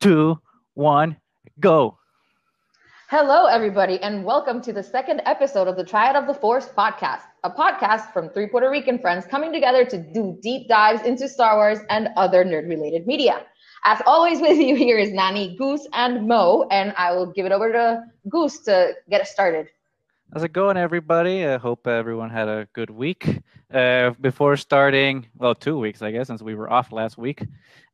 two, 0.00 0.40
one, 0.74 1.16
go. 1.60 1.96
Hello, 3.08 3.46
everybody, 3.46 4.00
and 4.02 4.24
welcome 4.24 4.60
to 4.62 4.72
the 4.72 4.82
second 4.82 5.22
episode 5.24 5.68
of 5.68 5.76
the 5.76 5.84
Triad 5.84 6.16
of 6.16 6.26
the 6.26 6.34
Force 6.34 6.68
podcast, 6.68 7.22
a 7.44 7.50
podcast 7.50 8.12
from 8.12 8.28
three 8.30 8.48
Puerto 8.48 8.68
Rican 8.68 8.98
friends 8.98 9.26
coming 9.26 9.52
together 9.52 9.84
to 9.84 9.98
do 9.98 10.36
deep 10.42 10.68
dives 10.68 11.02
into 11.02 11.28
Star 11.28 11.56
Wars 11.56 11.78
and 11.90 12.08
other 12.16 12.44
nerd 12.44 12.68
related 12.68 13.06
media. 13.06 13.46
As 13.84 14.02
always, 14.04 14.40
with 14.40 14.58
you 14.58 14.74
here 14.74 14.98
is 14.98 15.12
Nani, 15.12 15.56
Goose, 15.56 15.86
and 15.92 16.26
Mo, 16.26 16.66
and 16.72 16.92
I 16.96 17.12
will 17.12 17.26
give 17.26 17.46
it 17.46 17.52
over 17.52 17.70
to 17.70 18.02
Goose 18.28 18.58
to 18.64 18.94
get 19.10 19.20
us 19.20 19.30
started. 19.30 19.68
How's 20.32 20.44
it 20.44 20.52
going, 20.52 20.76
everybody? 20.76 21.44
I 21.44 21.58
hope 21.58 21.88
everyone 21.88 22.30
had 22.30 22.46
a 22.46 22.68
good 22.72 22.88
week. 22.88 23.40
Uh, 23.74 24.10
before 24.20 24.56
starting, 24.56 25.26
well, 25.36 25.56
two 25.56 25.76
weeks, 25.76 26.02
I 26.02 26.12
guess, 26.12 26.28
since 26.28 26.40
we 26.40 26.54
were 26.54 26.72
off 26.72 26.92
last 26.92 27.18
week. 27.18 27.42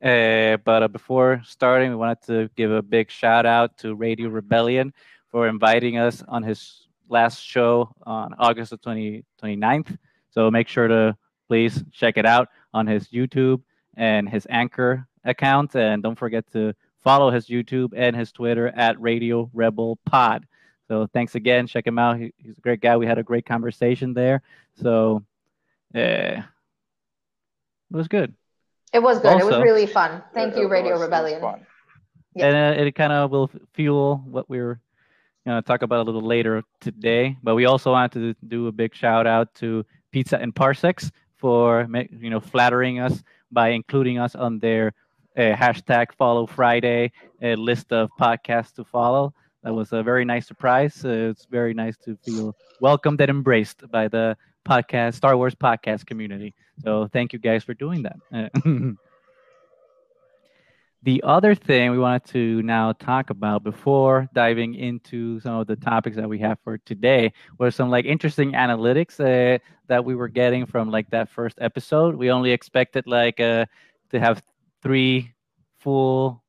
Uh, 0.03 0.57
but 0.57 0.83
uh, 0.83 0.87
before 0.87 1.41
starting, 1.43 1.89
we 1.89 1.95
wanted 1.95 2.21
to 2.27 2.47
give 2.55 2.69
a 2.71 2.83
big 2.83 3.09
shout 3.09 3.47
out 3.47 3.75
to 3.79 3.95
Radio 3.95 4.29
Rebellion 4.29 4.93
for 5.31 5.47
inviting 5.47 5.97
us 5.97 6.23
on 6.27 6.43
his 6.43 6.87
last 7.09 7.41
show 7.43 7.91
on 8.03 8.35
August 8.37 8.69
the 8.69 8.77
20, 8.77 9.25
29th. 9.41 9.97
So 10.29 10.51
make 10.51 10.67
sure 10.67 10.87
to 10.87 11.17
please 11.47 11.83
check 11.91 12.17
it 12.17 12.27
out 12.27 12.49
on 12.71 12.85
his 12.85 13.07
YouTube 13.07 13.63
and 13.95 14.29
his 14.29 14.45
Anchor 14.51 15.07
account. 15.23 15.75
And 15.75 16.03
don't 16.03 16.19
forget 16.19 16.45
to 16.51 16.75
follow 17.03 17.31
his 17.31 17.47
YouTube 17.47 17.93
and 17.95 18.15
his 18.15 18.31
Twitter 18.31 18.67
at 18.67 19.01
Radio 19.01 19.49
Rebel 19.55 19.97
Pod. 20.05 20.45
So 20.87 21.07
thanks 21.13 21.35
again. 21.35 21.67
Check 21.67 21.85
him 21.85 21.99
out. 21.99 22.17
He, 22.17 22.33
he's 22.37 22.57
a 22.57 22.61
great 22.61 22.81
guy. 22.81 22.95
We 22.97 23.05
had 23.05 23.17
a 23.17 23.23
great 23.23 23.45
conversation 23.45 24.13
there. 24.13 24.41
So 24.81 25.23
uh, 25.93 26.39
it 26.39 26.43
was 27.91 28.07
good. 28.07 28.33
It 28.93 28.99
was 28.99 29.19
good. 29.19 29.33
Also, 29.33 29.47
it 29.47 29.51
was 29.51 29.61
really 29.61 29.85
fun. 29.85 30.23
Thank 30.33 30.55
you, 30.55 30.69
Radio 30.69 30.93
was, 30.93 31.01
Rebellion. 31.01 31.41
Yeah. 32.35 32.47
And 32.47 32.79
uh, 32.79 32.83
it 32.83 32.95
kind 32.95 33.11
of 33.11 33.31
will 33.31 33.49
fuel 33.73 34.23
what 34.25 34.49
we 34.49 34.59
are 34.59 34.79
going 35.45 35.61
to 35.61 35.65
talk 35.65 35.81
about 35.81 35.99
a 35.99 36.03
little 36.03 36.21
later 36.21 36.63
today. 36.79 37.37
But 37.43 37.55
we 37.55 37.65
also 37.65 37.91
wanted 37.91 38.35
to 38.39 38.47
do 38.47 38.67
a 38.67 38.71
big 38.71 38.95
shout 38.95 39.27
out 39.27 39.53
to 39.55 39.85
Pizza 40.11 40.37
and 40.37 40.55
Parsecs 40.55 41.11
for 41.35 41.87
you 42.11 42.29
know 42.29 42.39
flattering 42.39 42.99
us 42.99 43.23
by 43.51 43.69
including 43.69 44.19
us 44.19 44.35
on 44.35 44.59
their 44.59 44.93
uh, 45.37 45.53
hashtag 45.53 46.11
Follow 46.17 46.45
Friday 46.45 47.11
uh, 47.43 47.53
list 47.53 47.91
of 47.91 48.09
podcasts 48.19 48.73
to 48.73 48.83
follow 48.83 49.33
that 49.63 49.73
was 49.73 49.91
a 49.93 50.03
very 50.03 50.25
nice 50.25 50.47
surprise. 50.47 51.03
Uh, 51.03 51.31
it's 51.31 51.45
very 51.45 51.73
nice 51.73 51.97
to 51.97 52.17
feel 52.23 52.55
welcomed 52.79 53.19
and 53.21 53.29
embraced 53.29 53.89
by 53.91 54.07
the 54.07 54.37
podcast, 54.67 55.15
Star 55.15 55.35
Wars 55.37 55.55
podcast 55.55 56.05
community. 56.05 56.53
So 56.83 57.07
thank 57.11 57.33
you 57.33 57.39
guys 57.39 57.63
for 57.63 57.73
doing 57.73 58.03
that. 58.03 58.17
the 61.03 61.23
other 61.23 61.55
thing 61.55 61.91
we 61.91 61.97
wanted 61.97 62.25
to 62.25 62.61
now 62.63 62.91
talk 62.91 63.29
about 63.29 63.63
before 63.63 64.27
diving 64.33 64.75
into 64.75 65.39
some 65.39 65.55
of 65.55 65.67
the 65.67 65.75
topics 65.75 66.15
that 66.17 66.27
we 66.27 66.39
have 66.39 66.59
for 66.63 66.77
today 66.79 67.31
was 67.57 67.75
some 67.75 67.89
like 67.89 68.05
interesting 68.05 68.51
analytics 68.53 69.19
uh, 69.19 69.57
that 69.87 70.03
we 70.03 70.15
were 70.15 70.27
getting 70.27 70.65
from 70.65 70.89
like 70.91 71.09
that 71.11 71.29
first 71.29 71.57
episode. 71.61 72.15
We 72.15 72.29
only 72.29 72.51
expected 72.51 73.07
like 73.07 73.39
uh, 73.39 73.65
to 74.11 74.19
have 74.19 74.43
three 74.81 75.33
full 75.79 76.43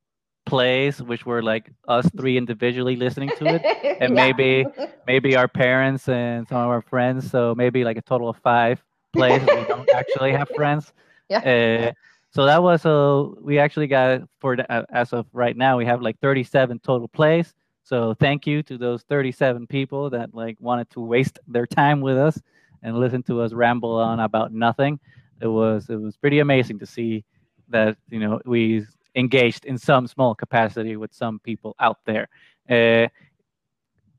plays, 0.48 1.02
which 1.02 1.26
were 1.26 1.42
like 1.42 1.70
us 1.86 2.08
three 2.16 2.36
individually 2.36 2.96
listening 2.96 3.30
to 3.36 3.46
it, 3.46 3.62
and 4.00 4.16
yeah. 4.16 4.22
maybe 4.24 4.66
maybe 5.06 5.36
our 5.36 5.48
parents 5.48 6.08
and 6.08 6.48
some 6.48 6.58
of 6.58 6.68
our 6.68 6.82
friends. 6.82 7.30
So 7.30 7.54
maybe 7.54 7.84
like 7.84 7.96
a 7.96 8.02
total 8.02 8.28
of 8.28 8.36
five 8.38 8.82
plays. 9.12 9.40
we 9.42 9.64
don't 9.64 9.88
actually 9.94 10.32
have 10.32 10.48
friends. 10.56 10.92
Yeah. 11.28 11.38
Uh, 11.38 11.92
so 12.30 12.46
that 12.46 12.62
was 12.62 12.82
so 12.82 13.38
we 13.42 13.58
actually 13.58 13.86
got 13.86 14.22
for 14.38 14.56
uh, 14.68 14.82
as 14.90 15.12
of 15.12 15.26
right 15.32 15.56
now 15.56 15.76
we 15.76 15.86
have 15.86 16.02
like 16.02 16.18
37 16.20 16.78
total 16.80 17.08
plays. 17.08 17.54
So 17.84 18.14
thank 18.14 18.46
you 18.46 18.62
to 18.64 18.76
those 18.76 19.02
37 19.04 19.66
people 19.66 20.10
that 20.10 20.34
like 20.34 20.56
wanted 20.60 20.90
to 20.90 21.00
waste 21.00 21.38
their 21.46 21.66
time 21.66 22.00
with 22.00 22.18
us 22.18 22.38
and 22.82 22.98
listen 22.98 23.22
to 23.24 23.40
us 23.40 23.52
ramble 23.52 23.96
on 23.96 24.20
about 24.20 24.52
nothing. 24.52 25.00
It 25.40 25.46
was 25.46 25.88
it 25.88 25.96
was 25.96 26.16
pretty 26.16 26.40
amazing 26.40 26.78
to 26.80 26.86
see 26.86 27.24
that 27.68 27.96
you 28.08 28.18
know 28.18 28.40
we 28.44 28.86
engaged 29.14 29.64
in 29.64 29.78
some 29.78 30.06
small 30.06 30.34
capacity 30.34 30.96
with 30.96 31.12
some 31.12 31.38
people 31.40 31.74
out 31.80 31.98
there. 32.04 32.28
Uh, 32.68 33.08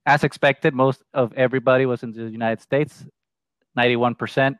as 0.06 0.24
expected, 0.24 0.74
most 0.74 1.04
of 1.14 1.34
everybody 1.34 1.86
was 1.86 2.04
in 2.04 2.12
the 2.12 2.30
United 2.30 2.62
States, 2.62 3.06
91%. 3.78 4.56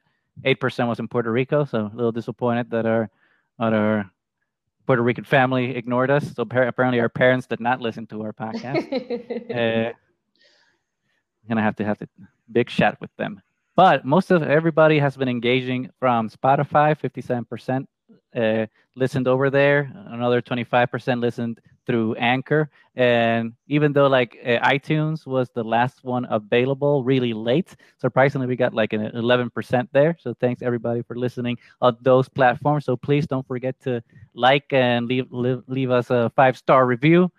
8% 0.46 0.88
was 0.88 1.00
in 1.00 1.08
Puerto 1.08 1.32
Rico, 1.32 1.66
so 1.66 1.90
a 1.92 1.96
little 1.96 2.12
disappointed 2.12 2.70
that 2.72 2.86
our, 2.86 3.10
our 3.60 4.10
Puerto 4.86 5.02
Rican 5.02 5.24
family 5.24 5.76
ignored 5.76 6.10
us. 6.10 6.34
So 6.34 6.44
apparently, 6.44 7.00
our 7.00 7.10
parents 7.10 7.46
did 7.46 7.60
not 7.60 7.82
listen 7.82 8.08
to 8.08 8.22
our 8.24 8.34
podcast. 8.34 8.88
uh, 9.54 9.90
I'm 9.90 11.50
gonna 11.50 11.62
have 11.62 11.76
to 11.76 11.86
have 11.86 12.02
a 12.02 12.08
big 12.52 12.70
chat 12.70 13.00
with 13.02 13.16
them. 13.18 13.42
But 13.76 14.06
most 14.06 14.32
of 14.32 14.44
everybody 14.44 15.00
has 15.00 15.16
been 15.16 15.30
engaging 15.30 15.90
from 16.00 16.30
Spotify, 16.30 16.98
57% 16.98 17.86
uh, 18.36 18.66
listened 18.96 19.28
over 19.28 19.50
there. 19.50 19.92
Another 20.08 20.42
25% 20.42 21.20
listened 21.22 21.60
through 21.86 22.14
Anchor. 22.16 22.70
And 22.96 23.54
even 23.68 23.94
though 23.94 24.08
like 24.08 24.38
uh, 24.46 24.60
iTunes 24.60 25.26
was 25.26 25.50
the 25.50 25.64
last 25.64 26.04
one 26.04 26.28
available 26.30 27.04
really 27.04 27.34
late, 27.34 27.76
surprisingly, 28.00 28.46
we 28.46 28.56
got 28.56 28.74
like 28.74 28.94
an 28.94 29.02
11% 29.12 29.88
there. 29.92 30.16
So 30.20 30.36
thanks 30.40 30.62
everybody 30.62 31.02
for 31.02 31.16
listening 31.16 31.58
on 31.82 31.98
those 32.02 32.30
platforms. 32.30 32.86
So 32.86 32.96
please 32.96 33.26
don't 33.26 33.48
forget 33.48 33.80
to 33.82 34.04
like 34.36 34.72
and 34.72 35.08
leave, 35.08 35.32
leave, 35.32 35.64
leave 35.68 35.90
us 35.90 36.12
a 36.12 36.32
five 36.36 36.58
star 36.58 36.86
review. 36.86 37.32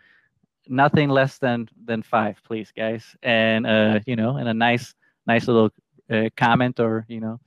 Nothing 0.69 1.09
less 1.09 1.39
than 1.39 1.69
than 1.85 2.03
five, 2.03 2.41
please, 2.45 2.73
guys. 2.77 3.05
And 3.23 3.67
uh, 3.67 4.01
you 4.07 4.15
know, 4.15 4.37
and 4.37 4.49
a 4.49 4.55
nice 4.55 4.95
nice 5.27 5.49
little 5.49 5.71
uh, 6.11 6.29
comment 6.37 6.79
or 6.79 7.07
you 7.09 7.21
know 7.21 7.41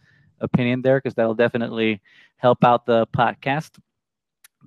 opinion 0.44 0.82
there 0.82 0.98
because 0.98 1.16
that'll 1.16 1.34
definitely 1.34 2.02
help 2.38 2.64
out 2.64 2.86
the 2.86 3.08
podcast. 3.08 3.72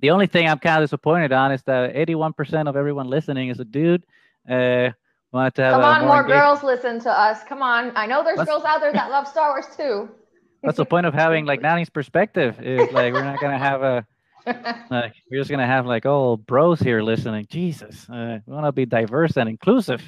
The 0.01 0.09
only 0.11 0.27
thing 0.27 0.47
I'm 0.47 0.59
kind 0.59 0.83
of 0.83 0.87
disappointed 0.89 1.31
on 1.31 1.51
is 1.51 1.63
that 1.63 1.95
81% 1.95 2.67
of 2.67 2.75
everyone 2.75 3.07
listening 3.07 3.49
is 3.49 3.59
a 3.59 3.65
dude. 3.65 4.05
Uh, 4.47 4.89
wanted 5.31 5.55
to 5.55 5.63
have 5.63 5.73
Come 5.73 5.83
on, 5.83 6.01
more, 6.01 6.23
more 6.23 6.27
girls 6.27 6.63
listen 6.63 6.99
to 7.01 7.11
us. 7.11 7.43
Come 7.43 7.61
on. 7.61 7.91
I 7.95 8.05
know 8.05 8.23
there's 8.23 8.45
girls 8.45 8.63
out 8.63 8.81
there 8.81 8.93
that 8.93 9.09
love 9.09 9.27
Star 9.27 9.49
Wars 9.49 9.67
too. 9.75 10.09
That's 10.63 10.77
the 10.77 10.85
point 10.85 11.05
of 11.05 11.13
having 11.13 11.45
like 11.45 11.61
Nani's 11.61 11.89
perspective 11.89 12.59
is 12.61 12.91
like 12.91 13.13
we're 13.13 13.23
not 13.23 13.39
gonna 13.39 13.59
have 13.59 13.83
a 13.83 14.05
like 14.89 15.13
we're 15.29 15.39
just 15.39 15.51
gonna 15.51 15.67
have 15.67 15.85
like 15.85 16.05
all 16.05 16.37
bros 16.37 16.79
here 16.79 17.01
listening. 17.01 17.45
Jesus, 17.49 18.09
uh, 18.09 18.39
we 18.45 18.53
want 18.53 18.65
to 18.65 18.71
be 18.71 18.85
diverse 18.85 19.37
and 19.37 19.49
inclusive. 19.49 20.01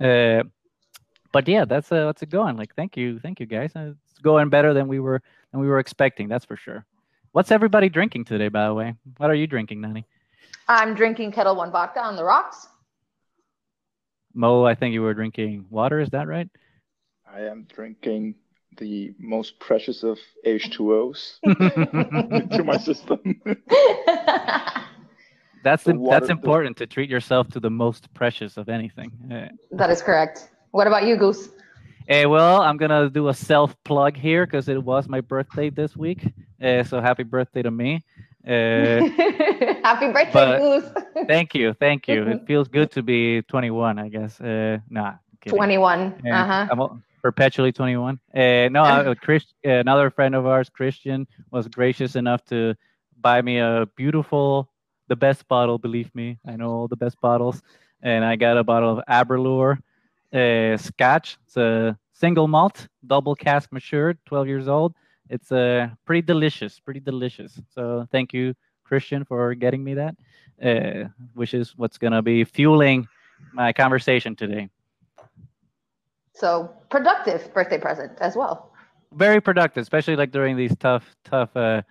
Uh, 0.00 0.42
but 1.32 1.46
yeah, 1.46 1.64
that's 1.64 1.92
uh, 1.92 2.06
that's 2.06 2.22
it 2.22 2.30
going. 2.30 2.56
Like, 2.56 2.74
thank 2.74 2.96
you, 2.96 3.20
thank 3.20 3.38
you 3.40 3.46
guys. 3.46 3.72
Uh, 3.76 3.92
it's 4.04 4.05
going 4.18 4.48
better 4.48 4.74
than 4.74 4.88
we 4.88 5.00
were 5.00 5.22
than 5.52 5.60
we 5.60 5.68
were 5.68 5.78
expecting. 5.78 6.28
That's 6.28 6.44
for 6.44 6.56
sure. 6.56 6.84
What's 7.32 7.50
everybody 7.50 7.88
drinking 7.88 8.24
today, 8.24 8.48
by 8.48 8.66
the 8.66 8.74
way? 8.74 8.94
What 9.18 9.30
are 9.30 9.34
you 9.34 9.46
drinking, 9.46 9.80
Nani? 9.80 10.06
I'm 10.68 10.94
drinking 10.94 11.32
Ketel 11.32 11.56
One 11.56 11.70
vodka 11.70 12.00
on 12.00 12.16
the 12.16 12.24
rocks. 12.24 12.68
Mo, 14.34 14.64
I 14.64 14.74
think 14.74 14.92
you 14.92 15.02
were 15.02 15.14
drinking 15.14 15.66
water. 15.70 16.00
Is 16.00 16.10
that 16.10 16.26
right? 16.26 16.48
I 17.30 17.40
am 17.40 17.66
drinking 17.72 18.34
the 18.78 19.14
most 19.18 19.58
precious 19.58 20.02
of 20.02 20.18
H2Os 20.46 21.40
to 22.56 22.64
my 22.64 22.76
system. 22.76 23.40
that's 25.64 25.84
that's 25.84 26.28
important 26.28 26.76
to 26.76 26.86
treat 26.86 27.08
yourself 27.10 27.48
to 27.48 27.60
the 27.60 27.70
most 27.70 28.12
precious 28.14 28.56
of 28.56 28.68
anything. 28.68 29.10
That 29.72 29.90
is 29.90 30.02
correct. 30.02 30.50
What 30.70 30.86
about 30.86 31.04
you, 31.04 31.16
Goose? 31.16 31.48
Hey, 32.08 32.24
well, 32.26 32.62
I'm 32.62 32.76
gonna 32.76 33.10
do 33.10 33.26
a 33.28 33.34
self 33.34 33.74
plug 33.82 34.16
here 34.16 34.46
because 34.46 34.68
it 34.68 34.80
was 34.80 35.08
my 35.08 35.20
birthday 35.20 35.70
this 35.70 35.96
week. 35.96 36.32
Uh, 36.62 36.84
so 36.84 37.00
happy 37.00 37.24
birthday 37.24 37.62
to 37.62 37.70
me. 37.72 38.04
Uh, 38.46 38.50
happy 39.82 40.12
birthday, 40.12 40.58
Goose. 40.58 40.88
thank 41.26 41.52
you, 41.52 41.74
thank 41.74 42.06
you. 42.06 42.22
It 42.28 42.42
feels 42.46 42.68
good 42.68 42.92
to 42.92 43.02
be 43.02 43.42
21, 43.42 43.98
I 43.98 44.08
guess. 44.08 44.40
Uh, 44.40 44.78
nah, 44.88 45.14
21. 45.46 46.22
Uh-huh. 46.30 46.68
I'm 46.70 47.02
perpetually 47.22 47.72
21. 47.72 48.20
Uh, 48.32 48.68
no, 48.68 48.84
uh, 48.84 49.14
Chris, 49.20 49.44
another 49.64 50.08
friend 50.10 50.36
of 50.36 50.46
ours, 50.46 50.68
Christian, 50.68 51.26
was 51.50 51.66
gracious 51.66 52.14
enough 52.14 52.44
to 52.44 52.76
buy 53.20 53.42
me 53.42 53.58
a 53.58 53.88
beautiful, 53.96 54.70
the 55.08 55.16
best 55.16 55.48
bottle. 55.48 55.76
Believe 55.76 56.14
me, 56.14 56.38
I 56.46 56.54
know 56.54 56.70
all 56.70 56.86
the 56.86 56.94
best 56.94 57.20
bottles, 57.20 57.60
and 58.00 58.24
I 58.24 58.36
got 58.36 58.58
a 58.58 58.62
bottle 58.62 58.96
of 58.96 59.04
Aberlour 59.08 59.80
uh, 60.32 60.76
Scotch. 60.76 61.38
It's 61.44 61.56
a 61.56 61.98
single 62.12 62.48
malt, 62.48 62.88
double 63.06 63.34
cask 63.34 63.72
matured, 63.72 64.18
12 64.26 64.46
years 64.46 64.68
old. 64.68 64.94
It's 65.28 65.50
uh, 65.52 65.88
pretty 66.04 66.22
delicious, 66.22 66.78
pretty 66.80 67.00
delicious. 67.00 67.60
So 67.74 68.06
thank 68.10 68.32
you, 68.32 68.54
Christian, 68.84 69.24
for 69.24 69.54
getting 69.54 69.82
me 69.82 69.94
that, 69.94 70.16
uh, 70.62 71.08
which 71.34 71.54
is 71.54 71.76
what's 71.76 71.98
going 71.98 72.12
to 72.12 72.22
be 72.22 72.44
fueling 72.44 73.08
my 73.52 73.72
conversation 73.72 74.36
today. 74.36 74.68
So 76.34 76.70
productive 76.90 77.52
birthday 77.52 77.78
present 77.78 78.18
as 78.20 78.36
well. 78.36 78.72
Very 79.12 79.40
productive, 79.40 79.82
especially 79.82 80.16
like 80.16 80.30
during 80.30 80.56
these 80.56 80.74
tough, 80.76 81.16
tough. 81.24 81.56
Uh, 81.56 81.82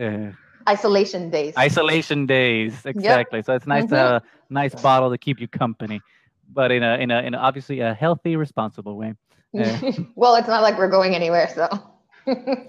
uh, 0.00 0.30
isolation 0.68 1.30
days. 1.30 1.54
Isolation 1.58 2.26
days, 2.26 2.86
exactly. 2.86 3.42
So 3.42 3.54
it's 3.54 3.66
nice 3.66 3.84
to 3.86 3.94
Mhm. 3.94 3.98
have 3.98 4.22
a 4.22 4.22
nice 4.48 4.74
bottle 4.74 5.10
to 5.10 5.18
keep 5.18 5.40
you 5.40 5.48
company, 5.48 6.00
but 6.52 6.70
in 6.72 6.82
a 6.82 6.96
in 6.98 7.10
a 7.10 7.22
in 7.22 7.34
a, 7.34 7.38
obviously 7.38 7.80
a 7.80 7.94
healthy, 7.94 8.36
responsible 8.36 8.96
way. 8.96 9.14
Yeah. 9.52 9.78
well, 10.14 10.36
it's 10.36 10.48
not 10.48 10.62
like 10.62 10.78
we're 10.78 10.90
going 10.90 11.14
anywhere, 11.14 11.48
so. 11.54 11.68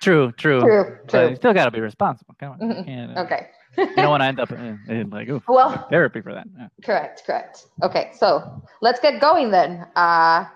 True, 0.00 0.32
true. 0.32 0.60
true, 0.60 0.98
But 1.10 1.30
you 1.30 1.36
still 1.36 1.52
got 1.52 1.66
to 1.66 1.70
be 1.70 1.80
responsible. 1.80 2.34
Come 2.40 2.52
on, 2.52 2.58
Mhm. 2.60 2.84
can't, 2.86 3.18
uh, 3.18 3.20
Okay. 3.22 3.48
you 3.76 3.96
don't 3.96 4.08
want 4.08 4.22
to 4.22 4.26
end 4.26 4.40
up 4.40 4.50
in, 4.50 4.78
in 4.88 5.10
like 5.10 5.28
Well, 5.46 5.86
therapy 5.90 6.22
for 6.22 6.32
that. 6.32 6.46
Yeah. 6.58 6.68
correct, 6.82 7.22
correct. 7.26 7.66
Okay, 7.82 8.10
so 8.14 8.62
let's 8.80 8.98
get 9.00 9.20
going 9.20 9.50
then. 9.50 9.86
Uh, 9.96 10.46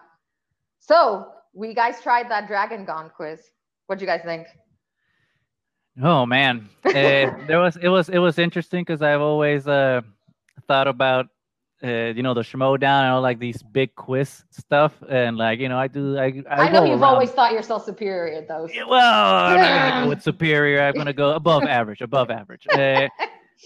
so 0.81 1.26
we 1.53 1.75
guys 1.75 2.00
tried 2.00 2.31
that 2.31 2.47
Dragon 2.47 2.87
Con 2.87 3.11
quiz. 3.15 3.41
What 3.87 3.99
do 3.99 4.05
you 4.05 4.11
guys 4.11 4.23
think? 4.25 4.47
Oh 6.03 6.25
man, 6.25 6.69
Eh, 6.87 7.31
there 7.47 7.61
was 7.61 7.76
it 7.76 7.88
was 7.88 8.09
it 8.09 8.19
was 8.19 8.38
interesting 8.38 8.81
because 8.82 9.03
I've 9.03 9.21
always 9.21 9.69
uh, 9.69 10.00
thought 10.67 10.88
about 10.88 11.26
uh, 11.85 12.13
you 12.17 12.23
know 12.23 12.33
the 12.35 12.41
Schmoedown 12.41 13.03
and 13.03 13.13
all 13.13 13.21
like 13.21 13.39
these 13.39 13.63
big 13.63 13.95
quiz 13.95 14.45
stuff 14.51 14.95
and 15.09 15.37
like 15.37 15.61
you 15.61 15.69
know 15.69 15.79
I 15.79 15.87
do 15.89 16.17
I 16.19 16.43
I, 16.49 16.55
I, 16.67 16.71
know 16.71 16.85
you've 16.85 17.03
around- 17.03 17.15
always 17.15 17.31
thought 17.31 17.53
yourself 17.53 17.85
superior 17.85 18.41
those. 18.49 18.75
Yeah, 18.75 18.85
Well, 18.89 19.01
I'm 19.01 19.57
not 19.57 19.91
gonna 19.91 20.05
go 20.05 20.09
with 20.09 20.23
superior. 20.23 20.81
I'm 20.83 20.95
gonna 20.95 21.13
go 21.13 21.33
above 21.35 21.63
average, 21.79 22.01
above 22.01 22.31
average. 22.31 22.67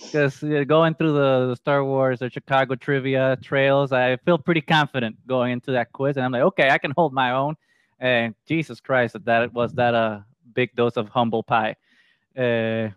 Because 0.05 0.39
going 0.67 0.95
through 0.95 1.13
the, 1.13 1.47
the 1.49 1.57
Star 1.57 1.85
Wars 1.85 2.23
or 2.23 2.31
Chicago 2.31 2.75
trivia 2.75 3.37
trails, 3.43 3.91
I 3.93 4.17
feel 4.19 4.39
pretty 4.39 4.61
confident 4.61 5.17
going 5.27 5.53
into 5.53 5.73
that 5.73 5.93
quiz, 5.93 6.17
and 6.17 6.25
I'm 6.25 6.33
like, 6.33 6.43
okay, 6.43 6.71
I 6.71 6.79
can 6.79 6.93
hold 6.97 7.13
my 7.13 7.33
own. 7.33 7.57
And 7.99 8.35
Jesus 8.47 8.81
Christ, 8.81 9.17
that 9.25 9.53
was 9.53 9.73
that 9.75 9.95
a 9.95 10.25
big 10.55 10.75
dose 10.77 10.97
of 10.97 11.09
humble 11.09 11.43
pie. 11.43 11.75
Uh, 12.37 12.91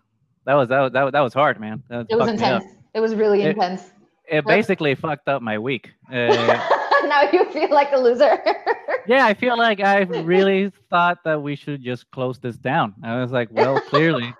that 0.46 0.54
was 0.56 0.70
that 0.70 0.80
was 0.82 0.92
that 0.92 1.04
was, 1.04 1.12
that 1.14 1.22
was 1.22 1.34
hard, 1.34 1.60
man. 1.60 1.82
That 1.90 2.06
It 2.10 2.16
was 2.16 2.28
fucked 2.28 2.40
me 2.40 2.46
up. 2.48 2.62
intense. 2.62 2.78
It 2.94 3.00
was 3.00 3.16
really 3.16 3.42
intense. 3.44 3.82
It 3.88 3.94
basically 4.40 4.96
fucked 4.96 5.28
up 5.28 5.42
my 5.42 5.58
week. 5.60 5.92
Uh, 7.02 7.08
now 7.08 7.22
you 7.34 7.44
feel 7.52 7.70
like 7.72 7.92
a 7.92 7.98
loser. 7.98 8.38
yeah, 9.08 9.26
I 9.26 9.34
feel 9.34 9.58
like 9.58 9.80
I 9.82 10.02
really 10.24 10.72
thought 10.90 11.24
that 11.24 11.42
we 11.42 11.56
should 11.56 11.82
just 11.84 12.10
close 12.12 12.38
this 12.40 12.58
down. 12.58 12.94
I 13.04 13.20
was 13.20 13.32
like, 13.32 13.50
well, 13.52 13.80
clearly, 13.82 14.32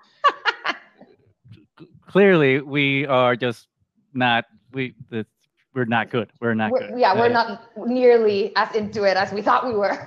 clearly 2.06 2.60
we 2.60 3.06
are 3.06 3.36
just 3.36 3.66
not 4.14 4.44
we 4.72 4.94
the, 5.10 5.26
we're 5.74 5.86
not 5.86 6.10
good. 6.10 6.30
We're 6.40 6.54
not 6.54 6.70
We're- 6.70 6.88
good. 6.88 6.98
yeah, 7.00 7.14
we're 7.14 7.26
Uh, 7.26 7.28
not 7.28 7.88
nearly 7.88 8.54
as 8.56 8.74
into 8.76 9.04
it 9.04 9.16
as 9.16 9.32
we 9.32 9.42
thought 9.42 9.66
we 9.66 9.74
were. 9.74 9.98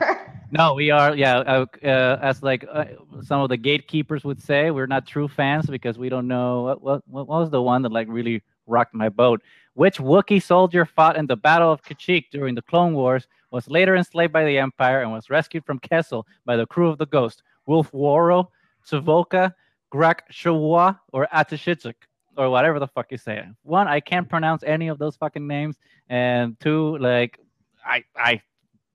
No, 0.51 0.75
we 0.75 0.91
are. 0.91 1.15
Yeah, 1.15 1.39
uh, 1.39 1.65
uh, 1.83 2.19
as 2.21 2.43
like 2.43 2.65
uh, 2.71 2.85
some 3.23 3.41
of 3.41 3.49
the 3.49 3.57
gatekeepers 3.57 4.23
would 4.23 4.39
say, 4.39 4.69
we're 4.71 4.85
not 4.88 5.05
true 5.07 5.27
fans 5.27 5.65
because 5.67 5.97
we 5.97 6.07
don't 6.07 6.27
know 6.27 6.61
what 6.63 6.81
what 6.81 7.01
what 7.07 7.27
was 7.27 7.49
the 7.49 7.61
one 7.61 7.81
that 7.81 7.91
like 7.91 8.07
really 8.09 8.43
rocked 8.67 8.93
my 8.93 9.09
boat. 9.09 9.41
Which 9.75 9.98
Wookiee 10.00 10.42
soldier 10.42 10.86
fought 10.86 11.18
in 11.18 11.27
the 11.27 11.36
Battle 11.36 11.72
of 11.72 11.83
Kashyyyk 11.83 12.25
during 12.31 12.56
the 12.56 12.62
Clone 12.62 12.94
Wars, 12.94 13.27
was 13.51 13.69
later 13.69 13.95
enslaved 13.95 14.33
by 14.33 14.44
the 14.45 14.57
Empire, 14.57 15.01
and 15.01 15.12
was 15.12 15.30
rescued 15.30 15.66
from 15.66 15.80
Kessel 15.80 16.25
by 16.45 16.56
the 16.56 16.66
crew 16.66 16.89
of 16.89 16.98
the 16.98 17.06
Ghost? 17.06 17.44
Wolf 17.68 17.92
Waro, 17.92 18.48
Savoka, 18.89 19.54
Grak 19.94 20.19
Shawa, 20.31 21.00
or 21.12 21.27
Atashitsuk, 21.33 21.95
or 22.38 22.50
whatever 22.50 22.80
the 22.80 22.88
fuck 22.88 23.12
you 23.12 23.18
say. 23.18 23.38
it. 23.39 23.45
One, 23.63 23.88
I 23.88 24.00
can't 24.00 24.30
pronounce 24.30 24.63
any 24.63 24.88
of 24.88 24.98
those 24.98 25.16
fucking 25.18 25.45
names, 25.45 25.77
and 26.10 26.57
two, 26.60 26.98
like 27.00 27.39
I 27.86 28.04
I 28.16 28.42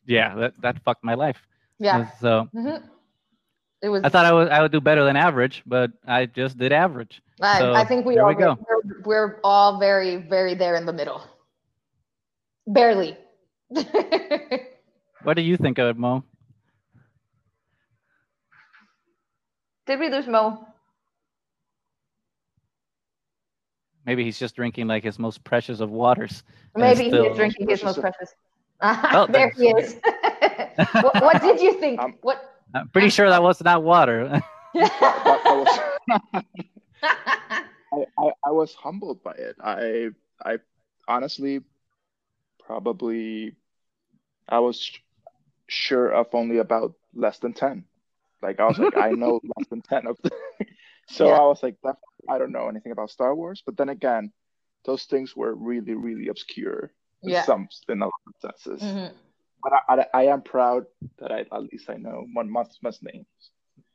yeah, 0.06 0.34
that 0.34 0.54
that 0.62 0.82
fucked 0.82 1.04
my 1.04 1.14
life. 1.14 1.46
yeah. 1.78 2.10
So 2.20 2.48
Mhm. 2.54 2.82
It 3.82 3.88
was. 3.88 4.02
I 4.04 4.08
thought 4.08 4.26
I 4.26 4.32
would 4.32 4.48
I 4.48 4.60
would 4.62 4.72
do 4.72 4.80
better 4.80 5.04
than 5.04 5.16
average, 5.16 5.62
but 5.66 5.90
I 6.06 6.26
just 6.26 6.58
did 6.58 6.72
average. 6.72 7.22
I, 7.40 7.58
so 7.58 7.72
I 7.72 7.84
think 7.84 8.04
we 8.04 8.18
all 8.18 8.28
we 8.28 8.34
go. 8.34 8.58
We're, 8.68 9.02
we're 9.04 9.40
all 9.42 9.78
very, 9.78 10.16
very 10.16 10.54
there 10.54 10.76
in 10.76 10.84
the 10.84 10.92
middle. 10.92 11.22
Barely. 12.66 13.16
What 15.22 15.34
do 15.34 15.42
you 15.42 15.56
think 15.56 15.78
of 15.78 15.88
it, 15.88 15.98
Mo? 15.98 16.24
Did 19.86 20.00
we 20.00 20.08
lose 20.08 20.26
Mo? 20.26 20.66
Maybe 24.06 24.24
he's 24.24 24.38
just 24.38 24.56
drinking 24.56 24.86
like 24.86 25.04
his 25.04 25.18
most 25.18 25.44
precious 25.44 25.80
of 25.80 25.90
waters. 25.90 26.42
Maybe 26.74 27.04
he 27.04 27.10
still- 27.10 27.26
is 27.26 27.36
drinking 27.36 27.68
his 27.68 27.82
most 27.84 28.00
precious 28.00 28.34
precious. 28.80 29.04
Oh, 29.12 29.26
there 29.26 29.50
he 29.50 29.68
is. 29.68 29.96
what, 30.92 31.22
what 31.22 31.42
did 31.42 31.60
you 31.60 31.74
think? 31.78 32.00
Um, 32.00 32.14
what? 32.22 32.49
I'm 32.74 32.88
pretty 32.88 33.10
sure 33.10 33.28
that 33.28 33.42
was 33.42 33.62
not 33.62 33.82
water. 33.82 34.28
that, 34.28 34.42
that 34.74 35.44
was, 35.44 36.42
I, 37.02 38.04
I, 38.18 38.30
I 38.46 38.50
was 38.50 38.74
humbled 38.74 39.22
by 39.22 39.32
it. 39.32 39.56
I 39.62 40.10
I 40.44 40.58
honestly 41.08 41.60
probably 42.64 43.56
I 44.48 44.58
was 44.60 44.80
sh- 44.80 44.98
sure 45.68 46.08
of 46.10 46.26
only 46.34 46.58
about 46.58 46.94
less 47.14 47.38
than 47.38 47.52
ten. 47.52 47.84
Like 48.42 48.60
I 48.60 48.66
was 48.66 48.78
like 48.78 48.96
I 48.96 49.10
know 49.10 49.40
less 49.58 49.68
than 49.68 49.82
ten 49.82 50.06
of 50.06 50.16
them. 50.22 50.32
so 51.08 51.28
Yeah. 51.28 51.34
I 51.34 51.40
was 51.46 51.62
like 51.62 51.76
definitely 51.82 52.28
I 52.28 52.38
don't 52.38 52.52
know 52.52 52.68
anything 52.68 52.92
about 52.92 53.10
Star 53.10 53.34
Wars. 53.34 53.62
But 53.64 53.76
then 53.76 53.88
again, 53.88 54.32
those 54.84 55.04
things 55.04 55.34
were 55.36 55.54
really 55.54 55.94
really 55.94 56.28
obscure 56.28 56.92
in 57.22 57.30
Yeah. 57.30 57.44
some 57.44 57.68
in 57.88 58.02
a 58.02 58.06
lot 58.06 58.12
of 58.28 58.34
senses. 58.40 58.82
Mhm. 58.82 59.12
But 59.62 59.72
I, 59.72 59.80
I, 59.88 60.06
I 60.14 60.22
am 60.26 60.42
proud 60.42 60.84
that 61.18 61.30
I 61.32 61.40
at 61.40 61.62
least 61.72 61.90
I 61.90 61.94
know 61.96 62.26
one 62.32 62.50
month's 62.50 62.78
must 62.82 63.02
names. 63.02 63.26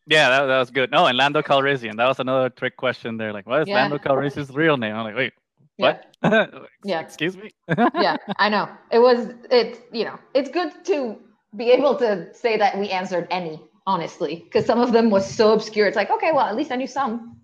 yeah, 0.08 0.30
that, 0.30 0.46
that 0.46 0.60
was 0.60 0.70
good. 0.70 0.92
No, 0.92 1.06
and 1.08 1.18
Lando 1.18 1.42
Calrissian. 1.42 1.98
That 1.98 2.08
was 2.08 2.20
another 2.20 2.50
trick 2.50 2.78
question 2.78 3.18
there. 3.18 3.34
Like, 3.34 3.48
what 3.48 3.62
is 3.62 3.68
Yeah. 3.68 3.76
Lando 3.76 3.98
Calrissian's 3.98 4.52
real 4.52 4.78
name? 4.78 4.96
I'm 4.96 5.04
like, 5.04 5.16
wait, 5.16 5.34
what? 5.78 6.06
Yeah. 6.84 7.02
Excuse 7.02 7.36
me. 7.36 7.52
yeah, 7.96 8.18
I 8.38 8.50
know. 8.50 8.70
It 8.92 9.00
was. 9.00 9.34
It's 9.52 9.80
you 9.92 10.06
know. 10.06 10.18
It's 10.34 10.50
good 10.50 10.72
to 10.86 11.18
be 11.56 11.72
able 11.72 11.96
to 11.98 12.34
say 12.34 12.58
that 12.58 12.78
we 12.78 12.90
answered 12.90 13.28
any 13.32 13.62
honestly, 13.88 14.42
because 14.46 14.66
some 14.66 14.80
of 14.82 14.92
them 14.94 15.10
was 15.10 15.30
so 15.30 15.54
obscure. 15.54 15.88
It's 15.88 15.96
like 15.96 16.10
okay, 16.12 16.32
well 16.32 16.46
at 16.46 16.56
least 16.56 16.72
I 16.72 16.76
knew 16.76 16.88
some. 16.88 17.38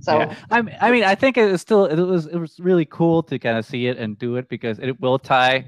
So 0.00 0.18
Yeah. 0.18 0.34
I, 0.50 0.58
I 0.80 0.90
mean, 0.90 1.04
I 1.04 1.14
think 1.14 1.36
it 1.36 1.50
was 1.50 1.60
still 1.60 1.86
it 1.86 1.98
was 1.98 2.26
it 2.26 2.36
was 2.36 2.58
really 2.60 2.84
cool 2.84 3.22
to 3.24 3.38
kind 3.38 3.56
of 3.58 3.64
see 3.64 3.86
it 3.86 3.96
and 3.96 4.18
do 4.18 4.36
it 4.36 4.48
because 4.48 4.78
it 4.78 5.00
will 5.00 5.18
tie 5.18 5.66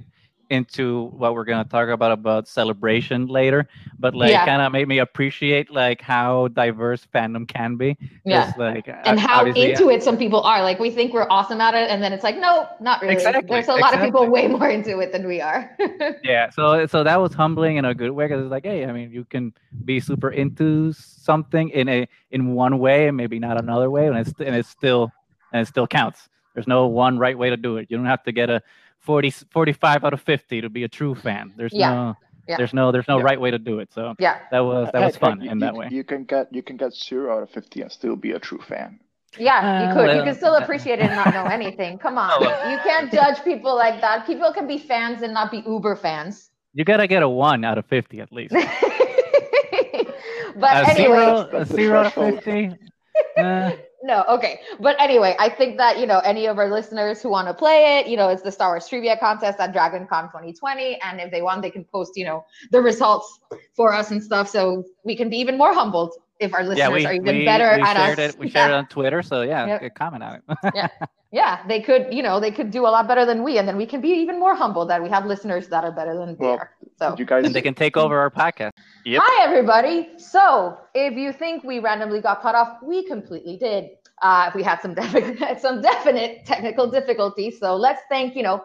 into 0.51 1.07
what 1.17 1.35
we're 1.35 1.45
gonna 1.45 1.65
talk 1.65 1.89
about 1.89 2.13
about 2.13 2.47
celebration 2.49 3.27
later. 3.27 3.69
But 3.99 4.15
like, 4.15 4.31
Yeah. 4.31 4.45
kind 4.47 4.63
of 4.63 4.73
made 4.73 4.87
me 4.89 4.99
appreciate 4.99 5.71
like 5.71 6.01
how 6.01 6.49
diverse 6.49 7.07
fandom 7.15 7.49
can 7.49 7.77
be 7.77 7.97
Yeah. 8.25 8.53
Like, 8.57 8.89
and 8.89 9.19
uh, 9.19 9.21
how 9.21 9.41
obviously- 9.41 9.71
into 9.73 9.91
it 9.91 10.03
some 10.03 10.17
people 10.17 10.41
are. 10.43 10.63
Like 10.63 10.79
we 10.79 10.91
think 10.91 11.13
we're 11.13 11.27
awesome 11.31 11.61
at 11.61 11.75
it, 11.75 11.91
and 11.91 12.03
then 12.03 12.13
it's 12.13 12.25
like, 12.25 12.39
no, 12.39 12.69
not 12.81 13.03
really. 13.03 13.15
Exactly, 13.15 13.49
There's 13.49 13.69
a 13.69 13.75
lot 13.75 13.95
of 13.95 14.01
people 14.01 14.27
way 14.29 14.47
more 14.49 14.69
into 14.69 14.99
it 15.01 15.13
than 15.13 15.27
we 15.27 15.41
are. 15.41 15.77
yeah 16.23 16.51
so 16.51 16.87
so 16.87 17.03
that 17.05 17.21
was 17.21 17.35
humbling 17.35 17.77
in 17.77 17.85
a 17.85 17.95
good 17.95 18.11
way 18.11 18.27
because 18.27 18.43
it's 18.43 18.51
like 18.51 18.65
hey 18.65 18.85
i 18.85 18.93
mean 18.93 19.11
you 19.11 19.25
can 19.25 19.53
be 19.85 20.01
super 20.01 20.31
into 20.31 20.93
something 20.93 21.69
in 21.71 21.89
a 21.89 22.07
in 22.31 22.53
one 22.55 22.79
way 22.79 23.09
and 23.09 23.17
maybe 23.17 23.39
not 23.39 23.59
another 23.59 23.91
way 23.91 24.07
and 24.07 24.17
it's 24.17 24.33
and 24.41 24.55
it's 24.55 24.69
still 24.69 25.11
and 25.53 25.63
it 25.63 25.67
still 25.69 25.87
counts 25.87 26.29
there's 26.55 26.67
no 26.67 26.87
one 26.87 27.19
right 27.19 27.37
way 27.37 27.51
to 27.51 27.57
do 27.57 27.77
it 27.77 27.87
you 27.91 27.97
don't 27.97 28.07
have 28.07 28.23
to 28.23 28.33
get 28.33 28.49
a 28.51 28.63
40 29.07 29.31
45 29.51 30.05
out 30.05 30.13
of 30.13 30.21
50 30.21 30.61
to 30.63 30.69
be 30.69 30.83
a 30.85 30.89
true 30.89 31.15
fan 31.15 31.53
there's 31.57 31.73
Yeah, 31.73 31.95
no 31.95 32.15
yeah. 32.49 32.57
there's 32.59 32.75
no 32.75 32.91
there's 32.93 33.09
no 33.09 33.19
Yeah. 33.19 33.25
right 33.31 33.41
way 33.41 33.51
to 33.53 33.59
do 33.59 33.79
it 33.79 33.93
so 33.93 34.15
yeah, 34.19 34.39
that 34.51 34.61
was 34.61 34.91
that 34.93 35.01
was 35.03 35.15
Heck, 35.15 35.21
fun 35.21 35.41
heck, 35.41 35.53
in 35.53 35.59
that 35.61 35.73
you- 35.75 35.79
way 35.81 35.89
You 35.91 36.05
can 36.05 36.25
get 36.25 36.53
you 36.53 36.63
can 36.63 36.77
get 36.77 36.93
zero 36.93 37.37
out 37.37 37.43
of 37.43 37.51
fifty 37.51 37.81
and 37.83 37.91
still 37.91 38.17
be 38.17 38.33
a 38.33 38.39
true 38.49 38.61
fan. 38.71 39.01
yeah. 39.39 39.61
You 39.83 39.89
Uh, 39.89 39.95
could. 39.95 40.11
you 40.11 40.17
well, 40.17 40.25
can 40.29 40.35
still 40.43 40.55
uh, 40.59 40.63
appreciate 40.65 40.99
it 40.99 41.07
and 41.11 41.17
not 41.23 41.33
know 41.39 41.45
anything. 41.59 41.99
Come 41.99 42.17
on, 42.19 42.31
Oh, 42.35 42.41
you 42.73 42.79
can't 42.89 43.09
judge 43.19 43.39
people 43.51 43.75
like 43.85 44.01
that. 44.01 44.27
People 44.27 44.51
can 44.57 44.67
be 44.67 44.79
fans 44.79 45.23
and 45.25 45.33
not 45.39 45.51
be 45.51 45.61
uber 45.75 45.95
fans. 46.07 46.35
you 46.77 46.85
gotta 46.85 47.07
get 47.15 47.23
a 47.23 47.29
one 47.29 47.61
out 47.69 47.79
of 47.79 47.87
50 47.87 48.21
at 48.21 48.31
least 48.39 48.53
but 50.63 50.73
a 50.85 50.89
anyway, 50.91 50.95
zero 50.95 51.49
a 51.53 51.65
zero 51.65 51.99
out 52.01 52.07
of 52.07 52.13
50 52.15 52.77
uh, 53.39 53.71
no, 54.03 54.25
okay. 54.29 54.61
But 54.81 55.01
anyway, 55.01 55.37
I 55.39 55.49
think 55.49 55.79
that, 55.79 55.99
you 55.99 56.07
know, 56.07 56.19
any 56.21 56.47
of 56.47 56.59
our 56.59 56.71
listeners 56.71 57.23
who 57.23 57.31
want 57.31 57.49
to 57.49 57.55
play 57.55 57.99
it, 57.99 58.07
you 58.07 58.17
know, 58.17 58.29
it's 58.29 58.43
the 58.43 58.53
Star 58.53 58.71
Wars 58.71 58.89
trivia 58.89 59.17
contest 59.17 59.59
at 59.59 59.75
DragonCon 59.75 60.31
2020. 60.31 61.01
And 61.03 61.21
if 61.21 61.31
they 61.31 61.43
want, 61.43 61.63
they 61.63 61.71
can 61.71 61.85
post, 61.85 62.13
you 62.17 62.25
know, 62.25 62.45
the 62.71 62.81
results 62.81 63.41
for 63.75 63.93
us 63.93 64.11
and 64.11 64.23
stuff. 64.23 64.49
So 64.49 64.85
we 65.05 65.17
can 65.17 65.29
be 65.31 65.39
even 65.39 65.57
more 65.59 65.73
humbled 65.75 66.13
if 66.39 66.53
our 66.55 66.61
listeners 66.65 66.79
yeah 66.79 66.89
we, 66.91 67.07
are 67.07 67.15
even 67.15 67.39
we, 67.39 67.45
better 67.47 67.75
we 67.77 67.83
at 67.83 67.97
shared 67.97 68.19
us. 68.19 68.35
it 68.35 68.39
we 68.39 68.49
shared 68.51 68.71
it 68.71 68.75
on 68.81 68.87
twitter 68.89 69.23
so 69.23 69.41
yeah 69.41 69.79
Yep. 69.81 69.95
comment 69.95 70.23
on 70.23 70.35
it 70.35 70.59
yeah, 70.75 70.89
they 71.69 71.81
could, 71.81 72.07
you 72.13 72.23
know, 72.23 72.41
they 72.41 72.51
could 72.51 72.71
do 72.71 72.87
a 72.87 72.91
lot 72.97 73.07
better 73.09 73.25
than 73.27 73.43
we. 73.43 73.59
And 73.59 73.67
then 73.69 73.77
we 73.77 73.87
can 73.87 74.01
be 74.01 74.09
even 74.09 74.39
more 74.39 74.55
humble 74.55 74.87
that 74.87 75.03
we 75.03 75.09
have 75.11 75.27
listeners 75.27 75.69
that 75.69 75.85
are 75.85 75.93
better 75.93 76.17
than 76.17 76.37
we 76.39 76.47
Well, 76.47 76.59
are. 76.59 76.71
So. 76.99 77.15
You 77.19 77.25
guys 77.25 77.45
and 77.45 77.55
they 77.55 77.63
can 77.63 77.75
take 77.75 77.97
over 77.97 78.19
our 78.19 78.31
podcast 78.31 78.71
Yep. 79.05 79.23
Hi, 79.25 79.45
everybody. 79.45 80.09
So, 80.19 80.79
if 80.95 81.15
you 81.15 81.33
think 81.33 81.63
we 81.63 81.79
randomly 81.79 82.21
got 82.21 82.43
cut 82.43 82.55
off, 82.55 82.79
we 82.83 83.07
completely 83.07 83.57
did. 83.57 83.91
Uh, 84.23 84.51
we 84.55 84.63
had 84.63 84.81
some 84.81 84.95
definite, 85.03 85.61
some 85.61 85.83
definite 85.83 86.47
technical 86.47 86.91
difficulties. 86.91 87.59
So 87.61 87.77
let's 87.77 88.03
thank 88.09 88.35
you 88.35 88.43
know 88.43 88.65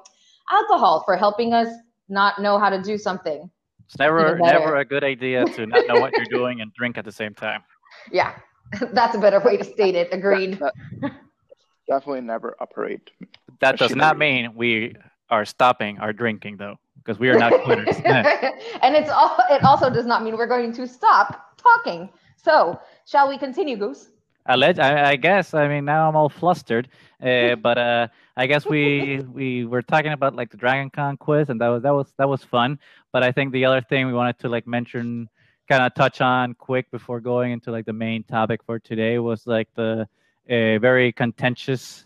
alcohol 0.49 1.03
for 1.05 1.15
helping 1.17 1.53
us 1.53 1.67
not 2.09 2.41
know 2.41 2.57
how 2.57 2.69
to 2.69 2.81
do 2.81 2.97
something. 2.97 3.49
It's 3.85 3.99
never 3.99 4.37
never 4.39 4.77
a 4.77 4.85
good 4.85 5.03
idea 5.03 5.45
to 5.45 5.65
not 5.65 5.85
know 5.87 5.99
what 5.99 6.13
you're 6.17 6.25
doing 6.39 6.61
and 6.61 6.73
drink 6.73 6.97
at 6.97 7.05
the 7.05 7.11
same 7.11 7.33
time. 7.33 7.63
Yeah, 8.11 8.33
That's 8.93 9.15
a 9.15 9.19
better 9.19 9.39
way 9.39 9.57
to 9.57 9.63
state 9.63 9.95
it. 9.95 10.09
Agreed. 10.11 10.59
That- 11.91 11.97
that- 11.97 11.99
definitely 11.99 12.21
never 12.27 12.55
operate. 12.59 13.11
That 13.59 13.77
does 13.77 13.95
not 13.95 14.17
mean 14.17 14.55
we 14.55 14.95
are 15.29 15.45
stopping 15.45 15.99
our 15.99 16.13
drinking 16.13 16.57
though, 16.57 16.77
because 16.97 17.19
we 17.19 17.29
are 17.29 17.37
not 17.37 17.53
quitters. 17.63 17.95
and 18.83 18.95
it's 18.95 19.09
all. 19.09 19.37
It 19.49 19.63
also 19.63 19.89
does 19.89 20.05
not 20.05 20.23
mean 20.23 20.37
we're 20.37 20.47
going 20.47 20.73
to 20.73 20.87
stop 20.87 21.57
talking. 21.57 22.09
So, 22.37 22.79
shall 23.05 23.27
we 23.29 23.37
continue, 23.37 23.77
Goose? 23.77 24.09
Alleg- 24.49 24.79
I, 24.79 25.11
I 25.11 25.15
guess. 25.15 25.53
I 25.53 25.67
mean, 25.67 25.85
now 25.85 26.09
I'm 26.09 26.15
all 26.15 26.29
flustered. 26.29 26.89
Uh, 27.21 27.55
but 27.67 27.77
uh, 27.77 28.07
I 28.35 28.47
guess 28.47 28.65
we 28.65 29.19
we 29.31 29.65
were 29.65 29.81
talking 29.83 30.13
about 30.13 30.35
like 30.35 30.49
the 30.49 30.57
Dragon 30.57 30.89
Con 30.89 31.17
quiz, 31.17 31.49
and 31.49 31.61
that 31.61 31.67
was 31.67 31.83
that 31.83 31.93
was 31.93 32.13
that 32.17 32.27
was 32.27 32.43
fun. 32.43 32.79
But 33.13 33.23
I 33.23 33.31
think 33.31 33.51
the 33.51 33.65
other 33.65 33.81
thing 33.81 34.07
we 34.07 34.13
wanted 34.13 34.39
to 34.39 34.49
like 34.49 34.65
mention, 34.65 35.29
kind 35.69 35.83
of 35.83 35.93
touch 35.93 36.21
on 36.21 36.55
quick 36.55 36.89
before 36.91 37.19
going 37.19 37.51
into 37.51 37.71
like 37.71 37.85
the 37.85 37.93
main 37.93 38.23
topic 38.23 38.63
for 38.63 38.79
today 38.79 39.19
was 39.19 39.45
like 39.45 39.69
the 39.75 40.07
a 40.47 40.77
very 40.77 41.11
contentious 41.11 42.05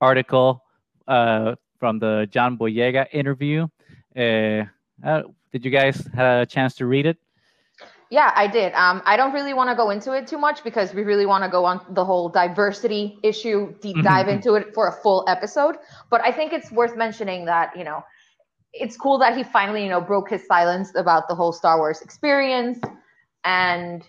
article 0.00 0.62
uh, 1.08 1.54
from 1.78 1.98
the 1.98 2.26
John 2.30 2.56
Boyega 2.56 3.06
interview. 3.12 3.66
Uh, 4.16 4.64
uh, 5.04 5.22
did 5.52 5.64
you 5.64 5.70
guys 5.70 6.08
have 6.14 6.42
a 6.42 6.46
chance 6.46 6.74
to 6.76 6.86
read 6.86 7.06
it? 7.06 7.18
Yeah, 8.10 8.32
I 8.36 8.46
did. 8.46 8.72
Um, 8.74 9.02
I 9.04 9.16
don't 9.16 9.32
really 9.32 9.54
want 9.54 9.70
to 9.70 9.76
go 9.76 9.90
into 9.90 10.12
it 10.12 10.26
too 10.26 10.38
much 10.38 10.62
because 10.62 10.94
we 10.94 11.02
really 11.02 11.26
want 11.26 11.42
to 11.42 11.50
go 11.50 11.64
on 11.64 11.80
the 11.90 12.04
whole 12.04 12.28
diversity 12.28 13.18
issue, 13.22 13.74
deep 13.80 13.96
dive 14.04 14.28
into 14.28 14.54
it 14.54 14.72
for 14.74 14.86
a 14.86 14.92
full 14.92 15.24
episode. 15.26 15.76
But 16.10 16.20
I 16.20 16.30
think 16.30 16.52
it's 16.52 16.70
worth 16.70 16.96
mentioning 16.96 17.46
that, 17.46 17.76
you 17.76 17.82
know, 17.82 18.04
it's 18.72 18.96
cool 18.96 19.18
that 19.18 19.36
he 19.36 19.42
finally, 19.42 19.82
you 19.82 19.88
know, 19.88 20.00
broke 20.00 20.30
his 20.30 20.46
silence 20.46 20.92
about 20.94 21.28
the 21.28 21.34
whole 21.34 21.52
Star 21.52 21.78
Wars 21.78 22.02
experience. 22.02 22.78
And 23.44 24.04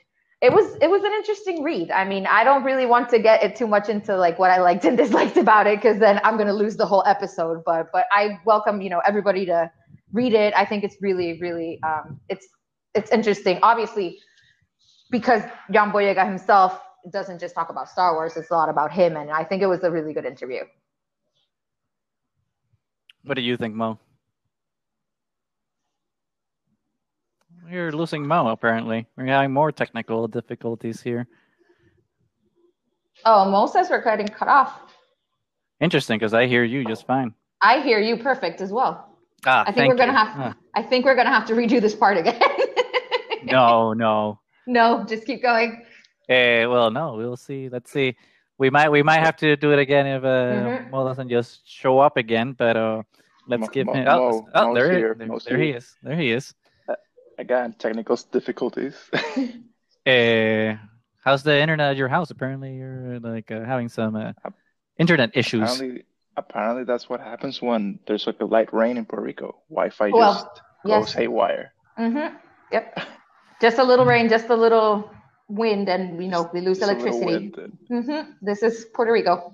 it 0.46 0.54
was 0.54 0.76
it 0.80 0.90
was 0.90 1.04
an 1.04 1.12
interesting 1.12 1.64
read. 1.64 1.90
I 1.90 2.06
mean, 2.06 2.28
I 2.28 2.44
don't 2.44 2.64
really 2.64 2.86
want 2.86 3.10
to 3.10 3.20
get 3.20 3.44
it 3.44 3.56
too 3.56 3.66
much 3.66 3.90
into 3.90 4.16
like 4.16 4.38
what 4.38 4.52
I 4.52 4.60
liked 4.62 4.86
and 4.86 4.96
disliked 5.04 5.38
about 5.38 5.66
it 5.66 5.80
because 5.80 5.98
then 6.00 6.22
I'm 6.24 6.38
gonna 6.38 6.54
lose 6.54 6.78
the 6.78 6.86
whole 6.86 7.04
episode. 7.08 7.64
But 7.66 7.92
but 7.92 8.06
I 8.12 8.40
welcome, 8.46 8.82
you 8.82 8.92
know, 8.92 9.02
everybody 9.08 9.46
to 9.48 9.72
read 10.14 10.34
it. 10.34 10.54
I 10.56 10.64
think 10.64 10.84
it's 10.84 10.98
really, 11.02 11.40
really 11.40 11.80
um 11.82 12.20
it's 12.30 12.48
it's 12.94 13.12
interesting. 13.12 13.58
Obviously, 13.64 14.20
because 15.10 15.42
John 15.72 15.92
Boyega 15.92 16.24
himself 16.26 16.80
doesn't 17.12 17.40
just 17.40 17.56
talk 17.56 17.70
about 17.70 17.90
Star 17.90 18.14
Wars, 18.14 18.38
it's 18.38 18.52
a 18.52 18.54
lot 18.54 18.70
about 18.70 18.92
him. 18.92 19.18
And 19.18 19.32
I 19.32 19.44
think 19.44 19.64
it 19.64 19.68
was 19.68 19.84
a 19.84 19.90
really 19.90 20.14
good 20.14 20.26
interview. 20.26 20.62
What 23.24 23.34
do 23.34 23.42
you 23.42 23.58
think, 23.58 23.74
Mo? 23.74 23.98
We're 27.70 27.92
losing 27.92 28.28
Mo, 28.28 28.48
apparently. 28.50 29.08
We're 29.18 29.26
having 29.26 29.52
more 29.54 29.72
technical 29.72 30.28
difficulties 30.28 31.02
here. 31.02 31.28
Oh, 33.26 33.50
Mo 33.50 33.66
says 33.68 33.90
we're 33.90 34.04
getting 34.04 34.28
cut 34.28 34.48
off. 34.48 34.80
Interesting, 35.80 36.20
because 36.20 36.34
I 36.34 36.46
hear 36.48 36.64
you 36.64 36.86
just 36.86 37.08
fine. 37.08 37.34
I 37.62 37.82
hear 37.82 38.00
you 38.00 38.18
perfect 38.18 38.62
as 38.62 38.72
well. 38.72 39.18
Ah, 39.46 39.62
I 39.62 39.66
think 39.66 39.78
thank 39.78 39.90
we're 39.92 39.98
gonna 39.98 40.12
you. 40.12 40.18
have 40.18 40.30
Ah, 40.38 40.56
I 40.76 40.84
think 40.84 41.06
we're 41.06 41.16
gonna 41.16 41.30
have 41.32 41.46
to 41.48 41.54
redo 41.54 41.82
this 41.82 41.96
part 41.96 42.18
again. 42.18 42.40
no, 43.44 43.94
no. 43.94 44.40
no, 44.68 45.04
just 45.06 45.26
keep 45.26 45.42
going. 45.42 45.84
Eh, 46.30 46.66
well, 46.66 46.90
no. 46.92 47.14
We'll 47.16 47.38
see. 47.38 47.70
Let's 47.70 47.92
see. 47.92 48.16
We 48.58 48.70
might 48.70 48.90
we 48.90 49.04
might 49.04 49.20
have 49.20 49.36
to 49.38 49.56
do 49.56 49.72
it 49.72 49.80
again 49.80 50.06
if 50.08 50.24
uh, 50.24 50.28
Mhm. 50.28 50.92
Mo 50.92 51.08
doesn't 51.08 51.30
just 51.30 51.68
show 51.68 52.00
up 52.00 52.18
again. 52.18 52.54
But 52.54 52.76
uh, 52.78 53.04
let's 53.48 53.62
Mo- 53.62 53.68
give 53.68 53.88
Mo- 53.88 53.94
him. 53.94 54.08
Oh, 54.10 54.32
Mo- 54.32 54.48
oh 54.56 54.74
there, 54.74 54.92
here. 54.92 55.16
there, 55.18 55.28
there 55.46 55.58
he 55.60 55.70
is. 55.72 55.96
There 56.04 56.16
he 56.16 56.32
is. 56.32 56.54
Again, 57.38 57.76
technical 57.78 58.16
difficulties. 58.32 58.96
Uh, 59.14 60.76
how's 61.24 61.44
the 61.44 61.60
internet 61.60 61.92
at 61.92 61.98
your 61.98 62.08
house? 62.08 62.32
Apparently, 62.32 62.76
you're 62.76 63.20
like 63.20 63.52
uh, 63.52 63.64
having 63.64 63.90
some 63.90 64.16
uh, 64.16 64.32
internet 64.98 65.32
issues. 65.36 65.62
apparently, 65.64 66.04
apparently, 66.38 66.84
that's 66.86 67.10
what 67.10 67.20
happens 67.20 67.62
when 67.62 68.00
there's 68.08 68.26
like 68.28 68.40
a 68.40 68.46
light 68.46 68.74
rain 68.74 68.98
in 68.98 69.06
Puerto 69.06 69.24
Rico. 69.24 69.56
Wi-Fi 69.70 70.12
Well, 70.12 70.34
just 70.34 70.62
yes. 70.86 71.00
goes 71.06 71.14
haywire. 71.14 71.74
Mm-hmm. 72.00 72.36
Yep. 72.72 73.00
Just 73.62 73.78
a 73.80 73.84
little 73.84 74.06
rain, 74.06 74.30
just 74.30 74.50
a 74.50 74.56
little 74.56 75.10
wind, 75.48 75.90
and 75.90 76.22
you 76.22 76.30
know 76.30 76.50
we 76.54 76.62
lose 76.62 76.80
Just 76.80 76.92
a 76.92 76.94
electricity. 76.94 77.26
wind 77.26 77.56
Mm-hmm. 77.92 78.32
This 78.42 78.64
is 78.64 78.86
Puerto 78.94 79.12
Rico. 79.12 79.54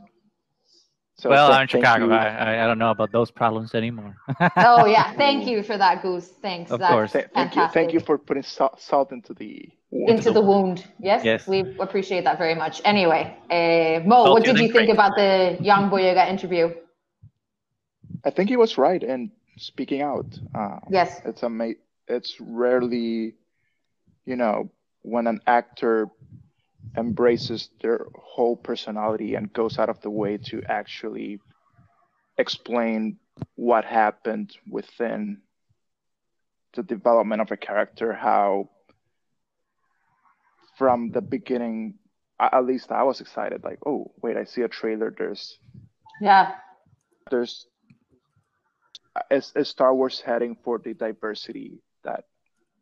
So 1.22 1.30
well, 1.30 1.52
I'm 1.52 1.62
in 1.64 1.68
Chicago. 1.68 2.06
you. 2.06 2.14
I, 2.14 2.28
I 2.48 2.64
I 2.64 2.68
don't 2.68 2.80
know 2.80 2.90
about 2.98 3.12
those 3.12 3.30
problems 3.42 3.76
anymore. 3.76 4.16
Oh 4.72 4.86
yeah, 4.96 5.14
thank 5.24 5.46
you 5.52 5.62
for 5.70 5.78
that, 5.78 6.02
Goose. 6.02 6.30
Thanks. 6.42 6.72
Of 6.72 6.80
That's 6.80 6.92
course. 6.94 7.12
Th- 7.12 7.28
thank 7.38 7.56
you, 7.56 7.68
thank 7.78 7.94
you 7.94 8.00
for 8.00 8.18
putting 8.18 8.44
salt, 8.44 8.82
salt 8.82 9.12
into 9.12 9.34
the 9.42 9.70
wound. 9.92 10.10
into 10.10 10.32
the 10.32 10.42
wound. 10.42 10.78
Yes, 11.00 11.24
Yes. 11.24 11.48
we 11.48 11.58
appreciate 11.80 12.24
that 12.24 12.38
very 12.40 12.56
much. 12.56 12.82
Anyway, 12.86 13.24
uh, 13.58 14.00
Mo, 14.08 14.24
Salt 14.26 14.34
what 14.34 14.44
did 14.44 14.58
you 14.58 14.70
think 14.76 14.88
great. 14.90 14.98
about 14.98 15.14
the 15.16 15.58
John 15.62 15.92
Boyega 15.92 16.28
interview? 16.28 16.66
I 18.26 18.30
think 18.32 18.50
he 18.50 18.58
was 18.58 18.78
right 18.78 19.02
in 19.04 19.32
speaking 19.58 20.02
out. 20.02 20.28
Uh, 20.56 20.80
Yes. 20.90 21.22
it's 21.26 21.44
ama- 21.44 21.80
It's 22.08 22.32
rarely, 22.42 23.36
you 24.26 24.36
know, 24.42 24.72
when 25.04 25.28
an 25.28 25.40
actor 25.46 26.08
embraces 26.98 27.70
their 27.82 28.06
whole 28.16 28.56
personality 28.56 29.36
and 29.36 29.54
goes 29.54 29.80
out 29.80 29.90
of 29.90 30.02
the 30.02 30.10
way 30.10 30.38
to 30.38 30.62
actually 30.68 31.40
explain 32.38 33.18
what 33.56 33.86
happened 33.86 34.56
within 34.70 35.42
the 36.74 36.84
development 36.84 37.42
of 37.42 37.52
a 37.52 37.58
character, 37.58 38.14
how 38.14 38.70
from 40.78 41.12
the 41.12 41.22
beginning, 41.22 41.96
at 42.40 42.66
least 42.66 42.92
I 42.92 43.04
was 43.04 43.22
excited, 43.22 43.64
like, 43.64 43.80
oh, 43.86 44.12
wait, 44.22 44.38
I 44.38 44.46
see 44.46 44.62
a 44.62 44.68
trailer. 44.68 45.14
There's 45.16 45.60
Yeah. 46.20 46.56
there's 47.30 47.68
is, 49.30 49.52
is 49.56 49.70
Star 49.70 49.94
Wars 49.94 50.22
heading 50.22 50.56
for 50.64 50.80
the 50.80 50.94
diversity 50.94 51.82
that 52.04 52.24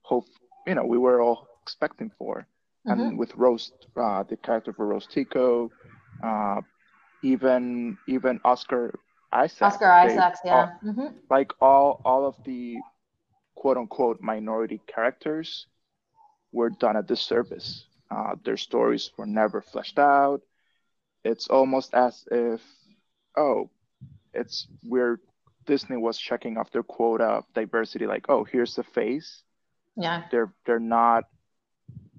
hope 0.04 0.26
you 0.68 0.76
know 0.76 0.86
we 0.86 0.98
were 0.98 1.22
all 1.22 1.48
expecting 1.64 2.12
for, 2.18 2.48
And 2.90 3.18
with 3.18 3.36
Rose, 3.36 3.72
uh, 3.96 4.24
the 4.24 4.38
character 4.38 4.74
for 4.74 4.88
Rose 4.88 5.08
Tico, 5.08 5.72
uh, 6.24 6.62
even 7.22 7.98
even 8.08 8.40
Oscar 8.44 9.00
Isaac, 9.32 9.64
Oscar 9.66 9.92
Isaacs. 9.92 10.40
Yeah. 10.46 10.68
hmm 10.82 11.08
like 11.30 11.52
all 11.62 12.02
all 12.06 12.26
of 12.28 12.36
the 12.46 12.84
quote 13.56 13.78
unquote 13.78 14.22
minority 14.22 14.82
characters 14.88 15.68
were 16.52 16.70
done 16.70 16.96
a 16.98 17.04
disservice. 17.04 17.86
Uh, 18.12 18.36
their 18.44 18.58
stories 18.58 19.12
were 19.18 19.26
never 19.28 19.62
fleshed 19.62 20.00
out. 20.00 20.42
It's 21.24 21.48
almost 21.50 21.94
as 21.94 22.26
if, 22.32 22.62
oh, 23.38 23.70
it's 24.34 24.68
where 24.84 25.20
Disney 25.66 25.98
was 25.98 26.18
checking 26.20 26.58
off 26.58 26.72
their 26.72 26.84
quota 26.84 27.26
of 27.26 27.54
diversity. 27.54 28.06
Like, 28.08 28.26
oh, 28.30 28.44
here's 28.44 28.76
the 28.76 28.84
face. 28.84 29.44
Yeah. 29.96 30.24
They're 30.32 30.54
they're 30.66 30.80
not 30.80 31.26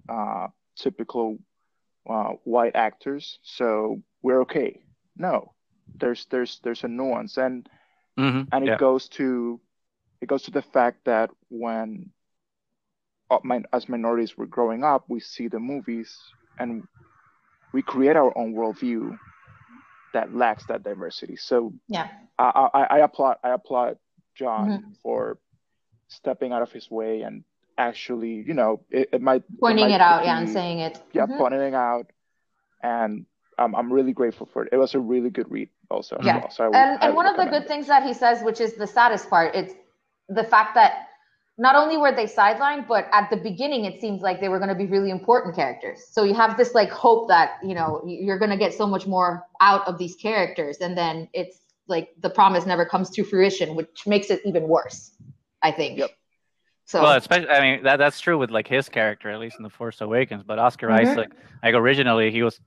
uh, 0.09 0.49
typical 0.83 1.39
uh, 2.09 2.31
white 2.45 2.77
actors, 2.77 3.39
so 3.43 4.03
we're 4.23 4.43
okay. 4.43 4.83
No, 5.17 5.53
there's 6.01 6.27
there's 6.31 6.61
there's 6.63 6.85
a 6.85 6.89
nuance, 6.89 7.37
and 7.39 7.69
Mhm, 8.19 8.49
and 8.53 8.65
it 8.65 8.77
yeah. 8.77 8.77
goes 8.77 9.09
to 9.11 9.61
it 10.21 10.27
goes 10.29 10.43
to 10.45 10.51
the 10.51 10.63
fact 10.63 11.05
that 11.05 11.31
when 11.49 12.11
uh, 13.31 13.39
as 13.73 13.89
minorities 13.89 14.37
were 14.37 14.47
growing 14.47 14.85
up, 14.85 15.05
we 15.09 15.21
see 15.21 15.49
the 15.49 15.59
movies 15.61 16.35
and 16.59 16.87
we 17.73 17.83
create 17.83 18.17
our 18.17 18.37
own 18.37 18.55
worldview 18.55 19.19
that 20.13 20.35
lacks 20.35 20.67
that 20.67 20.83
diversity. 20.83 21.37
So 21.37 21.73
Yeah. 21.89 22.09
I, 22.39 22.69
I, 22.75 22.83
I 22.83 22.99
applaud 23.01 23.37
I 23.43 23.51
applaud 23.51 23.99
John 24.35 24.81
Mm-hmm. 24.81 24.93
for 25.03 25.39
stepping 26.09 26.53
out 26.53 26.63
of 26.63 26.73
his 26.73 26.91
way 26.91 27.23
and 27.23 27.45
actually, 27.81 28.45
you 28.47 28.55
know, 28.55 28.81
it, 28.91 29.09
it 29.13 29.23
might 29.23 29.43
Pointing 29.59 29.89
might 29.89 29.95
it 29.95 30.01
out. 30.01 30.25
Yeah, 30.25 30.39
and 30.39 30.49
saying 30.49 30.79
it. 30.81 31.01
yeah, 31.13 31.27
Mhm. 31.27 31.39
pointing 31.39 31.61
it 31.61 31.75
out, 31.75 32.07
and 32.83 33.27
I'm 33.59 33.75
I'm 33.75 33.91
really 33.93 34.13
grateful 34.13 34.47
for 34.53 34.65
it. 34.65 34.69
It 34.73 34.77
was 34.85 34.95
a 34.95 35.01
really 35.13 35.31
good 35.31 35.51
read, 35.51 35.71
also. 35.91 36.17
Yeah. 36.23 36.39
well. 36.39 36.51
So 36.51 36.65
I 36.65 36.69
would 36.69 36.77
and 36.77 37.03
and 37.03 37.15
one 37.15 37.27
of 37.27 37.37
the 37.37 37.47
good 37.47 37.67
things 37.67 37.87
that 37.87 38.03
he 38.09 38.15
says, 38.15 38.43
which 38.49 38.61
is 38.61 38.75
the 38.75 38.87
saddest 38.87 39.29
part, 39.31 39.55
it's 39.55 39.75
the 40.29 40.45
fact 40.45 40.75
that 40.81 40.93
not 41.59 41.75
only 41.77 41.97
were 42.03 42.15
they 42.21 42.27
sidelined, 42.27 42.87
but 42.95 43.05
at 43.13 43.29
the 43.33 43.37
beginning 43.37 43.85
it 43.91 44.01
seems 44.01 44.23
like 44.23 44.41
they 44.41 44.49
were 44.53 44.61
going 44.65 44.75
to 44.77 44.81
be 44.85 44.87
really 44.97 45.11
important 45.11 45.55
characters. 45.55 45.99
So 46.15 46.25
you 46.25 46.35
have 46.35 46.57
this 46.57 46.75
like 46.81 46.91
hope 46.91 47.29
that 47.29 47.49
you 47.69 47.75
know 47.75 48.03
you're 48.07 48.39
going 48.39 48.55
to 48.57 48.63
get 48.67 48.73
so 48.75 48.87
much 48.95 49.07
more 49.07 49.31
out 49.61 49.83
of 49.91 49.99
these 50.03 50.15
characters, 50.17 50.79
and 50.85 50.97
then 50.97 51.29
it's 51.33 51.57
like 51.95 52.09
the 52.21 52.31
promise 52.31 52.65
never 52.67 52.85
comes 52.85 53.11
to 53.17 53.25
fruition, 53.25 53.75
which 53.75 54.07
makes 54.07 54.31
it 54.31 54.41
even 54.45 54.65
worse. 54.69 55.01
I 55.63 55.73
think. 55.73 55.99
Yep. 55.99 56.11
So 56.91 57.01
Well, 57.01 57.13
especially, 57.13 57.49
I 57.51 57.61
mean, 57.61 57.85
that 57.85 57.99
that's 57.99 58.19
true 58.19 58.37
with 58.37 58.51
like 58.51 58.67
his 58.67 58.89
character, 58.89 59.31
at 59.31 59.39
least 59.39 59.57
in 59.59 59.63
the 59.63 59.71
Force 59.71 60.01
Awakens. 60.01 60.43
But 60.43 60.59
Oscar 60.59 60.89
Mhm. 60.89 61.01
Isaac, 61.01 61.31
like 61.63 61.75
originally, 61.75 62.33
he 62.33 62.43
was 62.43 62.61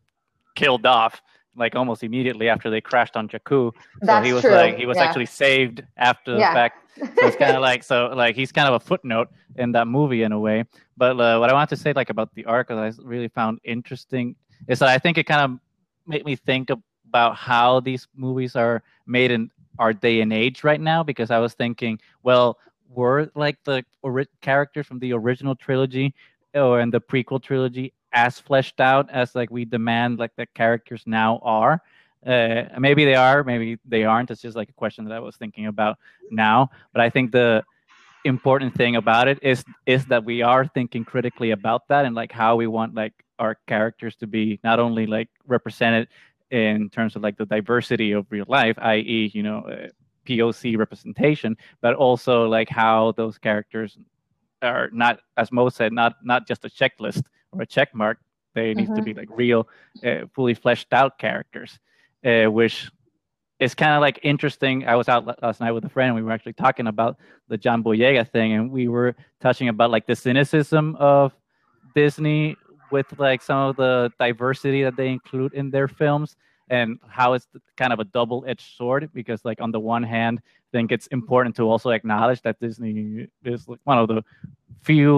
killed 0.55 0.85
off 0.85 1.21
like 1.57 1.75
almost 1.75 2.03
immediately 2.03 2.47
after 2.47 2.69
they 2.69 2.79
crashed 2.79 3.17
on 3.17 3.27
Jakku. 3.27 3.73
So 3.73 3.73
that's 4.01 4.25
he 4.25 4.31
was 4.31 4.43
true. 4.43 4.55
like 4.55 4.77
he 4.77 4.85
was 4.85 4.95
yeah. 4.95 5.03
actually 5.03 5.25
saved 5.25 5.83
after 5.97 6.31
the 6.35 6.39
fact. 6.39 6.77
So 6.95 7.27
it's 7.27 7.35
kind 7.35 7.55
of 7.57 7.61
like 7.61 7.83
so 7.83 8.13
like 8.15 8.37
he's 8.37 8.53
kind 8.53 8.69
of 8.69 8.75
a 8.75 8.79
footnote 8.79 9.27
in 9.57 9.73
that 9.73 9.87
movie 9.87 10.23
in 10.23 10.31
a 10.31 10.39
way. 10.39 10.63
But 10.95 11.19
uh, 11.19 11.37
what 11.39 11.49
I 11.49 11.53
want 11.53 11.69
to 11.71 11.75
say 11.75 11.91
like 11.91 12.09
about 12.09 12.33
the 12.33 12.45
arc 12.45 12.69
that 12.69 12.77
I 12.77 12.93
really 13.03 13.27
found 13.27 13.59
interesting 13.65 14.37
is 14.69 14.79
that 14.79 14.87
I 14.87 14.99
think 14.99 15.17
it 15.17 15.25
kind 15.25 15.41
of 15.41 15.59
made 16.07 16.23
me 16.23 16.37
think 16.37 16.69
about 17.09 17.35
how 17.35 17.81
these 17.81 18.07
movies 18.15 18.55
are 18.55 18.83
made 19.05 19.31
in 19.31 19.51
our 19.79 19.91
day 19.91 20.21
and 20.21 20.31
age 20.31 20.63
right 20.63 20.79
now. 20.79 21.03
Because 21.03 21.29
I 21.29 21.39
was 21.39 21.53
thinking, 21.55 21.99
well, 22.23 22.57
were 22.93 23.29
like 23.35 23.57
the 23.63 23.83
ori- 24.01 24.27
characters 24.41 24.85
from 24.87 24.99
the 24.99 25.13
original 25.13 25.55
trilogy 25.55 26.13
or 26.53 26.79
in 26.79 26.89
the 26.89 27.01
prequel 27.01 27.41
trilogy 27.41 27.93
as 28.13 28.39
fleshed 28.39 28.79
out 28.79 29.09
as 29.09 29.35
like 29.35 29.49
we 29.49 29.65
demand 29.65 30.19
like 30.19 30.35
the 30.35 30.45
characters 30.47 31.03
now 31.05 31.39
are? 31.43 31.81
Uh, 32.25 32.63
maybe 32.79 33.03
they 33.03 33.15
are, 33.15 33.43
maybe 33.43 33.77
they 33.85 34.05
aren't. 34.05 34.31
It's 34.31 34.41
just 34.41 34.55
like 34.55 34.69
a 34.69 34.73
question 34.73 35.05
that 35.05 35.13
I 35.13 35.19
was 35.19 35.35
thinking 35.35 35.67
about 35.67 35.97
now. 36.31 36.69
But 36.93 37.01
I 37.01 37.09
think 37.09 37.31
the 37.31 37.63
important 38.25 38.73
thing 38.75 38.95
about 38.95 39.27
it 39.27 39.39
is 39.41 39.65
is 39.85 40.05
that 40.05 40.23
we 40.23 40.41
are 40.41 40.65
thinking 40.65 41.03
critically 41.03 41.51
about 41.51 41.87
that 41.89 42.05
and 42.05 42.15
like 42.15 42.31
how 42.31 42.55
we 42.55 42.67
want 42.67 42.95
like 42.95 43.13
our 43.39 43.57
characters 43.67 44.15
to 44.15 44.27
be 44.27 44.59
not 44.63 44.79
only 44.79 45.05
like 45.05 45.29
represented 45.45 46.07
in 46.51 46.89
terms 46.89 47.15
of 47.15 47.23
like 47.23 47.37
the 47.37 47.45
diversity 47.45 48.11
of 48.11 48.25
real 48.29 48.45
life, 48.47 48.77
i.e., 48.79 49.31
you 49.33 49.43
know, 49.43 49.59
uh, 49.61 49.87
POC 50.25 50.77
representation, 50.77 51.57
but 51.81 51.95
also 51.95 52.47
like 52.47 52.69
how 52.69 53.13
those 53.13 53.37
characters 53.37 53.97
are 54.61 54.89
not, 54.93 55.19
as 55.37 55.51
Mo 55.51 55.69
said, 55.69 55.91
not 55.93 56.15
not 56.23 56.47
just 56.47 56.65
a 56.65 56.69
checklist 56.69 57.23
or 57.51 57.61
a 57.61 57.65
check 57.65 57.93
mark. 57.93 58.19
They 58.55 58.73
need 58.73 58.85
mm-hmm. 58.85 58.95
to 58.95 59.01
be 59.01 59.13
like 59.13 59.29
real, 59.31 59.67
uh, 60.05 60.25
fully 60.33 60.53
fleshed 60.53 60.93
out 60.93 61.17
characters, 61.17 61.79
uh, 62.23 62.45
which 62.45 62.89
is 63.59 63.73
kind 63.73 63.93
of 63.93 64.01
like 64.01 64.19
interesting. 64.23 64.85
I 64.87 64.95
was 64.95 65.09
out 65.09 65.41
last 65.41 65.59
night 65.59 65.71
with 65.71 65.85
a 65.85 65.89
friend. 65.89 66.09
And 66.09 66.15
we 66.15 66.21
were 66.21 66.31
actually 66.31 66.53
talking 66.53 66.87
about 66.87 67.17
the 67.47 67.57
John 67.57 67.83
Boyega 67.83 68.29
thing, 68.29 68.53
and 68.53 68.71
we 68.71 68.87
were 68.87 69.15
touching 69.41 69.69
about 69.69 69.91
like 69.91 70.05
the 70.05 70.15
cynicism 70.15 70.95
of 70.97 71.33
Disney 71.95 72.55
with 72.91 73.07
like 73.17 73.41
some 73.41 73.69
of 73.69 73.75
the 73.75 74.11
diversity 74.19 74.83
that 74.83 74.95
they 74.95 75.09
include 75.09 75.53
in 75.53 75.71
their 75.71 75.87
films, 75.87 76.35
and 76.73 76.99
how 77.07 77.33
it's 77.33 77.47
kind 77.77 77.93
of 77.93 77.99
a 77.99 78.03
double-edged 78.03 78.75
sword. 78.77 79.09
Because 79.13 79.45
like 79.45 79.61
on 79.61 79.71
the 79.71 79.79
one 79.79 80.03
hand, 80.03 80.39
I 80.43 80.69
think 80.71 80.91
it's 80.91 81.07
important 81.07 81.55
to 81.57 81.63
also 81.69 81.91
acknowledge 81.91 82.41
that 82.41 82.59
Disney 82.59 83.27
is 83.45 83.67
like 83.67 83.79
one 83.83 83.99
of 83.99 84.07
the 84.07 84.23
few, 84.81 85.11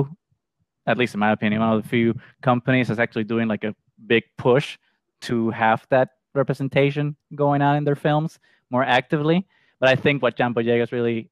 at 0.86 0.98
least 0.98 1.14
in 1.14 1.20
my 1.22 1.32
opinion, 1.32 1.62
one 1.62 1.74
of 1.78 1.82
the 1.82 1.90
few 1.90 2.14
companies 2.42 2.90
that's 2.90 3.00
actually 3.00 3.24
doing 3.24 3.48
like 3.48 3.64
a 3.64 3.74
big 4.06 4.24
push 4.38 4.78
to 5.22 5.50
have 5.52 5.88
that 5.90 6.10
representation 6.34 7.16
going 7.34 7.62
on 7.62 7.78
in 7.78 7.86
their 7.86 7.96
films 7.96 8.38
more 8.70 8.84
actively. 8.84 9.48
But 9.80 9.90
I 9.90 9.96
think 9.96 10.22
what 10.22 10.36
John 10.36 10.54
Boyega 10.54 10.84
is 10.84 10.92
really 10.92 11.30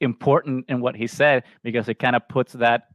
important 0.00 0.64
in 0.68 0.80
what 0.80 0.96
he 0.96 1.06
said 1.06 1.44
because 1.62 1.88
it 1.88 1.98
kind 1.98 2.16
of 2.16 2.22
puts 2.28 2.52
that 2.54 2.88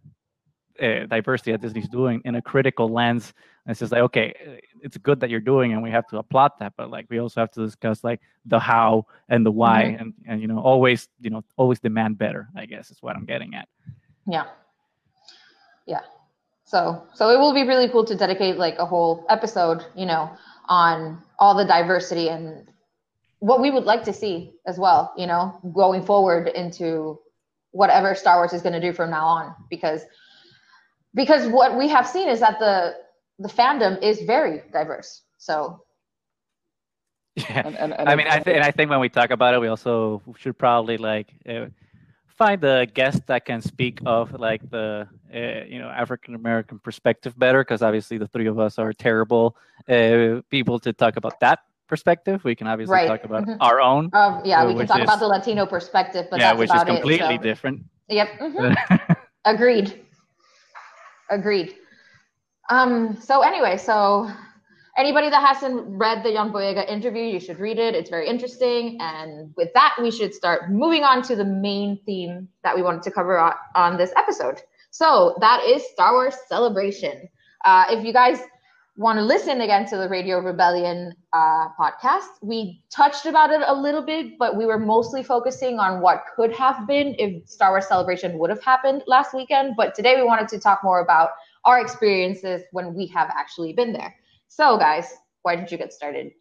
uh, 0.82 1.06
diversity 1.06 1.52
that 1.54 1.62
Disney's 1.62 1.88
doing 1.88 2.22
in 2.26 2.36
a 2.36 2.42
critical 2.42 2.90
lens. 2.90 3.34
And 3.66 3.72
it's 3.72 3.80
just 3.80 3.92
like, 3.92 4.02
okay, 4.02 4.60
it's 4.82 4.98
good 4.98 5.22
that 5.22 5.30
you're 5.30 5.40
doing, 5.40 5.72
and 5.72 5.82
we 5.82 5.90
have 5.90 6.06
to 6.08 6.18
applaud 6.18 6.52
that, 6.60 6.74
but 6.76 6.90
like 6.90 7.06
we 7.10 7.20
also 7.20 7.40
have 7.40 7.52
to 7.52 7.66
discuss 7.66 8.04
like 8.04 8.20
the 8.46 8.60
how 8.60 9.06
and 9.30 9.46
the 9.46 9.52
why, 9.52 9.84
mm-hmm. 9.84 10.02
and 10.02 10.14
and 10.28 10.42
you 10.42 10.48
know 10.48 10.60
always 10.60 11.08
you 11.22 11.30
know 11.30 11.44
always 11.56 11.80
demand 11.80 12.18
better. 12.18 12.50
I 12.58 12.66
guess 12.66 12.92
is 12.92 13.02
what 13.02 13.16
I'm 13.16 13.26
getting 13.26 13.56
at. 13.56 13.70
Yeah, 14.28 14.48
yeah. 15.86 16.02
So 16.66 17.08
so 17.14 17.30
it 17.30 17.38
will 17.38 17.54
be 17.54 17.64
really 17.64 17.88
cool 17.88 18.04
to 18.06 18.16
dedicate 18.16 18.58
like 18.58 18.78
a 18.80 18.86
whole 18.86 19.26
episode, 19.30 19.86
you 19.96 20.06
know, 20.06 20.30
on 20.68 21.22
all 21.40 21.56
the 21.56 21.66
diversity 21.66 22.30
and 22.30 22.68
what 23.40 23.62
we 23.62 23.72
would 23.72 23.84
like 23.86 24.04
to 24.06 24.14
see 24.14 24.54
as 24.68 24.78
well, 24.78 25.14
you 25.18 25.28
know, 25.28 25.58
going 25.74 26.06
forward 26.06 26.48
into 26.48 27.20
whatever 27.72 28.16
Star 28.16 28.38
Wars 28.38 28.54
is 28.54 28.62
going 28.62 28.74
to 28.74 28.80
do 28.80 28.94
from 28.94 29.10
now 29.10 29.26
on 29.26 29.56
because 29.70 30.02
because 31.16 31.48
what 31.48 31.78
we 31.78 31.88
have 31.88 32.08
seen 32.08 32.28
is 32.28 32.40
that 32.40 32.60
the 32.60 32.96
the 33.40 33.50
fandom 33.50 34.02
is 34.02 34.22
very 34.22 34.62
diverse. 34.72 35.24
So 35.38 35.84
yeah, 37.36 37.64
and, 37.66 37.78
and, 37.78 37.94
and 37.94 38.10
I 38.10 38.16
mean, 38.16 38.28
I 38.28 38.40
th- 38.40 38.56
and 38.56 38.64
I 38.64 38.72
think 38.72 38.92
when 38.92 39.00
we 39.00 39.10
talk 39.10 39.32
about 39.32 39.54
it, 39.56 39.60
we 39.60 39.68
also 39.68 40.22
should 40.38 40.58
probably 40.58 40.98
like 40.98 41.34
uh, 41.50 41.66
find 42.28 42.64
a 42.64 42.86
guest 42.86 43.26
that 43.28 43.46
can 43.46 43.62
speak 43.62 44.00
of 44.06 44.34
like 44.34 44.70
the 44.70 45.08
uh, 45.34 45.66
you 45.68 45.80
know 45.80 45.90
African 45.90 46.36
American 46.36 46.78
perspective 46.80 47.38
better 47.38 47.62
because 47.64 47.82
obviously 47.82 48.18
the 48.20 48.28
three 48.28 48.48
of 48.48 48.60
us 48.60 48.78
are 48.78 48.94
terrible 48.94 49.56
uh, 49.90 50.42
people 50.50 50.80
to 50.80 50.94
talk 50.94 51.18
about 51.18 51.40
that 51.40 51.60
perspective. 51.88 52.44
We 52.44 52.56
can 52.56 52.68
obviously 52.68 52.94
right. 52.94 53.08
talk 53.08 53.24
about 53.24 53.44
mm-hmm. 53.48 53.62
our 53.62 53.82
own. 53.82 54.12
Um, 54.14 54.42
yeah, 54.46 54.66
we 54.66 54.76
can 54.76 54.86
talk 54.86 55.00
is, 55.00 55.04
about 55.04 55.20
the 55.20 55.28
Latino 55.28 55.66
perspective, 55.66 56.28
but 56.30 56.40
yeah, 56.40 56.54
which 56.54 56.74
is 56.74 56.84
completely 56.84 57.36
it, 57.36 57.40
so. 57.40 57.44
different. 57.44 57.84
Yep. 58.10 58.30
Mm-hmm. 58.40 59.14
Agreed. 59.46 60.06
Agreed. 61.32 61.76
Um. 62.70 63.18
So 63.22 63.42
anyway, 63.42 63.78
so 63.78 64.30
anybody 64.98 65.30
that 65.30 65.42
hasn't 65.46 65.86
read 65.88 66.24
the 66.24 66.32
John 66.32 66.52
Boyega 66.52 66.88
interview, 66.88 67.24
you 67.24 67.40
should 67.40 67.60
read 67.60 67.80
it. 67.80 67.96
It's 67.96 68.10
very 68.10 68.28
interesting. 68.28 68.98
And 69.00 69.54
with 69.58 69.70
that, 69.74 69.96
we 70.02 70.12
should 70.12 70.34
start 70.34 70.72
moving 70.72 71.04
on 71.04 71.22
to 71.24 71.36
the 71.36 71.46
main 71.46 72.00
theme 72.06 72.48
that 72.64 72.76
we 72.76 72.82
wanted 72.82 73.04
to 73.04 73.12
cover 73.12 73.38
on, 73.40 73.54
on 73.76 73.98
this 73.98 74.12
episode. 74.16 74.62
So 74.92 75.36
that 75.42 75.64
is 75.64 75.84
Star 75.90 76.14
Wars 76.14 76.36
Celebration. 76.48 77.28
Uh, 77.66 77.86
if 77.90 78.06
you 78.06 78.14
guys 78.14 78.40
want 78.96 79.18
to 79.18 79.26
listen 79.26 79.62
again 79.62 79.88
to 79.88 79.98
the 79.98 80.08
Radio 80.08 80.38
Rebellion 80.40 81.16
uh, 81.34 81.70
podcast, 81.80 82.28
we 82.44 82.84
touched 82.92 83.26
about 83.26 83.50
it 83.50 83.62
a 83.66 83.74
little 83.74 84.04
bit, 84.04 84.38
but 84.38 84.56
we 84.56 84.68
were 84.68 84.78
mostly 84.78 85.24
focusing 85.24 85.80
on 85.80 86.00
what 86.00 86.26
could 86.36 86.54
have 86.54 86.86
been 86.86 87.16
if 87.18 87.48
Star 87.50 87.72
Wars 87.72 87.88
Celebration 87.88 88.38
would 88.38 88.52
have 88.52 88.62
happened 88.62 89.02
last 89.08 89.34
weekend. 89.34 89.74
But 89.76 89.96
today 89.96 90.16
we 90.16 90.24
wanted 90.24 90.48
to 90.50 90.60
talk 90.60 90.82
more 90.84 91.02
about 91.02 91.30
our 91.66 91.80
experiences 91.80 92.64
when 92.72 92.94
we 92.94 93.08
have 93.08 93.30
actually 93.30 93.74
been 93.74 93.94
there. 93.94 94.16
So, 94.48 94.78
guys, 94.78 95.14
why 95.42 95.56
did 95.56 95.72
you 95.72 95.78
get 95.78 95.94
started? 95.94 96.32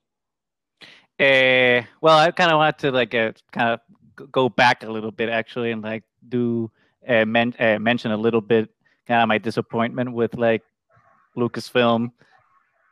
Uh, 1.21 1.87
well, 2.01 2.19
I 2.19 2.31
kind 2.31 2.51
of 2.51 2.59
wanted 2.59 2.79
to 2.79 2.91
like 2.91 3.15
uh, 3.15 3.33
kind 3.53 3.71
of 3.71 4.33
go 4.33 4.49
back 4.49 4.83
a 4.83 4.91
little 4.91 5.13
bit 5.13 5.29
actually, 5.29 5.71
and 5.71 5.83
like 5.83 6.05
do 6.29 6.71
uh, 7.07 7.25
men- 7.25 7.55
uh, 7.59 7.79
mention 7.79 8.11
a 8.11 8.17
little 8.17 8.41
bit 8.41 8.71
kind 9.07 9.23
of 9.23 9.29
my 9.29 9.39
disappointment 9.39 10.13
with 10.13 10.35
like 10.37 10.63
Lucasfilm 11.37 12.13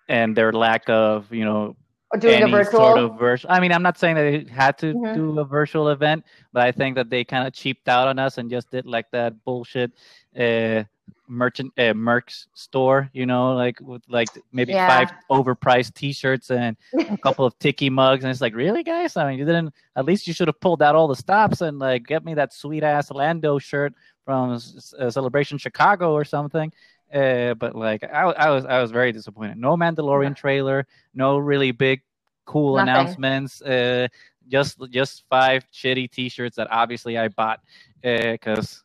and 0.08 0.36
their 0.36 0.52
lack 0.52 0.88
of 0.88 1.32
you 1.32 1.44
know 1.44 1.76
doing 2.18 2.42
any 2.42 2.64
sort 2.64 2.98
of 2.98 3.18
virtual. 3.18 3.50
I 3.50 3.60
mean, 3.60 3.72
I'm 3.72 3.82
not 3.82 3.98
saying 3.98 4.16
that 4.16 4.22
they 4.22 4.52
had 4.52 4.78
to 4.78 4.92
mm-hmm. 4.92 5.14
do 5.14 5.38
a 5.38 5.44
virtual 5.44 5.88
event, 5.88 6.24
but 6.52 6.62
I 6.62 6.72
think 6.72 6.96
that 6.96 7.10
they 7.10 7.24
kind 7.24 7.46
of 7.46 7.52
cheaped 7.52 7.88
out 7.88 8.08
on 8.08 8.18
us 8.18 8.38
and 8.38 8.50
just 8.50 8.70
did 8.70 8.86
like 8.86 9.10
that 9.12 9.44
bullshit 9.44 9.92
uh, 10.38 10.84
merchant 11.28 11.72
uh, 11.78 11.94
merch 11.94 12.46
store 12.54 13.08
you 13.12 13.26
know 13.26 13.54
like 13.54 13.78
with 13.80 14.02
like 14.08 14.28
maybe 14.52 14.72
yeah. 14.72 14.86
five 14.86 15.12
overpriced 15.30 15.94
t-shirts 15.94 16.50
and 16.50 16.76
a 16.98 17.16
couple 17.22 17.44
of 17.44 17.58
tiki 17.58 17.88
mugs 17.88 18.24
and 18.24 18.30
it's 18.30 18.40
like 18.40 18.54
really 18.54 18.82
guys 18.82 19.16
i 19.16 19.28
mean 19.28 19.38
you 19.38 19.44
didn't 19.44 19.72
at 19.96 20.04
least 20.04 20.26
you 20.26 20.32
should 20.32 20.48
have 20.48 20.60
pulled 20.60 20.82
out 20.82 20.94
all 20.94 21.08
the 21.08 21.16
stops 21.16 21.60
and 21.60 21.78
like 21.78 22.06
get 22.06 22.24
me 22.24 22.34
that 22.34 22.52
sweet 22.52 22.82
ass 22.82 23.10
lando 23.10 23.58
shirt 23.58 23.94
from 24.24 24.52
uh, 24.52 25.10
celebration 25.10 25.58
chicago 25.58 26.12
or 26.12 26.24
something 26.24 26.72
uh, 27.14 27.54
but 27.54 27.74
like 27.74 28.04
I, 28.04 28.22
I 28.22 28.50
was 28.50 28.64
i 28.64 28.80
was 28.80 28.90
very 28.90 29.12
disappointed 29.12 29.56
no 29.56 29.76
mandalorian 29.76 30.36
trailer 30.36 30.86
no 31.14 31.38
really 31.38 31.72
big 31.72 32.02
cool 32.44 32.76
Nothing. 32.76 32.88
announcements 32.88 33.62
uh, 33.62 34.08
just 34.48 34.80
just 34.90 35.24
five 35.30 35.64
shitty 35.72 36.10
t-shirts 36.10 36.56
that 36.56 36.68
obviously 36.70 37.16
i 37.16 37.28
bought 37.28 37.60
because 38.02 38.82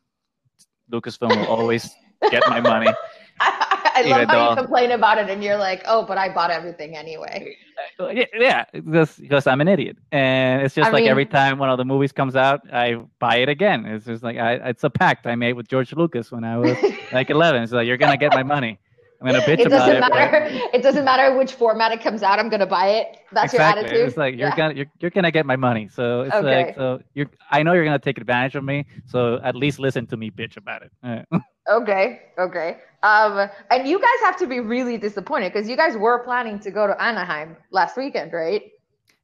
lucasfilm 0.90 1.36
will 1.36 1.46
always 1.46 1.90
get 2.30 2.42
my 2.48 2.60
money. 2.60 2.88
I, 3.40 3.92
I 3.96 4.02
love 4.02 4.28
how 4.28 4.50
you 4.50 4.56
complain 4.56 4.92
about 4.92 5.18
it 5.18 5.28
and 5.28 5.42
you're 5.42 5.56
like, 5.58 5.82
oh, 5.86 6.04
but 6.04 6.16
I 6.18 6.32
bought 6.32 6.50
everything 6.50 6.96
anyway. 6.96 7.56
Yeah, 7.98 8.64
because, 8.72 9.16
because 9.16 9.46
I'm 9.46 9.60
an 9.60 9.68
idiot. 9.68 9.98
And 10.12 10.62
it's 10.62 10.74
just 10.74 10.88
I 10.88 10.92
like 10.92 11.02
mean, 11.02 11.10
every 11.10 11.26
time 11.26 11.58
one 11.58 11.68
of 11.68 11.76
the 11.78 11.84
movies 11.84 12.12
comes 12.12 12.36
out, 12.36 12.60
I 12.72 12.96
buy 13.18 13.36
it 13.36 13.48
again. 13.48 13.84
It's 13.84 14.06
just 14.06 14.22
like, 14.22 14.38
I, 14.38 14.54
it's 14.68 14.84
a 14.84 14.90
pact 14.90 15.26
I 15.26 15.34
made 15.34 15.52
with 15.52 15.68
George 15.68 15.92
Lucas 15.92 16.32
when 16.32 16.44
I 16.44 16.56
was 16.56 16.76
like 17.12 17.30
11. 17.30 17.68
So 17.68 17.80
you're 17.80 17.98
going 17.98 18.12
to 18.12 18.18
get 18.18 18.32
my 18.32 18.42
money. 18.42 18.78
I'm 19.20 19.26
gonna 19.26 19.40
bitch 19.40 19.60
it 19.60 19.68
about 19.68 19.88
it. 19.88 20.00
Matter, 20.00 20.48
but... 20.50 20.74
It 20.74 20.82
doesn't 20.82 21.04
matter 21.04 21.34
which 21.36 21.54
format 21.54 21.90
it 21.90 22.02
comes 22.02 22.22
out. 22.22 22.38
I'm 22.38 22.50
gonna 22.50 22.66
buy 22.66 22.88
it. 22.88 23.18
That's 23.32 23.54
exactly. 23.54 23.82
your 23.82 23.88
attitude. 23.88 24.08
It's 24.08 24.16
like 24.18 24.36
you're 24.36 24.48
yeah. 24.48 24.56
gonna 24.56 24.74
you're, 24.74 24.86
you're 25.00 25.10
gonna 25.10 25.30
get 25.30 25.46
my 25.46 25.56
money. 25.56 25.88
So 25.88 26.22
it's 26.22 26.34
okay. 26.34 26.66
like 26.66 26.74
so 26.74 27.00
you're. 27.14 27.30
I 27.50 27.62
know 27.62 27.72
you're 27.72 27.86
gonna 27.86 27.98
take 27.98 28.18
advantage 28.18 28.56
of 28.56 28.64
me. 28.64 28.84
So 29.06 29.40
at 29.42 29.56
least 29.56 29.78
listen 29.78 30.06
to 30.08 30.18
me 30.18 30.30
bitch 30.30 30.58
about 30.58 30.82
it. 30.82 31.26
okay. 31.70 32.22
Okay. 32.38 32.78
Um, 33.02 33.48
and 33.70 33.86
you 33.86 33.98
guys 33.98 34.20
have 34.22 34.36
to 34.38 34.46
be 34.46 34.60
really 34.60 34.98
disappointed 34.98 35.52
because 35.52 35.68
you 35.68 35.76
guys 35.76 35.96
were 35.96 36.24
planning 36.24 36.58
to 36.60 36.70
go 36.70 36.86
to 36.86 37.00
Anaheim 37.00 37.56
last 37.70 37.96
weekend, 37.96 38.32
right? 38.32 38.62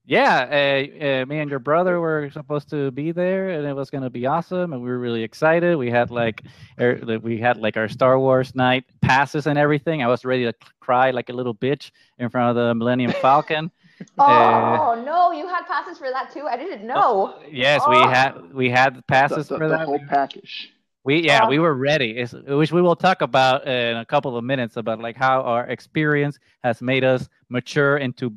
yeah, 0.05 0.49
uh, 0.51 1.05
uh, 1.05 1.27
me 1.27 1.39
and 1.39 1.49
your 1.49 1.61
brother 1.61 2.01
were 2.01 2.29
supposed 2.33 2.69
to 2.71 2.91
be 2.91 3.13
there, 3.13 3.51
and 3.51 3.67
it 3.67 3.75
was 3.75 3.89
going 3.89 4.03
to 4.03 4.11
be 4.11 4.27
awesome, 4.27 4.73
and 4.73 4.83
we 4.83 4.89
were 4.89 4.99
really 4.99 5.23
excited. 5.23 5.77
We 5.77 5.91
had 5.91 6.11
like 6.11 6.43
er, 6.81 7.01
we 7.23 7.39
had 7.39 7.57
like 7.57 7.77
our 7.77 7.89
Star 7.89 8.19
Wars 8.19 8.55
night 8.57 8.85
passes 9.01 9.47
and 9.47 9.57
everything. 9.57 10.03
I 10.03 10.09
was 10.09 10.25
ready 10.25 10.45
to 10.45 10.53
cry 10.81 11.13
like 11.13 11.29
a 11.29 11.33
little 11.33 11.55
bitch 11.55 11.93
in 12.19 12.31
front 12.31 12.51
of 12.51 12.57
the 12.57 12.75
Millennium 12.75 13.13
Falcon. 13.13 13.71
oh 14.19 14.25
uh, 14.25 15.03
no, 15.05 15.31
you 15.31 15.47
had 15.47 15.67
passes 15.67 15.99
for 15.99 16.11
that 16.11 16.33
too. 16.33 16.49
I 16.51 16.57
didn't 16.57 16.85
know. 16.85 17.41
yes, 17.49 17.83
oh. 17.87 17.91
we 17.91 17.97
had 17.99 18.55
we 18.55 18.71
had 18.71 19.07
passes 19.07 19.47
the, 19.47 19.55
the, 19.55 19.59
for 19.59 19.69
the 19.69 19.77
that. 19.77 19.87
whole 19.87 20.01
package. 20.09 20.73
We 21.05 21.21
yeah, 21.25 21.45
Uh, 21.45 21.49
we 21.49 21.59
were 21.59 21.75
ready. 21.75 22.11
It's, 22.19 22.33
which 22.33 22.73
we 22.73 22.81
will 22.81 22.95
talk 22.97 23.23
about 23.23 23.67
in 23.67 23.97
a 23.97 24.05
couple 24.05 24.37
of 24.37 24.45
minutes 24.45 24.77
about 24.77 25.01
like 25.01 25.17
how 25.17 25.43
our 25.43 25.67
experience 25.67 26.39
has 26.63 26.81
made 26.81 27.05
us 27.05 27.29
mature 27.49 27.97
into 27.99 28.33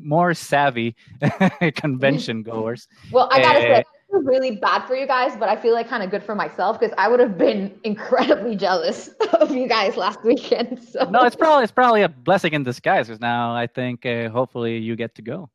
more 0.00 0.32
savvy 0.34 0.94
convention 1.76 2.42
goers. 2.48 2.86
Well, 3.10 3.28
I 3.32 3.40
gotta 3.40 3.60
Eh. 3.60 3.76
say, 3.78 3.84
really 4.10 4.52
bad 4.56 4.86
for 4.86 4.94
you 4.94 5.06
guys, 5.06 5.36
but 5.36 5.48
I 5.48 5.56
feel 5.56 5.74
like 5.74 5.88
kind 5.88 6.02
of 6.02 6.10
good 6.10 6.22
for 6.22 6.36
myself 6.36 6.78
because 6.78 6.94
I 6.96 7.08
would 7.08 7.18
have 7.18 7.36
been 7.36 7.72
incredibly 7.82 8.54
jealous 8.64 9.08
of 9.40 9.50
you 9.50 9.66
guys 9.68 9.96
last 9.96 10.22
weekend. 10.24 10.82
So 10.82 11.04
No, 11.10 11.24
it's 11.24 11.34
probably 11.36 11.64
it's 11.64 11.72
probably 11.72 12.02
a 12.02 12.08
blessing 12.08 12.52
in 12.54 12.62
disguise 12.62 13.08
because 13.08 13.20
now 13.20 13.54
I 13.54 13.66
think 13.66 14.06
uh, 14.06 14.28
hopefully 14.28 14.78
you 14.78 14.94
get 14.96 15.14
to 15.16 15.22
go 15.22 15.50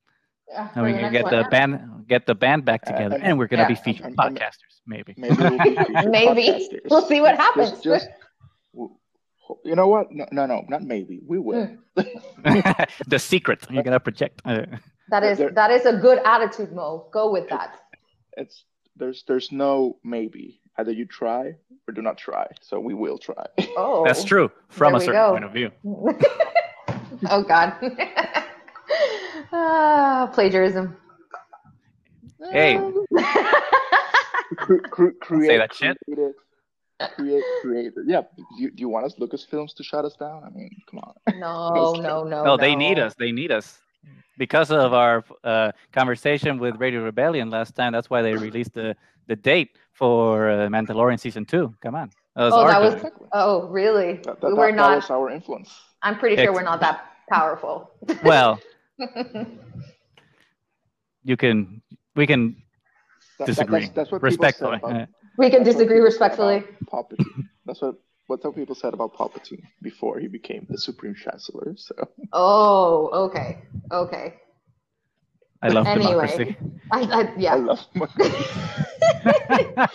Yeah, 0.51 0.69
and 0.75 0.83
we 0.85 0.93
can 0.93 1.12
get 1.12 1.23
one, 1.23 1.31
the 1.35 1.41
yeah. 1.41 1.49
band 1.49 2.05
get 2.07 2.25
the 2.25 2.35
band 2.35 2.65
back 2.65 2.81
Uh, 2.88 2.91
together, 2.91 3.15
and- 3.15 3.23
and 3.23 3.38
we're 3.39 3.47
gonna 3.47 3.63
yeah. 3.63 3.67
be 3.67 3.75
featured 3.75 4.05
And- 4.07 4.15
and- 4.19 4.35
podcasters 4.38 4.75
maybe. 4.88 5.13
Maybe 5.17 5.35
we'll 5.35 6.09
Maybe. 6.17 6.69
We'll 6.89 7.03
see 7.03 7.21
what 7.21 7.35
happens. 7.35 7.69
Just, 7.71 7.83
just, 7.83 8.07
you 9.65 9.75
know 9.75 9.88
what? 9.88 10.12
No, 10.12 10.25
no, 10.31 10.45
no, 10.45 10.63
not 10.67 10.81
maybe. 10.83 11.19
We 11.27 11.38
will. 11.39 11.67
Mm. 11.97 12.88
the 13.07 13.19
secret 13.19 13.65
you're 13.69 13.83
gonna 13.83 13.99
project. 13.99 14.41
Uh, 14.45 14.65
That 15.09 15.23
is 15.23 15.38
There- 15.39 15.51
that 15.51 15.71
is 15.71 15.85
a 15.85 15.93
good 15.93 16.19
attitude, 16.25 16.71
Mo. 16.73 17.09
Go 17.12 17.31
with 17.31 17.47
that. 17.49 17.71
It's 18.38 18.65
there's 18.95 19.23
there's 19.27 19.51
no 19.51 19.97
maybe. 20.03 20.62
Either 20.77 20.91
you 20.91 21.05
try 21.05 21.55
or 21.88 21.93
do 21.93 22.01
not 22.01 22.17
try. 22.17 22.47
So 22.62 22.79
we 22.79 22.93
will 22.93 23.17
try. 23.17 23.45
Oh, 23.75 24.03
That's 24.05 24.23
true 24.23 24.49
from 24.69 24.93
There 24.93 25.01
a 25.01 25.05
certain 25.05 25.21
go. 25.21 25.31
point 25.31 25.43
of 25.45 25.51
view. 25.51 25.69
oh 27.29 27.43
God. 27.43 27.73
Ah, 29.51 30.29
plagiarism. 30.33 30.95
Hey. 32.51 32.79
Cre- 34.57 34.77
cre- 34.89 35.09
create, 35.21 35.47
Say 35.47 35.57
that 35.57 35.73
shit. 35.73 35.97
Create, 36.05 36.33
create, 37.15 37.43
create. 37.62 37.93
Yeah. 38.05 38.21
Do 38.38 38.43
you, 38.57 38.71
do 38.71 38.81
you 38.81 38.89
want 38.89 39.05
us 39.05 39.15
Lucasfilms 39.19 39.75
to 39.75 39.83
shut 39.83 40.05
us 40.05 40.15
down? 40.15 40.43
I 40.43 40.49
mean, 40.49 40.71
come 40.89 40.99
on. 41.01 41.13
No, 41.39 41.93
no, 42.01 42.23
no. 42.33 42.43
No, 42.43 42.57
they 42.57 42.75
need 42.75 42.97
us. 42.99 43.13
They 43.17 43.31
need 43.31 43.51
us. 43.51 43.79
Because 44.38 44.71
of 44.71 44.93
our 44.93 45.23
uh, 45.43 45.71
conversation 45.91 46.59
with 46.59 46.77
Radio 46.77 47.03
Rebellion 47.03 47.49
last 47.49 47.75
time, 47.75 47.91
that's 47.91 48.09
why 48.09 48.21
they 48.21 48.33
released 48.33 48.73
the, 48.73 48.95
the 49.27 49.35
date 49.35 49.77
for 49.91 50.49
uh, 50.49 50.67
Mandalorian 50.69 51.19
season 51.19 51.43
two. 51.45 51.75
Come 51.81 51.93
on, 51.95 52.09
that 52.38 52.43
was 52.45 52.53
Oh, 52.55 52.67
that 52.67 52.81
was- 52.81 52.93
Exactly. 52.95 53.27
Oh, 53.33 53.67
really? 53.67 54.13
That, 54.23 54.39
that, 54.39 54.55
we're 54.55 54.67
that, 54.71 54.75
not. 54.77 54.89
that 54.91 54.95
was 54.95 55.09
our 55.09 55.29
influence. 55.29 55.69
I'm 56.01 56.17
pretty 56.17 56.38
sure 56.38 56.45
Ex- 56.45 56.53
we're 56.53 56.63
not 56.63 56.79
that 56.79 57.03
powerful. 57.29 57.91
well. 58.23 58.59
You 61.23 61.38
can, 61.38 61.81
we 62.15 62.25
can 62.27 62.55
That, 63.39 63.45
that- 63.45 63.45
disagree 63.47 63.79
that's, 63.81 63.91
that's 63.91 64.12
what 64.12 64.23
respectfully. 64.23 64.77
People 64.77 64.89
about, 64.91 65.09
we 65.38 65.49
can 65.49 65.63
disagree 65.63 65.99
respectfully. 65.99 66.57
about 66.57 67.09
Palpatine. 67.09 67.45
That's 67.65 67.81
what 67.81 67.95
what 68.27 68.41
some 68.43 68.53
people 68.53 68.75
said 68.75 68.93
about 68.93 69.15
Palpatine 69.15 69.63
before 69.81 70.19
he 70.19 70.27
became 70.27 70.67
the 70.69 70.77
Supreme 70.77 71.15
Chancellor. 71.15 71.73
So 71.77 71.95
Oh, 72.31 73.09
okay, 73.25 73.63
okay. 73.91 74.35
I 75.62 75.69
love 75.69 75.88
Anyway. 75.88 76.13
democracy. 76.13 76.55
I, 76.91 77.01
I, 77.01 77.21
I 77.21 77.33
yeah. 77.38 77.55
love. 77.55 77.85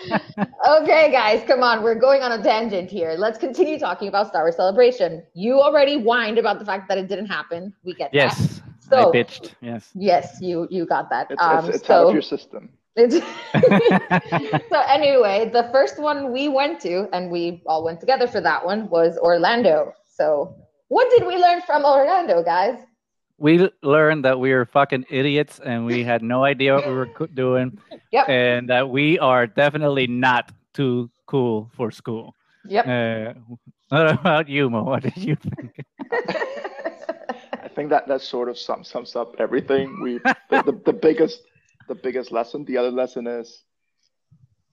Okay, 0.66 1.10
guys, 1.12 1.44
come 1.46 1.62
on. 1.62 1.82
We're 1.82 1.94
going 1.94 2.22
on 2.22 2.32
a 2.32 2.42
tangent 2.42 2.90
here. 2.90 3.14
Let's 3.18 3.38
continue 3.38 3.78
talking 3.78 4.08
about 4.08 4.28
Star 4.28 4.44
Wars 4.44 4.56
Celebration. 4.56 5.22
You 5.34 5.60
already 5.60 5.98
whined 5.98 6.38
about 6.38 6.58
the 6.58 6.64
fact 6.64 6.88
that 6.88 6.96
it 6.96 7.06
didn't 7.06 7.26
happen. 7.26 7.74
We 7.84 7.94
get 7.94 8.10
that. 8.12 8.62
Yes, 8.90 8.90
So- 8.90 9.10
I 9.10 9.16
bitched. 9.16 9.54
Yes. 9.60 9.90
Yes, 9.94 10.38
you 10.40 10.68
you 10.70 10.86
got 10.86 11.10
that. 11.10 11.30
It's, 11.30 11.42
um, 11.42 11.66
it's, 11.66 11.76
it's 11.76 11.84
out 11.90 12.02
so 12.04 12.08
of 12.08 12.12
your 12.14 12.22
system. 12.22 12.68
It's 12.96 13.16
so 14.70 14.80
anyway, 14.88 15.50
the 15.52 15.68
first 15.72 15.98
one 15.98 16.32
we 16.32 16.48
went 16.48 16.80
to, 16.82 17.08
and 17.12 17.30
we 17.30 17.62
all 17.66 17.82
went 17.84 17.98
together 18.00 18.26
for 18.28 18.40
that 18.40 18.64
one, 18.64 18.88
was 18.88 19.18
Orlando. 19.18 19.92
So 20.16 20.54
what 20.88 21.10
did 21.10 21.26
we 21.26 21.36
learn 21.36 21.60
from 21.62 21.84
Orlando, 21.84 22.42
guys? 22.42 22.78
we 23.36 23.68
learned 23.82 24.24
that 24.24 24.38
we 24.38 24.52
are 24.52 24.64
fucking 24.64 25.04
idiots 25.10 25.58
and 25.58 25.84
we 25.84 26.04
had 26.04 26.22
no 26.22 26.44
idea 26.44 26.72
what 26.76 26.86
we 26.86 26.94
were 26.94 27.06
co- 27.06 27.26
doing, 27.26 27.76
Yep. 28.12 28.28
and 28.28 28.68
that 28.70 28.88
we 28.88 29.18
are 29.18 29.48
definitely 29.48 30.06
not 30.06 30.52
too 30.72 31.10
cool 31.26 31.68
for 31.74 31.90
school. 31.90 32.32
Yep. 32.68 32.86
Uh, 32.86 33.34
what 33.88 34.12
about 34.12 34.48
you, 34.48 34.70
Mo? 34.70 34.84
What 34.84 35.02
did 35.02 35.16
you 35.16 35.34
think? 35.34 35.80
I 37.74 37.76
think 37.76 37.90
that 37.90 38.06
that 38.06 38.20
sort 38.22 38.48
of 38.48 38.56
sums 38.56 38.88
sums 38.88 39.16
up 39.16 39.34
everything. 39.40 40.00
We 40.00 40.18
the, 40.48 40.62
the, 40.62 40.80
the 40.86 40.92
biggest 40.92 41.42
the 41.88 41.96
biggest 41.96 42.30
lesson. 42.30 42.64
The 42.64 42.76
other 42.76 42.92
lesson 42.92 43.26
is, 43.26 43.64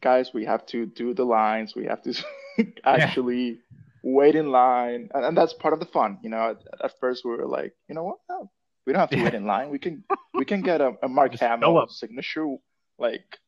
guys, 0.02 0.36
we 0.36 0.46
have 0.46 0.68
to 0.68 0.86
do 0.86 1.16
the 1.16 1.24
lines. 1.24 1.74
We 1.76 1.86
have 1.86 2.04
to 2.04 2.14
actually 2.86 3.60
wait 4.04 4.36
in 4.36 4.52
line, 4.52 5.10
and, 5.16 5.26
and 5.26 5.36
that's 5.36 5.54
part 5.54 5.74
of 5.74 5.80
the 5.80 5.88
fun. 5.88 6.20
You 6.22 6.30
know, 6.30 6.52
at, 6.52 6.58
at 6.86 7.00
first 7.00 7.26
we 7.26 7.32
were 7.32 7.48
like, 7.48 7.74
you 7.90 7.96
know 7.96 8.04
what? 8.04 8.18
No, 8.30 8.52
we 8.86 8.94
don't 8.94 9.00
have 9.00 9.10
to 9.10 9.18
Yeah. 9.18 9.24
wait 9.24 9.34
in 9.34 9.46
line. 9.48 9.72
We 9.72 9.80
can 9.80 10.04
we 10.36 10.46
can 10.46 10.62
get 10.62 10.80
a, 10.80 10.94
a 11.02 11.08
Mark 11.18 11.32
Just 11.32 11.42
Hamill 11.42 11.88
signature. 11.90 12.46
Like, 13.00 13.40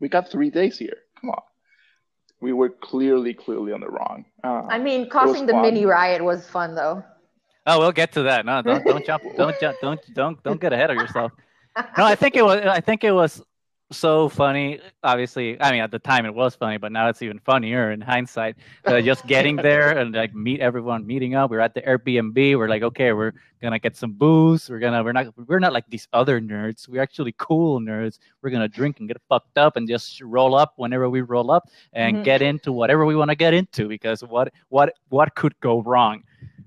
we 0.00 0.08
got 0.08 0.28
three 0.28 0.50
days 0.50 0.76
here. 0.76 0.96
Come 1.20 1.30
on. 1.30 1.42
We 2.40 2.52
were 2.52 2.70
clearly, 2.70 3.32
clearly 3.32 3.72
on 3.72 3.80
the 3.80 3.88
wrong. 3.88 4.24
Uh, 4.42 4.62
I 4.68 4.80
mean, 4.80 5.08
causing 5.08 5.46
the 5.46 5.52
fun. 5.52 5.62
mini 5.62 5.86
riot 5.86 6.24
was 6.24 6.48
fun, 6.48 6.74
though. 6.74 7.04
Oh, 7.66 7.78
we'll 7.78 7.92
get 7.92 8.12
to 8.12 8.22
that. 8.24 8.44
No, 8.44 8.60
don't 8.62 8.84
don't 8.84 9.04
jump. 9.06 9.22
Don't 9.36 9.58
jump. 9.60 9.76
Don't 9.80 10.14
don't 10.14 10.42
don't 10.42 10.60
get 10.60 10.72
ahead 10.72 10.90
of 10.90 10.96
yourself. 10.96 11.32
No, 11.96 12.04
I 12.04 12.14
think 12.14 12.36
it 12.36 12.44
was. 12.44 12.60
I 12.66 12.80
think 12.80 13.04
it 13.04 13.12
was 13.12 13.42
so 13.92 14.28
funny. 14.28 14.80
Obviously, 15.04 15.60
I 15.60 15.70
mean, 15.72 15.80
at 15.80 15.90
the 15.90 15.98
time 15.98 16.26
it 16.26 16.34
was 16.34 16.54
funny, 16.54 16.76
but 16.78 16.92
now 16.92 17.08
it's 17.08 17.22
even 17.22 17.38
funnier 17.38 17.92
in 17.92 18.00
hindsight. 18.00 18.56
Uh, 18.84 19.00
just 19.00 19.26
getting 19.34 19.56
there 19.56 19.96
and 19.98 20.14
like 20.14 20.34
meet 20.34 20.60
everyone, 20.60 21.06
meeting 21.06 21.34
up. 21.34 21.50
We're 21.50 21.60
at 21.60 21.74
the 21.74 21.82
Airbnb. 21.82 22.56
We're 22.58 22.68
like, 22.68 22.82
okay, 22.82 23.12
we're 23.12 23.32
gonna 23.60 23.78
get 23.78 23.96
some 23.96 24.12
booze. 24.12 24.68
We're 24.68 24.78
gonna. 24.80 25.02
We're 25.04 25.12
not. 25.12 25.26
We're 25.46 25.58
not 25.60 25.72
like 25.72 25.84
these 25.88 26.08
other 26.12 26.40
nerds. 26.40 26.88
We're 26.88 27.02
actually 27.02 27.34
cool 27.38 27.80
nerds. 27.80 28.18
We're 28.42 28.50
gonna 28.50 28.68
drink 28.68 28.98
and 28.98 29.08
get 29.08 29.20
fucked 29.28 29.58
up 29.58 29.76
and 29.76 29.88
just 29.88 30.20
roll 30.22 30.54
up 30.54 30.74
whenever 30.76 31.08
we 31.08 31.20
roll 31.20 31.50
up 31.50 31.68
and 31.92 32.16
Mhm. 32.18 32.24
get 32.24 32.42
into 32.42 32.72
whatever 32.72 33.06
we 33.06 33.14
want 33.16 33.30
to 33.30 33.36
get 33.36 33.54
into 33.54 33.88
because 33.88 34.22
what 34.24 34.52
what 34.68 34.94
what 35.10 35.34
could 35.34 35.58
go 35.60 35.82
wrong? 35.82 36.22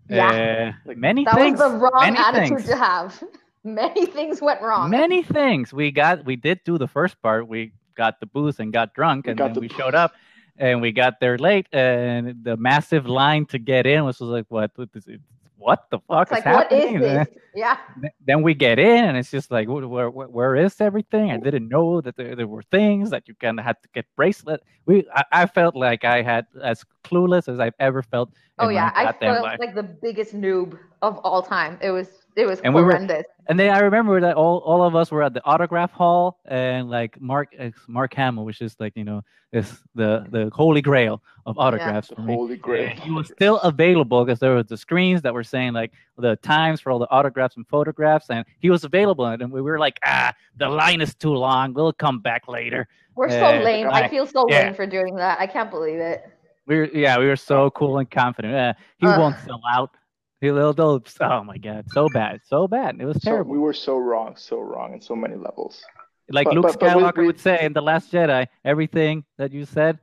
Yeah. 0.10 0.74
Uh, 0.88 0.94
many 0.96 1.26
That 1.26 1.36
things. 1.36 1.60
was 1.60 1.72
the 1.72 1.78
wrong 1.80 2.16
attitude 2.16 2.58
things. 2.60 2.66
to 2.70 2.76
have. 2.78 3.24
Many 3.66 4.06
things 4.18 4.42
went 4.42 4.62
wrong. 4.62 4.92
Many 4.92 5.24
things. 5.24 5.74
We 5.74 5.92
got. 5.92 6.26
We 6.26 6.38
did 6.38 6.62
do 6.66 6.78
the 6.78 6.88
first 6.88 7.22
part. 7.22 7.48
We 7.50 7.74
got 7.96 8.20
the 8.22 8.28
booze 8.28 8.60
and 8.60 8.72
got 8.74 8.94
drunk, 8.94 9.28
We 9.28 9.32
and 9.32 9.38
got 9.38 9.54
then 9.54 9.54
the 9.56 9.62
we 9.62 9.68
booze. 9.68 9.78
showed 9.78 9.96
up, 9.96 10.14
and 10.58 10.82
we 10.82 10.92
got 10.94 11.20
there 11.20 11.38
late, 11.38 11.68
and 11.74 12.44
the 12.44 12.58
massive 12.58 13.08
line 13.08 13.46
to 13.48 13.60
get 13.60 13.86
in 13.88 14.06
was 14.06 14.20
was 14.22 14.30
like, 14.30 14.46
what? 14.50 14.72
What, 14.76 14.90
is 14.96 15.08
it? 15.08 15.22
what 15.58 15.90
the 15.90 16.00
fuck 16.08 16.32
It's 16.32 16.42
is 16.42 16.46
like, 16.46 16.72
happening? 16.72 16.96
is 16.96 17.02
this? 17.02 17.28
Yeah. 17.56 17.78
Then 18.26 18.42
we 18.44 18.54
get 18.54 18.80
in, 18.80 19.06
and 19.06 19.18
it's 19.18 19.32
just 19.32 19.50
like, 19.50 19.70
where, 19.70 19.88
where, 19.88 20.10
where 20.10 20.56
is 20.58 20.82
everything? 20.82 21.32
I 21.32 21.38
didn't 21.38 21.70
know 21.70 22.02
that 22.02 22.18
there, 22.18 22.36
there 22.36 22.48
were 22.48 22.62
things 22.64 23.10
that 23.12 23.28
you 23.30 23.36
kind 23.36 23.58
of 23.60 23.66
had 23.66 23.82
to 23.82 23.90
get 23.94 24.06
bracelet. 24.18 24.62
We, 24.86 25.08
I, 25.16 25.24
I 25.32 25.46
felt 25.46 25.76
like 25.76 26.04
I 26.04 26.22
had 26.22 26.48
as 26.62 26.84
clueless 27.06 27.48
as 27.48 27.60
I've 27.62 27.74
ever 27.80 28.04
felt. 28.04 28.34
Oh 28.60 28.70
yeah, 28.70 28.92
I 28.94 29.12
felt 29.14 29.44
life. 29.44 29.60
like 29.60 29.74
the 29.76 29.84
biggest 29.84 30.36
noob 30.36 30.78
of 31.02 31.18
all 31.20 31.42
time. 31.42 31.78
It 31.82 31.92
was 31.92 32.25
it 32.36 32.46
was 32.46 32.60
And 32.62 32.74
we 32.74 32.82
were- 32.82 32.92
horrendous. 32.92 33.26
And 33.48 33.60
then 33.60 33.70
I 33.74 33.80
remember 33.80 34.20
that 34.22 34.36
all, 34.36 34.58
all 34.60 34.82
of 34.82 34.96
us 34.96 35.12
were 35.12 35.22
at 35.22 35.34
the 35.36 35.42
autograph 35.46 35.92
hall, 35.92 36.40
and 36.46 36.90
like 36.90 37.22
Mark 37.22 37.50
it's 37.52 37.78
Mark 37.88 38.14
Hamill, 38.16 38.44
which 38.44 38.60
is 38.62 38.76
like 38.80 38.94
you 38.96 39.04
know 39.04 39.22
is 39.52 39.84
the 39.94 40.26
the 40.32 40.50
holy 40.52 40.82
grail 40.82 41.22
of 41.46 41.58
autographs 41.60 42.08
the 42.08 42.16
for 42.16 42.22
me. 42.22 42.34
holy 42.34 42.58
grail. 42.58 42.90
He 42.90 43.12
was 43.12 43.28
still 43.28 43.60
available 43.60 44.26
because 44.26 44.40
there 44.40 44.56
was 44.56 44.66
the 44.66 44.78
screens 44.78 45.22
that 45.22 45.34
were 45.34 45.44
saying 45.44 45.74
like 45.74 45.92
the 46.18 46.36
times 46.38 46.82
for 46.82 46.92
all 46.92 46.98
the 46.98 47.10
autographs 47.12 47.56
and 47.56 47.68
photographs, 47.68 48.32
and 48.32 48.44
he 48.60 48.72
was 48.72 48.84
available. 48.84 49.26
And 49.28 49.52
we 49.52 49.62
were 49.62 49.78
like, 49.78 50.00
ah, 50.04 50.34
the 50.58 50.68
line 50.68 51.00
is 51.02 51.14
too 51.14 51.34
long. 51.34 51.74
We'll 51.76 51.94
come 51.94 52.20
back 52.20 52.48
later. 52.48 52.88
We're 53.16 53.30
so 53.30 53.46
Uh, 53.46 53.62
lame. 53.64 53.88
I 53.88 54.02
like- 54.02 54.10
feel 54.12 54.26
so 54.26 54.48
yeah. 54.50 54.64
lame 54.64 54.74
for 54.74 54.88
doing 54.88 55.16
that. 55.18 55.40
I 55.40 55.46
can't 55.46 55.70
believe 55.70 56.00
it. 56.00 56.26
We 56.66 56.78
were 56.80 56.86
yeah, 56.92 57.20
we 57.20 57.28
were 57.28 57.36
so 57.36 57.70
cool 57.70 58.00
and 58.00 58.10
confident. 58.10 58.56
Uh, 58.56 58.74
he 58.98 59.06
Ugh. 59.06 59.20
won't 59.20 59.38
sell 59.46 59.62
out. 59.72 59.92
He'll, 60.42 60.74
they'll, 60.74 61.02
oh 61.22 61.44
my 61.44 61.58
god, 61.58 61.86
so 61.92 62.08
bad, 62.10 62.42
so 62.46 62.68
bad. 62.68 62.98
It 63.00 63.06
was 63.06 63.16
So 63.22 63.32
terrible. 63.32 63.52
we 63.52 63.58
were 63.58 63.74
so 63.74 63.98
wrong, 63.98 64.36
so 64.38 64.60
wrong 64.60 64.94
in 64.94 65.02
so 65.02 65.16
many 65.16 65.36
levels. 65.36 65.82
like 66.30 66.46
But- 66.46 66.56
Luke 66.56 66.64
but- 66.64 66.80
but 66.80 66.98
we- 66.98 67.04
Skywalker 67.04 67.18
we- 67.20 67.26
would 67.28 67.40
say 67.40 67.60
in 67.64 67.74
the 67.74 67.82
Last 67.82 68.12
Jedi, 68.12 68.48
everything 68.64 69.24
that 69.38 69.52
you 69.52 69.66
said 69.66 70.00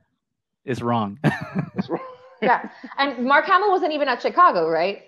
is 0.65 0.81
wrong. 0.81 1.19
It's 1.75 1.89
wrong. 1.89 2.01
Yeah. 2.41 2.69
And 2.97 3.25
Mark 3.25 3.45
Hamill 3.45 3.71
wasn't 3.71 3.93
even 3.93 4.07
at 4.09 4.21
Chicago, 4.21 4.67
right? 4.69 5.03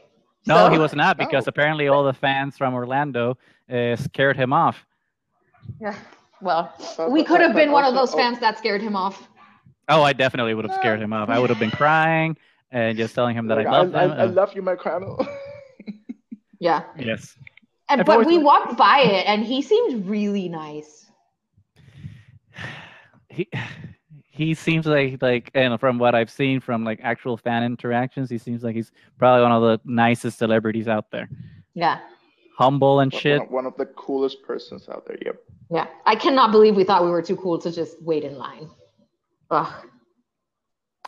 no, 0.48 0.56
So- 0.68 0.70
he 0.72 0.78
was 0.78 0.94
not 0.96 1.18
because 1.18 1.46
No. 1.46 1.50
apparently 1.50 1.88
all 1.88 2.04
the 2.04 2.14
fans 2.14 2.58
from 2.58 2.74
Orlando 2.74 3.38
uh, 3.72 3.96
scared 3.96 4.38
him 4.38 4.54
off. 4.54 4.86
Yeah. 5.82 5.96
Well, 6.42 6.72
But- 6.98 7.12
we 7.12 7.24
could 7.24 7.42
have 7.42 7.54
but 7.54 7.60
been 7.60 7.72
one 7.72 7.84
of 7.86 7.94
those 7.96 8.14
fans 8.14 8.40
that 8.40 8.58
scared 8.58 8.82
him 8.82 8.96
off. 8.96 9.28
Oh, 9.90 10.02
I 10.04 10.14
definitely 10.14 10.54
would 10.54 10.66
have 10.66 10.76
scared 10.76 11.02
him 11.02 11.14
off. 11.14 11.30
I 11.30 11.40
would 11.40 11.50
have 11.50 11.60
been 11.60 11.72
crying 11.72 12.36
and 12.72 12.98
just 12.98 13.16
telling 13.16 13.36
him 13.36 13.48
that 13.48 13.58
Like, 13.58 13.68
I 13.68 13.72
love 13.82 13.96
I, 13.96 14.04
him. 14.06 14.12
I, 14.12 14.16
I 14.16 14.26
love 14.26 14.54
you, 14.56 14.62
my 14.62 14.76
Hamill. 14.84 15.26
Yeah. 16.60 16.84
yes. 16.98 17.36
And 17.90 18.02
I've 18.02 18.08
but 18.08 18.26
we 18.26 18.38
liked- 18.40 18.46
walked 18.46 18.78
by 18.78 19.02
it 19.02 19.28
and 19.28 19.44
he 19.46 19.62
seemed 19.62 20.08
really 20.08 20.48
nice. 20.50 21.06
He 23.30 23.48
he 24.30 24.54
seems 24.54 24.86
like 24.86 25.22
like 25.22 25.52
and 25.54 25.80
from 25.80 26.00
what 26.00 26.16
I've 26.16 26.30
seen 26.32 26.60
from 26.62 26.84
like 26.84 27.00
actual 27.04 27.38
fan 27.38 27.64
interactions, 27.64 28.30
he 28.30 28.38
seems 28.38 28.64
like 28.64 28.76
he's 28.76 28.92
probably 29.20 29.44
one 29.44 29.52
of 29.52 29.62
the 29.62 29.80
nicest 29.86 30.38
celebrities 30.40 30.88
out 30.88 31.12
there. 31.12 31.30
Yeah. 31.74 32.00
Humble 32.58 33.02
and 33.02 33.14
shit. 33.14 33.40
One, 33.42 33.52
one 33.52 33.66
of 33.66 33.76
the 33.78 33.86
coolest 33.88 34.42
persons 34.44 34.88
out 34.90 35.06
there. 35.06 35.18
Yep. 35.26 35.36
Yeah. 35.72 35.88
I 36.06 36.16
cannot 36.16 36.52
believe 36.52 36.76
we 36.76 36.86
thought 36.86 37.04
we 37.04 37.10
were 37.12 37.22
too 37.22 37.36
cool 37.36 37.60
to 37.60 37.72
just 37.72 38.02
wait 38.02 38.24
in 38.24 38.38
line. 38.38 38.70
Ugh. 39.52 39.74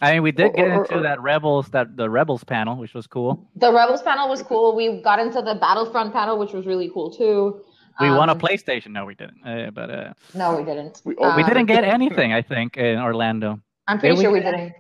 I 0.02 0.14
mean, 0.14 0.24
we 0.24 0.32
did 0.32 0.54
get 0.54 0.68
or- 0.68 0.84
into 0.84 0.98
or- 0.98 1.02
that 1.02 1.22
rebels 1.22 1.70
that 1.70 1.96
the 1.98 2.10
rebels 2.10 2.44
panel, 2.44 2.76
which 2.78 2.94
was 2.94 3.08
cool. 3.08 3.50
The 3.56 3.72
Rebels 3.74 4.02
panel 4.04 4.30
was 4.30 4.44
cool. 4.44 4.76
We 4.76 5.02
got 5.02 5.20
into 5.20 5.42
the 5.42 5.56
Battlefront 5.56 6.14
panel, 6.14 6.38
which 6.38 6.54
was 6.54 6.66
really 6.68 6.90
cool 6.94 7.10
too. 7.12 7.62
We 8.00 8.12
won 8.12 8.30
a 8.30 8.34
Um, 8.34 8.40
PlayStation. 8.40 8.92
No, 8.92 9.06
we 9.06 9.16
didn't. 9.16 9.42
Uh, 9.44 9.72
but 9.72 9.90
uh, 9.90 10.14
No, 10.36 10.56
we 10.56 10.64
didn't. 10.64 11.02
We- 11.04 11.16
oh, 11.18 11.36
we 11.36 11.42
Um, 11.42 11.50
didn't 11.50 11.66
get 11.66 11.84
anything. 11.84 12.32
I 12.32 12.44
think 12.44 12.78
in 12.78 13.00
Orlando. 13.00 13.60
I'm 13.88 13.98
pretty 13.98 14.16
Did 14.18 14.22
sure 14.22 14.32
we 14.32 14.40
get 14.42 14.52
didn't. 14.52 14.74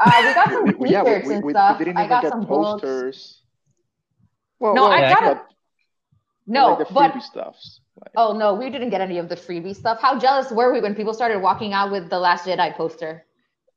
Uh, 0.00 0.10
we 0.26 0.34
got 0.34 0.48
some 0.50 0.64
We- 0.68 0.74
we- 0.74 0.88
yeah, 0.88 1.02
we, 1.02 1.10
t-shirts 1.10 1.28
and 1.28 1.44
we, 1.44 1.52
stuff. 1.52 1.78
we 1.78 1.84
didn't 1.84 1.98
I 1.98 2.04
even 2.04 2.08
got 2.08 2.22
get 2.22 2.32
some 2.32 2.46
posters. 2.46 3.42
Well, 4.60 4.74
No, 4.74 4.84
well, 4.84 4.92
I 4.92 5.00
got 5.12 5.22
it. 5.24 5.36
but 5.36 5.46
No, 6.46 6.68
like 6.68 6.88
the 6.88 6.94
but 6.94 7.12
freebie 7.12 7.22
stuffs. 7.22 7.80
Like, 8.00 8.12
oh 8.16 8.32
no, 8.36 8.54
we 8.54 8.70
didn't 8.70 8.88
get 8.90 9.02
any 9.02 9.18
of 9.18 9.28
the 9.28 9.36
freebie 9.36 9.76
stuff. 9.76 10.00
How 10.00 10.18
jealous 10.18 10.50
were 10.50 10.72
we 10.72 10.80
when 10.80 10.94
people 10.94 11.12
started 11.12 11.40
walking 11.42 11.74
out 11.74 11.92
with 11.92 12.08
the 12.08 12.18
Last 12.18 12.46
Jedi 12.46 12.74
poster? 12.74 13.26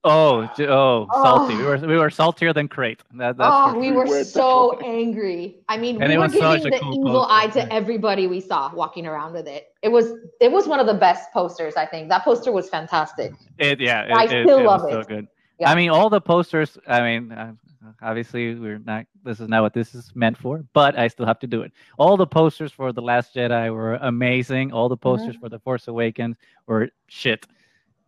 Oh, 0.03 0.49
oh, 0.59 1.07
Oh. 1.11 1.23
salty. 1.23 1.55
We 1.57 1.63
were 1.63 1.77
we 1.77 1.97
were 1.97 2.09
saltier 2.09 2.53
than 2.53 2.67
Crait. 2.67 3.01
That, 3.15 3.35
that's 3.37 3.49
oh, 3.51 3.73
for 3.73 3.79
we 3.79 3.91
were 3.91 4.05
We're 4.05 4.23
so 4.23 4.79
angry. 4.79 5.57
I 5.67 5.77
mean, 5.77 6.01
And 6.01 6.09
we 6.11 6.17
were 6.17 6.27
giving 6.29 6.63
the 6.63 6.79
cool 6.79 6.93
evil 6.93 7.25
poster. 7.25 7.33
eye 7.33 7.47
to 7.65 7.73
everybody 7.73 8.27
we 8.27 8.39
saw 8.39 8.73
walking 8.73 9.05
around 9.05 9.33
with 9.33 9.47
it. 9.47 9.67
It 9.81 9.89
was 9.89 10.13
it 10.39 10.51
was 10.51 10.67
one 10.67 10.79
of 10.79 10.87
the 10.87 10.93
best 10.93 11.31
posters. 11.33 11.73
I 11.75 11.85
think 11.85 12.09
that 12.09 12.23
poster 12.23 12.51
was 12.51 12.69
fantastic. 12.69 13.33
It 13.57 13.79
yeah, 13.81 14.03
it, 14.03 14.11
I 14.11 14.23
it, 14.25 14.29
still 14.45 14.59
it 14.59 14.65
love 14.65 14.83
was 14.83 14.91
so 14.93 14.99
it. 14.99 15.07
good. 15.07 15.27
Yeah. 15.59 15.71
I 15.71 15.75
mean, 15.75 15.89
all 15.89 16.09
the 16.09 16.21
posters. 16.21 16.77
I 16.87 17.01
mean, 17.01 17.31
uh, 17.31 17.53
obviously, 18.01 18.53
we're 18.55 18.77
not. 18.77 19.07
This 19.23 19.39
is 19.39 19.49
not 19.49 19.63
what 19.63 19.73
this 19.73 19.95
is 19.95 20.11
meant 20.15 20.37
for, 20.37 20.63
but 20.73 20.97
I 20.97 21.07
still 21.07 21.25
have 21.25 21.39
to 21.39 21.47
do 21.47 21.63
it. 21.63 21.71
All 21.97 22.15
the 22.15 22.27
posters 22.27 22.71
for 22.71 22.93
the 22.93 23.01
Last 23.01 23.33
Jedi 23.35 23.73
were 23.73 23.95
amazing. 23.95 24.71
All 24.71 24.87
the 24.87 24.95
posters 24.95 25.29
Mm-hmm. 25.35 25.39
for 25.41 25.49
the 25.49 25.59
Force 25.59 25.87
Awakens 25.87 26.37
were 26.67 26.89
shit. 27.07 27.45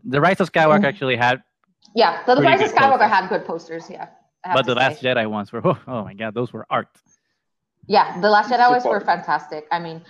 The 0.06 0.21
Rise 0.21 0.39
of 0.39 0.49
Skywalker 0.52 0.82
Mhm. 0.82 0.86
actually 0.86 1.15
had, 1.17 1.43
Yeah, 1.95 2.23
the, 2.25 2.36
the 2.36 2.41
Pretty 2.41 2.63
Rise 2.63 2.71
of 2.71 2.75
Skywalker 2.78 2.91
posters. 2.99 3.10
had 3.12 3.30
good 3.30 3.45
posters. 3.45 3.89
Yeah, 3.89 4.08
but 4.43 4.63
to 4.63 4.73
the 4.73 4.75
Last. 4.75 5.02
Jedi 5.02 5.30
ones 5.30 5.52
were. 5.52 5.65
Oh, 5.65 5.78
oh 5.88 6.04
my 6.04 6.13
god, 6.13 6.34
those 6.34 6.54
were 6.54 6.65
art. 6.69 6.88
yeah, 7.88 8.19
the 8.19 8.30
Last 8.30 8.52
Jedi 8.52 8.69
ones 8.69 8.86
were 8.86 9.02
fantastic. 9.02 9.67
I 9.71 9.80
mean, 9.80 10.02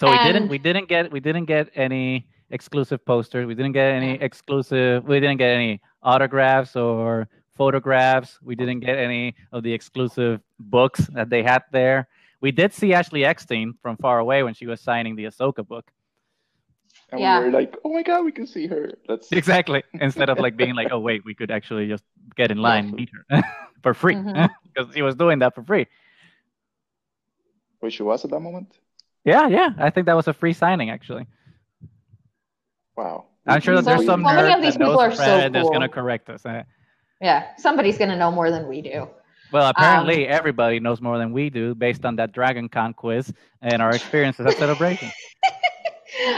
So 0.00 0.10
we 0.10 0.18
didn't 0.18 0.48
we 0.48 0.58
didn't 0.58 0.88
get 0.88 1.10
we 1.10 1.20
didn't 1.20 1.46
get 1.46 1.70
any 1.74 2.26
exclusive 2.50 3.04
posters. 3.04 3.46
We 3.46 3.54
didn't 3.54 3.72
get 3.72 3.92
any 3.92 4.14
exclusive. 4.14 5.04
We 5.04 5.20
didn't 5.20 5.38
get 5.38 5.50
any 5.50 5.80
autographs 6.02 6.76
or 6.76 7.28
photographs. 7.56 8.38
We 8.42 8.54
didn't 8.54 8.80
get 8.80 8.96
any 8.96 9.34
of 9.52 9.62
the 9.62 9.72
exclusive 9.72 10.40
books 10.58 11.06
that 11.12 11.28
they 11.28 11.42
had 11.42 11.62
there. 11.72 12.08
We 12.40 12.52
did 12.52 12.72
see 12.72 12.94
Ashley 12.94 13.24
Eckstein 13.24 13.74
from 13.82 13.96
far 13.96 14.20
away 14.20 14.44
when 14.44 14.54
she 14.54 14.66
was 14.66 14.80
signing 14.80 15.16
the 15.16 15.24
Ahsoka 15.24 15.66
book. 15.66 15.90
And 17.10 17.20
yeah. 17.20 17.38
we 17.40 17.46
were 17.46 17.50
like, 17.52 17.74
oh 17.84 17.92
my 17.92 18.02
god, 18.02 18.24
we 18.24 18.32
can 18.32 18.46
see 18.46 18.66
her. 18.66 18.90
That's 19.08 19.30
Exactly. 19.32 19.82
Instead 20.00 20.28
of 20.30 20.38
like 20.38 20.56
being 20.56 20.74
like, 20.74 20.88
oh 20.92 20.98
wait, 21.00 21.24
we 21.24 21.34
could 21.34 21.50
actually 21.50 21.88
just 21.88 22.04
get 22.36 22.50
in 22.50 22.58
line 22.58 22.90
meet 22.94 23.08
her 23.30 23.42
for 23.82 23.94
free 23.94 24.14
Mhm. 24.26 24.48
because 24.64 24.94
she 24.94 25.02
was 25.02 25.14
doing 25.14 25.38
that 25.40 25.54
for 25.54 25.62
free. 25.62 25.86
where 27.80 27.90
she 27.90 28.02
was 28.02 28.24
at 28.24 28.30
that 28.30 28.40
moment. 28.40 28.78
Yeah, 29.24 29.46
yeah. 29.48 29.70
I 29.78 29.90
think 29.90 30.06
that 30.06 30.14
was 30.16 30.28
a 30.28 30.32
free 30.32 30.52
signing 30.52 30.90
actually. 30.90 31.26
Wow. 32.96 33.26
I'm 33.46 33.60
sure 33.60 33.74
that 33.76 33.84
So- 33.84 33.90
there's 33.90 34.04
some 34.06 34.20
so 34.24 34.34
many 34.34 34.52
of 34.52 34.60
these 34.62 34.76
people 34.76 34.98
are 35.00 35.10
so 35.12 35.24
brand 35.24 35.54
that's 35.54 35.62
cool. 35.62 35.72
gonna 35.72 35.88
correct 35.88 36.28
us. 36.28 36.44
Uh, 36.44 36.64
yeah, 37.20 37.56
somebody's 37.56 37.98
gonna 37.98 38.16
know 38.16 38.30
more 38.30 38.50
than 38.50 38.68
we 38.68 38.82
do. 38.82 39.08
Well, 39.50 39.70
apparently 39.70 40.28
Um, 40.28 40.34
everybody 40.34 40.78
knows 40.78 41.00
more 41.00 41.16
than 41.16 41.32
we 41.32 41.48
do 41.48 41.74
based 41.74 42.04
on 42.04 42.16
that 42.16 42.32
Dragon 42.32 42.68
Con 42.68 42.92
quiz 42.92 43.32
and 43.62 43.80
our 43.80 43.90
experiences 43.94 44.44
at 44.46 44.54
Celebration. 44.54 45.10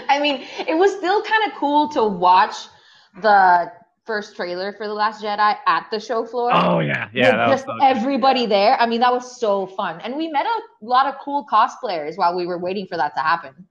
I 0.08 0.18
mean, 0.20 0.46
it 0.66 0.76
was 0.76 0.94
still 0.96 1.22
kind 1.22 1.50
of 1.50 1.58
cool 1.58 1.88
to 1.90 2.04
watch 2.04 2.54
the 3.22 3.72
first 4.06 4.34
trailer 4.36 4.72
for 4.72 4.86
The 4.86 4.94
Last 4.94 5.22
Jedi 5.22 5.56
at 5.66 5.86
the 5.90 6.00
show 6.00 6.24
floor. 6.26 6.50
Oh 6.52 6.80
yeah, 6.80 7.08
yeah. 7.12 7.48
with 7.48 7.54
just 7.54 7.66
so 7.66 7.72
good. 7.74 7.82
everybody 7.82 8.46
there. 8.46 8.76
I 8.80 8.86
mean, 8.86 9.00
that 9.00 9.12
was 9.12 9.38
so 9.38 9.66
fun. 9.66 10.00
And 10.00 10.16
we 10.16 10.28
met 10.28 10.46
a 10.46 10.60
lot 10.84 11.06
of 11.06 11.14
cool 11.22 11.46
cosplayers 11.50 12.16
while 12.16 12.34
we 12.36 12.46
were 12.46 12.58
waiting 12.58 12.86
for 12.86 12.96
that 12.96 13.14
to 13.14 13.20
happen. 13.20 13.66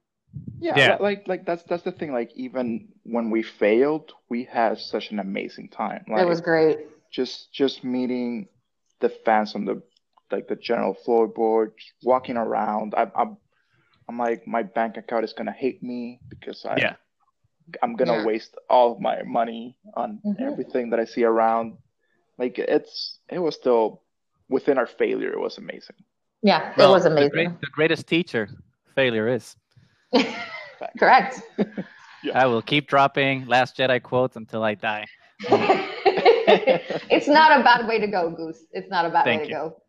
Yeah, 0.60 0.78
Yeah. 0.78 0.95
li- 0.95 1.04
like 1.04 1.28
like 1.28 1.45
that's 1.45 1.63
that's 1.63 1.84
the 1.84 1.91
thing. 1.91 2.12
Like 2.13 2.32
even 2.36 2.89
when 3.04 3.30
we 3.32 3.43
failed, 3.43 4.13
we 4.30 4.43
had 4.43 4.78
such 4.78 5.12
an 5.12 5.19
amazing 5.19 5.69
time. 5.69 6.06
Like 6.08 6.22
it 6.22 6.28
was 6.28 6.41
great. 6.41 6.80
just 7.12 7.52
just 7.54 7.84
meeting 7.84 8.48
the 9.00 9.10
fans 9.10 9.56
on 9.56 9.65
the 9.65 9.82
like 10.32 10.48
the 10.48 10.56
general 10.56 10.95
floorboard, 11.06 11.72
just 11.78 11.93
walking 12.04 12.38
around. 12.38 12.93
I, 12.95 13.10
I'm 13.15 13.38
I'm 14.10 14.17
like 14.17 14.48
my 14.48 14.63
bank 14.63 14.98
account 14.98 15.24
is 15.24 15.34
gonna 15.34 15.52
hate 15.54 15.84
me 15.84 16.19
because 16.30 16.65
I 16.65 16.78
Yeah. 16.78 16.95
I'm 17.84 17.95
gonna 17.95 18.17
Yeah. 18.17 18.26
waste 18.26 18.58
all 18.67 18.93
of 18.93 19.00
my 19.00 19.22
money 19.22 19.78
on 19.93 20.19
Mhm. 20.26 20.41
everything 20.41 20.89
that 20.89 21.00
I 21.00 21.06
see 21.06 21.24
around. 21.24 21.78
Like 22.39 22.58
it's 22.58 23.19
it 23.30 23.38
was 23.38 23.56
still 23.56 24.02
within 24.50 24.80
our 24.80 24.88
failure. 24.88 25.32
It 25.32 25.39
was 25.39 25.60
amazing. 25.60 25.95
Yeah, 26.41 26.74
Well, 26.76 26.89
it 26.89 26.93
was 26.93 27.04
The, 27.04 27.10
amazing. 27.12 27.30
great, 27.30 27.62
the 27.62 27.67
greatest 27.67 28.08
teacher, 28.08 28.50
failure 28.95 29.28
is. 29.28 29.56
Correct. 30.98 31.41
I 32.34 32.48
will 32.48 32.62
keep 32.63 32.88
dropping 32.88 33.45
Last 33.45 33.78
Jedi 33.78 34.02
quotes 34.02 34.38
until 34.38 34.63
I 34.63 34.74
die. 34.74 35.06
it's 37.12 37.28
not 37.28 37.60
a 37.60 37.63
bad 37.63 37.88
way 37.88 38.00
to 38.00 38.08
go, 38.08 38.32
Goose. 38.32 38.65
It's 38.72 38.89
not 38.89 39.06
a 39.06 39.10
bad 39.10 39.26
Thank 39.26 39.41
way 39.41 39.48
to 39.48 39.52
you. 39.52 39.58
go. 39.58 39.82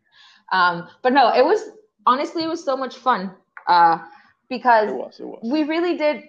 Um, 0.51 0.89
but 1.01 1.13
no, 1.13 1.33
it 1.33 1.43
was 1.43 1.61
honestly 2.05 2.43
it 2.43 2.47
was 2.49 2.63
so 2.63 2.75
much 2.77 2.97
fun 2.97 3.31
uh, 3.71 3.97
because 4.49 4.89
It 4.89 4.95
was. 4.95 5.19
It 5.19 5.27
was. 5.27 5.39
we 5.43 5.63
really 5.63 5.97
did. 5.97 6.23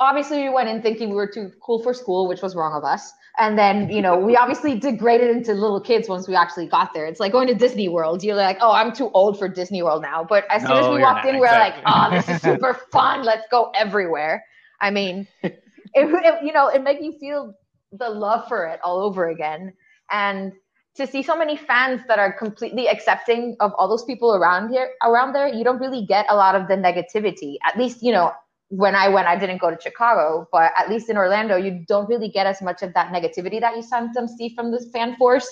Obviously, 0.00 0.42
we 0.42 0.48
went 0.48 0.68
in 0.68 0.80
thinking 0.80 1.10
we 1.10 1.16
were 1.16 1.30
too 1.30 1.52
cool 1.60 1.82
for 1.82 1.92
school, 1.92 2.28
which 2.28 2.40
was 2.40 2.54
wrong 2.54 2.72
of 2.74 2.84
us. 2.84 3.12
And 3.38 3.58
then, 3.58 3.88
you 3.90 4.00
know, 4.00 4.18
we 4.18 4.36
obviously 4.36 4.78
degraded 4.78 5.30
into 5.30 5.52
little 5.54 5.80
kids 5.80 6.08
once 6.08 6.26
we 6.26 6.34
actually 6.34 6.66
got 6.66 6.92
there. 6.94 7.06
It's 7.06 7.20
like 7.20 7.30
going 7.30 7.46
to 7.48 7.54
Disney 7.54 7.88
World. 7.88 8.24
You're 8.24 8.36
like, 8.36 8.58
oh, 8.60 8.72
I'm 8.72 8.92
too 8.92 9.10
old 9.12 9.38
for 9.38 9.48
Disney 9.48 9.82
World 9.82 10.02
now. 10.02 10.24
But 10.28 10.44
as 10.50 10.62
soon 10.62 10.72
as 10.72 10.88
we 10.88 11.00
walked 11.00 11.24
not, 11.24 11.34
in, 11.34 11.40
we 11.40 11.46
are 11.46 11.58
like, 11.58 11.76
exactly. 11.78 11.92
oh, 11.94 12.10
this 12.10 12.28
is 12.28 12.42
super 12.42 12.74
fun. 12.92 13.22
Let's 13.22 13.46
go 13.50 13.70
everywhere. 13.74 14.44
I 14.80 14.90
mean, 14.90 15.28
it, 15.42 15.62
it 15.94 16.44
you 16.44 16.52
know, 16.52 16.68
it 16.68 16.82
made 16.82 16.98
you 17.00 17.12
feel 17.18 17.54
the 17.92 18.08
love 18.08 18.48
for 18.48 18.66
it 18.66 18.80
all 18.82 19.00
over 19.00 19.28
again. 19.28 19.72
And 20.10 20.52
to 20.98 21.06
see 21.06 21.22
so 21.22 21.36
many 21.36 21.56
fans 21.56 22.00
that 22.08 22.18
are 22.18 22.32
completely 22.32 22.88
accepting 22.88 23.56
of 23.60 23.72
all 23.78 23.88
those 23.88 24.04
people 24.04 24.34
around 24.34 24.70
here 24.70 24.90
around 25.02 25.32
there, 25.32 25.48
you 25.48 25.64
don't 25.64 25.78
really 25.80 26.04
get 26.04 26.26
a 26.28 26.36
lot 26.36 26.54
of 26.54 26.68
the 26.68 26.74
negativity. 26.74 27.56
At 27.64 27.78
least, 27.78 28.02
you 28.02 28.12
know, 28.12 28.32
when 28.70 28.94
I 28.94 29.08
went, 29.08 29.26
I 29.26 29.36
didn't 29.38 29.60
go 29.60 29.70
to 29.70 29.78
Chicago, 29.80 30.46
but 30.52 30.72
at 30.76 30.90
least 30.90 31.08
in 31.08 31.16
Orlando, 31.16 31.56
you 31.56 31.84
don't 31.88 32.08
really 32.08 32.28
get 32.28 32.46
as 32.46 32.60
much 32.60 32.82
of 32.82 32.92
that 32.94 33.12
negativity 33.12 33.60
that 33.60 33.74
you 33.76 33.82
sometimes 33.82 34.34
see 34.36 34.48
from 34.54 34.70
this 34.70 34.86
fan 34.92 35.16
force. 35.16 35.48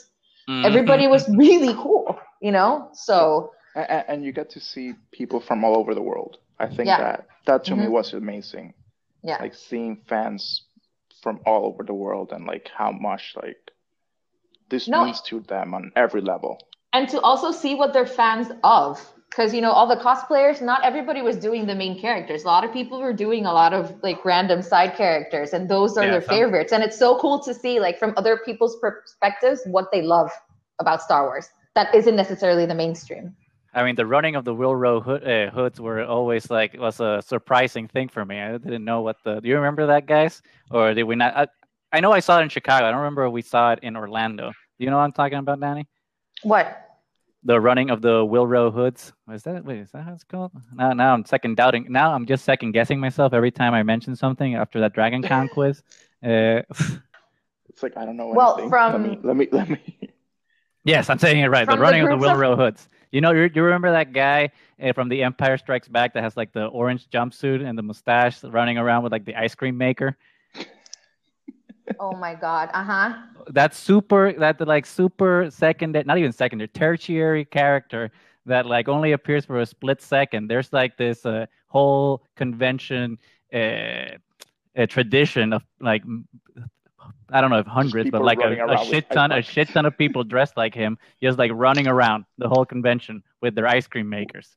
Mhm. 0.48 0.64
Everybody 0.64 1.06
was 1.08 1.28
really 1.30 1.74
cool, 1.74 2.18
you 2.40 2.52
know? 2.52 2.90
So 2.92 3.52
and, 3.74 4.04
and 4.08 4.24
you 4.24 4.32
get 4.32 4.48
to 4.50 4.60
see 4.60 4.94
people 5.12 5.40
from 5.40 5.64
all 5.64 5.76
over 5.76 5.94
the 5.94 6.02
world. 6.02 6.38
I 6.58 6.66
think 6.66 6.88
Yeah. 6.88 6.98
that 6.98 7.26
that 7.46 7.64
to 7.64 7.76
me 7.76 7.86
Mhm. 7.86 7.90
was 7.98 8.12
amazing. 8.14 8.74
yeah. 9.22 9.38
Like 9.40 9.54
seeing 9.54 9.96
fans 10.12 10.42
from 11.22 11.40
all 11.46 11.62
over 11.66 11.82
the 11.84 11.94
world 12.04 12.32
and 12.32 12.46
like 12.46 12.66
how 12.80 12.90
much 12.92 13.34
like 13.42 13.72
this 14.68 14.88
No. 14.88 15.04
means 15.04 15.20
to 15.22 15.40
them 15.40 15.74
on 15.74 15.92
every 15.96 16.20
level. 16.20 16.58
and 16.92 17.08
to 17.10 17.20
also 17.20 17.50
see 17.52 17.74
what 17.74 17.92
they're 17.92 18.06
fans 18.22 18.48
of 18.64 19.12
because 19.28 19.52
you 19.52 19.60
know 19.60 19.70
all 19.72 19.86
the 19.94 19.96
cosplayers 20.08 20.62
not 20.62 20.80
everybody 20.90 21.20
was 21.20 21.36
doing 21.36 21.66
the 21.66 21.74
main 21.74 21.94
characters 22.00 22.44
a 22.44 22.46
lot 22.46 22.64
of 22.64 22.72
people 22.72 22.96
were 23.06 23.12
doing 23.26 23.44
a 23.44 23.52
lot 23.52 23.72
of 23.78 23.82
like 24.02 24.24
random 24.24 24.62
side 24.62 24.92
characters 24.96 25.52
and 25.52 25.68
those 25.68 25.96
are 25.98 26.04
Yeah, 26.04 26.12
their 26.12 26.22
some- 26.22 26.34
favorites 26.36 26.72
and 26.72 26.82
it's 26.86 26.98
so 26.98 27.18
cool 27.18 27.38
to 27.46 27.52
see 27.62 27.74
like 27.86 27.98
from 27.98 28.14
other 28.16 28.34
people's 28.46 28.76
perspectives 28.84 29.60
what 29.66 29.86
they 29.92 30.00
love 30.02 30.30
about 30.78 31.02
star 31.02 31.22
wars 31.28 31.46
that 31.74 31.94
isn't 31.94 32.16
necessarily 32.16 32.66
the 32.66 32.74
mainstream 32.84 33.34
I 33.78 33.84
mean, 33.84 33.94
the 33.94 34.06
running 34.06 34.36
of 34.36 34.44
the 34.46 34.54
Willrow 34.54 35.02
Hood, 35.04 35.22
uh, 35.28 35.50
hoods 35.50 35.78
were 35.78 36.02
always 36.02 36.50
like 36.50 36.70
was 36.80 36.98
a 36.98 37.20
surprising 37.20 37.88
thing 37.88 38.08
for 38.08 38.24
me. 38.24 38.40
I 38.40 38.56
didn't 38.56 38.86
know 38.86 39.02
what 39.02 39.16
the. 39.22 39.38
Do 39.42 39.48
you 39.50 39.56
remember 39.56 39.84
that, 39.92 40.06
guys? 40.06 40.40
Or 40.70 40.94
did 40.94 41.02
we 41.04 41.14
not? 41.14 41.36
I, 41.36 41.46
I 41.96 42.00
know 42.00 42.12
I 42.12 42.20
saw 42.20 42.38
it 42.40 42.42
in 42.42 42.50
Chicago. 42.50 42.84
I 42.86 42.90
don't 42.90 42.98
remember 43.00 43.24
if 43.24 43.32
we 43.32 43.40
saw 43.40 43.72
it 43.72 43.78
in 43.82 43.96
Orlando. 43.96 44.50
Do 44.50 44.84
you 44.84 44.90
know 44.90 44.98
what 44.98 45.04
I'm 45.04 45.12
talking 45.12 45.38
about, 45.38 45.58
Danny? 45.60 45.86
what 46.42 46.66
The 47.42 47.58
running 47.58 47.88
of 47.88 48.02
the 48.02 48.16
Willrow 48.32 48.70
Hoods. 48.70 49.14
Is 49.32 49.42
that 49.44 49.64
wait? 49.64 49.78
Is 49.78 49.90
that 49.92 50.02
how 50.04 50.12
it's 50.12 50.24
called? 50.24 50.52
Now, 50.74 50.92
now 50.92 51.14
I'm 51.14 51.24
second 51.24 51.56
doubting. 51.56 51.86
Now 51.88 52.12
I'm 52.12 52.26
just 52.26 52.44
second 52.44 52.72
guessing 52.72 53.00
myself 53.00 53.32
every 53.32 53.50
time 53.50 53.72
I 53.72 53.82
mention 53.82 54.14
something 54.14 54.54
after 54.54 54.78
that 54.80 54.92
Dragon 54.92 55.22
Con 55.22 55.48
quiz. 55.54 55.82
Uh, 56.22 56.60
It's 57.70 57.82
like 57.82 57.96
I 57.96 58.04
don't 58.06 58.16
know 58.16 58.28
Well, 58.28 58.52
anything. 58.54 58.70
from- 58.70 58.92
let 58.92 59.00
me 59.02 59.18
let 59.22 59.36
me 59.36 59.48
let 59.52 59.68
me 59.70 60.10
yes, 60.84 61.08
I'm 61.10 61.18
saying 61.18 61.40
it 61.40 61.48
right. 61.48 61.66
The 61.66 61.72
From 61.72 61.78
the 61.78 61.82
running 61.82 62.02
of 62.02 62.08
the 62.10 62.16
groups 62.16 62.42
of- 62.42 62.58
hoods. 62.58 62.88
You 63.12 63.20
know, 63.22 63.32
you, 63.32 63.50
you 63.54 63.62
remember 63.62 63.90
that 63.92 64.12
guy 64.12 64.50
uh, 64.82 64.92
from 64.92 65.08
The 65.08 65.22
Empire 65.22 65.56
Strikes 65.56 65.88
Back 65.88 66.12
that 66.14 66.22
has 66.22 66.36
like 66.36 66.52
the 66.52 66.66
orange 66.66 67.08
jumpsuit 67.08 67.64
and 67.66 67.76
the 67.78 67.82
mustache, 67.82 68.42
running 68.44 68.76
around 68.78 69.02
with 69.04 69.12
like 69.12 69.24
the 69.24 69.34
ice 69.34 69.54
cream 69.54 69.76
maker. 69.78 70.16
Oh 72.00 72.12
my 72.12 72.34
god. 72.34 72.70
Uh 72.72 72.84
huh. 72.84 73.14
that 73.48 73.74
super 73.74 74.32
that 74.32 74.60
like 74.66 74.86
super 74.86 75.48
secondary 75.50 76.04
not 76.04 76.18
even 76.18 76.32
secondary 76.32 76.68
tertiary 76.68 77.44
character 77.44 78.10
that 78.44 78.66
like 78.66 78.88
only 78.88 79.12
appears 79.12 79.44
for 79.44 79.60
a 79.60 79.66
split 79.66 80.00
second 80.00 80.48
there's 80.48 80.72
like 80.72 80.96
this 80.96 81.26
uh, 81.26 81.46
whole 81.68 82.22
convention 82.36 83.18
uh, 83.54 84.10
a 84.76 84.86
tradition 84.86 85.52
of 85.52 85.62
like 85.80 86.02
I 87.30 87.40
don't 87.40 87.50
know 87.50 87.58
if 87.58 87.66
hundreds 87.66 88.10
but 88.10 88.22
like 88.22 88.38
a, 88.40 88.66
a 88.66 88.84
shit 88.84 89.10
ton 89.10 89.32
a 89.32 89.42
shit 89.42 89.68
ton 89.68 89.86
of 89.86 89.96
people 89.98 90.22
dressed 90.24 90.56
like 90.56 90.74
him 90.74 90.98
just 91.22 91.38
like 91.38 91.50
running 91.54 91.86
around 91.86 92.24
the 92.38 92.48
whole 92.48 92.64
convention 92.64 93.22
with 93.40 93.54
their 93.54 93.66
ice 93.66 93.86
cream 93.86 94.08
makers 94.08 94.54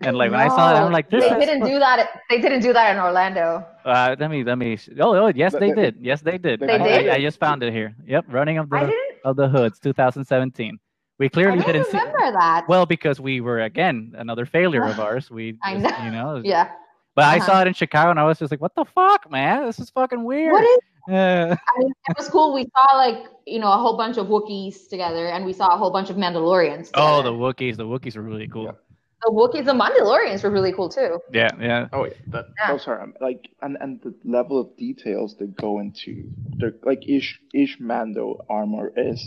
and 0.00 0.16
like 0.16 0.30
when 0.30 0.40
i 0.40 0.48
saw 0.48 0.70
it 0.72 0.78
i'm 0.78 0.92
like 0.92 1.08
this 1.10 1.24
they 1.24 1.46
didn't 1.46 1.64
do 1.66 1.78
that. 1.78 2.20
They 2.28 2.40
didn't 2.40 2.60
do 2.60 2.72
that 2.72 2.94
in 2.94 3.00
Orlando. 3.02 3.64
uh, 3.84 4.14
let 4.18 4.30
me 4.30 4.44
let 4.44 4.58
me 4.58 4.78
oh, 5.00 5.14
oh 5.16 5.32
yes 5.34 5.52
they 5.52 5.70
they- 5.72 5.74
did 5.74 5.96
yes 6.00 6.20
they 6.20 6.36
did 6.38 6.60
they 6.60 6.68
I, 6.68 6.78
did? 6.78 7.08
I, 7.08 7.14
I 7.16 7.20
just 7.20 7.38
found 7.38 7.62
it 7.62 7.72
here 7.72 7.94
yep 8.06 8.24
running 8.28 8.58
of 8.58 8.68
the 8.68 8.92
of 9.24 9.36
the 9.36 9.48
hoods 9.48 9.78
2017 9.78 10.78
we 11.18 11.26
I 11.26 11.28
clearly 11.30 11.58
didn't 11.60 11.72
didn't 11.72 11.86
see 11.90 11.98
remember 11.98 12.32
that. 12.32 12.68
well 12.68 12.84
because 12.84 13.20
we 13.20 13.40
were 13.40 13.60
again 13.60 14.12
another 14.18 14.44
failure 14.44 14.84
of 14.84 15.00
ours 15.06 15.30
we 15.30 15.56
I 15.62 15.78
just, 15.78 15.84
know. 15.98 16.04
you 16.04 16.10
know 16.10 16.40
yeah. 16.44 16.70
but 17.14 17.24
i 17.24 17.36
Uh-huh. 17.38 17.46
saw 17.46 17.60
it 17.62 17.68
in 17.68 17.74
chicago 17.74 18.10
and 18.10 18.20
i 18.20 18.24
was 18.24 18.38
just 18.38 18.50
like 18.50 18.60
what 18.60 18.74
the 18.74 18.84
fuck 18.84 19.30
man 19.30 19.64
this 19.66 19.78
is 19.78 19.88
fucking 19.90 20.22
weird 20.22 20.52
What 20.52 20.64
is? 20.64 20.78
Uh, 21.08 21.54
I 21.54 21.78
mean, 21.78 21.92
it 22.08 22.16
was 22.18 22.28
cool. 22.28 22.52
We 22.52 22.66
saw 22.74 22.96
like 22.96 23.26
you 23.46 23.60
know 23.60 23.70
a 23.70 23.76
whole 23.76 23.96
bunch 23.96 24.16
of 24.16 24.26
Wookiees 24.26 24.88
together, 24.88 25.28
and 25.28 25.44
we 25.46 25.52
saw 25.52 25.68
a 25.72 25.78
whole 25.78 25.92
bunch 25.92 26.10
of 26.10 26.16
Mandalorians. 26.16 26.90
oh 26.94 27.22
the 27.22 27.30
together. 27.30 27.36
wookiees 27.44 27.76
the 27.76 27.84
wookiees 27.86 28.16
are 28.16 28.22
really 28.22 28.48
cool 28.48 28.76
the 29.26 29.32
Wookiees, 29.38 29.64
the 29.70 29.72
Mandalorians 29.82 30.40
were 30.44 30.50
really 30.58 30.72
cool 30.78 30.88
too. 30.98 31.12
yeah 31.40 31.50
yeah 31.70 31.82
Oh, 31.92 32.04
yeah, 32.04 32.12
that, 32.34 32.44
Yeah. 32.58 32.68
those 32.72 32.84
are 32.90 32.98
um, 33.04 33.12
like, 33.28 33.42
and 33.64 33.74
and 33.82 33.92
the 34.06 34.12
level 34.38 34.56
of 34.62 34.66
details 34.86 35.28
they 35.38 35.46
go 35.66 35.72
into, 35.84 36.12
they're 36.58 36.76
like 36.90 37.02
each 37.14 37.28
each 37.60 37.74
Mando 37.80 38.26
armor 38.58 38.86
is 39.10 39.20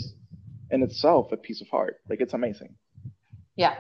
in 0.74 0.80
itself 0.88 1.24
a 1.38 1.38
piece 1.46 1.62
of 1.66 1.68
art. 1.82 1.96
Like 2.10 2.22
it's 2.26 2.34
amazing. 2.42 2.72
Yeah. 3.64 3.76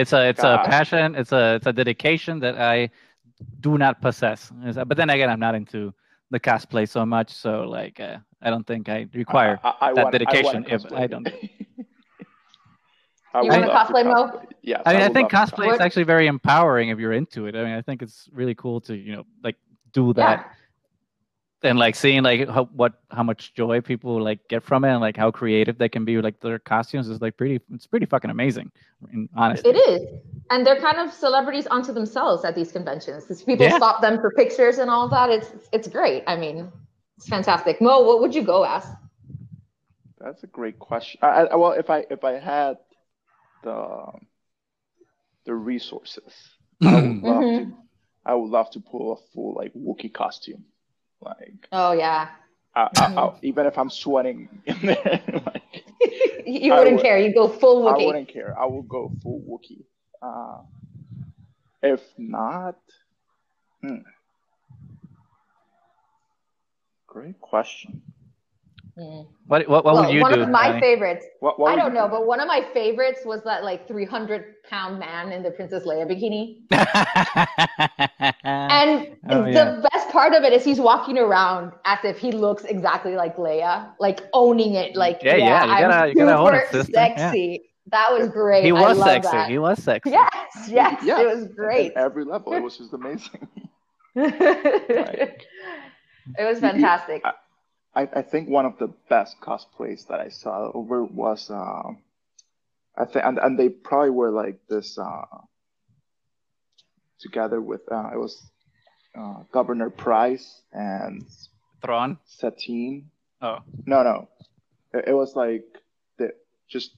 it's 0.00 0.12
a 0.12 0.22
it's 0.30 0.44
a 0.52 0.54
passion 0.74 1.06
it's 1.20 1.32
a 1.32 1.44
it's 1.56 1.66
a 1.72 1.72
dedication 1.82 2.34
that 2.44 2.56
i 2.74 2.76
do 3.66 3.72
not 3.84 3.94
possess 4.06 4.40
but 4.88 4.96
then 5.00 5.08
again 5.14 5.30
i'm 5.32 5.40
not 5.48 5.54
into 5.60 5.80
the 6.34 6.40
cosplay 6.48 6.84
so 6.96 7.02
much 7.16 7.30
so 7.44 7.50
like 7.78 7.96
uh, 8.08 8.16
i 8.44 8.48
don't 8.52 8.66
think 8.66 8.82
i 8.96 8.98
require 9.22 9.54
I, 9.64 9.68
I, 9.68 9.74
I 9.80 9.92
that 9.96 10.04
want, 10.04 10.12
dedication 10.18 10.60
I, 10.68 10.74
if 10.74 10.80
want 10.82 10.94
I 11.02 11.06
don't- 11.12 11.28
I 13.38 13.42
You 13.42 13.50
would 13.50 13.60
wanna 13.68 13.72
cosplay, 13.72 14.04
Mo? 14.04 14.14
cosplay. 14.14 14.44
Yes. 14.62 14.82
I 14.86 14.92
mean, 14.92 15.02
I, 15.02 15.04
would 15.06 15.14
think 15.14 15.32
love 15.32 15.50
cosplay 15.50 15.72
is 15.74 15.80
actually 15.80 16.04
very 16.04 16.26
empowering 16.26 16.88
if 16.90 16.98
you're 16.98 17.12
into 17.12 17.46
it. 17.46 17.54
I 17.56 17.64
mean, 17.64 17.74
I 17.74 17.82
think 17.82 18.02
it's 18.02 18.28
really 18.32 18.54
cool 18.54 18.80
to 18.82 18.96
you 18.96 19.12
know 19.16 19.24
like 19.42 19.56
do 19.92 20.12
that 20.14 20.38
Yeah. 21.62 21.70
and 21.70 21.78
like 21.78 21.94
seeing 21.94 22.22
like 22.22 22.48
how 22.48 22.64
what 22.66 22.92
how 23.10 23.22
much 23.22 23.54
joy 23.54 23.80
people 23.80 24.20
like 24.22 24.40
get 24.48 24.62
from 24.62 24.84
it 24.84 24.90
and 24.90 25.00
like 25.00 25.16
how 25.16 25.30
creative 25.30 25.78
they 25.78 25.88
can 25.88 26.04
be 26.04 26.16
with 26.16 26.24
like 26.24 26.40
their 26.40 26.58
costumes 26.58 27.08
is 27.08 27.20
like 27.20 27.36
pretty 27.36 27.60
it's 27.74 27.86
pretty 27.86 28.06
fucking 28.06 28.30
amazing. 28.30 28.70
in- 29.12 29.28
Honestly, 29.36 29.70
It 29.70 29.76
is. 29.88 30.02
And 30.50 30.66
they're 30.66 30.80
kind 30.80 30.98
of 30.98 31.12
celebrities 31.12 31.66
unto 31.70 31.92
themselves 31.92 32.44
at 32.44 32.54
these 32.54 32.72
conventions. 32.72 33.24
Because 33.24 33.42
people 33.42 33.66
Yeah. 33.66 33.76
stop 33.76 34.00
them 34.00 34.18
for 34.20 34.30
pictures 34.32 34.78
and 34.78 34.88
all 34.90 35.08
that. 35.08 35.30
It's 35.30 35.50
it's 35.72 35.88
great. 35.88 36.22
I 36.26 36.36
mean, 36.36 36.70
it's 37.16 37.28
fantastic. 37.28 37.80
Mo, 37.80 38.02
what 38.02 38.20
would 38.20 38.34
you 38.34 38.42
go 38.42 38.64
as? 38.64 38.84
That's 40.20 40.42
a 40.42 40.48
great 40.48 40.78
question. 40.80 41.18
I, 41.22 41.44
I, 41.52 41.54
well, 41.54 41.72
if 41.72 41.90
I 41.90 42.04
if 42.10 42.24
I 42.24 42.32
had 42.38 42.78
the 43.62 44.04
the 45.44 45.54
resources, 45.54 46.32
I 46.82 46.94
would 46.94 47.22
love 47.22 47.42
Mhm. 47.44 47.56
to. 47.70 47.76
I 48.26 48.34
would 48.34 48.50
love 48.50 48.70
to 48.72 48.80
pull 48.80 49.12
a 49.12 49.16
full 49.32 49.54
like 49.54 49.72
Wookiee 49.74 50.12
costume, 50.12 50.64
like 51.20 51.66
Oh 51.72 51.92
yeah. 51.92 52.28
I, 52.74 52.82
I, 52.82 52.86
Mm-hmm. 52.88 53.18
I, 53.18 53.32
even 53.42 53.66
if 53.66 53.78
I'm 53.78 53.88
sweating 53.90 54.48
in 54.66 54.76
there, 54.82 55.22
like 55.46 55.84
you 56.46 56.74
wouldn't 56.74 56.96
would- 56.96 57.02
care. 57.02 57.18
You 57.18 57.32
go 57.34 57.48
full 57.48 57.84
Wookiee. 57.84 58.02
I 58.02 58.06
wouldn't 58.06 58.28
care. 58.28 58.54
I 58.60 58.66
would 58.66 58.88
go 58.88 59.10
full 59.22 59.40
Wookiee. 59.48 59.84
Uh, 60.20 60.62
if 61.82 62.02
not, 62.18 62.76
hmm. 63.80 64.02
great 67.06 67.40
question. 67.40 68.02
Mm. 68.98 69.26
what 69.46 69.68
what, 69.68 69.84
what 69.84 69.94
Well, 69.94 70.04
would 70.06 70.12
you 70.14 70.20
one 70.22 70.32
do? 70.34 70.40
of 70.42 70.48
my 70.48 70.68
Annie? 70.70 70.80
favorites. 70.80 71.24
What, 71.38 71.60
what 71.60 71.72
I 71.72 71.76
don't 71.76 71.94
you 71.94 72.00
know, 72.00 72.08
but 72.08 72.26
one 72.26 72.40
of 72.40 72.48
my 72.48 72.66
favorites 72.74 73.20
was 73.24 73.42
that 73.44 73.62
like 73.62 73.86
300 73.86 74.54
pound 74.68 74.98
man 74.98 75.30
in 75.30 75.42
the 75.44 75.52
Princess 75.52 75.84
Leia 75.86 76.04
bikini. 76.10 76.62
And 78.44 79.16
Oh, 79.30 79.42
the 79.44 79.50
yeah. 79.52 79.80
best 79.92 80.08
part 80.10 80.32
of 80.34 80.42
it 80.42 80.52
is 80.52 80.64
he's 80.64 80.80
walking 80.80 81.16
around 81.18 81.72
as 81.84 81.98
if 82.02 82.18
he 82.18 82.32
looks 82.32 82.64
exactly 82.64 83.14
like 83.14 83.36
Leia, 83.36 83.92
like 84.00 84.20
owning 84.32 84.74
it. 84.74 84.96
Like, 84.96 85.20
Yeah, 85.22 85.36
yeah, 85.36 85.44
yeah, 85.46 85.64
you 85.64 85.80
gotta- 85.86 86.08
you 86.08 86.14
gotta 86.16 86.36
own 86.38 86.54
it, 86.54 86.64
super 86.70 86.84
sister. 86.84 86.92
Yeah. 86.94 87.16
sexy. 87.16 87.62
That 87.90 88.08
was 88.12 88.28
great. 88.30 88.64
he 88.64 88.70
I 88.70 88.72
was 88.72 88.98
love 88.98 89.06
sexy. 89.08 89.30
That. 89.30 89.48
He 89.50 89.58
was 89.58 89.82
sexy. 89.82 90.10
Yes, 90.10 90.30
yes, 90.68 91.02
Yeah. 91.04 91.20
it 91.20 91.26
was 91.26 91.46
great. 91.54 91.92
At 91.92 92.04
every 92.04 92.24
level, 92.24 92.52
it 92.52 92.60
was 92.62 92.76
just 92.82 92.92
amazing. 92.92 93.46
it 94.14 95.38
was 96.38 96.58
fantastic. 96.60 97.22
I, 97.24 97.32
I 98.02 98.22
think 98.22 98.48
one 98.48 98.66
of 98.66 98.78
the 98.78 98.88
best 99.08 99.40
cosplays 99.40 100.06
that 100.08 100.20
I 100.20 100.28
saw 100.28 100.70
over 100.72 101.04
was 101.04 101.50
uh, 101.50 101.92
I 102.96 103.04
think 103.04 103.24
and, 103.24 103.38
and 103.38 103.58
they 103.58 103.68
probably 103.68 104.10
were 104.10 104.30
like 104.30 104.60
this 104.68 104.98
uh, 104.98 105.24
together 107.20 107.60
with 107.60 107.80
uh, 107.90 108.10
it 108.12 108.18
was 108.18 108.50
uh, 109.18 109.42
Governor 109.52 109.90
Pryce 109.90 110.62
and 110.72 111.24
Thrawn. 111.82 112.18
Satine. 112.26 113.10
Oh, 113.40 113.58
No, 113.86 114.02
no, 114.02 114.28
it, 114.92 115.08
it 115.08 115.14
was 115.14 115.34
like 115.34 115.64
the 116.18 116.32
just 116.68 116.90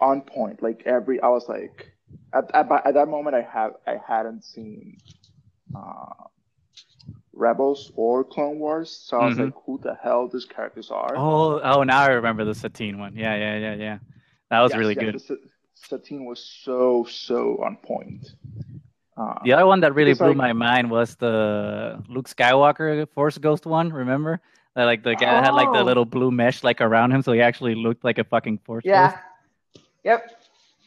on 0.00 0.22
point. 0.22 0.62
Like 0.62 0.82
every 0.86 1.20
I 1.20 1.28
was 1.28 1.48
like 1.48 1.92
at 2.32 2.54
at, 2.54 2.70
at 2.86 2.94
that 2.94 3.08
moment 3.08 3.36
I 3.36 3.42
have 3.42 3.72
I 3.86 3.96
hadn't 4.06 4.44
seen 4.44 4.98
uh, 5.74 6.24
Rebels 7.38 7.92
or 7.96 8.24
Clone 8.24 8.58
Wars, 8.58 8.90
so 8.90 9.18
I 9.20 9.26
was 9.26 9.36
Mhm. 9.38 9.44
like, 9.46 9.54
who 9.64 9.78
the 9.78 9.94
hell 10.02 10.28
these 10.28 10.44
characters 10.44 10.90
are? 10.90 11.14
oh, 11.16 11.60
oh! 11.62 11.82
Now 11.84 12.02
I 12.02 12.08
remember 12.08 12.44
the 12.44 12.54
Satine 12.54 12.98
one. 12.98 13.14
Yeah, 13.16 13.34
yeah, 13.36 13.56
yeah, 13.58 13.74
yeah. 13.74 13.98
That 14.50 14.60
was 14.60 14.72
Yes, 14.72 14.78
really 14.78 14.94
yes, 14.94 15.04
good. 15.04 15.14
the 15.28 15.38
Satine 15.74 16.24
was 16.24 16.40
so 16.64 17.04
so 17.08 17.62
on 17.64 17.76
point. 17.76 18.34
Uh, 19.16 19.34
The 19.44 19.52
other 19.52 19.66
one 19.66 19.80
that 19.80 19.94
really 19.94 20.14
blew 20.14 20.28
like- 20.28 20.36
my 20.36 20.52
mind 20.52 20.90
was 20.90 21.16
the 21.16 22.02
Luke 22.08 22.28
Skywalker 22.28 23.08
Force 23.14 23.38
Ghost 23.38 23.66
one. 23.66 23.92
Remember? 23.92 24.40
That 24.74 24.84
like 24.84 25.02
the 25.02 25.14
guy 25.16 25.40
had 25.42 25.54
like 25.54 25.72
the 25.72 25.80
Oh. 25.80 25.90
little 25.90 26.04
blue 26.04 26.30
mesh 26.30 26.62
like 26.62 26.80
around 26.80 27.10
him, 27.12 27.22
so 27.22 27.32
he 27.32 27.40
actually 27.40 27.74
looked 27.74 28.04
like 28.04 28.18
a 28.18 28.24
fucking 28.24 28.58
Force 28.58 28.84
yeah. 28.84 29.10
Ghost. 29.10 29.86
Yep. 30.04 30.20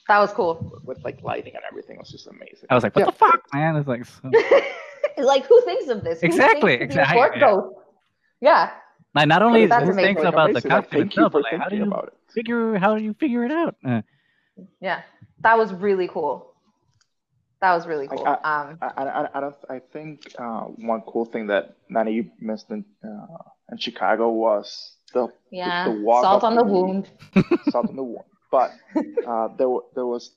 That 0.08 0.20
was 0.20 0.32
cool. 0.34 0.80
with 0.86 1.04
like 1.04 1.22
lighting 1.24 1.56
and 1.56 1.64
everything 1.70 1.96
it 1.98 2.00
was 2.00 2.10
just 2.10 2.28
amazing. 2.28 2.68
I 2.70 2.76
was 2.76 2.84
like, 2.84 2.96
what 2.96 3.02
Yeah. 3.06 3.12
the 3.12 3.18
fuck, 3.26 3.42
man? 3.54 3.76
It's 3.78 3.88
like, 3.88 4.06
so... 4.06 4.30
like, 5.32 5.46
who 5.46 5.62
thinks 5.62 5.88
of 5.90 6.04
this? 6.04 6.20
Exactly, 6.24 6.78
thinks 6.78 6.96
to 6.96 7.00
be 7.00 7.02
a 7.02 7.04
exactly, 7.04 7.18
Force 7.18 7.32
yeah. 7.36 7.40
ghost? 7.42 7.76
Yeah. 8.42 8.72
like 9.14 9.28
not 9.28 9.42
only 9.44 9.66
that's 9.68 9.86
who 9.86 9.92
amazing. 9.92 10.16
thinks 10.16 10.24
about 10.28 10.48
the 10.54 10.60
Amazing, 10.60 10.72
like, 10.72 10.84
costume 10.84 11.08
itself, 11.08 11.32
but 11.34 11.44
like, 11.44 11.60
how 11.62 11.70
do 11.70 11.76
you 11.76 11.84
about 11.84 12.08
it. 12.08 12.14
figure 12.34 12.78
how 12.78 12.96
do 12.96 13.04
you 13.04 13.14
figure 13.14 13.44
it 13.46 13.52
out? 13.52 13.76
Uh, 13.86 14.02
Yeah. 14.80 15.02
That 15.42 15.58
was 15.58 15.74
really 15.74 16.08
cool. 16.08 16.48
That 17.62 17.74
was 17.76 17.86
really 17.88 18.08
cool. 18.08 18.26
I- 18.26 18.42
um, 18.52 18.78
I, 18.82 18.88
I, 19.04 19.28
I 19.36 19.40
don't. 19.42 19.56
I 19.70 19.80
think 19.94 20.34
uh, 20.40 20.62
one 20.94 21.02
cool 21.02 21.26
thing 21.26 21.48
that 21.48 21.76
Nani 21.90 22.32
missed 22.40 22.70
in, 22.72 22.84
uh, 23.04 23.38
in 23.72 23.78
Chicago 23.78 24.30
was 24.30 24.96
the 25.14 25.28
yeah. 25.52 25.86
the 25.86 25.92
walk 26.02 26.24
Salt 26.24 26.44
on 26.44 26.56
the 26.56 26.64
the- 26.64 26.72
wound. 26.72 27.10
salt 27.70 27.90
on 27.90 27.96
the 27.96 28.04
wound. 28.04 28.26
But 28.52 28.72
uh, 29.28 29.50
there 29.58 29.70
there 29.96 30.06
was 30.08 30.32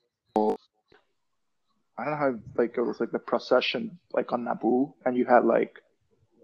I 1.96 2.04
don't 2.04 2.12
know 2.12 2.18
how 2.18 2.35
like 2.57 2.76
it 2.76 2.83
was 2.83 2.98
like 3.00 3.12
the 3.12 3.18
procession 3.18 3.98
like 4.12 4.33
on 4.33 4.44
Naboo, 4.44 4.92
and 5.04 5.16
you 5.16 5.24
had 5.24 5.44
like 5.44 5.78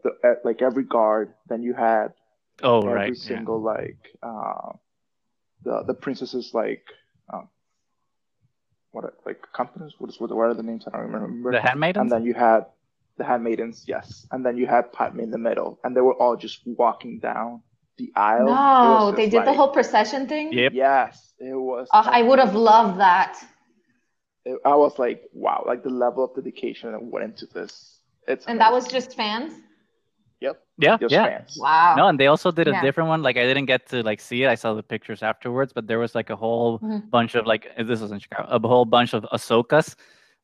the 0.05 0.13
like 0.45 0.63
every 0.63 0.85
guard. 0.85 1.35
Then 1.49 1.63
you 1.63 1.75
had 1.75 2.13
oh 2.63 2.81
every 2.81 2.93
right, 2.93 3.13
yeah. 3.15 3.29
single 3.29 3.61
like 3.61 3.99
uh, 4.23 4.73
the 5.65 5.83
the 5.87 5.95
princesses 5.95 6.53
like 6.55 6.85
um, 7.33 7.49
what 8.93 9.05
are- 9.05 9.15
like 9.27 9.45
companies. 9.53 9.95
What 9.99 10.11
is 10.11 10.21
what 10.21 10.31
are 10.31 10.55
the 10.55 10.63
names? 10.63 10.85
I 10.87 10.97
don't 10.97 11.11
remember. 11.11 11.53
the 11.53 11.61
handmaidens. 11.61 12.03
and 12.03 12.13
then 12.13 12.25
you 12.25 12.35
had 12.35 12.67
the 13.19 13.25
handmaidens, 13.25 13.85
yes, 13.87 14.27
and 14.31 14.47
then 14.47 14.57
you 14.57 14.67
had 14.67 14.93
Padme 14.93 15.21
in 15.21 15.31
the 15.31 15.39
middle, 15.39 15.79
and 15.85 15.97
they 15.97 16.01
were 16.01 16.15
all 16.15 16.37
just 16.37 16.61
walking 16.65 17.19
down 17.19 17.63
the 17.99 18.13
aisle. 18.15 18.47
It 18.47 18.51
No, 18.51 19.13
they 19.15 19.29
did 19.29 19.45
the 19.45 19.53
whole 19.53 19.73
procession 19.73 20.27
thing. 20.27 20.53
Yep. 20.53 20.73
Yes, 20.75 21.35
it 21.39 21.55
was. 21.55 21.89
Oh, 21.93 22.03
I 22.05 22.23
would 22.23 22.39
have 22.39 22.55
loved 22.55 23.01
that. 23.01 23.37
It- 24.45 24.59
I 24.65 24.75
was 24.75 24.99
like, 24.99 25.23
wow, 25.33 25.63
like 25.67 25.83
the 25.83 25.91
level 25.91 26.25
of 26.25 26.35
dedication 26.35 26.93
that 26.93 27.03
went 27.03 27.25
into 27.25 27.47
this. 27.47 28.01
It's 28.29 28.47
And 28.47 28.61
that 28.61 28.73
was 28.73 28.87
just 28.89 29.17
fans. 29.17 29.53
yep, 30.41 30.63
yeah, 30.79 30.97
just 30.99 31.13
yeah. 31.13 31.27
fans. 31.27 31.57
Wow. 31.61 31.95
No, 31.97 32.07
and 32.09 32.19
they 32.19 32.27
also 32.29 32.51
did 32.51 32.69
a 32.69 32.73
Yeah. 32.73 32.81
different 32.83 33.09
one. 33.09 33.23
Like 33.23 33.37
I 33.37 33.45
didn't 33.45 33.67
get 33.67 33.87
to 33.91 34.03
like 34.03 34.21
see 34.21 34.43
it. 34.45 34.49
I 34.49 34.55
saw 34.55 34.75
the 34.75 34.83
pictures 34.83 35.23
afterwards, 35.23 35.73
but 35.73 35.87
there 35.87 35.99
was 35.99 36.15
like 36.15 36.31
a 36.31 36.37
whole 36.37 36.79
Mhm. 36.79 37.11
bunch 37.11 37.35
of 37.35 37.47
like 37.47 37.71
this 37.77 38.01
was 38.01 38.13
in 38.13 38.19
Chicago, 38.19 38.49
a 38.51 38.69
whole 38.69 38.85
bunch 38.87 39.13
of 39.15 39.25
Ahsokas. 39.33 39.97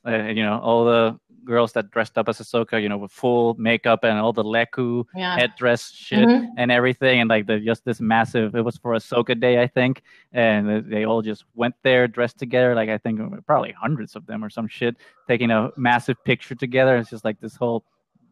Uh, 0.07 0.29
you 0.37 0.43
know, 0.43 0.59
all 0.61 0.85
the 0.85 1.19
girls 1.47 1.73
that 1.73 1.91
dressed 1.91 2.19
up 2.19 2.29
as 2.29 2.39
Ahsoka, 2.39 2.83
you 2.83 2.89
know, 2.91 2.99
with 2.99 3.13
full 3.13 3.55
makeup 3.55 4.01
and 4.05 4.19
all 4.19 4.33
the 4.33 4.45
Leku 4.45 5.05
Yeah. 5.15 5.37
headdress 5.39 5.93
shit 5.93 6.29
Mhm. 6.29 6.49
and 6.59 6.71
everything, 6.71 7.21
and 7.21 7.31
like 7.31 7.47
the 7.47 7.59
just 7.61 7.85
this 7.85 8.01
massive. 8.01 8.55
It 8.55 8.65
was 8.69 8.77
for 8.77 8.93
Ahsoka 8.93 9.39
Day, 9.39 9.63
I 9.63 9.67
think, 9.67 10.03
and 10.33 10.85
they 10.93 11.05
all 11.05 11.23
just 11.23 11.45
went 11.55 11.75
there 11.83 12.07
dressed 12.09 12.39
together. 12.39 12.75
Like 12.75 12.91
I 12.91 12.99
think 12.99 13.21
probably 13.47 13.73
hundreds 13.73 14.17
of 14.17 14.27
them 14.27 14.45
or 14.45 14.51
some 14.51 14.69
shit, 14.69 14.97
taking 15.27 15.51
a 15.51 15.71
massive 15.77 16.23
picture 16.25 16.55
together. 16.55 16.97
It's 16.99 17.11
just 17.11 17.25
like 17.25 17.41
this 17.41 17.57
whole. 17.57 17.85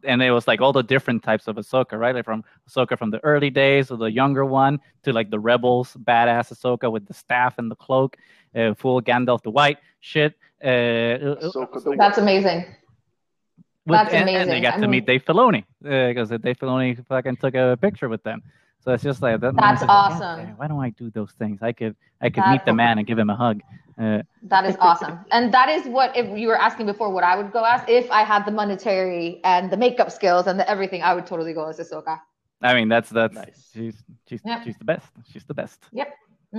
And 0.03 0.21
it 0.21 0.29
was 0.29 0.47
like 0.47 0.61
all 0.61 0.71
the 0.73 0.83
different 0.83 1.23
types 1.23 1.47
of 1.47 1.55
Ahsoka, 1.55 1.97
right? 1.97 2.13
Like 2.13 2.25
from 2.25 2.43
Ahsoka 2.69 2.95
from 2.95 3.09
the 3.09 3.19
early 3.23 3.49
days, 3.49 3.89
or 3.89 3.97
the 3.97 4.11
younger 4.11 4.45
one, 4.45 4.79
to 5.03 5.11
like 5.11 5.31
the 5.31 5.39
rebels, 5.39 5.97
badass 6.03 6.53
Ahsoka 6.53 6.91
with 6.91 7.07
the 7.07 7.13
staff 7.13 7.57
and 7.57 7.71
the 7.71 7.75
cloak, 7.75 8.15
uh, 8.55 8.75
full 8.75 9.01
Gandalf 9.01 9.41
the 9.41 9.49
White 9.49 9.79
shit. 10.01 10.35
Uh, 10.63 11.37
Ahsoka 11.41 11.97
That's 11.97 12.19
amazing. 12.19 12.65
With- 13.85 13.97
That's 13.97 14.13
and, 14.13 14.29
and 14.29 14.49
they 14.49 14.61
got 14.61 14.73
I 14.73 14.77
to 14.77 14.81
mean- 14.81 14.91
meet 14.91 15.05
Dave 15.05 15.23
Filoni 15.25 15.63
because 15.81 16.29
Dave 16.29 16.57
Filoni 16.57 17.05
fucking 17.07 17.37
took 17.37 17.55
a 17.55 17.77
picture 17.79 18.09
with 18.09 18.23
them. 18.23 18.41
So 18.83 18.91
it's 18.93 19.03
just 19.03 19.21
like 19.21 19.39
that. 19.41 19.55
That's 19.55 19.81
I'm 19.81 19.87
like, 19.87 19.97
awesome. 19.97 20.47
Why 20.57 20.67
don't 20.67 20.79
I 20.79 20.91
do 20.91 21.09
those 21.09 21.31
things? 21.31 21.59
I 21.63 21.71
could 21.71 21.95
I 22.21 22.29
could 22.29 22.43
That- 22.43 22.51
meet 22.51 22.65
the 22.65 22.73
man 22.73 22.97
and 22.99 23.07
give 23.07 23.17
him 23.17 23.29
a 23.29 23.35
hug. 23.35 23.61
Uh, 23.97 24.21
That 24.43 24.65
is 24.65 24.75
awesome. 24.79 25.19
and 25.31 25.53
that 25.53 25.69
is 25.69 25.87
what, 25.87 26.15
if 26.17 26.25
you 26.37 26.49
were 26.49 26.61
asking 26.61 26.85
before, 26.85 27.09
what 27.11 27.23
I 27.23 27.35
would 27.37 27.51
go 27.53 27.63
ask 27.63 27.87
if 27.87 28.11
I 28.11 28.23
had 28.23 28.45
the 28.45 28.51
monetary 28.51 29.39
and 29.45 29.71
the 29.71 29.77
makeup 29.77 30.11
skills 30.11 30.47
and 30.47 30.59
the 30.59 30.69
everything, 30.69 31.01
I 31.01 31.13
would 31.15 31.25
totally 31.25 31.53
go 31.53 31.67
as 31.69 31.79
Ahsoka. 31.79 32.19
I 32.61 32.73
mean, 32.73 32.89
that's 32.89 33.09
that's 33.09 33.33
Nice. 33.35 33.69
she's 33.73 33.95
she's 34.27 34.41
Yep. 34.45 34.63
she's 34.65 34.77
the 34.77 34.85
best. 34.85 35.07
She's 35.31 35.45
the 35.45 35.53
best. 35.53 35.79
hmm 35.91 36.01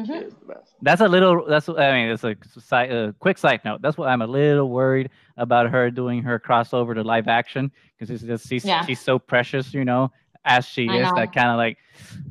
She 0.04 0.12
is. 0.12 0.34
That's 0.82 1.00
a 1.00 1.08
little. 1.08 1.46
That's 1.46 1.68
I 1.68 1.92
mean, 1.92 2.10
it's 2.10 2.24
a 2.24 2.36
side, 2.60 2.92
uh, 2.92 3.12
quick 3.18 3.38
side 3.38 3.60
note. 3.64 3.80
That's 3.82 3.96
what 3.96 4.08
I'm 4.08 4.20
a 4.22 4.26
little 4.26 4.68
worried 4.68 5.10
about 5.36 5.70
her 5.70 5.90
doing 5.90 6.22
her 6.22 6.38
crossover 6.38 6.94
to 6.94 7.02
live 7.02 7.28
action 7.28 7.70
because 7.98 8.10
it's 8.10 8.22
just 8.22 8.48
she's 8.48 8.64
Yeah. 8.64 8.84
she's 8.84 9.00
so 9.00 9.18
precious, 9.18 9.72
you 9.72 9.84
know, 9.84 10.10
as 10.44 10.64
she 10.66 10.88
I 10.88 10.96
is. 10.96 11.02
know. 11.08 11.14
That 11.16 11.32
kind 11.32 11.48
of 11.50 11.56
like, 11.56 11.78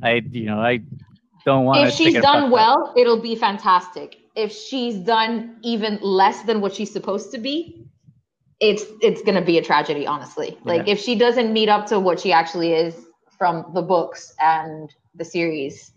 I 0.02 0.22
you 0.30 0.46
know 0.46 0.60
I 0.60 0.80
don't 1.44 1.64
want. 1.64 1.88
If 1.88 1.94
she's 1.94 2.14
done 2.20 2.50
well, 2.50 2.92
it'll 2.96 3.20
be 3.20 3.34
fantastic. 3.34 4.18
If 4.36 4.52
she's 4.52 4.96
done 4.98 5.56
even 5.62 5.98
less 6.02 6.42
than 6.42 6.60
what 6.60 6.74
she's 6.74 6.92
supposed 6.92 7.32
to 7.32 7.38
be, 7.38 7.84
it's 8.60 8.84
it's 9.00 9.22
gonna 9.22 9.42
be 9.44 9.58
a 9.58 9.62
tragedy, 9.62 10.06
honestly. 10.06 10.58
Like 10.64 10.86
Yeah. 10.86 10.92
if 10.92 11.00
she 11.00 11.14
doesn't 11.16 11.52
meet 11.52 11.68
up 11.68 11.86
to 11.86 11.98
what 11.98 12.20
she 12.20 12.32
actually 12.32 12.72
is 12.74 13.06
from 13.38 13.70
the 13.74 13.82
books 13.82 14.34
and 14.40 14.94
the 15.14 15.24
series, 15.24 15.92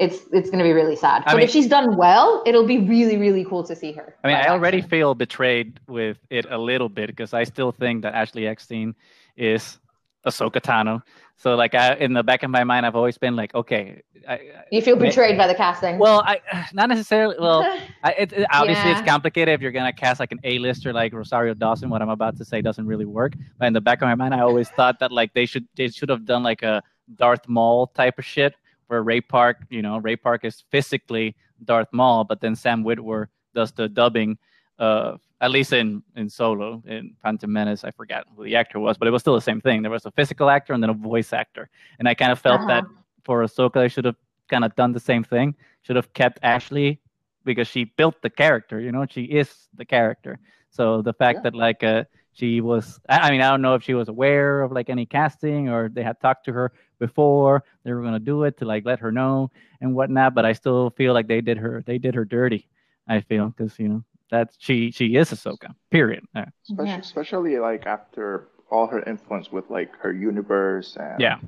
it's 0.00 0.18
it's 0.32 0.50
gonna 0.50 0.64
be 0.64 0.72
really 0.72 0.96
sad. 0.96 1.22
I 1.26 1.32
but 1.32 1.36
mean- 1.36 1.44
if 1.44 1.50
she's 1.50 1.68
done 1.68 1.96
well, 1.96 2.42
it'll 2.46 2.66
be 2.66 2.78
really 2.78 3.16
really 3.16 3.44
cool 3.44 3.62
to 3.64 3.76
see 3.76 3.92
her. 3.92 4.16
I 4.24 4.28
mean, 4.28 4.36
I 4.36 4.48
already 4.48 4.78
action. 4.78 4.90
feel 4.90 5.14
betrayed 5.14 5.78
with 5.86 6.16
it 6.30 6.46
a 6.50 6.58
little 6.58 6.88
bit 6.88 7.06
because 7.08 7.32
I 7.34 7.44
still 7.44 7.70
think 7.72 8.02
that 8.02 8.14
Ashley 8.14 8.46
Eckstein 8.46 8.94
is 9.36 9.78
Ahsoka 10.26 10.60
Tano. 10.60 11.02
So, 11.36 11.54
like, 11.54 11.74
I, 11.74 11.94
in 11.94 12.12
the 12.12 12.22
back 12.22 12.42
of 12.42 12.50
my 12.50 12.64
mind, 12.64 12.84
I've 12.84 12.94
always 12.96 13.16
been 13.16 13.34
like, 13.34 13.54
okay, 13.54 14.02
I, 14.28 14.40
You 14.70 14.82
feel 14.82 14.94
betrayed 14.96 15.38
by 15.38 15.46
the 15.46 15.54
casting. 15.54 15.98
well, 15.98 16.22
I 16.26 16.40
not 16.74 16.90
necessarily. 16.90 17.36
Well, 17.38 17.62
I, 18.04 18.10
it, 18.12 18.32
it- 18.34 18.46
obviously, 18.52 18.90
it's 18.90 19.00
complicated 19.00 19.54
if 19.54 19.62
you're 19.62 19.72
gonna 19.72 19.92
cast 19.92 20.20
like 20.20 20.32
an 20.32 20.40
A-lister 20.44 20.92
like 20.92 21.14
Rosario 21.14 21.54
Dawson. 21.54 21.88
What 21.88 22.02
I'm 22.02 22.10
about 22.10 22.36
to 22.38 22.44
say 22.44 22.60
doesn't 22.60 22.86
really 22.86 23.06
work. 23.06 23.32
But 23.58 23.66
in 23.68 23.72
the 23.72 23.80
back 23.80 24.02
of 24.02 24.06
my 24.08 24.14
mind, 24.14 24.34
I 24.34 24.40
always 24.40 24.68
thought 24.70 24.98
that 25.00 25.10
like 25.12 25.32
they 25.32 25.46
should 25.46 25.66
they 25.76 25.88
should 25.88 26.10
have 26.10 26.24
done 26.26 26.42
like 26.42 26.62
a 26.62 26.82
Darth 27.16 27.48
Maul 27.48 27.86
type 27.88 28.18
of 28.18 28.24
shit 28.24 28.54
where 28.90 29.02
Ray 29.04 29.20
Park, 29.20 29.58
you 29.70 29.82
know, 29.82 29.98
Ray 29.98 30.16
Park 30.16 30.44
is 30.44 30.64
physically 30.72 31.36
Darth 31.64 31.88
Maul, 31.92 32.24
but 32.24 32.40
then 32.40 32.56
Sam 32.56 32.82
Witwer 32.84 33.28
does 33.54 33.70
the 33.72 33.88
dubbing. 33.88 34.36
Uh, 34.80 35.16
at 35.40 35.50
least 35.52 35.72
in 35.72 36.02
in 36.16 36.28
Solo 36.28 36.82
in 36.86 37.14
Phantom 37.22 37.50
Menace, 37.52 37.84
I 37.84 37.92
forgot 37.92 38.26
who 38.34 38.44
the 38.44 38.56
actor 38.56 38.80
was, 38.80 38.98
but 38.98 39.06
it 39.08 39.12
was 39.12 39.22
still 39.22 39.34
the 39.34 39.40
same 39.50 39.60
thing. 39.60 39.80
There 39.82 39.90
was 39.92 40.06
a 40.06 40.10
physical 40.10 40.50
actor 40.50 40.72
and 40.74 40.82
then 40.82 40.90
a 40.90 40.94
voice 41.12 41.32
actor, 41.32 41.70
and 41.98 42.08
I 42.08 42.14
kind 42.14 42.32
of 42.32 42.40
felt 42.40 42.60
Uh-huh. 42.62 42.66
that 42.72 42.84
for 43.24 43.42
Ahsoka, 43.44 43.74
they 43.74 43.88
should 43.88 44.04
have 44.06 44.16
kind 44.48 44.64
of 44.64 44.74
done 44.74 44.92
the 44.92 45.00
same 45.00 45.22
thing. 45.22 45.54
Should 45.82 45.96
have 45.96 46.12
kept 46.14 46.40
Ashley 46.42 46.98
because 47.44 47.68
she 47.68 47.84
built 47.84 48.20
the 48.22 48.30
character. 48.30 48.80
You 48.80 48.90
know, 48.92 49.06
she 49.08 49.22
is 49.24 49.68
the 49.80 49.84
character. 49.84 50.38
So 50.70 51.00
the 51.02 51.12
fact 51.12 51.36
Yeah. 51.38 51.42
that 51.50 51.54
like 51.54 51.82
uh, 51.84 52.04
she 52.32 52.60
was, 52.60 53.00
I 53.08 53.18
I 53.28 53.30
mean, 53.30 53.40
I 53.42 53.50
don't 53.50 53.62
know 53.62 53.74
if 53.74 53.82
she 53.82 53.94
was 53.94 54.08
aware 54.08 54.62
of 54.62 54.72
like 54.72 54.88
any 54.90 55.06
casting 55.06 55.68
or 55.68 55.88
they 55.88 56.02
had 56.02 56.20
talked 56.20 56.44
to 56.46 56.52
her 56.52 56.72
before 56.98 57.64
they 57.84 57.92
were 57.92 58.02
gonna 58.02 58.18
do 58.20 58.44
it 58.44 58.56
to 58.58 58.64
like 58.64 58.84
let 58.84 58.98
her 59.00 59.10
know 59.12 59.50
and 59.80 59.94
whatnot. 59.94 60.34
But 60.34 60.44
I 60.44 60.52
still 60.52 60.90
feel 60.90 61.12
like 61.14 61.26
they 61.28 61.40
did 61.40 61.58
her, 61.58 61.82
they 61.86 61.98
did 61.98 62.14
her 62.14 62.24
dirty. 62.24 62.68
I 63.08 63.20
feel 63.20 63.48
because 63.48 63.78
you 63.78 63.88
know 63.88 64.04
that 64.30 64.50
she 64.58 64.90
she 64.92 65.16
is 65.16 65.30
Ahsoka. 65.30 65.74
Period. 65.90 66.24
Uh, 66.34 66.44
Especially, 66.68 67.00
especially 67.00 67.58
like 67.58 67.86
after 67.86 68.48
all 68.70 68.86
her 68.86 69.02
influence 69.02 69.50
with 69.50 69.68
like 69.68 69.90
her 69.96 70.12
universe 70.12 70.96
and 71.00 71.20
Yeah. 71.20 71.38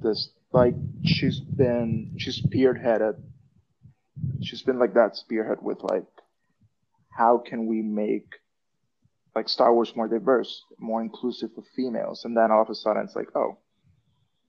this 0.00 0.30
like 0.52 0.74
she's 1.04 1.40
been 1.40 2.14
she's 2.16 2.40
spearheaded 2.40 3.20
she's 4.40 4.62
been 4.62 4.78
like 4.78 4.94
that 4.94 5.16
spearhead 5.16 5.58
with 5.60 5.82
like 5.82 6.06
how 7.10 7.36
can 7.38 7.66
we 7.66 7.82
make 7.82 8.32
like 9.34 9.48
Star 9.48 9.74
Wars 9.74 9.94
more 9.96 10.08
diverse, 10.08 10.64
more 10.78 11.02
inclusive 11.02 11.50
of 11.56 11.64
females, 11.74 12.24
and 12.24 12.36
then 12.36 12.50
all 12.50 12.62
of 12.62 12.70
a 12.70 12.74
sudden 12.74 13.02
it's 13.04 13.16
like, 13.16 13.28
oh, 13.34 13.58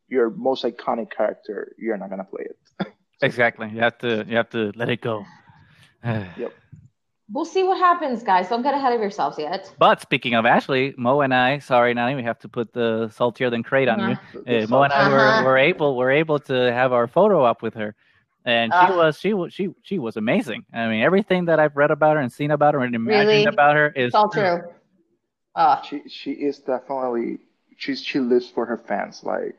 your 0.08 0.30
most 0.30 0.64
iconic 0.64 1.10
character, 1.12 1.74
you're 1.78 1.98
not 1.98 2.10
gonna 2.10 2.24
play 2.24 2.46
it. 2.46 2.88
exactly. 3.22 3.70
You 3.70 3.80
have 3.80 3.98
to 4.00 4.26
you 4.28 4.36
have 4.38 4.50
to 4.52 4.72
let 4.76 4.90
it 4.90 5.02
go. 5.02 5.26
yep. 6.04 6.54
we'll 7.32 7.46
see 7.46 7.64
what 7.64 7.78
happens, 7.80 8.22
guys. 8.22 8.48
Don't 8.50 8.62
get 8.62 8.76
ahead 8.76 8.94
of 8.94 9.02
yourselves 9.02 9.40
yet. 9.40 9.74
But 9.80 10.02
speaking 10.02 10.36
of 10.36 10.46
Ashley, 10.46 10.94
Mo 10.98 11.22
and 11.22 11.34
I, 11.34 11.58
sorry, 11.58 11.94
Nani, 11.96 12.16
we 12.16 12.24
have 12.24 12.38
to 12.40 12.48
put 12.48 12.72
the 12.74 13.10
saltier 13.10 13.50
than 13.50 13.64
Crait 13.64 13.88
on 13.88 14.00
you. 14.12 14.16
Uh, 14.48 14.68
Mo 14.68 14.84
and 14.84 14.94
I 14.94 15.10
were, 15.10 15.18
Uh-huh. 15.20 15.44
were 15.46 15.58
able 15.58 15.96
were 15.98 16.12
able 16.12 16.38
to 16.42 16.54
have 16.72 16.94
our 16.94 17.08
photo 17.08 17.44
up 17.44 17.64
with 17.64 17.74
her, 17.74 17.96
and 18.46 18.72
she 18.72 18.78
Ah. 18.78 18.96
was 18.98 19.20
she 19.20 19.34
was 19.34 19.54
she 19.54 19.70
she 19.82 20.00
was 20.00 20.16
amazing. 20.18 20.64
I 20.74 20.88
mean, 20.88 21.02
everything 21.04 21.46
that 21.46 21.60
I've 21.60 21.76
read 21.76 21.92
about 21.92 22.16
her 22.16 22.22
and 22.22 22.32
seen 22.32 22.52
about 22.52 22.74
her 22.76 22.82
and 22.82 22.94
imagined 22.96 23.28
Really? 23.30 23.46
about 23.46 23.76
her 23.76 23.88
is 23.90 24.08
It's 24.08 24.16
all 24.16 24.30
true. 24.30 24.62
Oh, 25.56 25.82
she 25.88 26.02
she 26.10 26.32
is 26.32 26.60
definitely 26.60 27.40
she's 27.78 28.02
she 28.02 28.20
lives 28.20 28.48
for 28.50 28.66
her 28.66 28.78
fans. 28.78 29.24
Like 29.24 29.56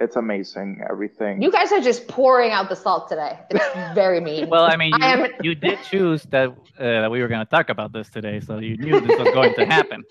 it's 0.00 0.16
amazing 0.16 0.80
everything. 0.90 1.40
you 1.40 1.50
guys 1.52 1.70
are 1.70 1.80
just 1.80 2.08
pouring 2.08 2.50
out 2.50 2.68
the 2.68 2.74
salt 2.76 3.08
today. 3.08 3.38
It's 3.50 3.94
very 3.94 4.20
mean. 4.20 4.48
Well, 4.48 4.64
I 4.64 4.76
mean, 4.76 4.90
you, 4.90 4.98
I 5.06 5.12
am- 5.12 5.32
you 5.42 5.54
did 5.54 5.78
choose 5.90 6.22
that 6.30 6.48
uh, 6.50 6.54
that 7.02 7.10
we 7.10 7.20
were 7.22 7.28
going 7.28 7.44
to 7.44 7.50
talk 7.50 7.68
about 7.68 7.92
this 7.92 8.08
today, 8.10 8.40
so 8.40 8.58
you 8.58 8.76
knew 8.76 9.00
this 9.00 9.18
was 9.18 9.30
going 9.32 9.54
to 9.54 9.66
happen. 9.66 10.02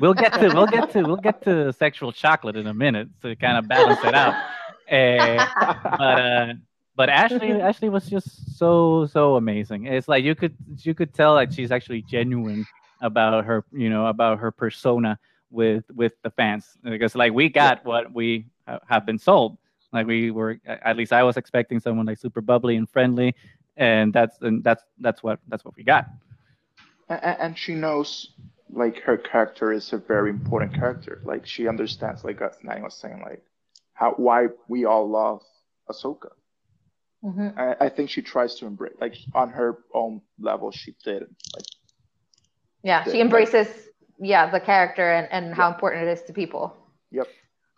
We'll 0.00 0.14
get 0.14 0.32
to 0.34 0.48
we'll 0.52 0.66
get 0.66 0.90
to 0.90 1.02
we'll 1.04 1.16
get 1.28 1.42
to 1.44 1.72
sexual 1.72 2.10
chocolate 2.10 2.56
in 2.56 2.66
a 2.66 2.74
minute 2.74 3.08
to 3.22 3.36
kind 3.36 3.56
of 3.58 3.68
balance 3.68 4.00
it 4.04 4.14
out. 4.14 4.34
Uh, 4.90 5.46
but 5.98 6.20
uh, 6.20 6.52
but 6.96 7.08
Ashley 7.22 7.52
Ashley 7.52 7.88
was 7.88 8.08
just 8.08 8.58
so 8.58 9.06
so 9.06 9.36
amazing. 9.36 9.86
It's 9.86 10.08
like 10.08 10.24
you 10.24 10.34
could 10.34 10.54
you 10.78 10.94
could 10.94 11.12
tell 11.14 11.34
like 11.34 11.52
she's 11.52 11.70
actually 11.70 12.02
genuine 12.02 12.66
about 13.00 13.44
her 13.44 13.64
you 13.72 13.90
know 13.90 14.06
about 14.06 14.38
her 14.38 14.50
persona 14.50 15.18
with 15.50 15.84
with 15.94 16.12
the 16.22 16.30
fans 16.30 16.76
because 16.82 17.14
like 17.14 17.32
we 17.32 17.48
got 17.48 17.84
what 17.84 18.12
we 18.12 18.46
ha- 18.66 18.80
have 18.88 19.06
been 19.06 19.18
sold. 19.18 19.58
Like 19.92 20.06
we 20.06 20.30
were 20.30 20.58
at 20.66 20.96
least 20.96 21.12
I 21.12 21.22
was 21.22 21.36
expecting 21.36 21.78
someone 21.78 22.06
like 22.06 22.18
super 22.18 22.40
bubbly 22.40 22.76
and 22.76 22.88
friendly, 22.88 23.34
and 23.76 24.12
that's 24.12 24.40
and 24.40 24.62
that's 24.64 24.82
that's 24.98 25.22
what 25.22 25.38
that's 25.48 25.64
what 25.64 25.76
we 25.76 25.84
got. 25.84 26.08
and, 27.08 27.56
she 27.56 27.74
knows 27.74 28.32
like 28.70 29.00
her 29.02 29.16
character 29.16 29.72
is 29.72 29.92
a 29.92 29.98
very 29.98 30.30
important 30.30 30.74
character. 30.74 31.20
Like 31.24 31.46
she 31.46 31.68
understands, 31.68 32.24
like 32.24 32.40
Nani 32.64 32.82
was 32.82 32.94
saying, 32.94 33.22
like 33.22 33.42
how 33.92 34.12
why 34.12 34.48
we 34.68 34.84
all 34.84 35.08
love 35.08 35.42
Ahsoka. 35.88 36.30
Mhm. 37.24 37.56
I, 37.58 37.86
I 37.86 37.88
think 37.88 38.10
she 38.10 38.22
tries 38.22 38.56
to 38.56 38.66
embrace, 38.66 38.94
like 39.00 39.16
on 39.34 39.50
her 39.50 39.78
own 39.94 40.20
level, 40.38 40.70
she 40.70 40.94
did. 41.04 41.22
Like 41.54 41.64
yeah, 42.82 43.02
she 43.04 43.20
embraces 43.20 43.68
yeah 44.20 44.50
the 44.50 44.60
character 44.60 45.10
and, 45.10 45.28
and 45.32 45.54
how 45.54 45.68
important 45.72 46.06
it 46.06 46.10
is 46.12 46.22
to 46.24 46.32
people. 46.32 46.76
yep, 47.10 47.26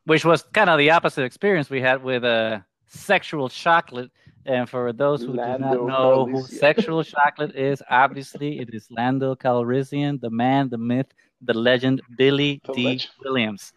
which 0.05 0.25
was 0.25 0.43
kind 0.53 0.69
of 0.71 0.79
the 0.79 0.91
opposite 0.91 1.23
experience 1.25 1.71
we 1.71 1.81
had 1.81 2.03
with 2.03 2.25
uh, 2.25 2.61
sexual 2.87 3.49
chocolate. 3.49 4.11
And 4.45 4.69
for 4.69 4.93
those 4.93 5.23
who 5.23 5.33
do 5.33 5.59
not 5.59 5.61
Lando 5.61 5.87
know 5.87 6.25
who 6.27 6.47
sexual 6.47 7.03
chocolate 7.03 7.55
is, 7.57 7.83
obviously 7.91 8.61
it 8.61 8.73
is 8.73 8.87
Lando 8.91 9.35
Calrissian, 9.35 10.21
the 10.21 10.31
man, 10.31 10.69
the 10.69 10.79
myth, 10.79 11.07
the 11.43 11.53
legend, 11.55 12.01
Billy 12.17 12.61
The 12.65 12.73
D. 12.73 12.85
legend. 12.85 13.11
Williams. 13.25 13.73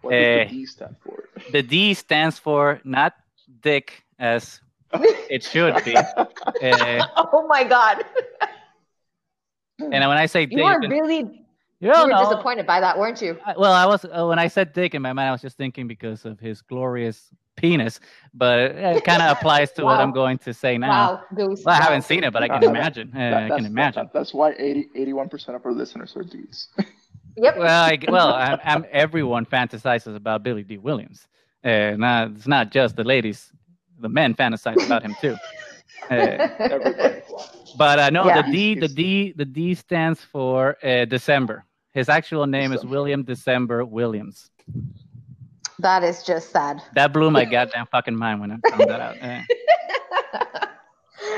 what 0.00 0.18
does 0.18 0.28
Eh. 0.28 0.44
the 0.44 0.50
D 0.50 0.66
stand 0.66 0.96
for? 1.02 1.24
The 1.50 1.62
D 1.62 1.94
stands 1.94 2.38
for 2.38 2.80
not 2.84 3.14
dick 3.62 4.04
as 4.18 4.60
it 5.30 5.42
should 5.42 5.82
be. 5.84 5.96
Uh, 5.96 6.06
Oh 7.16 7.46
my 7.48 7.64
god, 7.64 8.04
and 9.78 9.92
when 9.92 10.18
I 10.18 10.26
say 10.26 10.46
dick, 10.46 10.58
you 10.58 10.64
are 10.64 10.80
you 10.82 10.88
really 10.88 11.16
you 11.18 11.34
you 11.80 11.88
were 11.90 12.06
know. 12.08 12.22
disappointed 12.30 12.66
by 12.66 12.80
that, 12.80 12.98
weren't 12.98 13.20
you? 13.20 13.38
I- 13.44 13.54
Well, 13.58 13.72
I 13.72 13.86
was 13.86 14.04
uh, 14.04 14.26
when 14.26 14.38
I 14.38 14.46
said 14.48 14.72
dick 14.72 14.94
in 14.94 15.02
my 15.02 15.12
mind, 15.12 15.28
I 15.28 15.32
was 15.32 15.42
just 15.42 15.56
thinking 15.56 15.86
because 15.88 16.24
of 16.24 16.38
his 16.40 16.62
glorious 16.62 17.30
penis, 17.56 18.00
but 18.32 18.58
it 18.58 19.04
kind 19.04 19.22
of 19.22 19.36
applies 19.36 19.72
to 19.72 19.84
what 19.84 20.00
I'm 20.00 20.12
going 20.22 20.38
to 20.38 20.54
say 20.54 20.78
now. 20.78 20.88
Wow, 20.88 21.20
Goose. 21.36 21.62
Well, 21.64 21.74
I 21.74 21.82
haven't 21.82 22.02
seen 22.02 22.24
it, 22.24 22.32
but 22.32 22.42
I 22.42 22.48
can 22.48 22.60
That- 22.62 22.70
imagine. 22.70 23.12
Uh, 23.14 23.18
I 23.20 23.30
that's, 23.30 23.54
can 23.56 23.66
imagine. 23.66 24.02
that- 24.04 24.12
that's 24.12 24.32
why 24.34 24.52
80, 24.58 24.88
81% 24.96 25.54
of 25.56 25.64
our 25.66 25.72
listeners 25.72 26.14
are 26.16 26.22
dudes. 26.24 26.68
Yep. 27.36 27.56
Well, 27.58 27.84
I, 27.84 27.98
well, 28.08 28.32
I'm, 28.32 28.58
I'm, 28.64 28.84
everyone 28.92 29.44
fantasizes 29.44 30.14
about 30.14 30.42
Billy 30.44 30.62
D. 30.62 30.78
Williams. 30.78 31.26
Uh, 31.64 31.94
not, 31.98 32.30
it's 32.30 32.46
not 32.46 32.70
just 32.70 32.94
the 32.94 33.02
ladies; 33.04 33.50
the 34.00 34.08
men 34.08 34.34
fantasize 34.34 34.84
about 34.84 35.02
him 35.02 35.14
too. 35.20 35.36
Uh, 36.10 36.36
but 37.78 37.98
uh, 37.98 38.10
no, 38.10 38.26
Yeah. 38.26 38.42
the 38.42 38.52
D, 38.52 38.74
the 38.74 38.88
D, 38.88 39.32
the 39.36 39.44
D 39.46 39.74
stands 39.74 40.20
for 40.20 40.76
uh, 40.84 41.06
December. 41.06 41.64
His 41.92 42.10
actual 42.10 42.46
name 42.46 42.72
is 42.72 42.84
William 42.84 43.22
December 43.22 43.86
Williams. 43.86 44.50
that 45.78 46.04
is 46.04 46.22
just 46.22 46.50
sad. 46.50 46.82
That 46.94 47.14
blew 47.14 47.30
my 47.30 47.44
goddamn 47.56 47.86
fucking 47.86 48.16
mind 48.16 48.40
when 48.42 48.50
I 48.52 48.68
found 48.68 48.90
that 48.90 49.00
out. 49.00 50.68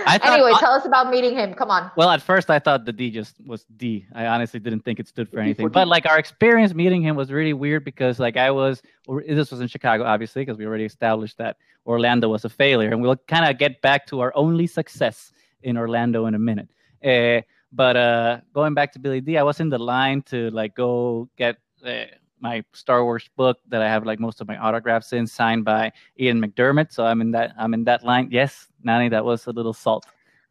I 0.07 0.19
thought- 0.19 0.33
anyway, 0.35 0.53
I- 0.55 0.61
tell 0.61 0.73
us 0.73 0.85
about 0.85 1.11
meeting 1.11 1.35
him. 1.35 1.55
Come 1.55 1.71
on. 1.71 1.91
Well, 1.97 2.11
at 2.11 2.23
first 2.23 2.51
I 2.51 2.59
thought 2.59 2.85
the 2.85 2.93
D 2.93 3.11
just 3.11 3.35
was 3.47 3.65
D. 3.77 4.07
I 4.15 4.27
honestly 4.27 4.61
didn't 4.61 4.81
think 4.81 5.01
it 5.01 5.09
stood 5.09 5.29
for 5.29 5.41
anything. 5.41 5.69
But 5.69 5.89
like 5.89 6.07
our 6.07 6.19
experience 6.19 6.75
meeting 6.75 7.03
him 7.03 7.17
was 7.17 7.31
really 7.33 7.53
weird 7.53 7.85
because 7.85 8.19
like 8.19 8.37
I 8.37 8.51
was 8.51 8.83
this 9.27 9.51
was 9.51 9.61
in 9.61 9.69
Chicago 9.69 10.05
obviously 10.05 10.43
because 10.43 10.59
we 10.59 10.67
already 10.67 10.85
established 10.85 11.39
that 11.39 11.57
Orlando 11.87 12.29
was 12.29 12.45
a 12.45 12.49
failure 12.49 12.91
and 12.91 13.01
we'll 13.03 13.17
kind 13.29 13.49
of 13.49 13.59
get 13.59 13.81
back 13.83 14.07
to 14.09 14.21
our 14.21 14.33
only 14.35 14.67
success 14.67 15.33
in 15.63 15.77
Orlando 15.77 16.27
in 16.27 16.35
a 16.35 16.39
minute. 16.39 16.69
Uh, 17.05 17.43
but 17.73 17.97
uh, 17.97 18.41
going 18.55 18.75
back 18.75 18.93
to 18.93 18.99
Billy 18.99 19.21
D, 19.21 19.37
I 19.39 19.43
was 19.43 19.61
in 19.61 19.69
the 19.69 19.79
line 19.79 20.23
to 20.23 20.51
like 20.51 20.75
go 20.75 21.29
get 21.37 21.57
uh, 21.85 22.05
my 22.47 22.65
Star 22.73 23.05
Wars 23.05 23.29
book 23.37 23.59
that 23.69 23.83
I 23.83 23.89
have 23.89 24.07
like 24.07 24.21
most 24.21 24.41
of 24.41 24.47
my 24.47 24.57
autographs 24.57 25.13
in, 25.13 25.27
signed 25.27 25.65
by 25.65 25.93
Ian 26.21 26.41
McDiarmid. 26.41 26.93
So 26.93 27.05
I'm 27.05 27.21
in 27.21 27.31
that 27.33 27.53
I'm 27.59 27.75
in 27.75 27.85
that 27.85 28.05
line. 28.05 28.29
Yes, 28.31 28.69
Nani, 28.83 29.09
that 29.09 29.25
was 29.25 29.47
a 29.47 29.53
little 29.53 29.73
salt 29.73 30.07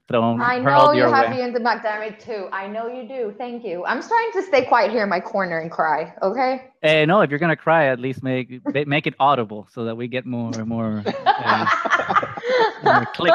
thrown 0.07 0.39
I 0.39 0.59
know 0.59 0.91
you 0.91 1.01
have 1.01 1.31
way. 1.31 1.39
Ian 1.39 1.51
the 1.51 1.59
McDiarmid 1.59 2.19
too. 2.19 2.47
I 2.51 2.67
know 2.67 2.85
you 2.87 3.07
do. 3.07 3.33
Thank 3.39 3.65
you. 3.65 3.83
I'm 3.85 4.01
trying 4.03 4.31
to 4.33 4.41
stay 4.43 4.63
quiet 4.63 4.91
here 4.91 5.01
in 5.01 5.09
my 5.09 5.19
corner 5.19 5.57
and 5.59 5.71
cry. 5.71 6.13
Okay. 6.21 6.69
Hey, 6.83 7.05
no, 7.07 7.21
if 7.21 7.29
you're 7.31 7.39
gonna 7.39 7.55
cry, 7.55 7.87
at 7.87 7.99
least 7.99 8.21
make 8.21 8.47
make 8.95 9.07
it 9.07 9.15
audible 9.19 9.67
so 9.73 9.85
that 9.85 9.95
we 9.95 10.07
get 10.07 10.25
more 10.25 10.51
more. 10.65 11.03
Uh, 11.25 11.65
more 12.83 13.05
click. 13.13 13.33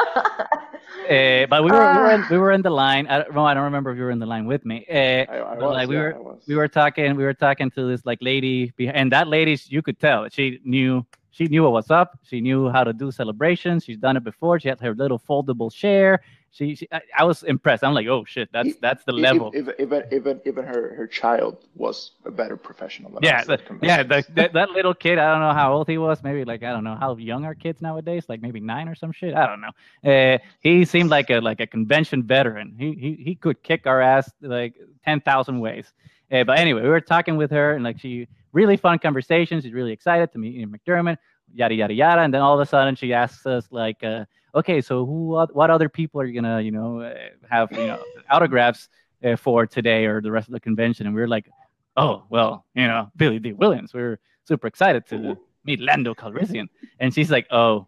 Uh, 1.09 1.45
but 1.47 1.63
we 1.63 1.71
were 1.71 1.91
we 1.93 1.97
were, 1.99 2.11
in, 2.11 2.25
we 2.29 2.37
were 2.37 2.51
in 2.51 2.61
the 2.61 2.69
line. 2.69 3.07
I 3.07 3.19
don't, 3.19 3.33
well, 3.33 3.45
I 3.45 3.53
don't 3.53 3.63
remember 3.63 3.91
if 3.91 3.97
you 3.97 4.03
were 4.03 4.11
in 4.11 4.19
the 4.19 4.25
line 4.25 4.45
with 4.45 4.65
me. 4.65 4.85
Uh, 4.89 4.93
I, 4.95 5.25
I 5.37 5.53
was, 5.55 5.73
like, 5.73 5.89
we 5.89 5.95
yeah, 5.95 6.01
were- 6.01 6.37
we 6.47 6.55
were 6.55 6.67
talking 6.67 7.15
we 7.15 7.23
were 7.23 7.33
talking 7.33 7.71
to 7.71 7.87
this 7.87 8.05
like 8.05 8.19
lady 8.21 8.73
and 8.79 9.11
that 9.11 9.27
lady 9.27 9.57
you 9.67 9.81
could 9.81 9.99
tell 9.99 10.27
she 10.29 10.59
knew 10.63 11.05
she 11.31 11.47
knew 11.47 11.63
what 11.63 11.71
was 11.71 11.89
up. 11.91 12.19
She 12.23 12.41
knew 12.41 12.69
how 12.69 12.83
to 12.83 12.93
do 12.93 13.09
celebrations. 13.11 13.83
She's 13.85 13.97
done 13.97 14.17
it 14.17 14.23
before. 14.23 14.59
She 14.59 14.67
had 14.67 14.79
her 14.81 14.93
little 14.93 15.19
foldable 15.19 15.73
chair. 15.73 16.21
She, 16.53 16.75
she 16.75 16.87
I, 16.91 16.99
I 17.19 17.23
was 17.23 17.43
impressed. 17.43 17.81
I'm 17.83 17.93
like, 17.93 18.07
oh 18.07 18.25
shit, 18.25 18.49
that's 18.51 18.75
that's 18.81 19.05
the 19.05 19.13
level. 19.13 19.53
Even 19.55 19.73
even 19.79 20.03
even 20.11 20.41
even 20.45 20.65
her 20.65 20.93
her 20.95 21.07
child 21.07 21.57
was 21.75 22.11
a 22.25 22.31
better 22.31 22.57
professional 22.57 23.09
than 23.11 23.23
Yeah, 23.23 23.39
us 23.39 23.47
the, 23.47 23.59
yeah, 23.81 24.03
the, 24.03 24.25
that, 24.35 24.51
that 24.51 24.71
little 24.71 24.93
kid. 24.93 25.17
I 25.17 25.31
don't 25.31 25.39
know 25.39 25.53
how 25.53 25.73
old 25.73 25.87
he 25.87 25.97
was. 25.97 26.21
Maybe 26.23 26.43
like 26.43 26.61
I 26.63 26.71
don't 26.73 26.83
know 26.83 26.95
how 26.95 27.15
young 27.15 27.45
are 27.45 27.55
kids 27.55 27.81
nowadays. 27.81 28.25
Like 28.27 28.41
maybe 28.41 28.59
nine 28.59 28.89
or 28.89 28.95
some 28.95 29.13
shit. 29.13 29.33
I 29.33 29.47
don't 29.47 29.61
know. 29.61 29.71
Uh, 30.11 30.39
he 30.59 30.83
seemed 30.83 31.09
like 31.09 31.29
a 31.29 31.39
like 31.39 31.61
a 31.61 31.67
convention 31.67 32.21
veteran. 32.23 32.75
He 32.77 32.93
he 32.93 33.23
he 33.23 33.35
could 33.35 33.63
kick 33.63 33.87
our 33.87 34.01
ass 34.01 34.29
like 34.41 34.75
ten 35.05 35.21
thousand 35.21 35.61
ways. 35.61 35.93
Uh, 36.29 36.43
but 36.43 36.59
anyway, 36.59 36.81
we 36.81 36.89
were 36.89 37.01
talking 37.01 37.37
with 37.37 37.51
her 37.51 37.75
and 37.75 37.83
like 37.83 37.97
she 37.97 38.27
really 38.51 38.75
fun 38.75 38.99
conversation. 38.99 39.61
She's 39.61 39.71
really 39.73 39.93
excited 39.93 40.33
to 40.33 40.37
meet 40.37 40.55
Ian 40.55 40.69
McDiarmid. 40.69 41.17
Yada 41.53 41.75
yada 41.75 41.93
yada. 41.93 42.21
And 42.21 42.33
then 42.33 42.41
all 42.41 42.53
of 42.53 42.59
a 42.59 42.65
sudden 42.65 42.95
she 42.95 43.13
asks 43.13 43.45
us 43.45 43.67
like, 43.71 44.03
uh, 44.03 44.25
okay, 44.53 44.81
so 44.81 45.05
who 45.05 45.35
what 45.53 45.69
other 45.69 45.89
people 45.89 46.21
are 46.21 46.25
you 46.25 46.39
gonna 46.39 46.61
you 46.61 46.71
know 46.71 47.01
uh, 47.01 47.13
have 47.49 47.71
you 47.71 47.87
know 47.87 48.03
autographs 48.29 48.89
uh, 49.23 49.35
for 49.35 49.65
today 49.65 50.05
or 50.05 50.21
the 50.21 50.31
rest 50.31 50.47
of 50.47 50.53
the 50.53 50.59
convention? 50.59 51.05
And 51.05 51.15
we 51.15 51.21
are 51.21 51.27
like 51.27 51.49
oh 51.97 52.23
well 52.29 52.65
you 52.73 52.87
know 52.87 53.11
billy 53.15 53.39
d. 53.39 53.53
Williams 53.53 53.93
We 53.93 54.01
are 54.01 54.19
super 54.45 54.67
excited 54.67 55.05
to 55.07 55.37
meet 55.63 55.79
lando 55.79 56.13
calrissian. 56.13 56.67
And 56.99 57.13
she's 57.13 57.31
like 57.31 57.47
oh 57.51 57.87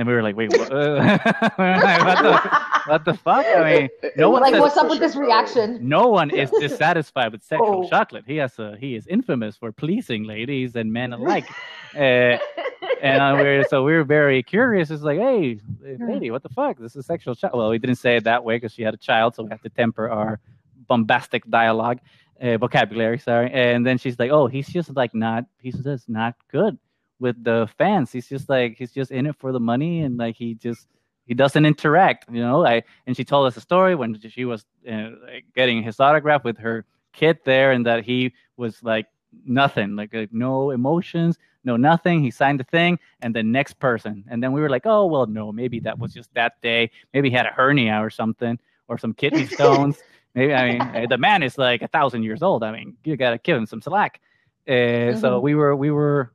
and 0.00 0.08
we 0.08 0.14
were 0.14 0.22
like 0.22 0.34
wait 0.34 0.50
what, 0.56 0.70
we 0.70 0.76
what, 0.78 2.22
the, 2.22 2.60
what 2.86 3.04
the 3.04 3.14
fuck 3.14 3.44
i 3.44 3.62
mean 3.80 3.88
no 4.16 4.30
one 4.30 4.40
like, 4.40 4.52
says- 4.54 4.60
what's 4.60 4.76
up 4.78 4.88
with 4.88 4.98
this 4.98 5.14
reaction? 5.14 5.78
no 5.86 6.08
one 6.08 6.30
is 6.30 6.50
dissatisfied 6.58 7.30
with 7.32 7.42
sexual 7.42 7.84
Oh. 7.84 7.88
chocolate 7.88 8.24
he 8.26 8.36
has 8.36 8.58
a 8.58 8.76
he 8.80 8.96
is 8.96 9.06
infamous 9.06 9.56
for 9.56 9.70
pleasing 9.72 10.24
ladies 10.24 10.74
and 10.74 10.90
men 10.90 11.12
alike 11.12 11.46
uh, 11.96 12.36
and 13.02 13.20
uh, 13.22 13.34
we're 13.36 13.64
so 13.64 13.84
we 13.84 13.92
were 13.92 14.04
very 14.04 14.42
curious. 14.42 14.90
It's 14.90 15.02
like, 15.02 15.18
hey, 15.18 15.58
lady, 15.98 16.30
what 16.30 16.42
the 16.42 16.48
fuck? 16.50 16.78
This 16.78 16.96
is 16.96 17.06
sexual 17.06 17.34
child. 17.34 17.54
Well, 17.56 17.70
we 17.70 17.78
didn't 17.78 17.96
say 17.96 18.16
it 18.16 18.24
that 18.24 18.44
way 18.44 18.56
because 18.56 18.72
she 18.72 18.82
had 18.82 18.94
a 18.94 18.98
child, 18.98 19.34
so 19.34 19.42
we 19.42 19.50
have 19.50 19.62
to 19.62 19.70
temper 19.70 20.08
our 20.10 20.38
bombastic 20.86 21.48
dialogue, 21.48 21.98
uh, 22.42 22.58
vocabulary. 22.58 23.18
Sorry. 23.18 23.50
And 23.52 23.86
then 23.86 23.96
she's 23.98 24.18
like, 24.18 24.30
oh, 24.30 24.46
he's 24.46 24.68
just 24.68 24.94
like 24.96 25.14
not, 25.14 25.44
he's 25.60 25.78
just 25.78 26.08
not 26.08 26.34
good 26.50 26.78
with 27.20 27.42
the 27.44 27.68
fans. 27.78 28.12
He's 28.12 28.28
just 28.28 28.48
like, 28.48 28.76
he's 28.78 28.92
just 28.92 29.12
in 29.12 29.26
it 29.26 29.36
for 29.36 29.52
the 29.52 29.60
money, 29.60 30.00
and 30.02 30.16
like 30.18 30.36
he 30.36 30.54
just 30.54 30.88
he 31.26 31.34
doesn't 31.34 31.64
interact. 31.66 32.26
You 32.32 32.42
know. 32.42 32.66
I 32.66 32.82
and 33.06 33.16
she 33.16 33.24
told 33.24 33.46
us 33.46 33.56
a 33.56 33.60
story 33.60 33.94
when 33.94 34.18
she 34.20 34.44
was 34.44 34.66
uh, 34.90 35.10
like, 35.26 35.44
getting 35.54 35.82
his 35.82 36.00
autograph 36.00 36.44
with 36.44 36.58
her 36.58 36.84
kid 37.12 37.38
there, 37.44 37.72
and 37.72 37.86
that 37.86 38.04
he 38.04 38.32
was 38.56 38.82
like 38.82 39.06
nothing, 39.44 39.96
like, 39.96 40.12
like 40.14 40.32
no 40.32 40.70
emotions 40.70 41.38
no 41.64 41.76
nothing. 41.76 42.22
He 42.22 42.30
signed 42.30 42.58
the 42.58 42.64
thing, 42.64 42.98
and 43.20 43.34
the 43.34 43.42
next 43.42 43.78
person. 43.78 44.24
And 44.30 44.42
then 44.42 44.52
we 44.52 44.62
were 44.62 44.70
like, 44.70 44.86
oh 44.86 45.04
well, 45.06 45.26
no, 45.26 45.52
maybe 45.52 45.78
that 45.80 45.98
was 45.98 46.14
just 46.14 46.32
that 46.34 46.60
day. 46.62 46.90
Maybe 47.12 47.28
he 47.30 47.36
had 47.36 47.44
a 47.46 47.50
hernia 47.50 47.96
or 48.02 48.08
something, 48.08 48.58
or 48.88 48.96
some 48.98 49.12
kidney 49.12 49.46
stones. 49.56 50.02
maybe 50.34 50.54
I 50.54 50.64
mean 50.80 51.08
the 51.08 51.18
man 51.18 51.42
is 51.42 51.58
like 51.58 51.82
a 51.82 51.88
thousand 51.88 52.22
years 52.22 52.42
old. 52.42 52.62
I 52.64 52.72
mean 52.72 52.96
you 53.04 53.16
gotta 53.16 53.38
give 53.38 53.56
him 53.58 53.66
some 53.66 53.82
slack. 53.82 54.20
Uh, 54.66 55.14
So 55.14 55.38
Mhm. 55.38 55.42
we 55.42 55.54
were 55.54 55.76
we 55.76 55.90
were 55.90 56.32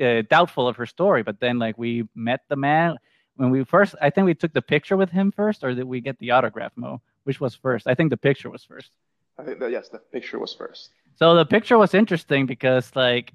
uh, 0.00 0.22
doubtful 0.30 0.68
of 0.68 0.76
her 0.76 0.86
story, 0.86 1.22
but 1.22 1.40
then 1.40 1.58
like 1.58 1.76
we 1.78 2.08
met 2.14 2.40
the 2.48 2.56
man 2.56 2.96
when 3.36 3.50
we 3.50 3.64
first. 3.64 3.94
I 4.00 4.10
think 4.10 4.24
we 4.26 4.34
took 4.34 4.52
the 4.52 4.62
picture 4.62 4.96
with 4.96 5.10
him 5.10 5.32
first, 5.32 5.62
or 5.64 5.74
did 5.74 5.84
we 5.84 6.00
get 6.00 6.18
the 6.18 6.30
autograph? 6.32 6.72
Mo, 6.76 7.00
which 7.24 7.40
was 7.40 7.54
first? 7.54 7.86
I 7.86 7.94
think 7.94 8.10
the 8.10 8.16
picture 8.16 8.50
was 8.50 8.64
first. 8.64 8.92
I 9.38 9.44
think 9.44 9.58
that 9.60 9.70
yes, 9.70 9.88
the 9.88 9.98
picture 9.98 10.38
was 10.38 10.54
first. 10.54 10.90
So 11.16 11.34
the 11.34 11.44
picture 11.46 11.78
was 11.78 11.94
interesting 11.94 12.46
because 12.46 12.90
like 12.96 13.32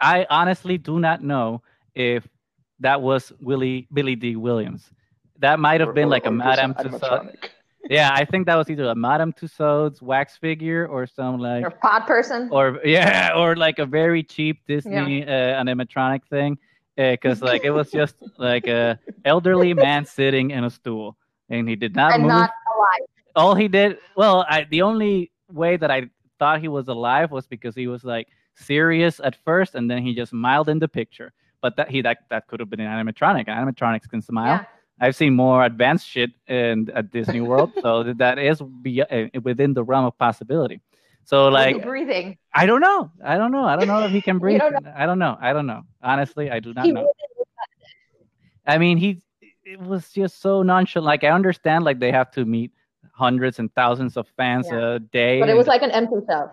I 0.00 0.26
honestly 0.30 0.78
do 0.78 0.98
not 0.98 1.22
know 1.22 1.62
if 1.94 2.26
that 2.80 3.00
was 3.00 3.32
Willie 3.40 3.86
Billy 3.92 4.16
D. 4.16 4.36
Williams. 4.36 4.90
That 5.38 5.58
might 5.60 5.80
have 5.80 5.90
Or- 5.90 5.92
been 5.92 6.06
or- 6.06 6.10
like 6.16 6.26
a 6.26 6.28
or 6.30 6.36
just 6.38 6.44
Madame 6.44 6.74
Tussauds. 6.74 7.48
Yeah, 7.90 8.10
I 8.12 8.24
think 8.24 8.46
that 8.46 8.56
was 8.56 8.70
either 8.70 8.84
a 8.86 8.94
Madame 8.94 9.32
Tussauds 9.32 10.00
wax 10.00 10.36
figure 10.36 10.86
or 10.86 11.06
some 11.06 11.38
like 11.38 11.66
a 11.66 11.70
pod 11.70 12.06
person. 12.06 12.48
or 12.50 12.80
yeah, 12.84 13.32
or 13.36 13.56
like 13.56 13.78
a 13.78 13.86
very 13.86 14.22
cheap 14.22 14.60
Disney 14.66 15.22
uh, 15.24 15.28
animatronic 15.62 16.24
thing. 16.28 16.58
Because 16.96 17.42
like 17.42 17.64
it 17.64 17.70
was 17.70 17.90
just 17.90 18.16
like 18.38 18.66
a 18.66 18.98
elderly 19.24 19.74
man 19.74 20.06
sitting 20.06 20.50
in 20.50 20.64
a 20.64 20.70
stool, 20.70 21.16
and 21.50 21.68
he 21.68 21.76
did 21.76 21.94
not 21.96 22.12
and 22.14 22.22
move 22.22 22.30
not 22.30 22.50
alive. 22.76 23.08
all 23.36 23.54
he 23.54 23.68
did 23.68 23.98
well 24.16 24.46
I, 24.48 24.64
the 24.64 24.82
only 24.82 25.30
way 25.52 25.76
that 25.76 25.90
i 25.90 26.08
thought 26.38 26.60
he 26.60 26.68
was 26.68 26.88
alive 26.88 27.30
was 27.30 27.46
because 27.46 27.74
he 27.74 27.86
was 27.86 28.04
like 28.04 28.28
serious 28.54 29.20
at 29.20 29.36
first 29.44 29.74
and 29.74 29.90
then 29.90 30.02
he 30.02 30.14
just 30.14 30.30
smiled 30.30 30.68
in 30.68 30.78
the 30.78 30.88
picture 30.88 31.32
but 31.60 31.76
that 31.76 31.90
he 31.90 32.00
that, 32.02 32.18
that 32.30 32.46
could 32.46 32.60
have 32.60 32.70
been 32.70 32.80
an 32.80 32.86
animatronic 32.86 33.46
animatronics 33.48 34.08
can 34.08 34.22
smile 34.22 34.60
Yeah. 34.62 34.64
I've 35.00 35.16
seen 35.16 35.34
more 35.34 35.64
advanced 35.64 36.06
shit 36.06 36.30
in 36.48 36.88
at 36.94 37.10
disney 37.10 37.40
world 37.40 37.70
so 37.82 38.02
that- 38.20 38.38
is 38.38 38.60
be, 38.82 39.02
uh, 39.02 39.28
within 39.42 39.74
the 39.74 39.82
realm 39.84 40.04
of 40.04 40.16
possibility 40.18 40.80
so 41.24 41.48
like 41.48 41.82
breathing. 41.82 42.36
i 42.54 42.66
don't 42.66 42.80
know 42.80 43.10
i 43.24 43.36
don't 43.36 43.52
know 43.52 43.64
i 43.64 43.76
don't 43.76 43.88
know 43.88 44.04
if 44.04 44.12
he 44.12 44.20
can 44.20 44.38
breathe 44.42 44.60
don't 44.60 44.86
i 44.88 45.06
don't 45.06 45.18
know 45.18 45.36
i 45.40 45.52
don't 45.52 45.66
know 45.66 45.82
honestly 46.02 46.50
i 46.50 46.60
do 46.60 46.72
not 46.74 46.84
He 46.86 46.92
know 46.92 47.10
I 48.66 48.78
mean, 48.78 48.96
he 48.96 49.20
it 49.64 49.78
was 49.78 50.10
just 50.10 50.40
so 50.40 50.62
nonchalant. 50.62 51.04
Like 51.04 51.22
I 51.24 51.28
understand, 51.28 51.84
like 51.84 51.98
they 51.98 52.10
have 52.10 52.30
to 52.32 52.46
meet 52.46 52.72
hundreds 53.12 53.58
and 53.58 53.68
thousands 53.74 54.16
of 54.16 54.26
fans 54.36 54.68
Yeah. 54.70 54.94
a 54.94 54.98
day. 54.98 55.38
But 55.40 55.50
it 55.50 55.56
was 55.56 55.66
like 55.66 55.82
an 55.82 55.90
empty 55.90 56.16
cell. 56.26 56.50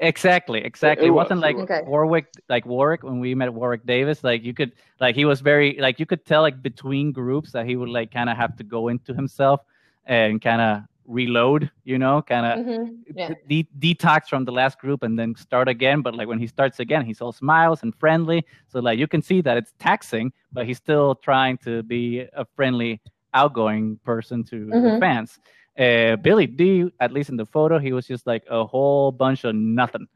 Exactly, 0.00 0.60
exactly. 0.64 1.06
it 1.06 1.08
It, 1.08 1.12
was, 1.12 1.24
wasn't 1.24 1.40
it 1.40 1.46
like. 1.46 1.56
Okay. 1.56 1.80
Warwick, 1.86 2.26
like 2.48 2.66
Warwick 2.66 3.02
when 3.02 3.20
we 3.20 3.34
met 3.34 3.52
Warwick 3.52 3.86
Davis. 3.86 4.24
Like 4.24 4.42
you 4.42 4.52
could, 4.54 4.72
like 5.00 5.14
he 5.14 5.24
was 5.24 5.40
very, 5.40 5.76
like 5.78 6.00
you 6.00 6.06
could 6.06 6.24
tell, 6.26 6.42
like 6.42 6.62
between 6.62 7.12
groups 7.12 7.52
that 7.52 7.66
he 7.66 7.76
would 7.76 7.88
like 7.88 8.10
kind 8.10 8.28
of 8.28 8.36
have 8.36 8.56
to 8.56 8.64
go 8.64 8.88
into 8.88 9.14
himself 9.14 9.60
and 10.06 10.40
kind 10.42 10.60
of 10.60 10.82
reload. 11.06 11.70
You 11.84 11.98
know, 11.98 12.22
kind 12.22 12.46
of 12.46 12.66
Mhm. 12.66 12.98
Yeah. 13.14 13.34
de- 13.48 13.68
detox 13.78 14.28
from 14.28 14.44
the 14.44 14.52
last 14.52 14.78
group 14.78 15.02
and 15.02 15.18
then 15.18 15.34
start 15.36 15.68
again. 15.68 16.02
But 16.02 16.14
like 16.14 16.28
when 16.28 16.38
he 16.38 16.46
starts 16.46 16.80
again, 16.80 17.04
he's 17.04 17.20
all 17.20 17.32
smiles 17.32 17.82
and 17.82 17.94
friendly. 17.94 18.44
So 18.68 18.80
like 18.80 18.98
you 18.98 19.06
can 19.08 19.22
see 19.22 19.40
that 19.42 19.56
it's 19.56 19.72
taxing, 19.78 20.32
but 20.52 20.66
he's 20.66 20.78
still 20.78 21.14
trying 21.16 21.58
to 21.58 21.82
be 21.82 22.20
a 22.34 22.44
friendly, 22.56 23.00
outgoing 23.34 23.96
person 24.04 24.42
to 24.44 24.66
the 24.66 24.74
Mhm. 24.76 25.00
fans. 25.00 25.38
Uh, 25.78 26.16
Billy 26.16 26.46
D, 26.46 26.90
at 27.00 27.12
least 27.12 27.30
in 27.30 27.36
the 27.36 27.46
photo, 27.46 27.78
he 27.78 27.92
was 27.92 28.06
just 28.06 28.26
like 28.26 28.44
a 28.50 28.64
whole 28.64 29.12
bunch 29.12 29.44
of 29.44 29.54
nothing. 29.54 30.06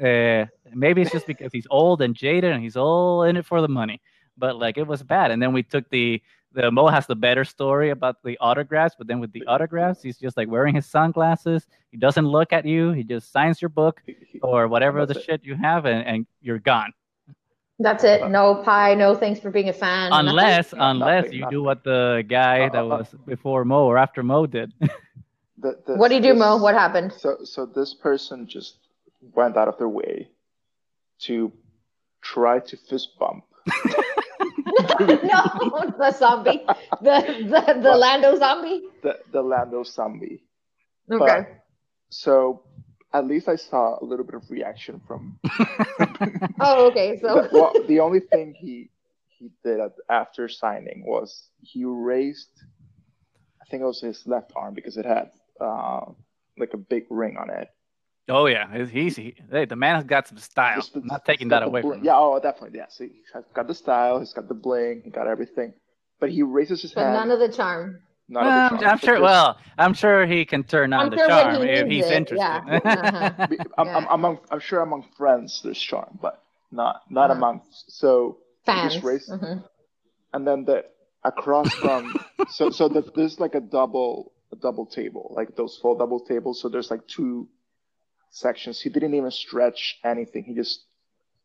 Uh, 0.00 0.46
maybe 0.74 1.02
it's 1.02 1.12
just 1.12 1.26
because 1.26 1.52
he's 1.52 1.66
old 1.70 2.02
and 2.02 2.14
jaded 2.14 2.52
and 2.52 2.62
he's 2.62 2.76
all 2.76 3.24
in 3.24 3.36
it 3.36 3.44
for 3.46 3.60
the 3.60 3.68
money. 3.68 4.00
but 4.38 4.56
like 4.58 4.78
it 4.78 4.86
was 4.86 5.02
bad. 5.02 5.30
And 5.30 5.42
then 5.42 5.52
we 5.52 5.62
took 5.62 5.88
the 5.90 6.22
the 6.54 6.70
Mo 6.70 6.88
has 6.88 7.06
the 7.06 7.14
better 7.16 7.44
story 7.44 7.90
about 7.90 8.22
the 8.22 8.36
autographs, 8.38 8.94
but 8.98 9.06
then 9.06 9.20
with 9.20 9.32
the 9.32 9.44
autographs, 9.46 10.02
he's 10.02 10.18
just 10.18 10.36
like 10.36 10.48
wearing 10.48 10.74
his 10.74 10.86
sunglasses. 10.86 11.66
He 11.90 11.96
doesn't 11.96 12.26
look 12.26 12.52
at 12.52 12.66
you. 12.66 12.92
He 12.92 13.04
just 13.04 13.32
signs 13.32 13.62
your 13.62 13.70
book 13.70 14.02
or 14.42 14.68
whatever 14.68 15.06
the 15.06 15.18
it. 15.18 15.22
shit 15.24 15.44
you 15.44 15.54
have, 15.56 15.86
and, 15.86 16.06
and 16.06 16.26
you're 16.42 16.58
gone. 16.58 16.92
That's 17.82 18.04
it. 18.04 18.28
No 18.30 18.56
pie. 18.56 18.94
No 18.94 19.14
thanks 19.14 19.40
for 19.40 19.50
being 19.50 19.68
a 19.68 19.72
fan. 19.72 20.10
Unless 20.12 20.72
No, 20.72 20.90
unless 20.90 21.24
nothing, 21.24 21.38
you 21.38 21.50
do 21.50 21.62
what 21.62 21.82
the 21.84 22.24
guy 22.28 22.68
that 22.68 22.76
Uh, 22.82 22.88
uh, 22.88 22.94
uh. 22.94 22.98
was 22.98 23.08
before 23.26 23.64
Mo 23.64 23.84
or 23.86 23.98
after 23.98 24.22
Mo 24.22 24.46
did. 24.46 24.72
The- 25.58 25.78
the- 25.86 25.94
What 25.94 26.08
do 26.08 26.16
you 26.16 26.20
do, 26.20 26.30
this- 26.34 26.38
Mo? 26.40 26.56
What 26.56 26.74
happened? 26.74 27.12
So, 27.12 27.30
so 27.44 27.66
this 27.66 27.94
person 27.94 28.48
just 28.48 28.78
went 29.34 29.56
out 29.56 29.68
of 29.68 29.78
their 29.78 29.88
way 29.88 30.28
to 31.26 31.52
try 32.20 32.58
to 32.58 32.76
fist 32.76 33.10
bump. 33.18 33.44
no, 35.00 35.40
the 35.98 36.10
zombie, 36.18 36.64
the 37.00 37.16
the, 37.52 37.60
the 37.80 37.90
What? 37.90 37.98
Lando 37.98 38.36
zombie. 38.38 38.82
the, 39.02 39.18
the 39.32 39.42
Lando 39.42 39.82
zombie. 39.84 40.42
Okay. 41.10 41.46
So 42.10 42.62
at 43.14 43.26
least 43.26 43.48
I 43.48 43.56
saw 43.56 43.98
a 44.00 44.04
little 44.04 44.24
bit 44.24 44.34
of 44.34 44.50
reaction 44.50 45.00
from. 45.06 45.38
oh, 46.60 46.88
okay. 46.90 47.18
So 47.20 47.28
the, 47.34 47.48
well, 47.52 47.72
the 47.86 48.00
only 48.00 48.20
thing 48.20 48.54
he 48.58 48.90
he 49.28 49.50
did 49.64 49.80
after 50.08 50.48
signing 50.48 51.04
was 51.06 51.48
he 51.60 51.84
raised, 51.84 52.48
I 53.60 53.64
think 53.70 53.82
it 53.82 53.86
was 53.86 54.00
his 54.00 54.26
left 54.26 54.52
arm 54.54 54.74
because 54.74 54.96
it 54.96 55.04
had 55.04 55.30
uh, 55.60 56.06
like 56.58 56.74
a 56.74 56.78
big 56.78 57.04
ring 57.10 57.36
on 57.36 57.50
it. 57.50 57.68
oh 58.28 58.46
yeah, 58.46 58.72
he's, 58.72 58.90
he's 58.90 59.16
he, 59.16 59.34
hey, 59.50 59.64
the 59.64 59.76
man 59.76 59.96
has 59.96 60.04
got 60.04 60.28
some 60.28 60.38
style. 60.38 60.76
Just 60.76 60.94
the- 60.94 61.00
I'm 61.00 61.06
not 61.06 61.24
taking 61.24 61.48
that 61.48 61.62
away 61.62 61.82
bling- 61.82 61.92
from 61.94 62.00
him. 62.00 62.06
Yeah, 62.06 62.16
oh, 62.18 62.38
definitely. 62.40 62.78
Yeah, 62.78 62.86
so 62.88 63.04
he's 63.04 63.30
got 63.52 63.66
the 63.66 63.74
style, 63.74 64.20
he's 64.20 64.32
got 64.32 64.48
the 64.48 64.54
bling, 64.54 65.02
he 65.04 65.10
got 65.10 65.26
everything. 65.26 65.74
But 66.20 66.30
he 66.30 66.42
raises 66.42 66.82
his 66.82 66.92
but 66.92 67.02
hand. 67.02 67.14
none 67.14 67.30
of 67.32 67.40
the 67.40 67.48
charm. 67.54 68.00
Not 68.32 68.44
Well, 68.44 68.58
I'm, 68.72 68.78
charm, 68.78 68.90
I'm 68.92 68.98
sure. 68.98 69.20
Well, 69.20 69.58
I'm 69.78 69.94
sure 69.94 70.26
he 70.26 70.44
can 70.44 70.64
turn 70.64 70.92
on 70.92 71.00
I'm 71.06 71.10
the 71.10 71.16
sure 71.18 71.28
charm 71.28 71.62
he 71.62 71.68
if 71.68 71.86
he's 71.88 72.06
it, 72.06 72.12
interested. 72.12 72.38
yeah. 72.84 73.46
Uh-huh. 73.46 73.68
I'm, 73.78 73.88
I'm, 73.88 74.06
among, 74.08 74.38
I'm 74.50 74.60
sure 74.60 74.80
among 74.80 75.02
friends 75.16 75.60
there's 75.62 75.78
charm, 75.78 76.18
but 76.20 76.42
not 76.70 77.02
not 77.10 77.30
Uh-huh. 77.30 77.38
among. 77.38 77.62
So 77.88 78.38
Fans. 78.66 78.94
Race, 79.02 79.28
raise- 79.28 79.28
Mhm. 79.40 79.64
and 80.32 80.46
then 80.46 80.64
the 80.64 80.84
across 81.24 81.72
from 81.74 82.14
so 82.50 82.70
so 82.70 82.88
the, 82.88 83.02
there's 83.14 83.38
like 83.38 83.54
a 83.54 83.60
double 83.60 84.32
a 84.52 84.56
double 84.56 84.86
table 84.86 85.32
like 85.36 85.54
those 85.56 85.76
full 85.80 85.96
double 85.96 86.20
tables. 86.20 86.60
So 86.60 86.68
there's 86.68 86.90
like 86.90 87.06
two 87.06 87.48
sections. 88.30 88.80
He 88.80 88.88
didn't 88.90 89.14
even 89.14 89.30
stretch 89.30 89.98
anything. 90.04 90.44
He 90.44 90.54
just 90.54 90.84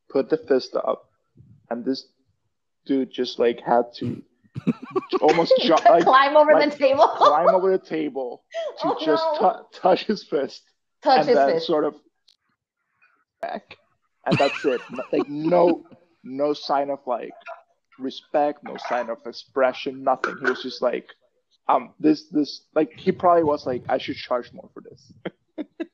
put 0.09 0.29
the 0.29 0.37
fist 0.37 0.75
up, 0.75 1.09
and 1.69 1.83
this 1.85 2.07
dude 2.85 3.11
just 3.11 3.39
like 3.39 3.59
had 3.61 3.85
to 3.99 4.23
almost 5.21 5.53
jump 5.61 5.83
like 5.89 6.03
Climb 6.03 6.35
over 6.37 6.53
like, 6.53 6.71
the 6.71 6.77
table. 6.77 7.07
climb 7.17 7.49
over 7.49 7.71
the 7.77 7.83
table 7.85 8.43
to 8.81 8.87
Oh, 8.89 8.97
just 9.05 9.23
no. 9.41 9.49
tou- 9.71 9.79
touch 9.79 10.05
his 10.05 10.23
fist 10.23 10.61
Touch 11.03 11.19
and 11.19 11.27
his 11.29 11.35
then 11.37 11.51
fist. 11.53 11.67
sort 11.67 11.83
of 11.85 11.95
back, 13.41 13.77
and 14.25 14.37
that's 14.37 14.63
it. 14.65 14.81
like 15.11 15.27
no, 15.29 15.85
no 16.23 16.53
sign 16.53 16.89
of 16.89 16.99
like 17.05 17.31
respect, 17.99 18.63
no 18.63 18.77
sign 18.89 19.09
of 19.09 19.17
expression, 19.25 20.03
nothing. 20.03 20.35
He 20.43 20.49
was 20.49 20.61
just 20.63 20.81
like, 20.81 21.07
um, 21.67 21.93
this, 21.99 22.27
this, 22.29 22.63
like 22.75 22.91
he 22.95 23.11
probably 23.11 23.43
was 23.43 23.65
like, 23.65 23.83
I 23.89 23.97
should 23.97 24.15
charge 24.15 24.51
more 24.53 24.69
for 24.73 24.81
this. 24.81 25.11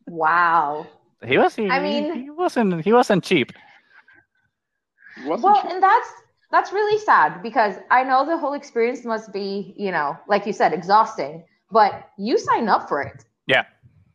Wow. 0.07 0.87
he 1.25 1.37
was. 1.37 1.55
He, 1.55 1.69
I 1.69 1.79
mean- 1.81 2.23
he 2.23 2.29
wasn't. 2.29 2.83
He 2.83 2.93
wasn't 2.93 3.23
cheap. 3.23 3.51
He 5.21 5.27
wasn't 5.29 5.43
Well, 5.43 5.61
sure. 5.61 5.71
and 5.71 5.83
that's 5.83 6.09
that's 6.53 6.71
really 6.71 6.99
sad 6.99 7.41
because 7.43 7.75
I 7.91 8.03
know 8.03 8.25
the 8.25 8.37
whole 8.37 8.53
experience 8.53 9.03
must 9.03 9.33
be, 9.33 9.73
you 9.77 9.91
know, 9.91 10.15
like 10.27 10.45
you 10.45 10.53
said, 10.53 10.71
exhausting. 10.71 11.43
But 11.71 11.91
you 12.19 12.37
sign 12.37 12.69
up 12.69 12.87
for 12.87 13.01
it. 13.01 13.25
Yeah. 13.47 13.63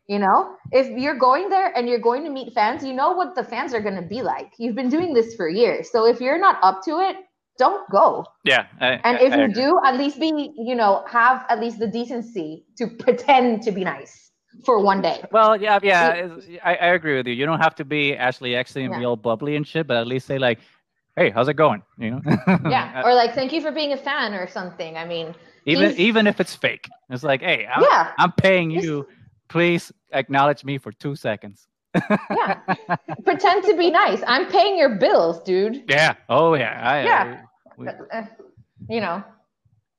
You 0.06 0.20
know, 0.20 0.54
if 0.72 0.86
you're 1.02 1.18
going 1.18 1.50
there 1.50 1.76
and 1.76 1.88
you're 1.88 1.98
going 2.10 2.22
to 2.24 2.30
meet 2.30 2.54
fans, 2.54 2.84
you 2.84 2.94
know 2.94 3.10
what 3.12 3.34
the 3.34 3.42
fans 3.42 3.74
are 3.74 3.80
going 3.80 3.96
to 3.96 4.08
be 4.16 4.22
like. 4.22 4.52
You've 4.58 4.76
been 4.76 4.88
doing 4.88 5.12
this 5.12 5.34
for 5.34 5.48
years. 5.48 5.90
So 5.90 6.06
if 6.06 6.20
you're 6.20 6.38
not 6.38 6.56
up 6.62 6.82
to 6.84 7.00
it, 7.00 7.16
don't 7.58 7.82
go. 7.90 8.24
Yeah. 8.44 8.66
I, 8.80 9.00
And 9.04 9.18
if 9.20 9.32
I 9.32 9.38
you 9.38 9.42
agree. 9.50 9.54
do, 9.64 9.80
at 9.84 9.96
least 9.98 10.20
be, 10.20 10.52
you 10.56 10.76
know, 10.76 11.04
have 11.10 11.44
at 11.48 11.58
least 11.60 11.80
the 11.80 11.88
decency 11.88 12.64
to 12.78 12.86
pretend 12.86 13.62
to 13.64 13.72
be 13.72 13.82
nice 13.84 14.30
for 14.64 14.80
one 14.80 15.02
day. 15.02 15.22
Well, 15.32 15.60
yeah, 15.60 15.78
yeah, 15.82 16.36
I, 16.64 16.76
I 16.76 16.86
agree 16.94 17.16
with 17.16 17.26
you. 17.26 17.34
You 17.34 17.46
don't 17.46 17.60
have 17.60 17.74
to 17.76 17.84
be 17.84 18.16
Ashley 18.16 18.54
Eckstein 18.54 18.86
and 18.86 18.94
be 18.94 19.00
Yeah. 19.02 19.08
all 19.08 19.16
bubbly 19.16 19.56
and 19.56 19.66
shit, 19.66 19.86
but 19.88 19.96
at 19.96 20.06
least 20.06 20.26
say 20.26 20.38
like, 20.38 20.60
"Hey, 21.18 21.30
how's 21.30 21.48
it 21.48 21.54
going?" 21.54 21.82
You 21.98 22.10
know. 22.12 22.20
Yeah. 22.74 23.02
Or 23.04 23.14
like, 23.14 23.34
thank 23.34 23.52
you 23.52 23.60
for 23.60 23.72
being 23.72 23.92
a 23.92 23.96
fan 23.96 24.34
or 24.34 24.46
something. 24.48 24.96
I 24.96 25.04
mean, 25.04 25.34
even 25.66 25.88
he's- 25.90 25.98
even 26.08 26.26
if 26.26 26.40
it's 26.40 26.54
fake, 26.54 26.88
it's 27.10 27.22
like, 27.22 27.40
"Hey, 27.42 27.66
I'm, 27.66 27.82
yeah. 27.82 28.12
I'm 28.18 28.32
paying 28.32 28.70
you. 28.70 29.06
Please 29.48 29.92
acknowledge 30.12 30.64
me 30.64 30.78
for 30.78 30.92
two 30.92 31.14
seconds." 31.16 31.66
Yeah. 32.30 32.60
pretend 33.24 33.64
to 33.64 33.74
be 33.76 33.90
nice. 33.90 34.22
I'm 34.26 34.46
paying 34.46 34.78
your 34.78 34.96
bills, 34.96 35.42
dude. 35.42 35.84
Yeah. 35.88 36.14
Oh 36.28 36.54
yeah. 36.54 36.74
I, 36.92 37.04
Yeah. 37.04 37.42
we- 37.76 37.88
Uh, 37.88 38.24
you 38.88 39.00
know, 39.00 39.22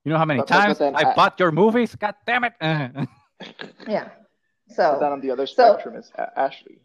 you 0.06 0.12
know 0.12 0.18
how 0.18 0.26
many 0.26 0.40
But- 0.40 0.48
but- 0.50 0.56
but 0.56 0.66
times 0.66 0.78
then 0.78 0.96
I, 0.96 1.12
I- 1.12 1.16
bought 1.16 1.40
your 1.40 1.52
movies? 1.52 1.96
God 1.96 2.16
damn 2.26 2.44
it! 2.46 2.54
yeah. 2.62 4.10
But 4.78 5.00
then 5.00 5.10
So 5.10 5.12
on 5.14 5.20
the 5.22 5.32
other 5.32 5.48
so- 5.48 5.74
spectrum 5.74 5.96
is 5.96 6.12
Ashley. 6.36 6.78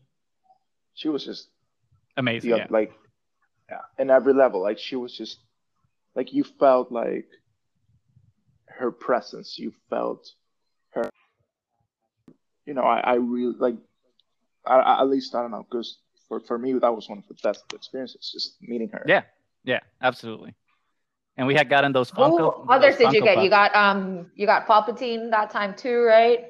She 0.94 1.08
was 1.08 1.24
just 1.24 1.48
Amazing. 2.16 2.50
the 2.50 2.56
Yeah. 2.56 2.66
like, 2.70 2.92
yeah, 3.74 4.02
in 4.02 4.10
every 4.10 4.32
level. 4.32 4.60
Like 4.62 4.78
she 4.78 4.96
was 4.96 5.16
just 5.16 5.38
like 6.14 6.32
you 6.32 6.44
felt 6.44 6.92
like 6.92 7.26
her 8.66 8.90
presence. 8.90 9.58
You 9.58 9.72
felt 9.90 10.30
her. 10.90 11.10
You 12.66 12.74
know, 12.74 12.82
I, 12.82 13.00
I 13.00 13.14
really 13.14 13.54
like. 13.58 13.76
I, 14.66 14.76
I, 14.76 15.00
at 15.00 15.08
least 15.08 15.34
I 15.34 15.42
don't 15.42 15.50
know 15.50 15.66
because 15.68 15.98
for 16.28 16.40
for 16.40 16.58
me 16.58 16.72
that 16.74 16.94
was 16.94 17.08
one 17.08 17.18
of 17.18 17.26
the 17.28 17.34
best 17.42 17.64
experiences, 17.72 18.30
just 18.32 18.56
meeting 18.62 18.88
her. 18.90 19.04
Yeah. 19.06 19.22
Yeah. 19.64 19.80
Absolutely. 20.00 20.54
And 21.36 21.46
we 21.46 21.54
had 21.54 21.68
gotten 21.68 21.92
those 21.92 22.10
who 22.10 22.16
Funko. 22.16 22.66
others 22.68 22.96
those 22.96 23.10
did 23.10 23.14
you 23.14 23.22
get? 23.22 23.34
Pops. 23.34 23.44
You 23.44 23.50
got 23.50 23.74
um 23.74 24.30
you 24.36 24.46
got 24.46 24.66
Palpatine 24.66 25.30
that 25.30 25.50
time 25.50 25.74
too, 25.74 26.02
right? 26.02 26.46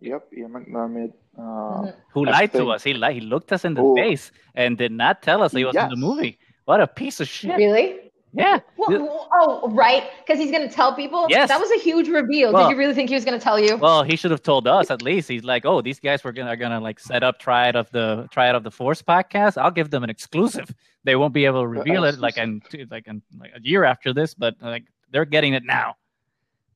Yep. 0.00 0.28
yeah, 0.32 0.46
McDiarmid. 0.46 1.12
Uh, 1.36 1.40
Mhm. 1.42 1.94
who 2.12 2.26
I 2.28 2.30
lied 2.30 2.52
to 2.52 2.70
us. 2.70 2.82
He 2.84 2.94
lied. 2.94 3.14
He 3.14 3.20
looked 3.20 3.52
us 3.52 3.64
in 3.64 3.74
the 3.74 3.82
Oh. 3.82 3.94
face 3.96 4.30
and 4.54 4.78
did 4.78 4.92
not 4.92 5.22
tell 5.22 5.42
us 5.42 5.52
he 5.52 5.64
was 5.64 5.74
in 5.76 5.88
the 5.88 5.96
movie. 5.96 6.38
What 6.64 6.80
a 6.80 6.86
piece 6.86 7.18
of 7.20 7.28
shit. 7.28 7.56
Really? 7.56 8.00
Yeah. 8.36 8.58
Well, 8.76 9.28
oh, 9.32 9.70
right. 9.70 10.04
Because 10.24 10.40
he's 10.40 10.50
gonna 10.50 10.68
tell 10.68 10.92
people. 10.94 11.26
Yes. 11.28 11.48
That 11.48 11.60
was 11.60 11.70
a 11.70 11.78
huge 11.78 12.08
reveal. 12.08 12.52
Well- 12.52 12.64
did 12.68 12.72
you 12.74 12.78
really 12.78 12.94
think 12.94 13.08
he 13.08 13.14
was 13.14 13.24
gonna 13.24 13.38
tell 13.38 13.60
you? 13.60 13.76
Well, 13.76 14.02
he 14.02 14.16
should 14.16 14.32
have 14.32 14.42
told 14.42 14.66
us 14.66 14.90
at 14.90 15.02
least. 15.02 15.28
He's 15.28 15.44
like, 15.44 15.64
"Oh, 15.64 15.80
these 15.80 16.00
guys 16.00 16.24
were 16.24 16.32
gonna 16.32 16.50
are 16.50 16.56
gonna 16.56 16.80
like 16.80 16.98
set 16.98 17.22
up 17.22 17.38
try 17.38 17.70
Triad 17.70 17.76
of 17.76 17.90
the 17.92 18.26
Triad 18.32 18.54
of 18.56 18.64
the 18.64 18.70
Force 18.72 19.02
podcast. 19.02 19.56
I'll 19.60 19.70
give 19.70 19.90
them 19.90 20.02
an 20.02 20.10
exclusive. 20.10 20.74
They 21.04 21.14
won't 21.16 21.32
be 21.34 21.44
able 21.44 21.60
to 21.62 21.68
reveal 21.68 22.02
it 22.04 22.18
like 22.18 22.36
in 22.38 22.60
like 22.90 23.06
in 23.06 23.22
like 23.38 23.52
a 23.54 23.60
year 23.62 23.84
after 23.84 24.12
this, 24.12 24.34
but 24.34 24.54
like 24.60 24.84
they're 25.10 25.24
getting 25.26 25.54
it 25.54 25.64
now. 25.64 25.94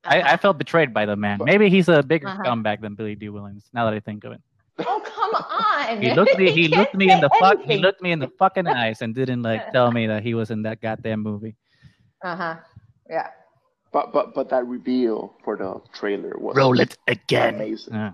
I, 0.04 0.22
I 0.22 0.36
felt 0.36 0.58
betrayed 0.58 0.94
by 0.94 1.06
the 1.06 1.16
man. 1.16 1.38
Maybe 1.42 1.68
he's 1.68 1.88
a 1.88 2.02
bigger 2.04 2.28
Uh-huh. 2.28 2.42
scumbag 2.44 2.80
than 2.82 2.94
Billy 2.94 3.16
D. 3.16 3.30
Williams. 3.30 3.68
Now 3.74 3.84
that 3.86 3.94
I 3.94 4.00
think 4.00 4.22
of 4.24 4.30
it, 4.32 4.40
oh 4.80 5.00
come 5.04 5.34
on. 5.34 6.00
he 6.02 6.12
looked 6.14 6.38
me. 6.38 6.50
He 6.52 6.68
can't 6.68 6.78
looked 6.80 6.94
me 6.94 7.10
in 7.10 7.20
the 7.20 7.30
fuck. 7.40 7.60
He 7.62 7.78
looked 7.78 8.00
me 8.02 8.12
in 8.12 8.18
the 8.18 8.28
fucking 8.38 8.66
eyes 8.66 9.02
and 9.02 9.14
didn't 9.14 9.42
like 9.42 9.72
tell 9.72 9.90
me 9.90 10.06
that 10.06 10.22
he 10.22 10.34
was 10.34 10.50
in 10.50 10.62
that 10.62 10.80
goddamn 10.80 11.20
movie. 11.22 11.56
Uh 12.22 12.36
huh. 12.36 12.56
Yeah. 13.08 13.28
but 13.92 14.12
but 14.12 14.34
but 14.34 14.48
that 14.50 14.66
reveal 14.66 15.34
for 15.44 15.56
the 15.56 15.80
trailer 15.98 16.34
was 16.38 16.56
Roll 16.56 16.78
it 16.80 16.96
again. 17.06 17.54
amazing. 17.54 17.94
Yeah. 17.94 18.12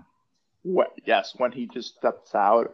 What, 0.63 0.93
yes, 1.05 1.33
when 1.37 1.51
he 1.51 1.67
just 1.67 1.95
steps 1.95 2.33
out 2.33 2.73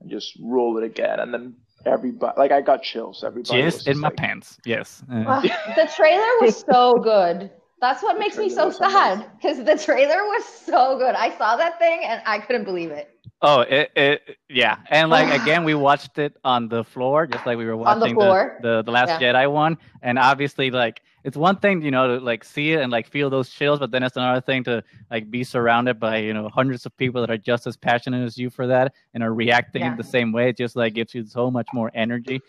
and 0.00 0.10
just 0.10 0.36
roll 0.42 0.76
it 0.76 0.84
again, 0.84 1.18
and 1.20 1.32
then 1.32 1.54
everybody, 1.86 2.34
like 2.36 2.52
I 2.52 2.60
got 2.60 2.82
chills. 2.82 3.24
Everybody 3.24 3.62
Just 3.62 3.88
in 3.88 3.98
my 3.98 4.08
like, 4.08 4.16
pants. 4.18 4.58
Yes. 4.66 5.02
Uh, 5.10 5.24
Uh, 5.26 5.40
the 5.74 5.88
trailer 5.96 6.28
was 6.42 6.58
so 6.70 6.94
good. 7.02 7.50
That's 7.80 8.02
what 8.02 8.18
makes 8.18 8.36
me 8.36 8.48
so 8.50 8.70
sad 8.70 9.24
because 9.40 9.64
the 9.64 9.76
trailer 9.78 10.22
was 10.24 10.44
so 10.44 10.98
good. 10.98 11.14
I 11.14 11.36
saw 11.38 11.56
that 11.56 11.78
thing 11.78 12.00
and 12.04 12.20
I 12.26 12.38
couldn't 12.38 12.64
believe 12.64 12.90
it. 12.90 13.08
Oh, 13.44 13.60
it, 13.62 13.90
it, 13.96 14.36
yeah, 14.48 14.76
and 14.90 15.10
like 15.10 15.28
again, 15.42 15.64
we 15.64 15.74
watched 15.74 16.18
it 16.18 16.36
on 16.44 16.68
the 16.68 16.84
floor, 16.84 17.26
just 17.26 17.44
like 17.44 17.58
we 17.58 17.64
were 17.66 17.72
On 17.72 17.98
the 17.98 18.04
watching 18.06 18.14
floor. 18.14 18.58
the, 18.62 18.82
the, 18.82 18.90
Last 18.90 19.20
Jedi 19.20 19.50
one, 19.50 19.76
and 20.02 20.18
obviously, 20.18 20.70
like 20.70 21.02
it's 21.24 21.36
one 21.36 21.56
thing, 21.56 21.82
you 21.82 21.90
know, 21.90 22.18
to 22.18 22.24
like 22.24 22.44
see 22.44 22.72
it 22.72 22.80
and 22.80 22.92
like 22.92 23.08
feel 23.08 23.30
those 23.30 23.48
chills, 23.50 23.78
but 23.80 23.90
then 23.90 24.02
it's 24.02 24.16
another 24.16 24.40
thing 24.40 24.62
to 24.64 24.82
like 25.10 25.30
be 25.30 25.42
surrounded 25.44 25.98
by 25.98 26.18
you 26.18 26.32
know 26.32 26.48
hundreds 26.48 26.86
of 26.86 26.96
people 26.96 27.20
that 27.20 27.30
are 27.30 27.36
just 27.38 27.66
as 27.66 27.76
passionate 27.76 28.24
as 28.24 28.38
you 28.38 28.48
for 28.48 28.66
that 28.68 28.94
and 29.14 29.22
are 29.24 29.34
reacting 29.34 29.82
Yeah. 29.82 29.96
the 29.96 30.04
same 30.04 30.30
way. 30.32 30.48
It 30.50 30.56
just 30.56 30.76
like 30.76 30.94
gives 30.94 31.14
you 31.14 31.24
so 31.26 31.50
much 31.50 31.66
more 31.74 31.90
energy. 31.94 32.40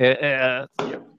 Uh, 0.00 0.04
uh, 0.04 0.66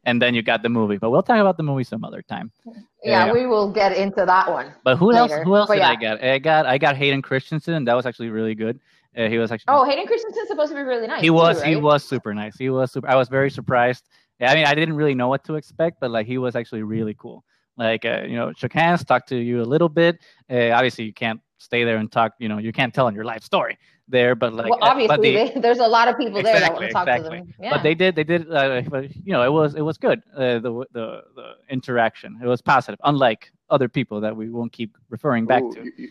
and 0.05 0.19
then 0.19 0.33
you 0.33 0.41
got 0.41 0.63
the 0.63 0.69
movie, 0.69 0.97
but 0.97 1.11
we'll 1.11 1.21
talk 1.21 1.37
about 1.39 1.55
the 1.55 1.61
movie 1.63 1.83
some 1.83 2.03
other 2.03 2.23
time. 2.23 2.51
Yeah, 2.65 3.27
Yeah. 3.27 3.31
we 3.33 3.45
will 3.45 3.71
get 3.71 3.95
into 3.95 4.25
that 4.25 4.49
one. 4.51 4.73
But 4.83 4.97
who 4.97 5.13
else? 5.13 5.31
Who 5.43 5.55
else 5.55 5.67
But 5.67 5.75
did 5.75 5.81
yeah. 5.81 5.89
I 5.89 5.95
get? 5.95 6.23
I 6.23 6.39
got 6.39 6.65
I 6.65 6.77
got 6.79 6.97
Hayden 6.97 7.21
Christensen. 7.21 7.85
That 7.85 7.93
was 7.95 8.05
actually 8.07 8.29
really 8.29 8.55
good. 8.55 8.79
Uh, 9.17 9.27
he 9.27 9.37
was 9.37 9.51
actually 9.51 9.65
Oh, 9.67 9.83
Hayden 9.83 10.07
Christensen's 10.07 10.47
supposed 10.47 10.71
to 10.71 10.75
be 10.75 10.81
really 10.83 11.07
nice. 11.07 11.21
he 11.21 11.29
was 11.29 11.61
too, 11.61 11.69
he 11.69 11.75
was 11.75 12.03
super 12.03 12.33
nice 12.33 12.55
he 12.57 12.69
was 12.69 12.91
super 12.91 13.09
i 13.09 13.15
was 13.15 13.27
very 13.29 13.51
surprised 13.51 14.05
I 14.41 14.55
mean, 14.55 14.65
I 14.65 14.73
didn't 14.73 14.95
really 14.95 15.13
know 15.15 15.27
what 15.27 15.43
to 15.45 15.55
expect, 15.55 15.99
but 15.99 16.09
like 16.11 16.25
he 16.25 16.37
was 16.37 16.55
actually 16.55 16.83
really 16.83 17.13
cool. 17.13 17.43
Like 17.77 18.05
uh, 18.05 18.23
you 18.25 18.35
know, 18.35 18.51
shook 18.53 18.73
hands, 18.73 19.03
talked 19.05 19.29
to 19.29 19.37
you 19.37 19.61
a 19.61 19.69
little 19.73 19.89
bit. 19.89 20.19
Uh, 20.49 20.71
obviously, 20.71 21.05
you 21.05 21.13
can't 21.13 21.39
stay 21.57 21.83
there 21.83 21.97
and 21.97 22.11
talk. 22.11 22.33
You 22.39 22.49
know, 22.49 22.57
you 22.57 22.71
can't 22.71 22.93
tell 22.93 23.05
on 23.05 23.15
your 23.15 23.23
life 23.23 23.43
story 23.43 23.77
there, 24.07 24.35
but 24.35 24.53
like, 24.53 24.69
well, 24.69 24.79
obviously, 24.81 25.33
they, 25.33 25.49
they, 25.53 25.59
there's 25.65 25.79
a 25.79 25.87
lot 25.87 26.07
of 26.07 26.17
people 26.17 26.37
exactly, 26.39 26.59
there 26.59 26.69
that 26.69 26.73
want 26.73 26.85
to 26.85 26.91
talk 26.91 27.07
exactly. 27.07 27.39
to 27.39 27.45
them. 27.45 27.53
Yeah. 27.59 27.69
But 27.71 27.83
they 27.83 27.95
did, 27.95 28.15
they 28.15 28.23
did. 28.23 28.51
Uh, 28.51 28.81
but 28.89 29.15
you 29.15 29.31
know, 29.31 29.43
it 29.43 29.51
was 29.51 29.75
it 29.75 29.81
was 29.81 29.97
good. 29.97 30.21
Uh, 30.35 30.59
the 30.59 30.85
the 30.91 31.21
the 31.35 31.53
interaction, 31.69 32.39
it 32.43 32.47
was 32.47 32.61
positive, 32.61 32.99
unlike 33.03 33.51
other 33.69 33.87
people 33.87 34.21
that 34.21 34.35
we 34.35 34.49
won't 34.49 34.73
keep 34.73 34.97
referring 35.09 35.45
back 35.45 35.63
Ooh, 35.63 35.73
to. 35.73 35.85
you- 35.85 35.93
you- 35.97 36.09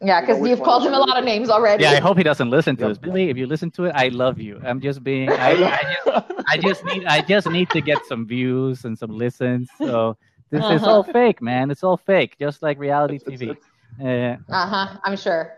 yeah, 0.00 0.06
you 0.06 0.20
know 0.20 0.20
because 0.26 0.40
which 0.42 0.50
you've 0.50 0.60
one 0.60 0.66
called 0.68 0.82
him 0.86 0.94
a 0.94 0.98
lot 0.98 1.16
of 1.18 1.24
names 1.24 1.48
already. 1.48 1.82
Yeah, 1.84 1.92
I 1.92 2.00
hope 2.00 2.16
he 2.16 2.22
doesn't 2.24 2.50
listen 2.50 2.76
to 2.76 2.82
Yep. 2.82 2.88
this. 2.90 2.98
Billy, 2.98 3.30
if 3.30 3.36
you 3.36 3.46
listen 3.46 3.70
to 3.72 3.84
it, 3.86 3.92
I 3.94 4.08
love 4.08 4.40
you. 4.40 4.60
I'm 4.64 4.80
just 4.80 5.02
being, 5.04 5.30
I, 5.30 5.50
I 5.52 5.82
just, 6.04 6.44
I 6.48 6.56
just 6.58 6.84
need, 6.84 7.04
I 7.06 7.20
just 7.20 7.48
need 7.50 7.70
to 7.70 7.80
get 7.80 8.04
some 8.06 8.26
views 8.26 8.84
and 8.84 8.98
some 8.98 9.10
listens. 9.16 9.68
So 9.78 10.16
this 10.50 10.64
is 10.64 10.82
Uh-huh. 10.82 10.90
all 10.90 11.02
fake, 11.04 11.40
man. 11.42 11.70
It's 11.70 11.82
all 11.84 11.96
fake, 11.96 12.36
just 12.38 12.62
like 12.62 12.78
reality 12.78 13.16
It's- 13.16 13.40
TV. 13.40 13.56
Uh, 14.02 14.36
Uh 14.52 14.66
huh. 14.66 14.98
I'm 15.04 15.16
sure. 15.16 15.52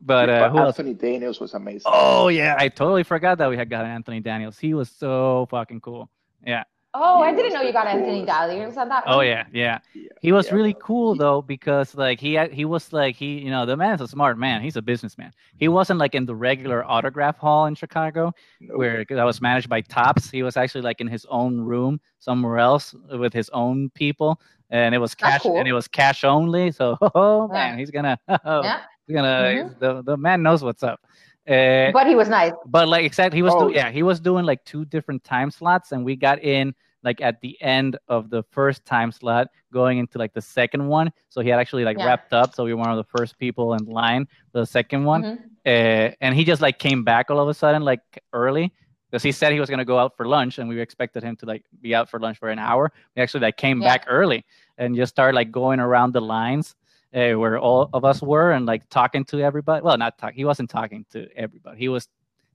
but 0.00 0.30
uh, 0.30 0.38
but 0.40 0.50
who 0.52 0.58
else? 0.58 0.78
Anthony 0.78 0.94
Daniels 0.94 1.40
was 1.40 1.54
amazing. 1.54 1.82
Oh 1.92 2.28
yeah, 2.28 2.54
I 2.58 2.68
totally 2.68 3.02
forgot 3.02 3.38
that 3.38 3.50
we 3.50 3.56
had 3.56 3.68
got 3.68 3.84
Anthony 3.84 4.20
Daniels. 4.20 4.56
He 4.58 4.72
was 4.74 4.88
so 4.90 5.46
fucking 5.50 5.80
cool. 5.80 6.08
Yeah. 6.46 6.62
Oh, 6.94 7.20
I 7.20 7.32
didn't 7.32 7.52
know 7.52 7.62
you 7.62 7.72
the 7.72 7.72
got 7.72 7.86
Anthony 7.86 8.24
coolest. 8.24 8.26
Daniels 8.26 8.76
on 8.76 8.88
that. 8.88 9.04
Oh 9.06 9.20
one? 9.20 9.22
yeah, 9.22 9.44
yeah. 9.52 9.78
Yeah, 9.94 10.08
He 10.20 10.32
was 10.32 10.50
yeah, 10.50 10.52
really 10.52 10.72
bro. 10.72 10.80
cool 10.80 11.14
though 11.16 11.42
because 11.42 11.94
like 11.94 12.20
he 12.20 12.38
he 12.48 12.64
was 12.64 12.92
like 12.92 13.16
he 13.16 13.38
you 13.38 13.50
know 13.50 13.64
the 13.66 13.76
man's 13.76 14.00
a 14.00 14.08
smart 14.08 14.38
man. 14.38 14.62
He's 14.62 14.76
a 14.76 14.82
businessman. 14.82 15.32
He 15.56 15.68
wasn't 15.68 15.98
like 15.98 16.14
in 16.14 16.26
the 16.26 16.34
regular 16.34 16.84
autograph 16.84 17.38
hall 17.38 17.66
in 17.66 17.74
Chicago 17.74 18.32
Nope. 18.60 18.78
where 18.78 19.04
that 19.08 19.24
was 19.24 19.40
managed 19.40 19.68
by 19.68 19.80
Topps. 19.82 20.30
He 20.30 20.42
was 20.42 20.56
actually 20.56 20.82
like 20.82 21.00
in 21.00 21.06
his 21.08 21.24
own 21.30 21.60
room 21.60 22.00
somewhere 22.18 22.58
else 22.58 22.94
with 23.10 23.32
his 23.32 23.48
own 23.50 23.90
people, 23.94 24.40
and 24.70 24.94
it 24.94 24.98
was 24.98 25.14
cash 25.14 25.42
cool. 25.42 25.56
and 25.56 25.66
it 25.68 25.72
was 25.72 25.88
cash 25.88 26.24
only. 26.24 26.70
So 26.72 26.96
oh 27.14 27.48
Yeah. 27.50 27.52
man, 27.52 27.78
he's 27.78 27.90
gonna 27.90 28.18
oh, 28.44 28.62
Yeah. 28.62 28.80
he's 29.06 29.14
gonna 29.14 29.54
Mhm. 29.54 29.78
the 29.78 30.02
the 30.02 30.16
man 30.16 30.42
knows 30.42 30.62
what's 30.62 30.82
up. 30.82 31.00
Uh, 31.48 31.90
But 31.92 32.06
he 32.06 32.14
was 32.14 32.28
nice. 32.28 32.52
but 32.66 32.88
like 32.88 33.04
exactly 33.04 33.38
he 33.38 33.42
was 33.42 33.54
Oh. 33.56 33.68
do- 33.68 33.74
yeah 33.74 33.90
he 33.90 34.02
was 34.02 34.20
doing 34.20 34.44
like 34.44 34.62
two 34.64 34.84
different 34.84 35.24
time 35.24 35.50
slots 35.50 35.92
and 35.92 36.04
we 36.04 36.14
got 36.14 36.42
in 36.42 36.74
like 37.04 37.20
at 37.22 37.40
the 37.40 37.56
end 37.62 37.96
of 38.08 38.28
the 38.28 38.42
first 38.50 38.84
time 38.84 39.10
slot 39.12 39.48
going 39.72 39.96
into 39.98 40.18
like 40.18 40.34
the 40.34 40.42
second 40.42 40.86
one 40.86 41.10
so 41.30 41.40
he 41.40 41.48
had 41.48 41.58
actually 41.58 41.84
like 41.84 41.96
Yeah. 41.98 42.06
wrapped 42.06 42.32
up 42.34 42.54
so 42.54 42.64
we 42.64 42.74
were 42.74 42.80
one 42.80 42.90
of 42.90 42.96
the 42.98 43.18
first 43.18 43.38
people 43.38 43.74
in 43.74 43.84
line 43.86 44.26
for 44.52 44.58
the 44.60 44.66
second 44.66 45.04
one 45.04 45.22
Mhm. 45.22 45.38
uh, 45.66 46.14
and 46.20 46.34
he 46.34 46.44
just 46.44 46.60
like 46.60 46.78
came 46.78 47.02
back 47.02 47.30
all 47.30 47.40
of 47.40 47.48
a 47.48 47.54
sudden 47.54 47.82
like 47.82 48.02
early 48.34 48.72
because 49.10 49.22
he 49.22 49.32
said 49.32 49.50
he 49.52 49.60
was 49.60 49.70
going 49.70 49.78
to 49.78 49.86
go 49.86 49.98
out 49.98 50.14
for 50.18 50.26
lunch 50.26 50.58
and 50.58 50.68
we 50.68 50.78
expected 50.80 51.22
him 51.22 51.34
to 51.36 51.46
like 51.46 51.64
be 51.80 51.94
out 51.94 52.10
for 52.10 52.20
lunch 52.20 52.36
for 52.38 52.50
an 52.50 52.58
hour 52.58 52.92
we 53.16 53.22
actually 53.22 53.40
like 53.40 53.56
came 53.56 53.80
Yeah. 53.80 53.88
back 53.88 54.04
early 54.06 54.44
and 54.76 54.94
just 54.94 55.14
started 55.14 55.34
like 55.34 55.50
going 55.50 55.80
around 55.80 56.12
the 56.12 56.20
lines 56.20 56.74
uh, 57.14 57.32
where 57.34 57.58
all 57.58 57.88
of 57.92 58.04
us 58.04 58.20
were 58.22 58.52
and 58.52 58.66
like 58.66 58.88
talking 58.90 59.24
to 59.24 59.40
everybody 59.40 59.82
well 59.82 59.96
not 59.96 60.18
talk 60.18 60.32
he 60.34 60.44
wasn't 60.44 60.68
talking 60.68 61.04
to 61.10 61.26
everybody 61.36 61.78
he 61.78 61.88
was 61.88 62.08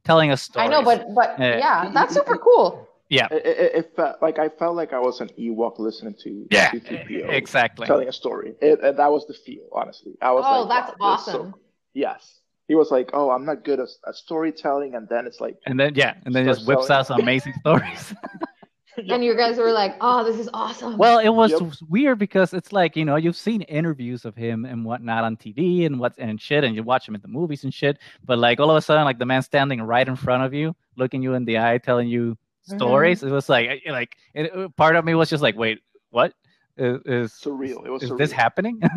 telling 0.04 0.32
us 0.32 0.42
stories 0.44 0.68
I 0.68 0.72
know, 0.72 0.84
but 0.84 1.14
but 1.16 1.36
Yeah. 1.40 1.58
yeah, 1.58 1.92
that's 1.94 2.14
super 2.14 2.38
cool. 2.38 2.88
yeah 3.10 3.28
It, 3.32 3.46
it, 3.46 3.76
it 3.76 3.96
felt 3.96 4.22
like 4.22 4.38
I 4.40 4.50
felt 4.50 4.76
like 4.76 4.94
I 4.94 5.00
was 5.00 5.22
an 5.22 5.30
Ewok 5.40 5.80
listening 5.80 6.16
to 6.24 6.48
yeah 6.52 6.70
C3PO 6.72 7.30
exactly 7.32 7.88
telling 7.88 8.08
a 8.10 8.14
story. 8.14 8.54
It, 8.62 8.80
and 8.82 8.98
that 8.98 9.12
was 9.12 9.26
the 9.28 9.34
feel, 9.34 9.68
honestly. 9.72 10.14
I 10.22 10.32
was 10.32 10.46
Oh, 10.48 10.64
like, 10.64 10.70
that's 10.70 11.00
wow, 11.00 11.12
this 11.12 11.20
is 11.22 11.26
so 11.26 11.40
awesome. 11.40 11.56
yes, 11.94 12.40
he 12.68 12.76
was 12.76 12.92
like, 12.92 13.10
"Oh, 13.14 13.30
I'm 13.32 13.46
not 13.46 13.64
good 13.64 13.80
at, 13.80 13.90
at 14.08 14.16
storytelling," 14.16 14.96
and 14.96 15.08
then 15.10 15.26
it's 15.28 15.40
like, 15.42 15.58
and 15.66 15.80
then 15.80 15.96
yeah 15.96 16.16
and 16.26 16.34
then 16.36 16.46
just 16.46 16.68
whips 16.68 16.90
out 16.90 17.08
some 17.08 17.22
amazing 17.22 17.54
stories 17.60 18.14
And 19.10 19.24
you 19.24 19.36
guys 19.36 19.58
were 19.58 19.72
like, 19.72 19.96
"Oh, 20.02 20.24
this 20.24 20.40
is 20.40 20.50
awesome." 20.54 20.98
Well, 20.98 21.18
it 21.20 21.30
was 21.30 21.52
Yep. 21.52 21.74
weird 21.90 22.20
because 22.20 22.54
it's 22.54 22.72
like 22.72 22.96
you 22.96 23.06
know 23.06 23.16
you've 23.16 23.36
seen 23.36 23.62
interviews 23.64 24.26
of 24.26 24.36
him 24.36 24.66
and 24.66 24.86
whatnot 24.86 25.24
on 25.24 25.36
TV 25.38 25.86
and 25.86 26.00
what's 26.00 26.18
and 26.20 26.40
shit, 26.40 26.64
and 26.64 26.76
you 26.76 26.84
watch 26.84 27.08
him 27.08 27.16
at 27.16 27.22
the 27.22 27.28
movies 27.28 27.64
and 27.64 27.74
shit. 27.74 27.98
But 28.26 28.38
like 28.38 28.60
all 28.60 28.70
of 28.70 28.78
a 28.78 28.82
sudden, 28.82 29.04
like 29.06 29.20
the 29.20 29.26
man 29.26 29.42
standing 29.42 29.82
right 29.82 30.08
in 30.08 30.16
front 30.16 30.44
of 30.44 30.54
you, 30.54 30.76
looking 30.96 31.24
you 31.24 31.34
in 31.34 31.46
the 31.46 31.58
eye, 31.60 31.78
telling 31.80 32.08
you 32.08 32.38
Mhm. 32.70 32.76
stories. 32.78 33.24
It 33.24 33.32
was 33.32 33.50
like 33.50 33.82
like 33.88 34.16
it, 34.34 34.52
it- 34.54 34.76
part 34.76 34.96
of 34.96 35.04
me 35.06 35.16
was 35.16 35.30
just 35.30 35.42
like, 35.44 35.58
wait, 35.58 35.80
what 36.12 36.34
is 36.78 37.02
is, 37.06 37.32
surreal. 37.34 37.86
It 37.86 37.90
was 37.90 38.04
is 38.04 38.10
surreal. 38.12 38.18
this 38.18 38.32
happening? 38.32 38.80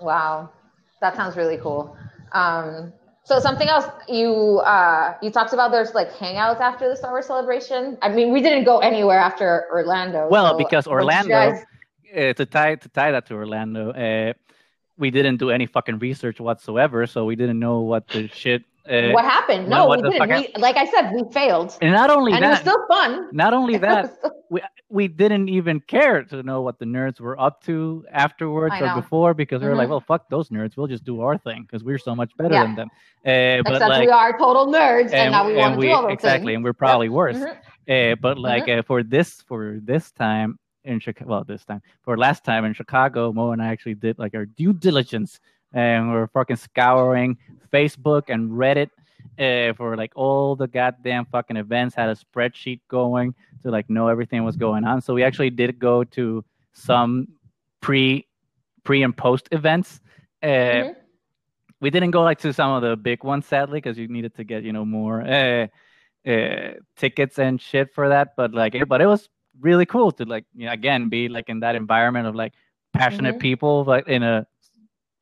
Wow, 0.00 0.50
that 1.00 1.14
sounds 1.16 1.36
really 1.36 1.58
cool. 1.58 1.96
Um, 2.32 2.92
so 3.24 3.38
something 3.38 3.68
else 3.68 3.86
you 4.08 4.58
uh, 4.64 5.14
you 5.22 5.30
talked 5.30 5.52
about 5.52 5.70
there's 5.70 5.94
like 5.94 6.10
hangouts 6.12 6.60
after 6.60 6.88
the 6.88 6.96
Star 6.96 7.10
Wars 7.10 7.26
celebration. 7.26 7.96
I 8.02 8.08
mean, 8.08 8.32
we 8.32 8.40
didn't 8.42 8.64
go 8.64 8.78
anywhere 8.78 9.18
after 9.18 9.66
Orlando. 9.70 10.28
well, 10.28 10.52
so 10.52 10.58
because 10.58 10.86
what 10.86 10.98
did 10.98 11.04
you 11.28 11.34
Orlando, 11.34 11.52
guys- 11.52 11.64
uh, 12.16 12.32
to 12.34 12.46
tie 12.46 12.74
to 12.74 12.88
tie 12.88 13.12
that 13.12 13.26
to 13.26 13.34
Orlando, 13.34 13.90
uh, 13.92 14.32
we 14.98 15.10
didn't 15.10 15.36
do 15.38 15.50
any 15.50 15.66
fucking 15.66 15.98
research 15.98 16.40
whatsoever, 16.40 17.06
so 17.06 17.24
we 17.24 17.36
didn't 17.36 17.58
know 17.58 17.80
what 17.80 18.08
the 18.08 18.28
shit. 18.28 18.64
Uh, 18.88 19.10
what 19.12 19.24
happened? 19.24 19.68
No, 19.68 19.86
what 19.86 20.02
we 20.02 20.10
didn't. 20.10 20.28
We, 20.28 20.60
like 20.60 20.76
I 20.76 20.86
said, 20.86 21.12
we 21.12 21.22
failed, 21.32 21.76
and 21.80 21.92
not 21.92 22.10
only 22.10 22.32
and 22.32 22.44
it 22.44 22.48
was 22.48 22.58
that, 22.58 22.62
still 22.62 22.86
fun. 22.88 23.28
not 23.32 23.54
only 23.54 23.76
that, 23.88 24.18
we 24.50 24.60
we 24.88 25.06
didn't 25.08 25.48
even 25.48 25.78
care 25.80 26.24
to 26.24 26.42
know 26.42 26.62
what 26.62 26.78
the 26.80 26.84
nerds 26.84 27.20
were 27.20 27.38
up 27.40 27.62
to 27.64 28.04
afterwards 28.10 28.74
or 28.80 28.92
before 28.94 29.34
because 29.34 29.62
we 29.62 29.68
were 29.68 29.76
like, 29.76 29.86
Mhm. 29.86 29.90
well, 29.90 30.00
fuck 30.00 30.28
those 30.28 30.48
nerds. 30.48 30.76
We'll 30.76 30.88
just 30.88 31.04
do 31.04 31.20
our 31.20 31.38
thing 31.38 31.62
because 31.62 31.84
we're 31.84 31.98
so 31.98 32.16
much 32.16 32.36
better 32.36 32.54
Yeah. 32.54 32.64
than 32.64 32.74
them. 32.74 32.88
Uh, 33.24 33.62
but 33.62 33.74
Except 33.74 33.88
like, 33.90 34.06
we 34.06 34.10
are 34.12 34.36
total 34.36 34.66
nerds, 34.66 35.12
and, 35.12 35.14
and, 35.14 35.32
now 35.32 35.46
we 35.46 35.54
want 35.56 35.76
to 35.76 35.80
do 35.80 35.92
our 35.92 36.10
exactly, 36.10 36.48
thing. 36.48 36.56
and 36.56 36.64
we're 36.64 36.72
probably 36.72 37.08
worse. 37.08 37.36
Mhm. 37.36 38.12
Uh, 38.12 38.16
but 38.20 38.36
like 38.38 38.68
uh, 38.68 38.82
for 38.82 39.02
this 39.04 39.42
for 39.42 39.78
this 39.82 40.10
time 40.10 40.58
in 40.84 40.98
Chicago, 40.98 41.30
well, 41.30 41.44
this 41.44 41.64
time 41.64 41.80
for 42.02 42.16
last 42.18 42.44
time 42.44 42.64
in 42.64 42.72
Chicago, 42.74 43.32
Mo 43.32 43.52
and 43.52 43.62
I 43.62 43.68
actually 43.68 43.94
did 43.94 44.18
like 44.18 44.34
our 44.34 44.46
due 44.46 44.72
diligence, 44.72 45.38
and 45.72 46.08
we 46.08 46.14
we're 46.14 46.26
fucking 46.28 46.56
scouring 46.56 47.36
Facebook 47.72 48.24
and 48.28 48.50
Reddit 48.50 48.90
uh, 49.38 49.72
for 49.74 49.96
like 49.96 50.12
all 50.14 50.54
the 50.56 50.66
goddamn 50.66 51.24
fucking 51.26 51.56
events. 51.56 51.94
Had 51.94 52.08
a 52.10 52.14
spreadsheet 52.16 52.80
going 52.88 53.34
to 53.62 53.70
like 53.70 53.88
know 53.88 54.08
everything 54.08 54.44
was 54.44 54.56
going 54.56 54.84
on. 54.84 55.00
So 55.00 55.14
we 55.14 55.22
actually 55.22 55.50
did 55.50 55.78
go 55.78 56.04
to 56.04 56.44
some 56.72 57.28
pre 57.80 58.26
pre 58.84 59.02
and 59.02 59.16
post 59.16 59.48
events. 59.52 60.00
Uh, 60.42 60.46
Mhm. 60.46 60.96
we 61.80 61.90
didn't 61.90 62.10
go 62.10 62.22
like 62.22 62.38
to 62.40 62.52
some 62.52 62.70
of 62.72 62.82
the 62.82 62.96
big 62.96 63.22
ones 63.24 63.46
sadly 63.46 63.78
because 63.80 63.96
you 63.98 64.08
needed 64.08 64.34
to 64.36 64.44
get 64.44 64.62
you 64.64 64.72
know 64.72 64.84
more 64.84 65.22
uh, 65.22 65.66
uh, 66.28 66.72
tickets 66.96 67.38
and 67.38 67.60
shit 67.60 67.92
for 67.94 68.08
that 68.08 68.34
but 68.36 68.52
like 68.54 68.74
it, 68.74 68.88
but 68.88 69.00
it 69.00 69.06
was 69.06 69.28
really 69.60 69.86
cool 69.86 70.10
to 70.12 70.24
like 70.24 70.44
you 70.54 70.66
know, 70.66 70.72
again 70.72 71.08
be 71.08 71.28
like 71.28 71.48
in 71.48 71.60
that 71.60 71.74
environment 71.76 72.26
of 72.26 72.34
like 72.34 72.52
passionate 72.92 73.36
Mhm. 73.36 73.40
people 73.40 73.84
like 73.84 74.06
in 74.08 74.22
a 74.22 74.46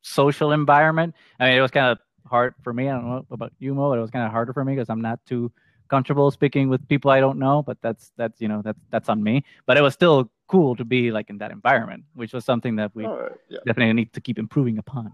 social 0.01 0.51
environment 0.51 1.15
i 1.39 1.45
mean 1.45 1.57
it 1.57 1.61
was 1.61 1.71
kind 1.71 1.87
of 1.87 1.97
hard 2.27 2.53
for 2.63 2.73
me 2.73 2.89
i 2.89 2.93
don't 2.93 3.05
know 3.05 3.25
about 3.31 3.51
you 3.59 3.73
mo 3.73 3.89
but 3.89 3.97
it 3.97 4.01
was 4.01 4.11
kind 4.11 4.25
of 4.25 4.31
harder 4.31 4.53
for 4.53 4.63
me 4.63 4.73
because 4.73 4.89
i'm 4.89 5.01
not 5.01 5.19
too 5.25 5.51
comfortable 5.89 6.31
speaking 6.31 6.69
with 6.69 6.87
people 6.87 7.11
i 7.11 7.19
don't 7.19 7.37
know 7.37 7.61
but 7.61 7.77
that's 7.81 8.11
that's 8.15 8.39
you 8.39 8.47
know 8.47 8.61
that's 8.61 8.79
that's 8.89 9.09
on 9.09 9.21
me 9.21 9.43
but 9.65 9.77
it 9.77 9.81
was 9.81 9.93
still 9.93 10.31
cool 10.47 10.75
to 10.75 10.85
be 10.85 11.11
like 11.11 11.29
in 11.29 11.37
that 11.37 11.51
environment 11.51 12.03
which 12.13 12.33
was 12.33 12.45
something 12.45 12.75
that 12.77 12.91
we 12.93 13.03
yeah. 13.03 13.59
definitely 13.65 13.93
need 13.93 14.11
to 14.13 14.21
keep 14.21 14.39
improving 14.39 14.77
upon 14.77 15.13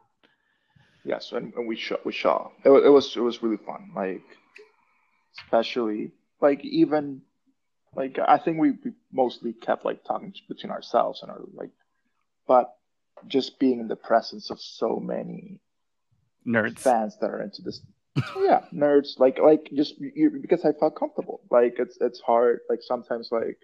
Yes, 1.08 1.32
and, 1.32 1.54
and 1.54 1.66
we 1.66 1.78
saw 1.80 1.96
we 2.04 2.12
saw 2.12 2.50
it, 2.66 2.70
it 2.70 2.90
was 2.90 3.16
it 3.16 3.22
was 3.22 3.42
really 3.42 3.58
fun. 3.58 3.92
Like 3.96 4.24
especially 5.40 6.12
like 6.42 6.66
even 6.66 7.22
like 7.96 8.20
I 8.20 8.38
think 8.38 8.60
we, 8.60 8.72
we 8.72 8.92
mostly 9.14 9.54
kept 9.54 9.86
like 9.86 10.04
talking 10.04 10.34
between 10.50 10.70
ourselves 10.70 11.22
and 11.22 11.32
our 11.32 11.40
like, 11.54 11.72
but 12.46 12.76
just 13.28 13.60
being 13.60 13.80
in 13.80 13.88
the 13.88 13.96
presence 13.96 14.50
of 14.50 14.60
so 14.62 14.98
many 15.00 15.60
nerds 16.46 16.80
fans 16.80 17.18
that 17.20 17.30
are 17.30 17.42
into 17.42 17.62
this. 17.62 17.82
Oh, 18.36 18.44
yeah, 18.44 18.62
nerds 18.74 19.20
like 19.20 19.38
like 19.40 19.70
just 19.76 19.96
you, 20.00 20.30
because 20.42 20.66
I 20.66 20.72
felt 20.74 20.96
comfortable. 20.96 21.42
Like 21.52 21.76
it's 21.80 21.98
it's 22.02 22.20
hard. 22.20 22.60
Like 22.70 22.80
sometimes 22.82 23.30
like 23.32 23.58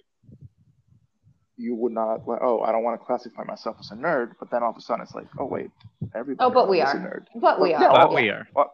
you 1.55 1.75
would 1.75 1.91
not 1.91 2.27
like 2.27 2.39
oh 2.41 2.61
I 2.61 2.71
don't 2.71 2.83
want 2.83 2.99
to 2.99 3.05
classify 3.05 3.43
myself 3.43 3.77
as 3.79 3.91
a 3.91 3.95
nerd, 3.95 4.31
but 4.39 4.49
then 4.51 4.63
all 4.63 4.71
of 4.71 4.77
a 4.77 4.81
sudden 4.81 5.03
it's 5.03 5.13
like 5.15 5.27
oh 5.39 5.45
wait 5.45 5.69
everybody 6.15 6.45
Oh, 6.45 6.49
but 6.53 6.67
we 6.69 6.81
is 6.81 6.89
are. 6.89 6.97
a 6.97 6.99
nerd. 6.99 7.25
But 7.39 7.61
we 7.61 7.71
Yeah, 7.71 7.83
are. 7.85 7.91
but 7.91 8.09
well, 8.09 8.15
we 8.23 8.29
are 8.29 8.47
Well, 8.55 8.71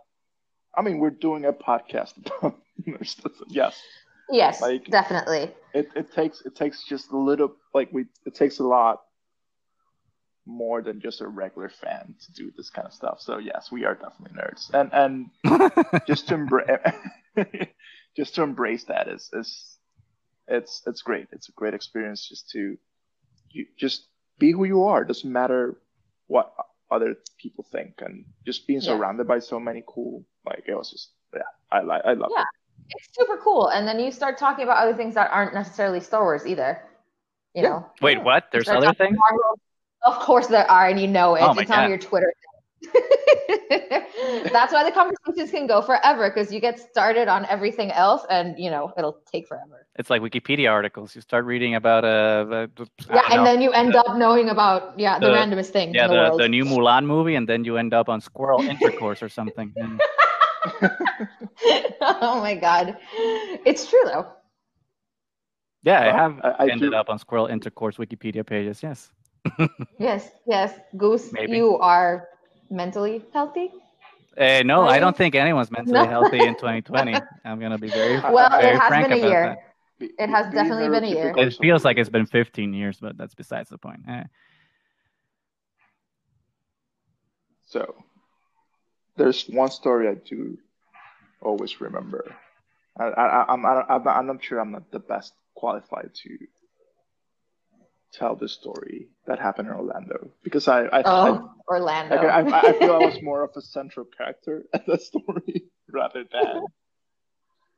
I 0.75 0.81
mean 0.81 0.99
we're 0.99 1.09
doing 1.09 1.45
a 1.45 1.53
podcast 1.53 2.13
about 2.39 2.57
nerds. 2.87 3.15
Yes, 3.49 3.81
Yes, 4.31 4.61
Like- 4.61 4.85
definitely. 4.85 5.51
it, 5.73 5.89
it 5.95 6.11
takes 6.13 6.41
it 6.41 6.55
takes 6.55 6.83
just 6.83 7.11
a 7.11 7.17
little 7.17 7.55
like 7.73 7.89
we 7.91 8.05
it 8.25 8.35
takes 8.35 8.59
a 8.59 8.63
lot 8.63 9.01
more 10.45 10.81
than 10.81 10.99
just 11.01 11.21
a 11.21 11.27
regular 11.27 11.69
fan 11.69 12.15
to 12.25 12.31
do 12.33 12.51
this 12.57 12.69
kind 12.69 12.87
of 12.87 12.93
stuff. 12.93 13.19
So 13.21 13.37
yes, 13.37 13.71
we 13.71 13.85
are 13.85 13.95
definitely 13.95 14.37
nerds, 14.39 14.69
and 14.73 15.29
and 15.43 16.01
just 16.07 16.27
to 16.29 16.35
embrace 16.35 16.69
just 18.15 18.35
to 18.35 18.43
embrace 18.43 18.85
that 18.85 19.07
is 19.07 19.29
is 19.33 19.77
it's 20.47 20.81
it's 20.87 21.01
great. 21.01 21.27
It's 21.31 21.49
a 21.49 21.53
great 21.53 21.73
experience 21.73 22.27
just 22.27 22.49
to 22.51 22.77
you 23.51 23.65
just 23.77 24.07
be 24.39 24.51
who 24.51 24.63
you 24.65 24.83
are. 24.85 25.03
Doesn't 25.03 25.31
matter 25.31 25.77
what 26.27 26.53
other 26.91 27.15
people 27.37 27.65
think, 27.71 27.95
and 27.99 28.25
just 28.45 28.65
being 28.67 28.81
Yeah. 28.81 28.87
surrounded 28.87 29.27
by 29.27 29.39
so 29.39 29.59
many 29.59 29.83
cool 29.87 30.25
like 30.45 30.63
it 30.67 30.75
was 30.75 30.89
just 30.89 31.11
yeah 31.33 31.41
I 31.71 31.81
like 31.81 32.01
I 32.05 32.13
love 32.13 32.31
Yeah. 32.33 32.41
it. 32.41 32.47
it's 32.97 33.09
super 33.15 33.37
cool. 33.37 33.67
And 33.69 33.87
then 33.87 33.99
you 33.99 34.11
start 34.11 34.37
talking 34.39 34.63
about 34.63 34.77
other 34.77 34.95
things 34.95 35.13
that 35.13 35.29
aren't 35.31 35.53
necessarily 35.53 35.99
Star 35.99 36.23
Wars 36.23 36.45
either. 36.47 36.81
You 37.53 37.63
Yeah. 37.63 37.69
know. 37.69 37.85
Wait, 38.01 38.23
what? 38.23 38.45
There's 38.51 38.69
other 38.69 38.93
things? 38.93 39.17
Marvel. 39.17 39.59
Of 40.05 40.19
course 40.19 40.47
there 40.47 40.69
are, 40.69 40.87
and 40.87 40.99
you 40.99 41.07
know 41.07 41.35
it. 41.35 41.41
Oh 41.41 41.53
my 41.53 41.61
it's 41.63 41.71
on 41.71 41.89
your 41.89 41.97
Twitter. 41.97 42.33
That's 44.53 44.71
why 44.71 44.83
the 44.83 44.91
conversations 44.93 45.51
can 45.51 45.67
go 45.67 45.81
forever 45.81 46.29
because 46.29 46.51
you 46.53 46.59
get 46.61 46.79
started 46.79 47.27
on 47.27 47.45
everything 47.45 47.91
else, 47.91 48.25
and 48.29 48.57
you 48.57 48.69
know 48.71 48.93
it'll 48.97 49.19
take 49.31 49.47
forever. 49.47 49.85
It's 49.97 50.09
like 50.09 50.21
Wikipedia 50.21 50.71
articles. 50.71 51.13
You 51.15 51.21
start 51.21 51.43
reading 51.45 51.75
about 51.75 52.05
uh, 52.05 52.45
the, 52.45 52.71
the- 52.75 52.87
Yeah, 53.13 53.23
and 53.31 53.35
know, 53.37 53.43
then 53.43 53.61
you 53.61 53.71
end 53.71 53.95
up 53.95 54.15
knowing 54.15 54.49
about 54.49 54.97
yeah 54.97 55.19
the, 55.19 55.27
the- 55.27 55.33
randomest 55.33 55.71
thing 55.71 55.93
yeah, 55.93 56.05
in 56.05 56.11
the, 56.11 56.15
the, 56.15 56.21
world. 56.29 56.39
the 56.39 56.47
new 56.49 56.63
Mulan 56.63 57.05
movie, 57.05 57.35
and 57.35 57.47
then 57.47 57.65
you 57.65 57.75
end 57.77 57.93
up 57.93 58.07
on 58.07 58.21
squirrel 58.21 58.61
intercourse 58.61 59.21
or 59.21 59.27
something. 59.29 59.73
And- 59.75 59.99
oh 62.01 62.39
my 62.41 62.55
god, 62.55 62.97
it's 63.65 63.89
true 63.89 64.01
though. 64.05 64.25
yeah, 65.83 66.01
I 66.01 66.11
have 66.15 66.39
I- 66.43 66.55
I 66.65 66.67
ended 66.71 66.91
do- 66.91 66.97
up 66.97 67.09
on 67.09 67.19
squirrel 67.19 67.47
intercourse 67.47 67.97
Wikipedia 67.97 68.45
pages. 68.45 68.81
Yes. 68.81 69.11
Yes, 69.99 70.29
yes, 70.45 70.73
Goose, 70.95 71.31
Maybe. 71.33 71.57
you 71.57 71.77
are 71.77 72.27
mentally 72.69 73.23
healthy. 73.33 73.71
Uh, 74.37 74.61
no, 74.63 74.83
I 74.87 74.99
don't 74.99 75.17
think 75.17 75.35
anyone's 75.35 75.69
mentally 75.71 75.99
No. 75.99 76.05
healthy 76.05 76.45
in 76.45 76.55
2020. 76.55 77.13
I'm 77.43 77.59
gonna 77.59 77.77
be 77.77 77.89
very, 77.89 78.17
Well, 78.19 78.49
very 78.51 78.75
it 78.75 78.79
has 78.79 78.89
frank 78.89 79.09
been 79.09 79.17
a 79.17 79.27
year. 79.29 79.57
that. 79.99 80.09
It 80.17 80.29
has 80.29 80.47
be 80.47 80.53
definitely 80.53 80.87
been 80.89 81.03
a 81.03 81.07
year. 81.07 81.33
It 81.37 81.53
feels 81.55 81.83
like 81.83 81.97
it's 81.97 82.09
been 82.09 82.25
15 82.25 82.73
years, 82.73 82.99
but 83.01 83.17
that's 83.17 83.35
besides 83.35 83.69
the 83.69 83.77
point. 83.77 83.99
Eh. 84.07 84.23
So, 87.65 87.95
there's 89.17 89.45
one 89.49 89.69
story 89.71 90.07
I 90.07 90.15
do 90.15 90.57
always 91.41 91.81
remember. 91.81 92.35
I, 92.97 93.05
I, 93.05 93.53
I'm, 93.53 93.65
I'm, 93.65 93.83
I'm, 93.89 94.07
I'm 94.07 94.27
not 94.27 94.43
sure 94.43 94.59
I'm 94.59 94.71
not 94.71 94.91
the 94.91 94.99
best 94.99 95.33
qualified 95.55 96.11
to 96.15 96.37
tell 98.11 98.35
the 98.35 98.47
story 98.49 99.07
that 99.27 99.39
happened 99.39 99.67
in 99.69 99.75
Orlando 99.75 100.31
because 100.43 100.67
I, 100.67 100.83
I, 100.85 100.99
I, 100.99 101.03
Oh, 101.05 101.51
Orlando. 101.67 102.15
I, 102.15 102.41
I, 102.41 102.69
I 102.69 102.73
feel 102.73 102.91
I 102.93 102.99
was 102.99 103.21
more 103.21 103.43
of 103.43 103.51
a 103.55 103.61
central 103.61 104.05
character 104.05 104.63
at 104.73 104.85
the 104.85 104.97
story 104.97 105.65
rather 105.91 106.23
than. 106.31 106.65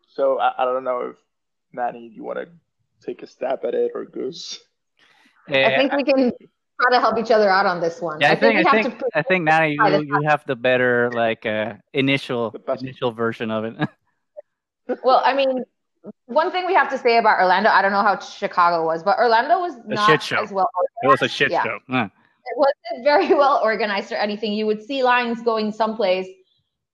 So 0.08 0.40
I, 0.40 0.54
I 0.62 0.66
don't 0.66 0.84
know 0.84 1.12
if 1.12 1.16
Manny, 1.74 2.12
you 2.14 2.24
want 2.24 2.40
to 2.40 2.48
take 3.06 3.24
a 3.24 3.28
stab 3.28 3.66
at 3.66 3.74
it 3.74 3.92
or 3.96 4.06
Goose? 4.06 4.60
I 5.50 5.54
Eh, 5.54 5.78
think 5.78 5.94
we 5.94 6.04
can 6.04 6.32
try 6.80 6.92
to 6.92 7.00
help 7.00 7.18
each 7.18 7.32
other 7.32 7.50
out 7.50 7.66
on 7.66 7.82
this 7.82 8.02
one. 8.02 8.22
Yeah, 8.22 8.32
I 8.32 8.36
think 8.36 8.56
we 8.58 8.66
I 8.66 8.70
have 8.70 8.84
think 8.84 9.00
to. 9.00 9.06
I 9.16 9.22
think 9.22 9.44
now 9.44 9.64
you 9.64 10.02
you 10.02 10.22
have 10.28 10.46
the 10.46 10.56
better 10.56 11.10
like 11.12 11.46
uh, 11.46 11.74
initial 11.94 12.52
The 12.52 12.78
initial 12.80 13.12
version 13.12 13.52
of 13.52 13.66
it. 13.66 13.76
Well, 15.04 15.22
I 15.24 15.34
mean, 15.34 15.64
one 16.26 16.52
thing 16.52 16.66
we 16.66 16.74
have 16.74 16.90
to 16.90 16.98
say 16.98 17.18
about 17.18 17.40
Orlando, 17.40 17.70
I 17.70 17.82
don't 17.82 17.92
know 17.92 18.02
how 18.02 18.18
Chicago 18.20 18.86
was, 18.86 19.04
but 19.04 19.18
Orlando 19.20 19.60
was 19.60 19.76
not 19.86 20.08
shit 20.10 20.24
show. 20.24 20.42
as 20.42 20.52
well. 20.52 20.70
it 21.04 21.08
was 21.08 21.22
a 21.22 21.28
shit 21.28 21.52
Yeah. 21.52 21.64
show. 21.64 21.80
Huh. 21.90 22.10
It 22.46 22.58
wasn't 22.58 23.04
very 23.04 23.34
well 23.38 23.60
organized 23.64 24.12
or 24.12 24.16
anything. 24.16 24.54
You 24.54 24.66
would 24.66 24.82
see 24.84 25.04
lines 25.04 25.42
going 25.42 25.72
someplace 25.72 26.28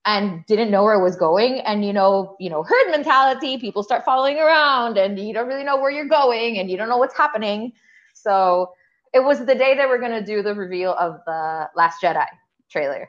and 0.04 0.44
didn't 0.46 0.70
know 0.70 0.82
where 0.84 0.94
it 0.94 1.02
was 1.02 1.16
going, 1.16 1.60
and 1.60 1.84
you 1.84 1.92
know, 1.92 2.36
you 2.38 2.48
know, 2.50 2.62
herd 2.62 2.90
mentality. 2.90 3.58
People 3.58 3.82
start 3.82 4.04
following 4.04 4.38
around, 4.38 4.96
and 4.98 5.18
you 5.18 5.34
don't 5.34 5.48
really 5.48 5.64
know 5.64 5.76
where 5.76 5.90
you're 5.90 6.08
going, 6.08 6.58
and 6.58 6.70
you 6.70 6.76
don't 6.76 6.88
know 6.88 6.96
what's 6.98 7.16
happening. 7.16 7.72
So 8.14 8.72
it 9.14 9.20
was 9.20 9.44
the 9.44 9.54
day 9.54 9.74
they 9.76 9.86
were 9.86 9.98
going 9.98 10.12
to 10.12 10.24
do 10.24 10.42
the 10.42 10.54
reveal 10.54 10.94
of 10.94 11.20
the 11.26 11.68
Last 11.74 12.02
Jedi 12.02 12.26
trailer. 12.70 13.08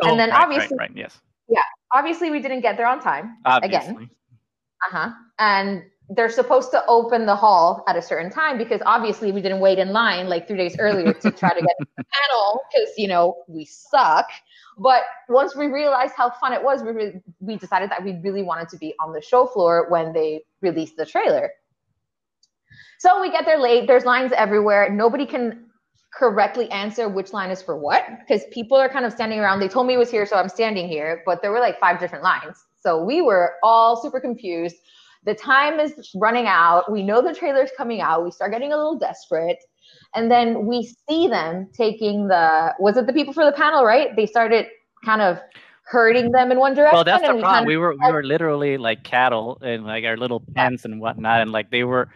And 0.00 0.12
oh, 0.12 0.16
then 0.16 0.30
Oh, 0.30 0.32
right, 0.34 0.42
obviously- 0.42 0.76
right, 0.78 0.88
right, 0.90 0.96
yes, 0.96 1.18
Obviously, 1.92 2.30
we 2.32 2.40
didn't 2.40 2.60
get 2.62 2.76
there 2.76 2.88
on 2.88 3.00
time. 3.00 3.36
obviously. 3.44 3.90
Again. 3.94 4.10
Uh-huh. 4.86 5.10
And 5.38 5.84
they're 6.10 6.30
supposed 6.30 6.70
to 6.72 6.84
open 6.86 7.26
the 7.26 7.34
hall 7.34 7.82
at 7.88 7.96
a 7.96 8.02
certain 8.02 8.30
time 8.30 8.58
because 8.58 8.80
obviously 8.84 9.32
we 9.32 9.40
didn't 9.40 9.60
wait 9.60 9.78
in 9.78 9.92
line 9.92 10.28
like 10.28 10.46
three 10.46 10.58
days 10.58 10.76
earlier 10.78 11.12
to 11.14 11.30
try 11.30 11.48
to 11.50 11.60
get 11.60 11.76
the 11.78 12.04
panel 12.12 12.60
because 12.72 12.92
you 12.98 13.08
know 13.08 13.36
we 13.48 13.64
suck. 13.64 14.26
But 14.76 15.02
once 15.28 15.54
we 15.54 15.66
realized 15.66 16.14
how 16.16 16.30
fun 16.30 16.52
it 16.52 16.62
was, 16.62 16.82
we 16.82 16.90
re- 16.90 17.20
we 17.40 17.56
decided 17.56 17.90
that 17.90 18.04
we 18.04 18.18
really 18.22 18.42
wanted 18.42 18.68
to 18.70 18.76
be 18.76 18.94
on 19.00 19.12
the 19.12 19.22
show 19.22 19.46
floor 19.46 19.86
when 19.88 20.12
they 20.12 20.42
released 20.60 20.96
the 20.96 21.06
trailer. 21.06 21.50
So 22.98 23.20
we 23.20 23.30
get 23.30 23.44
there 23.44 23.58
late. 23.58 23.86
There's 23.86 24.04
lines 24.04 24.32
everywhere. 24.36 24.90
Nobody 24.90 25.26
can 25.26 25.66
correctly 26.18 26.70
answer 26.70 27.08
which 27.08 27.32
line 27.32 27.50
is 27.50 27.60
for 27.60 27.76
what 27.76 28.04
because 28.20 28.44
people 28.52 28.76
are 28.76 28.88
kind 28.88 29.04
of 29.04 29.12
standing 29.12 29.40
around. 29.40 29.60
They 29.60 29.68
told 29.68 29.86
me 29.86 29.94
it 29.94 29.98
was 29.98 30.10
here, 30.10 30.26
so 30.26 30.36
I'm 30.36 30.48
standing 30.48 30.88
here, 30.88 31.22
but 31.26 31.42
there 31.42 31.50
were 31.50 31.60
like 31.60 31.78
five 31.80 31.98
different 31.98 32.24
lines. 32.24 32.64
So 32.80 33.02
we 33.02 33.22
were 33.22 33.54
all 33.62 34.00
super 34.00 34.20
confused. 34.20 34.76
The 35.24 35.34
time 35.34 35.80
is 35.80 36.10
running 36.16 36.46
out. 36.46 36.92
We 36.92 37.02
know 37.02 37.22
the 37.22 37.34
trailer's 37.34 37.70
coming 37.76 38.00
out. 38.00 38.24
We 38.24 38.30
start 38.30 38.52
getting 38.52 38.72
a 38.72 38.76
little 38.76 38.98
desperate. 38.98 39.58
And 40.14 40.30
then 40.30 40.66
we 40.66 40.94
see 41.08 41.28
them 41.28 41.68
taking 41.72 42.28
the 42.28 42.74
was 42.78 42.96
it 42.96 43.06
the 43.06 43.12
people 43.12 43.32
for 43.32 43.44
the 43.44 43.52
panel, 43.52 43.84
right? 43.84 44.14
They 44.16 44.26
started 44.26 44.66
kind 45.04 45.20
of 45.20 45.38
herding 45.86 46.32
them 46.32 46.50
in 46.50 46.58
one 46.58 46.74
direction. 46.74 46.96
Well, 46.96 47.04
that's 47.04 47.26
the 47.26 47.34
we 47.34 47.40
problem. 47.40 47.58
kind 47.58 47.66
We 47.66 47.76
were 47.76 47.94
we 47.94 48.12
were 48.12 48.22
literally 48.22 48.76
like 48.76 49.02
cattle 49.02 49.58
in 49.62 49.84
like 49.84 50.04
our 50.04 50.16
little 50.16 50.40
pens 50.54 50.84
and 50.84 51.00
whatnot, 51.00 51.40
and 51.40 51.52
like 51.52 51.70
they 51.70 51.84
were, 51.84 52.08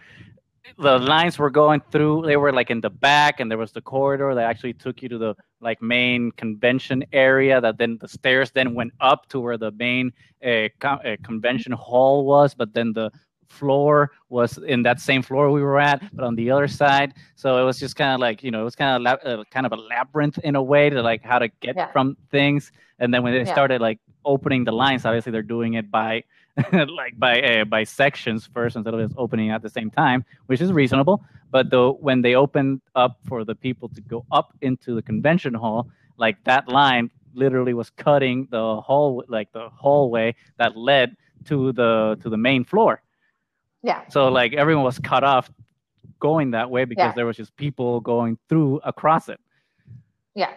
the 0.77 0.97
lines 0.99 1.37
were 1.39 1.49
going 1.49 1.81
through. 1.91 2.23
They 2.25 2.37
were 2.37 2.51
like 2.53 2.69
in 2.69 2.81
the 2.81 2.89
back, 2.89 3.39
and 3.39 3.49
there 3.49 3.57
was 3.57 3.71
the 3.71 3.81
corridor 3.81 4.33
that 4.35 4.45
actually 4.49 4.73
took 4.73 5.01
you 5.01 5.09
to 5.09 5.17
the 5.17 5.35
like 5.61 5.81
main 5.81 6.31
convention 6.33 7.03
area. 7.13 7.59
That 7.61 7.77
then 7.77 7.97
the 7.99 8.07
stairs 8.07 8.51
then 8.51 8.73
went 8.73 8.93
up 8.99 9.27
to 9.29 9.39
where 9.39 9.57
the 9.57 9.71
main 9.71 10.11
uh, 10.45 10.69
con- 10.79 11.05
uh, 11.05 11.15
convention 11.23 11.71
hall 11.71 12.25
was, 12.25 12.53
but 12.53 12.73
then 12.73 12.93
the 12.93 13.11
floor 13.49 14.11
was 14.29 14.59
in 14.59 14.83
that 14.83 14.99
same 14.99 15.23
floor 15.23 15.49
we 15.49 15.61
were 15.63 15.79
at, 15.79 16.03
but 16.15 16.23
on 16.23 16.35
the 16.35 16.51
other 16.51 16.67
side. 16.67 17.13
So 17.35 17.59
it 17.59 17.63
was 17.65 17.79
just 17.79 17.95
kind 17.95 18.13
of 18.13 18.19
like 18.19 18.43
you 18.43 18.51
know, 18.51 18.61
it 18.61 18.65
was 18.65 18.75
kind 18.75 18.95
of 18.95 19.01
lab- 19.01 19.25
uh, 19.25 19.43
kind 19.51 19.65
of 19.65 19.71
a 19.71 19.75
labyrinth 19.77 20.37
in 20.43 20.55
a 20.55 20.61
way 20.63 20.89
to 20.89 21.01
like 21.01 21.23
how 21.23 21.39
to 21.39 21.47
get 21.59 21.75
Yeah. 21.75 21.91
from 21.91 22.15
things. 22.31 22.71
And 22.99 23.13
then 23.13 23.23
when 23.23 23.33
they 23.33 23.39
Yeah. 23.39 23.51
started 23.53 23.81
like 23.81 23.99
opening 24.25 24.65
the 24.65 24.71
lines, 24.71 25.05
obviously 25.05 25.31
they're 25.31 25.41
doing 25.41 25.73
it 25.75 25.89
by 25.89 26.23
like 26.89 27.17
by 27.17 27.41
uh, 27.41 27.65
by 27.65 27.83
sections 27.83 28.47
first 28.53 28.75
instead 28.75 28.93
of 28.93 28.99
just 29.01 29.15
opening 29.17 29.49
at 29.51 29.61
the 29.61 29.69
same 29.69 29.89
time, 29.89 30.23
which 30.47 30.61
is 30.61 30.71
reasonable. 30.71 31.23
But 31.51 31.69
though 31.69 31.93
when 31.93 32.21
they 32.21 32.35
opened 32.35 32.81
up 32.95 33.17
for 33.27 33.43
the 33.43 33.55
people 33.55 33.89
to 33.89 34.01
go 34.01 34.25
up 34.31 34.53
into 34.61 34.93
the 34.95 35.01
convention 35.01 35.53
hall, 35.53 35.89
like 36.17 36.43
that 36.43 36.67
line 36.67 37.09
literally 37.33 37.73
was 37.73 37.89
cutting 37.91 38.47
the 38.51 38.81
hall 38.81 39.23
like 39.27 39.51
the 39.53 39.69
hallway 39.69 40.35
that 40.57 40.75
led 40.75 41.15
to 41.45 41.71
the 41.73 42.17
to 42.21 42.29
the 42.29 42.37
main 42.37 42.63
floor. 42.63 43.01
yeah. 43.83 44.01
So 44.09 44.27
like 44.29 44.53
everyone 44.53 44.83
was 44.83 44.99
cut 44.99 45.23
off 45.23 45.49
going 46.19 46.51
that 46.51 46.69
way 46.69 46.83
because 46.85 47.09
Yeah. 47.09 47.13
there 47.15 47.25
was 47.25 47.37
just 47.37 47.55
people 47.55 48.01
going 48.01 48.37
through 48.49 48.81
across 48.83 49.29
it. 49.29 49.39
Yeah. 50.35 50.51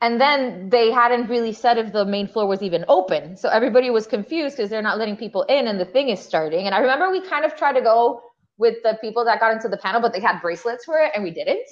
And 0.00 0.20
then 0.20 0.70
they 0.70 0.92
hadn't 0.92 1.28
really 1.28 1.52
said 1.52 1.76
if 1.76 1.92
the 1.92 2.04
main 2.04 2.28
floor 2.28 2.46
was 2.46 2.62
even 2.62 2.84
open. 2.88 3.36
So 3.36 3.48
everybody 3.48 3.90
was 3.90 4.06
confused 4.06 4.56
because 4.56 4.70
they're 4.70 4.82
not 4.82 4.98
letting 4.98 5.16
people 5.16 5.42
in 5.44 5.66
and 5.66 5.80
the 5.80 5.84
thing 5.84 6.08
is 6.08 6.20
starting. 6.20 6.66
And 6.66 6.74
I 6.74 6.78
remember 6.78 7.10
we 7.10 7.20
kind 7.28 7.44
of 7.44 7.56
tried 7.56 7.72
to 7.72 7.80
go 7.80 8.22
with 8.58 8.74
the 8.82 8.98
people 9.00 9.24
that 9.24 9.38
got 9.40 9.52
into 9.52 9.68
the 9.68 9.76
panel, 9.76 10.00
but 10.00 10.12
they 10.12 10.20
had 10.20 10.40
bracelets 10.40 10.84
for 10.84 10.98
it 10.98 11.12
and 11.14 11.22
we 11.24 11.30
didn't. 11.30 11.66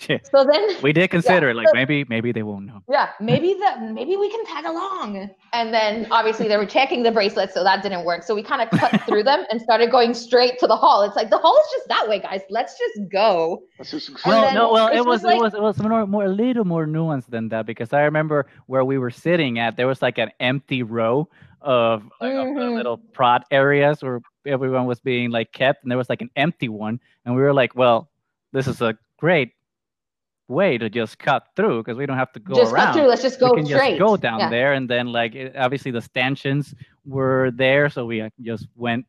So 0.30 0.44
then 0.44 0.68
we 0.82 0.92
did 0.92 1.10
consider 1.10 1.48
it 1.50 1.56
like 1.56 1.68
so- 1.68 1.74
maybe 1.74 2.04
maybe 2.08 2.30
they 2.32 2.42
won't 2.42 2.66
know. 2.66 2.82
yeah, 2.88 3.08
maybe 3.20 3.54
the 3.54 3.90
maybe 3.92 4.16
we 4.16 4.30
can 4.30 4.44
tag 4.46 4.64
along. 4.66 5.30
And 5.52 5.72
then 5.72 6.06
obviously 6.10 6.46
they 6.48 6.56
were 6.56 6.66
checking 6.66 7.02
the 7.02 7.10
bracelets, 7.10 7.54
so 7.54 7.64
that 7.64 7.82
didn't 7.82 8.04
work. 8.04 8.22
So 8.22 8.34
we 8.34 8.42
kind 8.42 8.60
of 8.62 8.68
cut 8.78 9.00
through 9.06 9.22
them 9.24 9.44
and 9.50 9.60
started 9.60 9.90
going 9.90 10.12
straight 10.14 10.58
to 10.60 10.66
the 10.66 10.76
hall. 10.76 11.02
It's 11.02 11.16
like 11.16 11.30
the 11.30 11.38
hall 11.38 11.56
is 11.56 11.68
just 11.76 11.88
that 11.88 12.08
way, 12.08 12.20
guys. 12.20 12.42
Let's 12.50 12.78
just 12.78 13.10
go. 13.10 13.62
Let's 13.78 13.90
just 13.90 14.10
Well, 14.26 14.52
no, 14.54 14.72
well, 14.72 14.88
it 14.88 14.96
it 14.96 15.06
was 15.06 15.22
was 15.22 15.24
like- 15.24 15.36
it 15.36 15.42
was 15.42 15.54
it 15.54 15.60
was 15.62 15.78
more, 15.82 16.06
more 16.06 16.24
a 16.24 16.28
little 16.28 16.64
more 16.64 16.86
nuanced 16.86 17.30
than 17.30 17.48
that 17.48 17.64
because 17.66 17.92
I 17.92 18.02
remember 18.02 18.46
where 18.66 18.84
we 18.84 18.98
were 18.98 19.10
sitting 19.10 19.58
at 19.58 19.76
there 19.76 19.86
was 19.86 20.02
like 20.02 20.18
an 20.18 20.30
empty 20.40 20.82
row 20.82 21.28
of, 21.62 22.04
like, 22.20 22.34
of 22.34 22.46
the 22.54 22.60
Mhm. 22.60 22.76
little 22.76 22.98
prod 23.12 23.42
areas 23.50 24.02
where 24.02 24.20
everyone 24.46 24.86
was 24.86 25.00
being 25.00 25.30
like 25.30 25.52
kept, 25.52 25.82
and 25.82 25.90
there 25.90 25.98
was 25.98 26.08
like 26.08 26.22
an 26.22 26.30
empty 26.36 26.68
one, 26.68 27.00
and 27.24 27.34
we 27.34 27.42
were 27.42 27.52
like, 27.54 27.74
well, 27.74 28.08
this 28.52 28.66
is 28.66 28.80
a 28.80 28.96
great 29.18 29.52
way 30.48 30.78
to 30.78 30.88
just 30.88 31.18
cut 31.18 31.48
through 31.56 31.82
because 31.82 31.98
we 31.98 32.06
don't 32.06 32.16
have 32.18 32.32
to 32.32 32.38
go 32.40 32.54
just 32.54 32.72
around. 32.72 32.86
cut 32.86 32.94
through. 32.94 33.08
Let's 33.08 33.22
just 33.22 33.40
go 33.40 33.50
we 33.50 33.56
can 33.58 33.66
straight. 33.66 33.90
just 33.90 33.98
go 33.98 34.16
down 34.16 34.38
Yeah. 34.40 34.50
there, 34.50 34.72
and 34.74 34.88
then 34.88 35.08
like 35.08 35.34
it, 35.34 35.56
obviously 35.56 35.90
the 35.90 36.00
stanchions 36.02 36.74
were 37.04 37.50
there, 37.52 37.88
so 37.90 38.06
we 38.06 38.20
uh, 38.20 38.30
just 38.40 38.68
went 38.76 39.06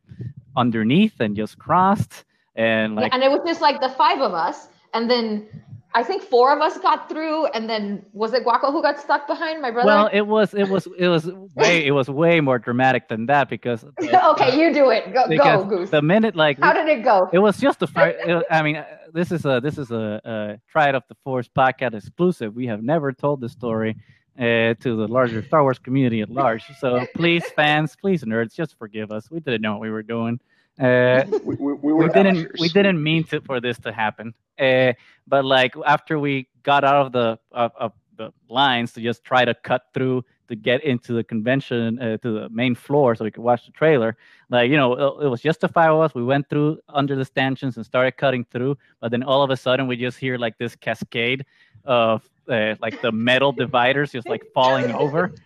underneath 0.56 1.20
and 1.20 1.36
just 1.36 1.58
crossed, 1.58 2.24
and 2.56 2.94
Yeah, 2.94 3.00
like 3.02 3.14
and 3.14 3.22
it 3.22 3.30
was 3.30 3.40
just 3.46 3.60
like 3.60 3.80
the 3.80 3.90
five 3.90 4.20
of 4.20 4.34
us, 4.34 4.68
and 4.94 5.08
then 5.10 5.46
I 5.94 6.02
think 6.02 6.22
four 6.22 6.54
of 6.54 6.60
us 6.60 6.78
got 6.78 7.08
through, 7.08 7.46
and 7.46 7.68
then 7.68 8.04
was 8.12 8.34
it 8.34 8.44
Guaco 8.44 8.70
who 8.70 8.82
got 8.82 9.00
stuck 9.00 9.26
behind 9.26 9.62
my 9.62 9.70
brother? 9.70 9.86
Well, 9.86 10.10
it 10.12 10.20
was 10.22 10.52
it 10.54 10.68
was 10.68 10.86
it 10.98 11.08
was 11.08 11.30
way 11.54 11.86
it 11.86 11.92
was 11.92 12.10
way 12.10 12.40
more 12.40 12.58
dramatic 12.58 13.08
than 13.08 13.26
that 13.26 13.48
because 13.48 13.84
okay, 14.02 14.58
you 14.60 14.72
do 14.72 14.90
it. 14.90 15.12
Go, 15.14 15.26
go, 15.36 15.64
Goose. 15.64 15.90
the 15.90 16.02
minute 16.02 16.36
like 16.36 16.58
How 16.60 16.72
did 16.74 16.88
it 16.88 17.02
go? 17.02 17.28
it 17.32 17.38
was 17.38 17.56
just 17.58 17.80
the 17.80 17.86
fire. 17.86 18.10
it- 18.10 18.46
I 18.50 18.62
mean, 18.62 18.76
uh, 18.76 18.84
this 19.12 19.32
is 19.32 19.46
a 19.46 19.60
this 19.62 19.78
is 19.78 19.90
a, 19.90 20.20
a 20.24 20.60
Triad 20.70 20.94
of 20.94 21.04
the 21.08 21.16
force 21.24 21.48
podcast 21.48 21.94
exclusive. 21.94 22.54
We 22.54 22.66
have 22.66 22.82
never 22.82 23.12
told 23.12 23.40
the 23.40 23.48
story, 23.48 23.96
uh, 24.38 24.74
to 24.74 24.96
the 24.96 25.08
larger 25.08 25.42
Star 25.42 25.62
Wars 25.62 25.78
community 25.78 26.20
at 26.20 26.30
large. 26.30 26.64
So 26.80 27.06
please, 27.14 27.44
fans, 27.56 27.96
please, 28.00 28.22
nerds, 28.24 28.54
just 28.54 28.78
forgive 28.78 29.10
us. 29.10 29.30
We 29.30 29.40
didn't 29.40 29.62
know 29.62 29.72
what 29.72 29.80
we 29.80 29.90
were 29.90 30.02
doing. 30.02 30.38
Uh, 30.78 31.24
we, 31.44 31.54
we, 31.56 31.72
we, 31.74 31.92
we 31.92 32.08
didn't 32.08 32.58
we 32.58 32.68
didn't 32.68 33.02
mean 33.02 33.24
to, 33.24 33.40
for 33.40 33.60
this 33.60 33.78
to 33.78 33.92
happen. 33.92 34.34
Uh, 34.58 34.92
but 35.26 35.44
like 35.44 35.74
after 35.86 36.18
we 36.18 36.48
got 36.62 36.84
out 36.84 37.06
of 37.06 37.12
the 37.12 37.38
of, 37.52 37.72
of, 37.78 37.92
the 38.16 38.32
lines 38.48 38.92
to 38.92 39.00
just 39.00 39.22
try 39.22 39.44
to 39.44 39.54
cut 39.54 39.82
through 39.94 40.24
to 40.48 40.56
get 40.56 40.82
into 40.82 41.12
the 41.12 41.22
convention 41.22 42.00
uh, 42.00 42.16
to 42.16 42.32
the 42.32 42.48
main 42.48 42.74
floor 42.74 43.14
so 43.14 43.24
we 43.24 43.30
could 43.30 43.44
watch 43.44 43.64
the 43.64 43.70
trailer. 43.70 44.16
Like 44.50 44.70
you 44.70 44.76
know, 44.76 44.92
it, 44.94 45.26
it 45.26 45.28
was 45.28 45.40
just 45.40 45.60
the 45.60 45.68
five 45.68 45.92
of 45.92 46.00
us. 46.00 46.14
We 46.16 46.24
went 46.24 46.48
through 46.48 46.80
under 46.88 47.14
the 47.14 47.24
stanchions 47.24 47.76
and 47.76 47.86
started 47.86 48.16
cutting 48.16 48.44
through. 48.50 48.76
But 49.00 49.12
then 49.12 49.22
all 49.22 49.44
of 49.44 49.50
a 49.50 49.56
sudden, 49.56 49.86
we 49.86 49.96
just 49.96 50.18
hear 50.18 50.36
like 50.36 50.58
this 50.58 50.74
cascade 50.74 51.46
of 51.84 52.28
uh, 52.48 52.74
like 52.80 53.00
the 53.00 53.12
metal 53.12 53.52
dividers 53.52 54.12
just 54.12 54.28
like 54.28 54.42
falling 54.52 54.90
over. 54.92 55.32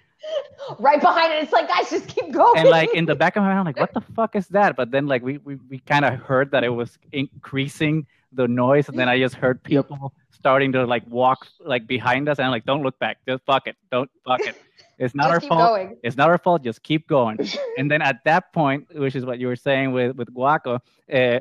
Right 0.78 1.00
behind 1.00 1.32
it, 1.32 1.42
it's 1.42 1.52
like 1.52 1.68
guys, 1.68 1.90
just 1.90 2.06
keep 2.06 2.30
going. 2.30 2.58
And 2.58 2.68
like 2.68 2.94
in 2.94 3.04
the 3.04 3.14
back 3.14 3.36
of 3.36 3.42
my 3.42 3.48
mind, 3.48 3.58
I'm 3.58 3.64
like, 3.64 3.80
what 3.80 3.92
the 3.92 4.00
fuck 4.00 4.36
is 4.36 4.46
that? 4.48 4.76
But 4.76 4.90
then 4.90 5.06
like 5.06 5.22
we 5.22 5.38
we, 5.38 5.56
we 5.68 5.78
kind 5.80 6.04
of 6.04 6.14
heard 6.20 6.50
that 6.52 6.64
it 6.64 6.68
was 6.68 6.98
increasing 7.12 8.06
the 8.32 8.48
noise, 8.48 8.88
and 8.88 8.98
then 8.98 9.08
I 9.08 9.18
just 9.18 9.34
heard 9.34 9.62
people 9.62 10.12
starting 10.30 10.72
to 10.72 10.86
like 10.86 11.06
walk 11.06 11.46
like 11.60 11.86
behind 11.86 12.28
us, 12.28 12.38
and 12.38 12.46
I'm 12.46 12.52
like, 12.52 12.64
don't 12.64 12.82
look 12.82 12.98
back, 12.98 13.18
just 13.26 13.44
fuck 13.44 13.66
it, 13.66 13.76
don't 13.90 14.10
fuck 14.24 14.40
it. 14.40 14.56
It's 14.98 15.14
not 15.14 15.32
just 15.32 15.44
our 15.44 15.48
fault. 15.48 15.68
Going. 15.70 15.96
It's 16.02 16.16
not 16.16 16.28
our 16.30 16.38
fault. 16.38 16.62
Just 16.62 16.82
keep 16.82 17.08
going. 17.08 17.38
and 17.78 17.90
then 17.90 18.02
at 18.02 18.22
that 18.24 18.52
point, 18.52 18.86
which 18.94 19.16
is 19.16 19.24
what 19.24 19.38
you 19.38 19.48
were 19.48 19.56
saying 19.56 19.92
with 19.92 20.16
with 20.16 20.32
Guaco, 20.32 20.78
uh, 21.12 21.40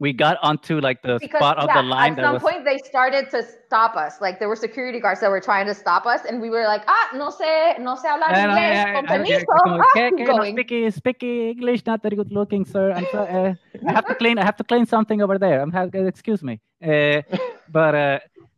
we 0.00 0.14
got 0.14 0.38
onto 0.42 0.80
like 0.80 1.02
the 1.02 1.18
because, 1.20 1.38
spot 1.38 1.58
of 1.58 1.68
yeah, 1.68 1.82
the 1.82 1.86
line. 1.86 2.18
At 2.18 2.24
some 2.24 2.32
was, 2.32 2.42
point, 2.42 2.64
they 2.64 2.78
started 2.78 3.30
to 3.30 3.44
stop 3.44 3.96
us. 3.96 4.20
Like 4.20 4.38
there 4.40 4.48
were 4.48 4.56
security 4.56 4.98
guards 4.98 5.20
that 5.20 5.30
were 5.30 5.40
trying 5.40 5.66
to 5.66 5.74
stop 5.74 6.06
us, 6.06 6.24
and 6.24 6.40
we 6.40 6.48
were 6.48 6.64
like, 6.64 6.82
"Ah, 6.88 7.10
no 7.14 7.28
sé, 7.28 7.78
no 7.78 7.94
sé 7.94 8.08
hablar 8.08 8.32
inglés, 8.32 8.72
yeah, 8.72 8.92
con 8.94 9.06
permiso." 9.06 9.44
como, 9.62 9.76
Ah, 9.84 9.84
"Okay, 9.94 10.10
keep 10.10 10.14
okay, 10.14 10.24
no, 10.24 10.36
going. 10.38 10.56
speak, 10.56 10.94
speak 10.94 11.22
English, 11.22 11.84
not 11.86 12.02
very 12.02 12.16
good 12.16 12.32
looking, 12.32 12.64
sir. 12.64 12.92
I'm 12.92 13.06
so, 13.12 13.18
uh, 13.20 13.54
I 13.86 13.92
have 13.92 14.06
to 14.06 14.14
clean. 14.22 14.38
I 14.38 14.44
have 14.44 14.56
to 14.56 14.64
clean 14.64 14.86
something 14.86 15.20
over 15.20 15.38
there. 15.38 15.60
I'm 15.60 15.70
have, 15.72 15.94
excuse 15.94 16.42
me. 16.42 16.60
Uh, 16.82 17.20
but 17.68 17.94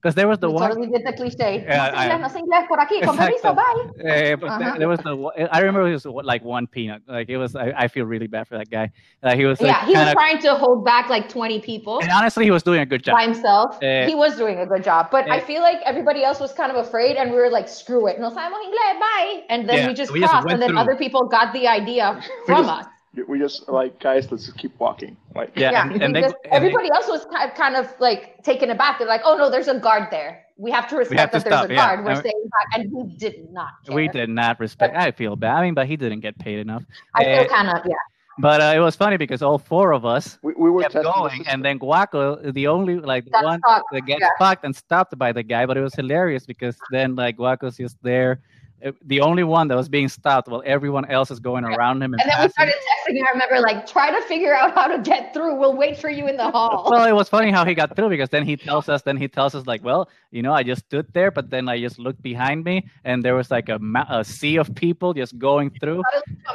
because 0.02 0.16
there 0.16 0.26
was 0.26 0.38
the 0.40 0.48
We 0.48 0.54
one. 0.54 0.68
totally 0.68 0.88
did 0.88 1.06
the 1.06 1.12
cliche. 1.12 1.62
Yeah, 1.62 1.90
no 1.92 1.98
I- 1.98 2.18
no 2.18 2.66
por 2.66 2.78
aquí, 2.78 3.00
con 3.04 3.16
permiso, 3.16 3.54
bye. 3.54 3.62
Uh, 3.62 4.36
but 4.36 4.50
Uh-huh. 4.50 4.74
there, 4.78 4.88
was 4.88 4.98
the. 5.00 5.48
I 5.52 5.58
remember 5.60 5.86
it 5.88 5.92
was 5.92 6.04
like 6.06 6.42
one 6.42 6.66
peanut. 6.66 7.02
Like 7.06 7.28
it 7.28 7.36
was. 7.36 7.54
I, 7.54 7.72
I 7.76 7.86
feel 7.88 8.04
really 8.04 8.26
bad 8.26 8.48
for 8.48 8.58
that 8.58 8.68
guy. 8.68 8.90
Uh, 9.22 9.36
he 9.36 9.44
was 9.44 9.60
like 9.60 9.70
yeah, 9.70 9.86
he 9.86 9.92
was 9.94 10.12
trying 10.12 10.38
to 10.40 10.54
hold 10.54 10.84
back 10.84 11.08
like 11.08 11.28
20 11.28 11.60
people 11.60 12.00
and 12.00 12.10
honestly, 12.10 12.44
he 12.44 12.50
was 12.50 12.62
doing 12.64 12.80
a 12.80 12.86
good 12.86 13.04
job. 13.04 13.16
by 13.16 13.22
himself. 13.24 13.78
Eh, 13.82 14.06
he 14.06 14.14
was 14.14 14.36
doing 14.36 14.58
a 14.58 14.66
good 14.66 14.82
job, 14.82 15.08
but 15.12 15.30
I 15.30 15.36
eh. 15.36 15.40
feel 15.40 15.62
like 15.62 15.78
everybody 15.84 16.24
else 16.24 16.40
was 16.40 16.52
kind 16.52 16.70
of 16.72 16.76
afraid, 16.84 17.16
and 17.16 17.30
we 17.30 17.36
were 17.36 17.50
like, 17.50 17.68
"Screw 17.68 18.06
it, 18.08 18.18
no 18.18 18.28
sabemos 18.30 18.60
inglés, 18.66 18.98
bye." 18.98 19.42
And 19.50 19.68
then 19.68 19.78
Yeah, 19.78 19.86
we 19.88 19.94
just 19.94 20.12
we 20.12 20.20
crossed, 20.20 20.44
went 20.46 20.54
and 20.54 20.62
then 20.62 20.70
through. 20.70 20.80
other 20.80 20.96
people 20.96 21.26
got 21.28 21.52
the 21.52 21.68
idea 21.68 22.20
from 22.46 22.64
just- 22.66 22.80
us. 22.80 22.86
We 23.28 23.38
just 23.38 23.68
like 23.68 24.00
guys, 24.00 24.30
let's 24.30 24.46
just 24.46 24.56
keep 24.56 24.78
walking. 24.80 25.16
Like 25.34 25.52
Yeah, 25.54 25.70
Yeah, 25.72 25.90
and, 25.92 26.02
and 26.02 26.16
they, 26.16 26.22
just- 26.22 26.34
and 26.44 26.52
they- 26.52 26.56
everybody 26.56 26.88
else 26.94 27.06
was 27.08 27.24
ki- 27.26 27.50
kind 27.56 27.76
of 27.76 27.92
like 28.00 28.42
taken 28.42 28.70
aback. 28.70 28.98
They're 28.98 29.06
like, 29.08 29.20
"Oh 29.24 29.36
no, 29.36 29.50
there's 29.50 29.68
a 29.68 29.78
guard 29.78 30.08
there. 30.10 30.44
We 30.56 30.70
have 30.70 30.88
to 30.88 30.96
respect 30.96 31.20
have 31.20 31.30
to 31.32 31.38
that 31.38 31.44
there's 31.44 31.54
stop, 31.60 31.70
a 31.70 31.74
yeah. 31.74 31.86
guard. 31.94 32.04
We're 32.04 32.10
And- 32.12 32.20
staying 32.20 32.48
back." 32.50 32.80
And 32.80 32.92
we 32.92 33.02
did 33.16 33.52
not. 33.52 33.70
Care. 33.86 33.94
we 33.94 34.08
did 34.08 34.30
not 34.30 34.58
respect. 34.60 34.96
I 34.96 35.10
feel 35.10 35.36
bad. 35.36 35.56
I 35.58 35.62
mean, 35.62 35.74
but 35.74 35.86
he 35.86 35.96
didn't 35.96 36.20
get 36.20 36.38
paid 36.38 36.58
enough. 36.58 36.84
I 37.14 37.24
feel 37.24 37.44
kind 37.48 37.68
of 37.68 37.84
yeah. 37.86 37.94
But 38.38 38.62
uh, 38.62 38.72
it 38.74 38.78
was 38.78 38.96
funny 38.96 39.18
because 39.18 39.42
all 39.42 39.58
four 39.58 39.92
of 39.92 40.06
us 40.06 40.38
we, 40.40 40.54
we 40.54 40.70
were 40.70 40.80
kept 40.80 40.94
testing 40.94 41.12
the 41.12 41.18
going, 41.18 41.46
and 41.48 41.62
then 41.62 41.78
Guaco, 41.78 42.50
the 42.54 42.66
only 42.66 42.96
like 42.98 43.26
the 43.26 43.40
one 43.42 43.58
stuck, 43.60 43.84
that 43.92 44.06
gets 44.06 44.22
yeah. 44.22 44.30
fucked 44.38 44.64
and 44.64 44.74
stopped 44.74 45.18
by 45.18 45.32
the 45.32 45.42
guy. 45.42 45.66
But 45.66 45.76
it 45.76 45.82
was 45.82 45.94
hilarious 45.94 46.46
because 46.46 46.78
then 46.90 47.14
like 47.14 47.36
Guaco's 47.36 47.76
just 47.76 47.98
there, 48.02 48.40
Uh, 48.84 48.92
the 49.06 49.20
only 49.20 49.44
one 49.44 49.68
that 49.68 49.76
was 49.76 49.88
being 49.88 50.08
stopped 50.08 50.48
while 50.48 50.62
everyone 50.66 51.04
else 51.10 51.30
is 51.30 51.38
going 51.38 51.64
around 51.64 52.02
him 52.02 52.14
and, 52.14 52.22
And 52.22 52.30
then 52.30 52.42
we 52.42 52.48
started 52.50 52.74
texting. 52.74 53.22
I 53.26 53.30
remember 53.32 53.60
like, 53.60 53.86
try 53.86 54.10
to 54.10 54.26
figure 54.26 54.54
out 54.54 54.74
how 54.74 54.86
to 54.88 55.00
get 55.02 55.32
through. 55.32 55.54
We'll 55.56 55.76
wait 55.76 55.98
for 55.98 56.10
you 56.10 56.26
in 56.28 56.36
the 56.36 56.50
hall. 56.50 56.88
well, 56.90 57.04
it 57.06 57.12
was 57.12 57.28
funny 57.28 57.50
how 57.50 57.64
he 57.64 57.74
got 57.74 57.94
through 57.94 58.08
because 58.08 58.28
then 58.30 58.44
he 58.44 58.56
tells 58.56 58.88
us, 58.88 59.02
then 59.02 59.16
he 59.16 59.28
tells 59.28 59.54
us 59.54 59.66
like, 59.66 59.84
well, 59.84 60.08
you 60.32 60.42
know, 60.42 60.52
I 60.52 60.62
just 60.62 60.86
stood 60.86 61.06
there, 61.12 61.30
but 61.30 61.50
then 61.50 61.68
I 61.68 61.78
just 61.78 61.98
looked 61.98 62.22
behind 62.22 62.64
me, 62.64 62.88
and 63.04 63.22
there 63.22 63.34
was 63.34 63.50
like 63.50 63.68
a, 63.68 63.78
a 64.08 64.24
sea 64.24 64.56
of 64.56 64.74
people 64.74 65.12
just 65.12 65.38
going 65.38 65.70
through, 65.70 66.02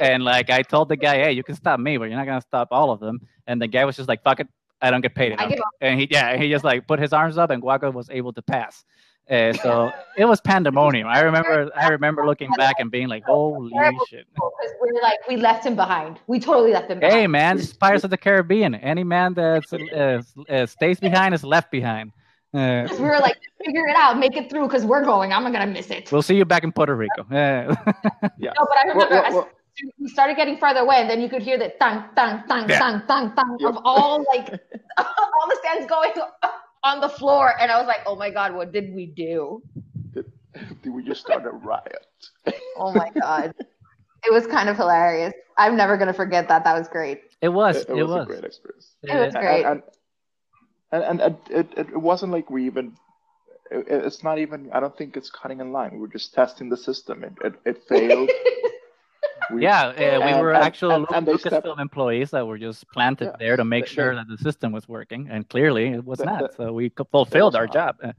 and 0.01 0.23
like 0.23 0.49
I 0.49 0.63
told 0.63 0.89
the 0.89 0.97
guy, 0.97 1.17
hey, 1.17 1.31
you 1.31 1.43
can 1.43 1.55
stop 1.55 1.79
me, 1.79 1.97
but 1.97 2.05
you're 2.05 2.17
not 2.17 2.25
gonna 2.25 2.41
stop 2.41 2.69
all 2.71 2.91
of 2.91 2.99
them, 2.99 3.21
and 3.45 3.61
the 3.61 3.67
guy 3.67 3.85
was 3.85 3.95
just 3.95 4.09
like, 4.09 4.23
fuck 4.23 4.39
it, 4.39 4.47
I 4.81 4.89
don't 4.89 5.01
get 5.01 5.15
paid 5.15 5.33
enough, 5.33 5.53
and 5.79 5.99
he 5.99 6.07
yeah, 6.09 6.35
he 6.37 6.49
just 6.49 6.63
like 6.63 6.87
put 6.87 6.99
his 6.99 7.13
arms 7.13 7.37
up, 7.37 7.51
and 7.51 7.61
Guaco 7.61 7.93
was 7.93 8.09
able 8.09 8.33
to 8.33 8.41
pass. 8.41 8.83
Uh, 9.29 9.51
so 9.53 9.91
it 10.17 10.25
was 10.25 10.39
pandemonium. 10.39 11.05
I 11.07 11.19
remember, 11.19 11.69
I 11.75 11.89
remember 11.89 12.25
looking 12.25 12.49
back 12.57 12.75
and 12.79 12.89
being 12.89 13.09
like, 13.09 13.23
"Holy 13.25 13.71
shit!" 14.09 14.25
Because 14.33 14.71
we're 14.79 15.01
like, 15.01 15.17
we 15.27 15.35
left 15.35 15.65
him 15.65 15.75
behind. 15.75 16.19
We 16.27 16.39
totally 16.39 16.71
left 16.71 16.89
him 16.89 16.99
behind. 16.99 17.19
Hey 17.19 17.27
man, 17.27 17.57
this 17.57 17.67
is 17.67 17.73
Pirates 17.73 18.05
of 18.05 18.09
the 18.09 18.17
Caribbean. 18.17 18.75
Any 18.75 19.03
man 19.03 19.33
that 19.33 19.63
uh, 19.73 20.51
uh, 20.53 20.65
stays 20.65 20.99
behind 21.01 21.33
is 21.35 21.43
left 21.43 21.71
behind. 21.71 22.13
Uh, 22.53 22.87
we 22.91 23.03
were 23.03 23.19
like, 23.19 23.35
figure 23.63 23.85
it 23.87 23.95
out, 23.97 24.17
make 24.17 24.37
it 24.37 24.49
through, 24.49 24.65
because 24.67 24.85
we're 24.85 25.03
going. 25.03 25.33
I'm 25.33 25.43
not 25.43 25.51
gonna 25.51 25.67
miss 25.67 25.89
it. 25.91 26.09
We'll 26.11 26.21
see 26.21 26.37
you 26.37 26.45
back 26.45 26.63
in 26.63 26.71
Puerto 26.71 26.95
Rico. 26.95 27.25
Yeah. 27.29 27.75
yeah. 28.39 28.53
No, 28.57 28.65
but 28.65 28.77
I 28.77 28.81
remember 28.87 28.97
Well, 28.97 29.09
well, 29.09 29.25
as 29.25 29.33
well- 29.33 29.49
we 29.99 30.07
started 30.07 30.37
getting 30.37 30.57
farther 30.57 30.79
away, 30.79 30.95
and 31.01 31.09
then 31.09 31.21
you 31.21 31.29
could 31.29 31.43
hear 31.43 31.57
the 31.59 31.69
tang, 31.79 32.05
tang, 32.15 32.41
tang, 32.47 32.67
Yeah. 32.67 32.79
tang, 32.79 33.01
tang, 33.07 33.35
tang 33.35 33.57
Yep. 33.59 33.69
of 33.75 33.77
all 33.83 34.23
like 34.33 34.47
all 34.97 35.47
the 35.49 35.57
stands 35.61 35.85
going 35.87 36.13
on 36.83 37.01
the 37.01 37.09
floor, 37.09 37.53
and 37.59 37.71
I 37.71 37.77
was 37.77 37.87
like, 37.87 38.01
oh 38.05 38.15
my 38.15 38.29
god, 38.29 38.53
what 38.55 38.71
did 38.71 38.93
we 38.93 39.05
do? 39.07 39.61
Did 40.81 40.91
we 40.93 41.03
just 41.03 41.21
start 41.21 41.45
a 41.45 41.51
riot? 41.51 42.05
Oh 42.79 42.91
my 42.93 43.09
god, 43.19 43.53
it 44.25 44.31
was 44.33 44.47
kind 44.47 44.69
of 44.69 44.75
hilarious. 44.77 45.33
I'm 45.57 45.75
never 45.75 45.97
gonna 45.97 46.13
forget 46.13 46.47
that. 46.49 46.63
That 46.63 46.77
was 46.77 46.87
great. 46.87 47.21
it 47.41 47.49
was. 47.49 47.77
it, 47.77 47.89
It, 47.89 47.93
was, 48.03 48.07
was. 48.07 48.23
a 48.23 48.25
great 48.25 48.43
experience. 48.43 48.95
It 49.03 49.15
was 49.15 49.35
Uh, 49.35 49.39
great. 49.39 49.65
And, 49.65 49.81
and, 50.91 51.03
and, 51.03 51.21
and 51.21 51.37
it, 51.49 51.67
it, 51.77 51.89
it 51.89 51.97
wasn't 52.01 52.31
like 52.31 52.49
we 52.49 52.65
even. 52.65 52.93
It, 53.71 53.85
it's 53.89 54.23
not 54.23 54.39
even. 54.39 54.69
I 54.71 54.79
don't 54.79 54.95
think 54.97 55.17
it's 55.17 55.29
cutting 55.29 55.59
in 55.59 55.71
line. 55.71 55.91
We 55.93 55.99
were 55.99 56.07
just 56.07 56.33
testing 56.33 56.69
the 56.69 56.77
system. 56.77 57.23
It, 57.23 57.33
it, 57.43 57.53
it 57.65 57.83
failed. 57.89 58.29
We- 59.51 59.61
yeah, 59.63 59.87
uh, 59.87 59.93
we 59.97 60.03
and- 60.05 60.41
were 60.41 60.51
and- 60.53 60.63
actual 60.63 60.91
and- 60.91 61.07
and 61.13 61.25
Lucasfilm 61.27 61.39
stepped- 61.61 61.79
employees 61.79 62.31
that 62.31 62.45
were 62.45 62.57
just 62.57 62.87
planted 62.91 63.25
Yeah. 63.25 63.35
there 63.39 63.55
to 63.57 63.63
make 63.63 63.85
They- 63.85 63.91
sure 63.91 64.09
they- 64.15 64.21
that 64.21 64.27
the 64.27 64.37
system 64.37 64.71
was 64.73 64.87
working, 64.89 65.29
and 65.29 65.47
clearly 65.47 65.87
it 65.87 66.03
was 66.05 66.19
The- 66.19 66.25
not. 66.25 66.39
the- 66.41 66.53
so 66.57 66.73
we 66.73 66.89
co- 66.89 67.05
fulfilled 67.05 67.55
our 67.55 67.67
not. 67.67 67.73
job. 68.01 68.13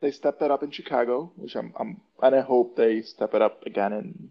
They 0.00 0.10
stepped 0.10 0.40
that 0.40 0.50
up 0.50 0.62
in 0.62 0.70
Chicago, 0.70 1.32
which 1.36 1.54
I'm, 1.56 1.72
I'm, 1.78 2.00
and 2.22 2.34
I 2.34 2.40
hope 2.40 2.76
they 2.76 3.02
step 3.02 3.34
it 3.34 3.42
up 3.42 3.64
again 3.66 3.92
in 3.92 4.30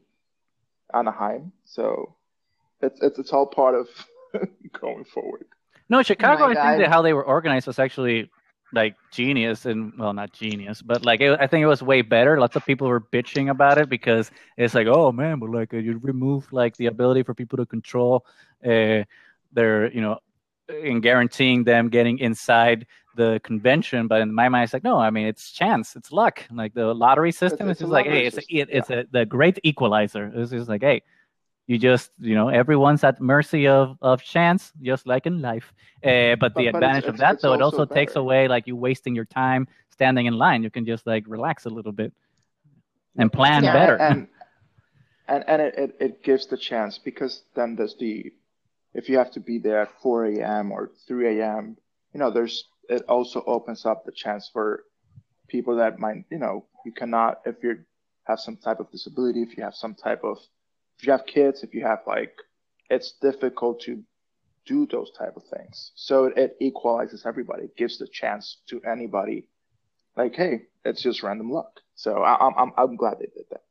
Anaheim. 0.93 1.51
So, 1.65 2.15
it's 2.81 3.01
it's 3.01 3.17
it's 3.19 3.33
all 3.33 3.47
part 3.47 3.75
of 3.75 3.87
going 4.81 5.03
forward. 5.05 5.45
No, 5.89 6.01
Chicago. 6.03 6.45
Oh 6.45 6.47
my 6.53 6.59
I 6.59 6.69
think 6.71 6.83
that 6.83 6.89
how 6.91 7.01
they 7.01 7.13
were 7.13 7.23
organized 7.25 7.67
was 7.67 7.79
actually 7.79 8.29
like 8.73 8.95
genius, 9.11 9.65
and 9.65 9.93
well, 9.97 10.13
not 10.13 10.33
genius, 10.33 10.81
but 10.81 11.05
like 11.05 11.21
it, 11.21 11.39
I 11.39 11.47
think 11.47 11.63
it 11.63 11.67
was 11.67 11.83
way 11.83 12.01
better. 12.01 12.39
Lots 12.39 12.55
of 12.55 12.65
people 12.65 12.87
were 12.87 13.01
bitching 13.01 13.49
about 13.49 13.77
it 13.77 13.89
because 13.89 14.31
it's 14.57 14.73
like, 14.73 14.87
oh 14.87 15.11
man, 15.11 15.39
but 15.39 15.49
like 15.49 15.73
uh, 15.73 15.77
you 15.77 15.99
remove 15.99 16.51
like 16.51 16.75
the 16.77 16.87
ability 16.87 17.23
for 17.23 17.33
people 17.33 17.57
to 17.57 17.65
control 17.65 18.25
uh, 18.65 19.03
their, 19.51 19.91
you 19.91 20.01
know, 20.01 20.17
in 20.69 21.01
guaranteeing 21.01 21.63
them 21.63 21.89
getting 21.89 22.19
inside 22.19 22.87
the 23.15 23.39
convention. 23.43 24.07
But 24.07 24.21
in 24.21 24.33
my 24.33 24.49
mind, 24.49 24.65
it's 24.65 24.73
like, 24.73 24.83
no, 24.83 24.97
I 24.97 25.09
mean, 25.09 25.27
it's 25.27 25.51
chance, 25.51 25.95
it's 25.95 26.11
luck. 26.11 26.43
Like 26.51 26.73
the 26.73 26.93
lottery 26.93 27.31
system 27.31 27.69
it's 27.69 27.79
is 27.79 27.83
just 27.83 27.91
like, 27.91 28.07
hey, 28.07 28.25
it's 28.25 28.37
a, 28.37 28.43
it, 28.49 28.69
it's 28.71 28.89
a 28.89 29.05
the 29.11 29.25
great 29.25 29.59
equalizer. 29.63 30.31
It's 30.33 30.51
just 30.51 30.69
like, 30.69 30.81
hey, 30.81 31.03
you 31.67 31.77
just 31.77 32.11
you 32.19 32.35
know 32.35 32.49
everyone's 32.49 33.03
at 33.03 33.21
mercy 33.21 33.67
of 33.67 33.97
of 34.01 34.21
chance 34.21 34.71
just 34.81 35.07
like 35.07 35.25
in 35.25 35.41
life 35.41 35.73
uh, 36.03 36.35
but 36.35 36.53
the 36.55 36.55
But- 36.55 36.55
but 36.55 36.59
it's- 36.65 36.73
advantage 36.73 37.05
of 37.05 37.17
that 37.17 37.33
it's 37.35 37.41
though 37.41 37.53
it 37.53 37.61
also 37.61 37.79
also 37.79 37.93
takes 37.93 38.15
away 38.15 38.47
like 38.47 38.67
you 38.67 38.75
wasting 38.75 39.15
your 39.15 39.25
time 39.25 39.67
standing 39.89 40.25
in 40.25 40.33
line 40.33 40.63
you 40.63 40.69
can 40.69 40.85
just 40.85 41.07
like 41.07 41.23
relax 41.27 41.65
a 41.65 41.69
little 41.69 41.91
bit 41.91 42.11
and 43.17 43.31
plan 43.31 43.63
Yeah, 43.63 43.73
better 43.73 43.97
and 43.97 44.27
and 45.27 45.43
and 45.47 45.61
it, 45.61 45.73
it, 45.77 45.95
it 45.99 46.23
gives 46.23 46.47
the 46.47 46.57
chance 46.57 46.97
because 46.97 47.43
then 47.55 47.75
there's 47.75 47.95
the 47.97 48.31
if 48.93 49.07
you 49.09 49.17
have 49.17 49.31
to 49.31 49.39
be 49.39 49.57
there 49.57 49.81
at 49.81 49.89
4 50.01 50.25
a.m. 50.25 50.71
or 50.71 50.91
3 51.07 51.39
a.m. 51.39 51.77
you 52.13 52.19
know 52.19 52.29
there's 52.29 52.65
it 52.89 53.03
also 53.07 53.41
opens 53.47 53.85
up 53.85 54.03
the 54.05 54.11
chance 54.11 54.49
for 54.51 54.83
people 55.47 55.77
that 55.77 55.97
might 55.99 56.25
you 56.29 56.37
know 56.37 56.65
you 56.85 56.91
cannot 56.91 57.39
if 57.45 57.55
you 57.63 57.79
have 58.25 58.39
some 58.39 58.57
type 58.57 58.79
of 58.81 58.91
disability 58.91 59.41
if 59.41 59.55
you 59.57 59.63
have 59.63 59.75
some 59.75 59.95
type 59.95 60.23
of 60.23 60.37
if 60.97 61.05
you 61.05 61.11
have 61.11 61.25
kids 61.25 61.63
if 61.63 61.73
you 61.73 61.83
have 61.85 61.99
like 62.07 62.33
it's 62.89 63.13
difficult 63.21 63.81
to 63.81 64.01
do 64.65 64.85
those 64.87 65.11
type 65.17 65.35
of 65.35 65.43
things 65.43 65.91
so 65.95 66.25
it, 66.25 66.37
it 66.37 66.55
equalizes 66.61 67.25
everybody 67.25 67.63
it 67.65 67.75
gives 67.77 67.97
the 67.97 68.07
chance 68.07 68.61
to 68.67 68.81
anybody 68.83 69.47
like 70.17 70.35
hey 70.35 70.61
it's 70.85 71.01
just 71.01 71.23
random 71.23 71.51
luck 71.51 71.79
so 71.95 72.21
I, 72.23 72.35
I'm 72.45 72.53
I'm 72.57 72.71
I'm 72.77 72.95
glad 72.95 73.17
they 73.19 73.25
did 73.35 73.45
that. 73.51 73.61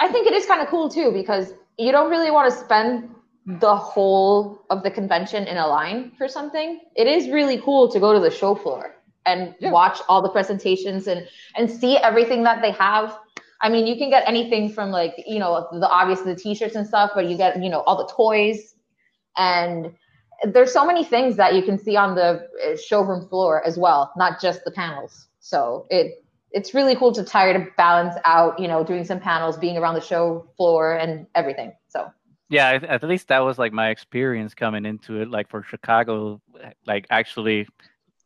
I 0.00 0.08
think 0.08 0.26
it 0.26 0.32
is 0.34 0.46
kind 0.46 0.60
of 0.60 0.68
cool 0.68 0.88
too 0.88 1.12
because 1.12 1.54
you 1.78 1.92
don't 1.92 2.10
really 2.10 2.30
want 2.30 2.52
to 2.52 2.58
spend 2.58 3.08
the 3.46 3.74
whole 3.74 4.62
of 4.70 4.82
the 4.82 4.90
convention 4.90 5.46
in 5.46 5.56
a 5.56 5.66
line 5.66 6.12
for 6.18 6.28
something. 6.28 6.80
It 6.96 7.06
is 7.06 7.28
really 7.28 7.58
cool 7.58 7.88
to 7.90 8.00
go 8.00 8.12
to 8.12 8.20
the 8.20 8.30
show 8.30 8.54
floor. 8.54 8.96
and 9.24 9.54
Yeah. 9.60 9.70
watch 9.70 9.98
all 10.08 10.20
the 10.22 10.32
presentations 10.38 11.06
and 11.12 11.20
and 11.56 11.70
see 11.70 11.92
everything 12.08 12.42
that 12.48 12.58
they 12.64 12.72
have. 12.72 13.06
I 13.62 13.68
mean, 13.68 13.86
you 13.86 13.96
can 13.96 14.10
get 14.10 14.26
anything 14.26 14.68
from 14.68 14.90
like 14.90 15.14
you 15.26 15.38
know 15.38 15.68
the 15.72 15.88
obvious 15.88 16.20
the 16.20 16.34
t-shirts 16.34 16.74
and 16.74 16.86
stuff, 16.86 17.12
but 17.14 17.28
you 17.28 17.36
get 17.36 17.62
you 17.62 17.70
know 17.70 17.80
all 17.82 17.96
the 17.96 18.12
toys 18.12 18.74
and 19.36 19.92
there's 20.44 20.72
so 20.72 20.84
many 20.84 21.04
things 21.04 21.36
that 21.36 21.54
you 21.54 21.62
can 21.62 21.78
see 21.78 21.96
on 21.96 22.14
the 22.14 22.48
uh, 22.66 22.76
showroom 22.76 23.28
floor 23.28 23.64
as 23.66 23.78
well, 23.78 24.12
not 24.16 24.40
just 24.40 24.64
the 24.64 24.70
panels. 24.70 25.28
So 25.40 25.86
it 25.90 26.24
it's 26.50 26.74
really 26.74 26.94
cool 26.96 27.12
to 27.12 27.24
try 27.24 27.52
to 27.52 27.66
balance 27.78 28.14
out, 28.26 28.58
you 28.58 28.68
know, 28.68 28.84
doing 28.84 29.04
some 29.04 29.18
panels, 29.18 29.56
being 29.56 29.78
around 29.78 29.94
the 29.94 30.02
show 30.02 30.46
floor 30.56 30.94
and 30.94 31.26
everything. 31.34 31.72
So 31.88 32.10
Yeah, 32.50 32.70
at- 32.72 32.84
at 32.84 33.02
least 33.04 33.28
that 33.28 33.38
was 33.38 33.58
like 33.58 33.72
my 33.72 33.88
experience 33.88 34.54
coming 34.54 34.84
into 34.84 35.20
it. 35.22 35.30
Like 35.30 35.48
for 35.48 35.62
Chicago, 35.62 36.40
like 36.86 37.06
actually 37.10 37.68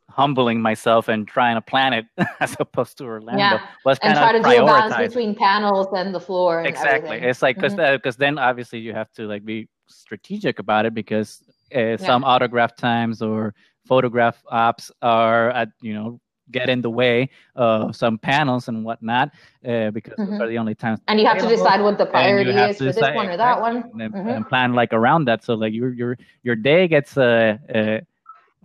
humbling 0.09 0.61
myself 0.61 1.07
and 1.07 1.27
trying 1.27 1.55
to 1.55 1.61
plan 1.61 1.93
it 1.93 2.05
as 2.39 2.55
opposed 2.59 2.97
to 2.97 3.05
Orlando 3.05 3.57
Yeah, 3.57 3.67
was 3.83 3.99
and 4.01 4.15
try 4.17 4.31
of 4.33 4.43
to 4.43 4.49
do 4.49 4.63
a 4.63 4.65
balance 4.65 4.95
between 4.95 5.35
panels 5.35 5.87
and 5.93 6.13
the 6.15 6.19
floor 6.19 6.59
and 6.59 6.67
exactly 6.67 7.17
everything. 7.17 7.29
it's 7.29 7.41
like 7.41 7.55
because 7.59 8.15
Mhm. 8.15 8.17
then 8.17 8.37
obviously 8.39 8.79
you 8.79 8.93
have 8.93 9.11
to 9.13 9.27
like 9.27 9.43
be 9.45 9.67
strategic 9.87 10.59
about 10.59 10.85
it 10.85 10.93
because 10.93 11.43
uh, 11.75 11.97
some 11.97 12.23
autograph 12.23 12.75
times 12.75 13.21
or 13.21 13.53
photograph 13.85 14.43
ops 14.49 14.91
are 15.01 15.49
at 15.51 15.69
you 15.81 15.93
know 15.93 16.19
get 16.51 16.69
in 16.69 16.81
the 16.81 16.89
way 16.89 17.29
of 17.55 17.93
some 17.95 18.17
panels 18.17 18.69
and 18.69 18.85
whatnot 18.85 19.31
uh, 19.67 19.89
because 19.91 20.15
those 20.17 20.29
Mhm. 20.29 20.41
are 20.41 20.47
the 20.47 20.57
only 20.57 20.75
times 20.75 20.99
And 21.09 21.19
you 21.19 21.25
have 21.27 21.39
to 21.39 21.47
decide 21.47 21.81
what 21.81 21.97
the 21.97 22.05
priority 22.05 22.51
is 22.51 22.77
for 22.77 22.85
this 22.85 22.95
decide- 22.95 23.15
one 23.15 23.27
or 23.27 23.35
that 23.37 23.57
exactly, 23.59 23.91
one. 23.91 24.01
and, 24.01 24.13
Mhm. 24.13 24.35
and 24.37 24.47
plan 24.47 24.73
like 24.73 24.93
around 24.93 25.25
that 25.25 25.43
so 25.43 25.53
like 25.55 25.73
your 25.73 25.91
your 25.93 26.17
your 26.43 26.55
day 26.55 26.87
gets 26.87 27.17
uh, 27.17 27.57
uh 27.75 27.99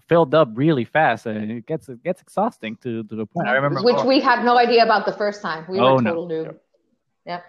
filled 0.09 0.35
up 0.35 0.49
really 0.55 0.85
fast 0.85 1.27
and 1.27 1.51
it 1.51 1.67
gets 1.67 1.89
it 1.89 2.03
gets 2.03 2.21
exhausting 2.21 2.77
to 2.77 3.03
to 3.05 3.15
the 3.17 3.27
point 3.27 3.49
i 3.49 3.53
remember 3.53 3.83
Which 3.83 3.97
going- 3.97 4.09
we 4.09 4.21
had 4.21 4.45
no 4.45 4.57
idea 4.59 4.83
about 4.83 5.07
the 5.07 5.13
first 5.13 5.41
time. 5.43 5.65
We 5.69 5.79
Oh, 5.81 5.95
were 5.95 6.03
no. 6.03 6.11
total 6.11 6.29
noob. 6.29 6.57
Yeah. 7.25 7.37
I 7.37 7.41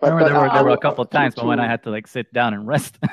But, 0.00 0.06
remember 0.12 0.24
there 0.24 0.34
but 0.34 0.40
were 0.42 0.50
I 0.50 0.54
there 0.56 0.64
were 0.64 0.74
a 0.82 0.84
couple 0.86 1.02
of 1.04 1.10
times 1.10 1.34
but 1.34 1.46
when 1.46 1.60
i 1.60 1.66
had 1.66 1.82
to 1.84 1.90
like 1.90 2.06
sit 2.06 2.32
down 2.32 2.52
and 2.54 2.66
rest 2.66 2.98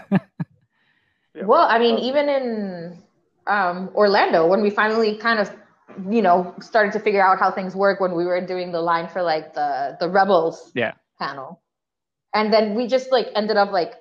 Yeah. 1.33 1.45
Well, 1.45 1.65
I 1.69 1.79
mean, 1.79 1.95
Uh, 1.95 2.09
even 2.09 2.25
in 2.37 2.97
um, 3.47 3.89
Orlando, 3.95 4.45
when 4.47 4.61
we 4.61 4.69
finally 4.69 5.15
kind 5.15 5.39
of, 5.39 5.47
you 6.09 6.21
know, 6.21 6.53
started 6.59 6.91
to 6.93 6.99
figure 6.99 7.23
out 7.23 7.39
how 7.39 7.49
things 7.49 7.73
work 7.73 8.01
when 8.01 8.13
we 8.19 8.25
were 8.25 8.41
doing 8.45 8.73
the 8.73 8.81
line 8.81 9.07
for 9.07 9.21
like 9.21 9.53
the 9.53 9.95
the 10.01 10.09
Rebels 10.09 10.71
Yeah. 10.75 10.93
panel, 11.19 11.61
and 12.33 12.51
then 12.53 12.75
we 12.75 12.85
just 12.85 13.11
like 13.13 13.27
ended 13.33 13.55
up 13.55 13.71
like 13.71 13.93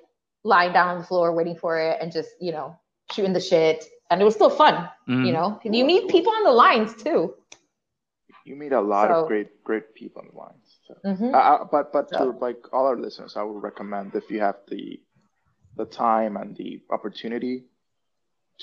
lying 0.43 0.73
down 0.73 0.87
on 0.89 0.97
the 0.99 1.07
floor 1.07 1.31
waiting 1.33 1.55
for 1.55 1.79
it 1.79 1.95
and 2.01 2.11
just 2.11 2.31
you 2.41 2.51
know 2.51 2.75
shooting 3.13 3.31
the 3.33 3.39
shit, 3.51 3.85
and 4.11 4.21
it 4.21 4.25
was 4.25 4.35
still 4.35 4.49
fun. 4.63 4.75
Mhm. 5.07 5.25
You 5.25 5.33
know, 5.33 5.59
you 5.63 5.83
meet 5.85 6.09
people 6.09 6.31
on 6.39 6.43
the 6.43 6.51
lines 6.65 6.93
too. 7.03 7.35
you 8.49 8.55
meet 8.55 8.71
a 8.73 8.81
lot 8.81 9.07
So- 9.09 9.21
of 9.21 9.27
great 9.27 9.49
great 9.63 9.93
people 9.93 10.21
on 10.23 10.27
the 10.33 10.37
lines. 10.45 10.67
So. 10.87 10.93
hmm 11.05 11.33
Uh, 11.35 11.63
but 11.73 11.93
but 11.95 12.05
to 12.17 12.23
like 12.45 12.61
all 12.73 12.85
our 12.91 12.97
listeners, 13.05 13.37
I 13.37 13.43
would 13.47 13.61
recommend 13.69 14.15
if 14.21 14.25
you 14.33 14.39
have 14.47 14.57
the 14.67 14.99
the 15.79 15.85
time 15.85 16.33
and 16.41 16.49
the 16.57 16.81
opportunity 16.89 17.55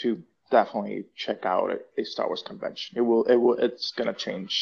to 0.03 0.09
definitely 0.51 1.07
check 1.25 1.41
out 1.47 1.71
a, 1.77 1.79
a 2.01 2.05
Star 2.05 2.27
Wars 2.27 2.43
convention. 2.43 2.99
It 2.99 3.03
will 3.09 3.25
it 3.35 3.37
will 3.37 3.55
it's 3.67 3.93
gonna 3.93 4.13
change 4.27 4.55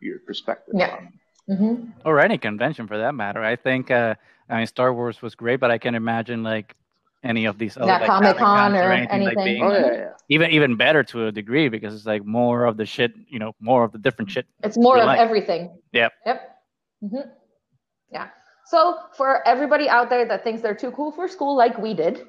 your 0.00 0.18
perspective. 0.28 0.74
Yeah. 0.82 0.94
on- 0.96 1.12
hmm 1.58 1.74
or 2.04 2.18
any 2.20 2.38
convention 2.38 2.86
for 2.90 2.98
that 2.98 3.14
matter. 3.14 3.42
I 3.52 3.56
think 3.56 3.90
uh, 3.90 4.14
I 4.50 4.52
mean 4.58 4.66
Star 4.66 4.90
Wars 4.94 5.20
was 5.22 5.34
great, 5.34 5.58
but 5.60 5.70
I 5.76 5.78
can 5.78 5.94
imagine 5.94 6.42
like 6.52 6.68
any 7.26 7.44
of 7.44 7.58
these 7.58 7.76
other 7.76 7.86
Yeah, 7.86 7.98
like, 7.98 8.06
Comic-Con 8.06 8.38
Comic-Cons 8.38 8.74
or 8.84 8.92
anything, 8.92 9.24
like, 9.24 9.44
being, 9.44 9.62
Oh 9.62 9.72
yeah, 9.72 9.92
yeah. 9.92 10.10
even 10.28 10.50
even 10.50 10.76
better 10.76 11.02
to 11.04 11.26
a 11.26 11.32
degree 11.32 11.68
because 11.68 11.94
it's 11.94 12.06
like 12.06 12.24
more 12.24 12.64
of 12.64 12.76
the 12.76 12.86
shit, 12.86 13.12
you 13.28 13.38
know, 13.38 13.52
more 13.60 13.84
of 13.84 13.92
the 13.92 13.98
different 13.98 14.30
shit. 14.30 14.46
It's 14.62 14.76
more 14.76 14.98
of 14.98 15.06
like. 15.06 15.18
everything. 15.20 15.76
Yep. 15.92 16.12
Yep. 16.24 16.38
hmm 17.02 17.16
Yeah. 18.10 18.28
So 18.66 18.98
for 19.16 19.46
everybody 19.46 19.88
out 19.88 20.10
there 20.10 20.26
that 20.26 20.42
thinks 20.42 20.60
they're 20.62 20.74
too 20.74 20.90
cool 20.90 21.12
for 21.12 21.28
school, 21.28 21.56
like 21.56 21.78
we 21.78 21.94
did, 21.94 22.26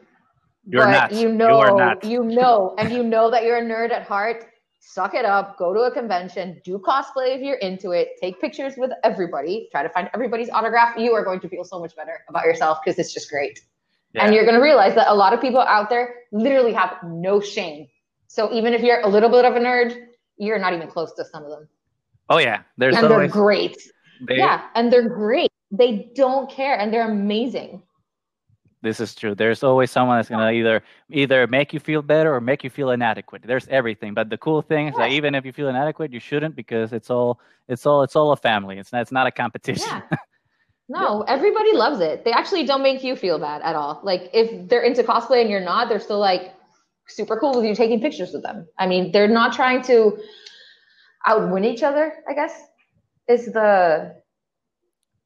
You're 0.68 0.84
but 0.86 0.92
not. 0.92 1.12
you 1.12 1.30
You 1.30 1.30
know, 1.34 1.60
are 1.60 1.76
not. 1.76 2.04
you 2.04 2.24
know, 2.24 2.76
and 2.78 2.92
you 2.92 3.04
know 3.04 3.32
that 3.32 3.44
you're 3.44 3.58
a 3.58 3.64
nerd 3.64 3.92
at 3.92 4.04
heart. 4.04 4.46
Suck 4.80 5.16
it 5.16 5.26
up. 5.26 5.58
Go 5.58 5.74
to 5.74 5.82
a 5.82 5.92
convention. 5.92 6.62
Do 6.64 6.80
cosplay 6.80 7.36
if 7.36 7.42
you're 7.42 7.58
into 7.58 7.92
it. 7.92 8.10
Take 8.22 8.40
pictures 8.40 8.76
with 8.78 8.92
everybody. 9.04 9.68
Try 9.72 9.84
to 9.84 9.90
find 9.90 10.10
everybody's 10.14 10.50
autograph. 10.50 10.98
You 10.98 11.14
are 11.14 11.26
going 11.26 11.42
to 11.42 11.50
feel 11.50 11.66
so 11.66 11.80
much 11.80 11.94
better 11.96 12.20
about 12.30 12.46
yourself 12.46 12.80
because 12.84 12.98
it's 12.98 13.14
just 13.14 13.30
great. 13.30 13.60
Yeah. 14.14 14.26
And 14.26 14.34
you're 14.34 14.46
going 14.46 14.56
to 14.56 14.62
realize 14.62 14.96
that 14.96 15.12
a 15.12 15.14
lot 15.14 15.34
of 15.34 15.42
people 15.42 15.60
out 15.60 15.90
there 15.90 16.16
literally 16.32 16.74
have 16.74 16.98
no 17.04 17.40
shame. 17.40 17.88
So 18.28 18.52
even 18.54 18.74
if 18.74 18.82
you're 18.82 19.02
a 19.02 19.08
little 19.08 19.30
bit 19.30 19.46
of 19.46 19.56
a 19.56 19.60
nerd, 19.60 19.96
you're 20.38 20.60
not 20.60 20.74
even 20.74 20.88
close 20.88 21.14
to 21.16 21.26
some 21.26 21.44
of 21.44 21.50
them. 21.50 21.68
oh 22.30 22.38
yeah, 22.38 22.62
there's 22.78 22.96
and 22.96 23.10
they're 23.10 23.28
great. 23.28 23.78
they, 24.28 24.38
Yeah, 24.38 24.66
and 24.76 24.92
they're 24.92 25.10
great. 25.10 25.50
They 25.72 26.12
don't 26.16 26.50
care 26.50 26.78
and 26.80 26.94
they're 26.94 27.10
amazing. 27.10 27.82
This 28.84 29.00
is 29.00 29.16
true. 29.16 29.34
There's 29.34 29.64
always 29.64 29.90
someone 29.90 30.18
that's 30.18 30.30
gonna 30.30 30.52
either 30.52 30.84
either 31.10 31.48
make 31.48 31.74
you 31.74 31.80
feel 31.80 32.02
better 32.02 32.34
or 32.34 32.40
make 32.40 32.64
you 32.64 32.70
feel 32.70 32.92
inadequate. 32.92 33.42
There's 33.44 33.68
everything. 33.70 34.14
But 34.14 34.30
the 34.30 34.38
cool 34.38 34.62
thing 34.62 34.88
is 34.88 34.96
that 34.96 35.12
even 35.12 35.34
if 35.34 35.46
you 35.46 35.52
feel 35.52 35.68
inadequate, 35.68 36.14
you 36.14 36.20
shouldn't 36.20 36.56
because 36.56 36.94
it's 36.94 37.10
all 37.10 37.40
it's 37.68 37.86
all 37.86 38.04
it's 38.04 38.16
all 38.16 38.32
a 38.32 38.38
family. 38.38 38.78
It's 38.78 38.94
not 38.94 39.02
it's 39.02 39.12
not 39.12 39.26
a 39.26 39.32
competition. 39.32 39.88
Yeah. 39.90 40.18
No, 40.90 41.22
everybody 41.24 41.74
loves 41.74 42.00
it. 42.00 42.24
They 42.24 42.32
actually 42.32 42.66
don't 42.66 42.82
make 42.82 43.04
you 43.04 43.16
feel 43.16 43.40
bad 43.40 43.62
at 43.62 43.76
all. 43.76 44.00
Like 44.04 44.30
if 44.34 44.70
they're 44.70 44.84
into 44.84 45.04
cosplay 45.04 45.42
and 45.42 45.50
you're 45.50 45.60
not, 45.60 45.90
they're 45.90 46.00
still 46.00 46.20
like 46.20 46.54
super 47.08 47.38
cool 47.40 47.56
with 47.56 47.66
you 47.66 47.76
taking 47.76 48.00
pictures 48.02 48.32
with 48.32 48.44
them. 48.44 48.68
I 48.80 48.88
mean, 48.88 49.12
they're 49.12 49.28
not 49.28 49.54
trying 49.54 49.82
to 49.84 50.18
outwin 51.26 51.66
each 51.66 51.84
other, 51.84 52.14
I 52.30 52.34
guess. 52.34 52.54
Is 53.28 53.48
the 53.48 54.16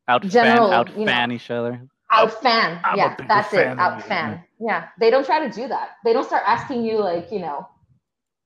out 0.07 0.23
General, 0.23 0.69
fan, 0.69 0.73
out 0.73 0.89
you 0.97 1.05
know, 1.05 1.11
fan 1.11 1.31
each 1.31 1.51
other. 1.51 1.81
out 2.11 2.41
fan. 2.41 2.81
I'm 2.83 2.97
yeah, 2.97 3.15
that's 3.27 3.49
fan 3.49 3.59
it. 3.59 3.65
than 3.69 3.79
Out 3.79 4.01
fan. 4.03 4.43
Yeah. 4.59 4.87
They 4.99 5.11
don't 5.11 5.25
try 5.25 5.47
to 5.47 5.53
do 5.53 5.67
that. 5.67 5.91
They 6.03 6.13
don't 6.13 6.25
start 6.25 6.43
asking 6.47 6.83
you 6.85 6.99
like, 6.99 7.31
you 7.31 7.39
know, 7.39 7.67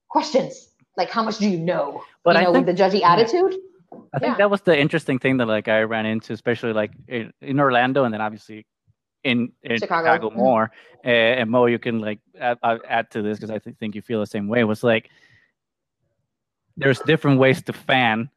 questions. 0.09 0.69
Like 0.97 1.09
how 1.09 1.23
much 1.23 1.37
do 1.37 1.47
you 1.47 1.57
know? 1.59 2.03
But 2.23 2.35
you 2.35 2.41
I 2.41 2.43
know, 2.43 2.53
think 2.53 2.67
with 2.67 2.77
the 2.77 2.83
judgy 2.83 3.01
attitude. 3.03 3.55
I 4.13 4.19
think 4.19 4.31
Yeah. 4.33 4.37
that 4.37 4.49
was 4.51 4.61
the 4.61 4.77
interesting 4.79 5.19
thing 5.19 5.37
that 5.37 5.47
like 5.47 5.67
I 5.67 5.81
ran 5.83 6.05
into, 6.05 6.33
especially 6.33 6.73
like 6.73 6.91
in, 7.07 7.33
in 7.41 7.59
Orlando, 7.59 8.03
and 8.05 8.13
then 8.13 8.21
obviously 8.21 8.65
in, 9.23 9.51
in 9.63 9.77
Chicago. 9.79 10.05
Chicago, 10.05 10.29
Mhm. 10.29 10.35
more. 10.37 10.71
Uh, 11.03 11.09
and 11.09 11.49
Mo, 11.49 11.65
you 11.65 11.79
can 11.79 11.99
like 11.99 12.19
add, 12.39 12.57
add- 12.63 12.81
add 12.87 13.11
to 13.11 13.21
this 13.21 13.37
because 13.37 13.51
I 13.51 13.59
th- 13.59 13.75
think 13.77 13.95
you 13.95 14.01
feel 14.01 14.19
the 14.19 14.25
same 14.27 14.47
way. 14.47 14.63
Was 14.63 14.83
like 14.83 15.09
there's 16.77 16.99
different 17.01 17.39
ways 17.39 17.61
to 17.63 17.73
fan, 17.73 18.29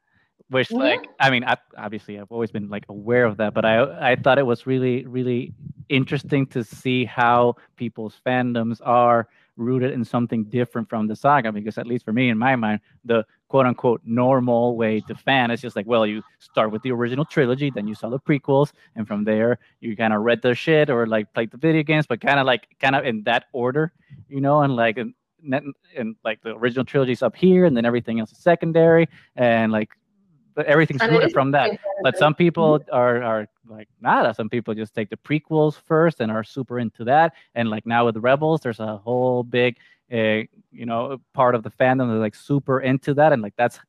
which 0.49 0.69
Mhm. 0.69 0.79
like 0.79 1.07
I 1.19 1.29
mean, 1.29 1.43
I, 1.43 1.57
obviously 1.77 2.19
I've 2.19 2.31
always 2.31 2.51
been 2.51 2.69
like 2.69 2.85
aware 2.89 3.25
of 3.25 3.37
that, 3.37 3.53
but 3.53 3.65
I 3.65 4.11
I 4.11 4.15
thought 4.15 4.37
it 4.39 4.45
was 4.45 4.65
really 4.65 5.05
really 5.05 5.53
interesting 5.89 6.45
to 6.47 6.63
see 6.63 7.05
how 7.05 7.55
people's 7.75 8.19
fandoms 8.25 8.79
are 8.85 9.27
rooted 9.59 9.91
in 9.91 10.03
something 10.03 10.45
different 10.45 10.89
from 10.89 11.05
the 11.05 11.15
saga 11.15 11.51
because 11.51 11.77
at 11.77 11.85
least 11.85 12.05
for 12.05 12.13
me 12.13 12.29
in 12.29 12.37
my 12.37 12.55
mind 12.55 12.79
the 13.05 13.25
quote 13.49 13.65
unquote 13.65 14.01
normal 14.05 14.75
way 14.75 14.99
to 15.01 15.13
fan 15.13 15.51
is 15.51 15.61
just 15.61 15.75
like 15.75 15.85
well 15.85 16.05
you 16.05 16.23
start 16.39 16.71
with 16.71 16.81
the 16.81 16.91
original 16.91 17.25
trilogy 17.25 17.69
then 17.69 17.87
you 17.87 17.93
saw 17.93 18.09
the 18.09 18.19
prequels 18.19 18.71
and 18.95 19.07
from 19.07 19.23
there 19.23 19.59
you 19.81 19.95
kind 19.95 20.13
of 20.13 20.21
read 20.21 20.41
the 20.41 20.55
shit 20.55 20.89
or 20.89 21.05
like 21.05 21.31
played 21.33 21.51
the 21.51 21.57
video 21.57 21.83
games 21.83 22.07
but 22.07 22.21
kind 22.21 22.39
of 22.39 22.45
like 22.45 22.67
kind 22.79 22.95
of 22.95 23.05
in 23.05 23.21
that 23.23 23.45
order 23.51 23.91
you 24.29 24.41
know 24.41 24.61
and 24.61 24.75
like 24.75 24.97
and, 24.97 25.13
and, 25.95 26.15
like 26.25 26.41
the 26.41 26.55
original 26.55 26.83
trilogy's 26.83 27.21
up 27.21 27.35
here 27.35 27.65
and 27.65 27.75
then 27.75 27.85
everything 27.85 28.19
else 28.19 28.31
is 28.31 28.37
secondary 28.39 29.07
and 29.35 29.71
like 29.71 29.89
everything's 30.67 31.01
And 31.01 31.11
it 31.11 31.15
rooted 31.15 31.31
from 31.33 31.51
that 31.51 31.79
but 32.03 32.17
some 32.17 32.33
people 32.33 32.79
are 32.91 33.21
are 33.23 33.47
like 33.67 33.87
nada. 34.01 34.33
Some 34.33 34.49
people 34.49 34.73
just 34.73 34.95
take 34.95 35.09
the 35.09 35.17
prequels 35.17 35.75
first 35.75 36.21
and 36.21 36.31
are 36.31 36.43
super 36.43 36.79
into 36.79 37.03
that. 37.05 37.33
And 37.55 37.69
like 37.69 37.85
now 37.85 38.05
with 38.05 38.17
Rebels, 38.17 38.61
there's 38.61 38.79
a 38.79 38.97
whole 38.97 39.43
big, 39.43 39.77
uh, 40.11 40.43
you 40.71 40.85
know, 40.85 41.21
part 41.33 41.53
of 41.55 41.61
the 41.63 41.69
fandom 41.69 42.09
that's 42.09 42.19
like 42.19 42.35
super 42.35 42.81
into 42.81 43.13
that. 43.15 43.31
And 43.33 43.41
like 43.41 43.53
that's 43.57 43.79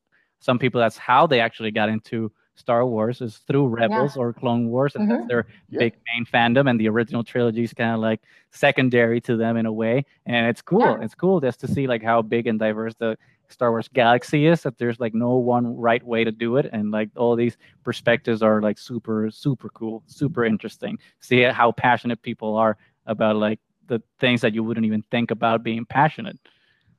some 0.41 0.59
people 0.59 0.81
that's 0.81 0.99
how 0.99 1.27
they 1.27 1.41
actually 1.41 1.71
got 1.71 1.89
into 1.89 2.31
Star 2.57 2.85
Wars 2.85 3.23
is 3.23 3.39
through 3.47 3.69
Rebels 3.69 4.17
or 4.19 4.35
Clone 4.35 4.69
Wars, 4.69 4.95
and 4.95 5.11
that's 5.11 5.27
their 5.29 5.47
Yeah. 5.71 5.79
big 5.79 5.95
main 6.13 6.27
fandom. 6.27 6.69
And 6.69 6.79
the 6.79 6.89
original 6.91 7.25
trilogy 7.25 7.63
is 7.63 7.73
kind 7.73 7.95
of 7.95 8.01
like 8.01 8.21
secondary 8.51 9.21
to 9.23 9.37
them 9.37 9.57
in 9.57 9.65
a 9.65 9.73
way. 9.73 10.05
And 10.27 10.47
it's 10.47 10.61
cool. 10.61 10.81
Yeah. 10.83 11.01
It's 11.01 11.15
cool 11.15 11.41
just 11.41 11.61
to 11.61 11.69
see 11.69 11.87
like 11.87 12.03
how 12.03 12.21
big 12.21 12.47
and 12.47 12.59
diverse 12.59 12.95
the 12.97 13.17
Star 13.53 13.71
Wars 13.71 13.89
galaxy 13.89 14.47
is. 14.47 14.63
That 14.63 14.79
there's 14.79 15.01
like 15.01 15.15
no 15.15 15.37
one 15.37 15.77
right 15.77 16.03
way 16.03 16.25
to 16.25 16.33
do 16.33 16.57
it, 16.57 16.67
and 16.73 16.91
like 16.91 17.11
all 17.17 17.37
these 17.37 17.57
perspectives 17.85 18.43
are 18.43 18.61
like 18.63 18.79
super 18.79 19.31
super 19.31 19.69
cool 19.71 20.03
super 20.07 20.45
interesting 20.45 20.99
see 21.21 21.43
how 21.43 21.73
passionate 21.73 22.23
people 22.23 22.57
are 22.57 22.77
about 23.07 23.37
like 23.37 23.59
the 23.87 24.01
things 24.19 24.41
that 24.41 24.55
you 24.55 24.63
wouldn't 24.63 24.87
even 24.87 25.03
think 25.11 25.31
about 25.31 25.63
being 25.63 25.85
passionate 25.85 26.39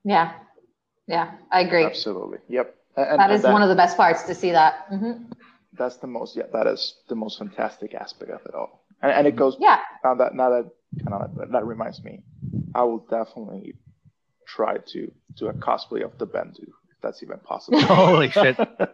Yeah. 0.03 0.33
Yeah, 1.07 1.31
I 1.51 1.61
agree. 1.61 1.83
Absolutely. 1.85 2.37
Yep. 2.47 2.75
And, 2.95 3.05
and- 3.07 3.19
That 3.19 3.29
and 3.31 3.39
is 3.39 3.43
one 3.43 3.61
of 3.63 3.69
the 3.69 3.75
best 3.75 3.97
parts 3.97 4.23
to 4.23 4.35
see 4.35 4.51
that. 4.51 4.85
hmm 4.89 5.13
that's 5.73 5.95
the 5.97 6.07
most 6.07 6.35
yeah 6.35 6.43
that 6.51 6.67
is 6.67 6.95
the 7.07 7.15
most 7.15 7.37
fantastic 7.37 7.93
aspect 7.93 8.29
of 8.29 8.41
it 8.45 8.53
all 8.53 8.83
and, 9.01 9.11
and 9.13 9.25
it 9.25 9.37
goes 9.37 9.55
Yeah. 9.57 9.79
now 10.03 10.13
that 10.15 10.35
now 10.35 10.49
that 10.49 10.65
kind 11.07 11.13
of 11.23 11.49
that 11.53 11.65
reminds 11.65 12.03
me 12.03 12.19
i 12.75 12.83
will 12.83 13.05
definitely 13.09 13.73
try 14.55 14.77
to 14.93 15.11
do 15.35 15.47
a 15.47 15.53
cosplay 15.53 16.03
of 16.03 16.17
the 16.17 16.27
Bendu 16.27 16.67
if 16.93 16.97
that's 17.01 17.23
even 17.23 17.39
possible. 17.39 17.81
Holy 18.05 18.29
shit! 18.29 18.57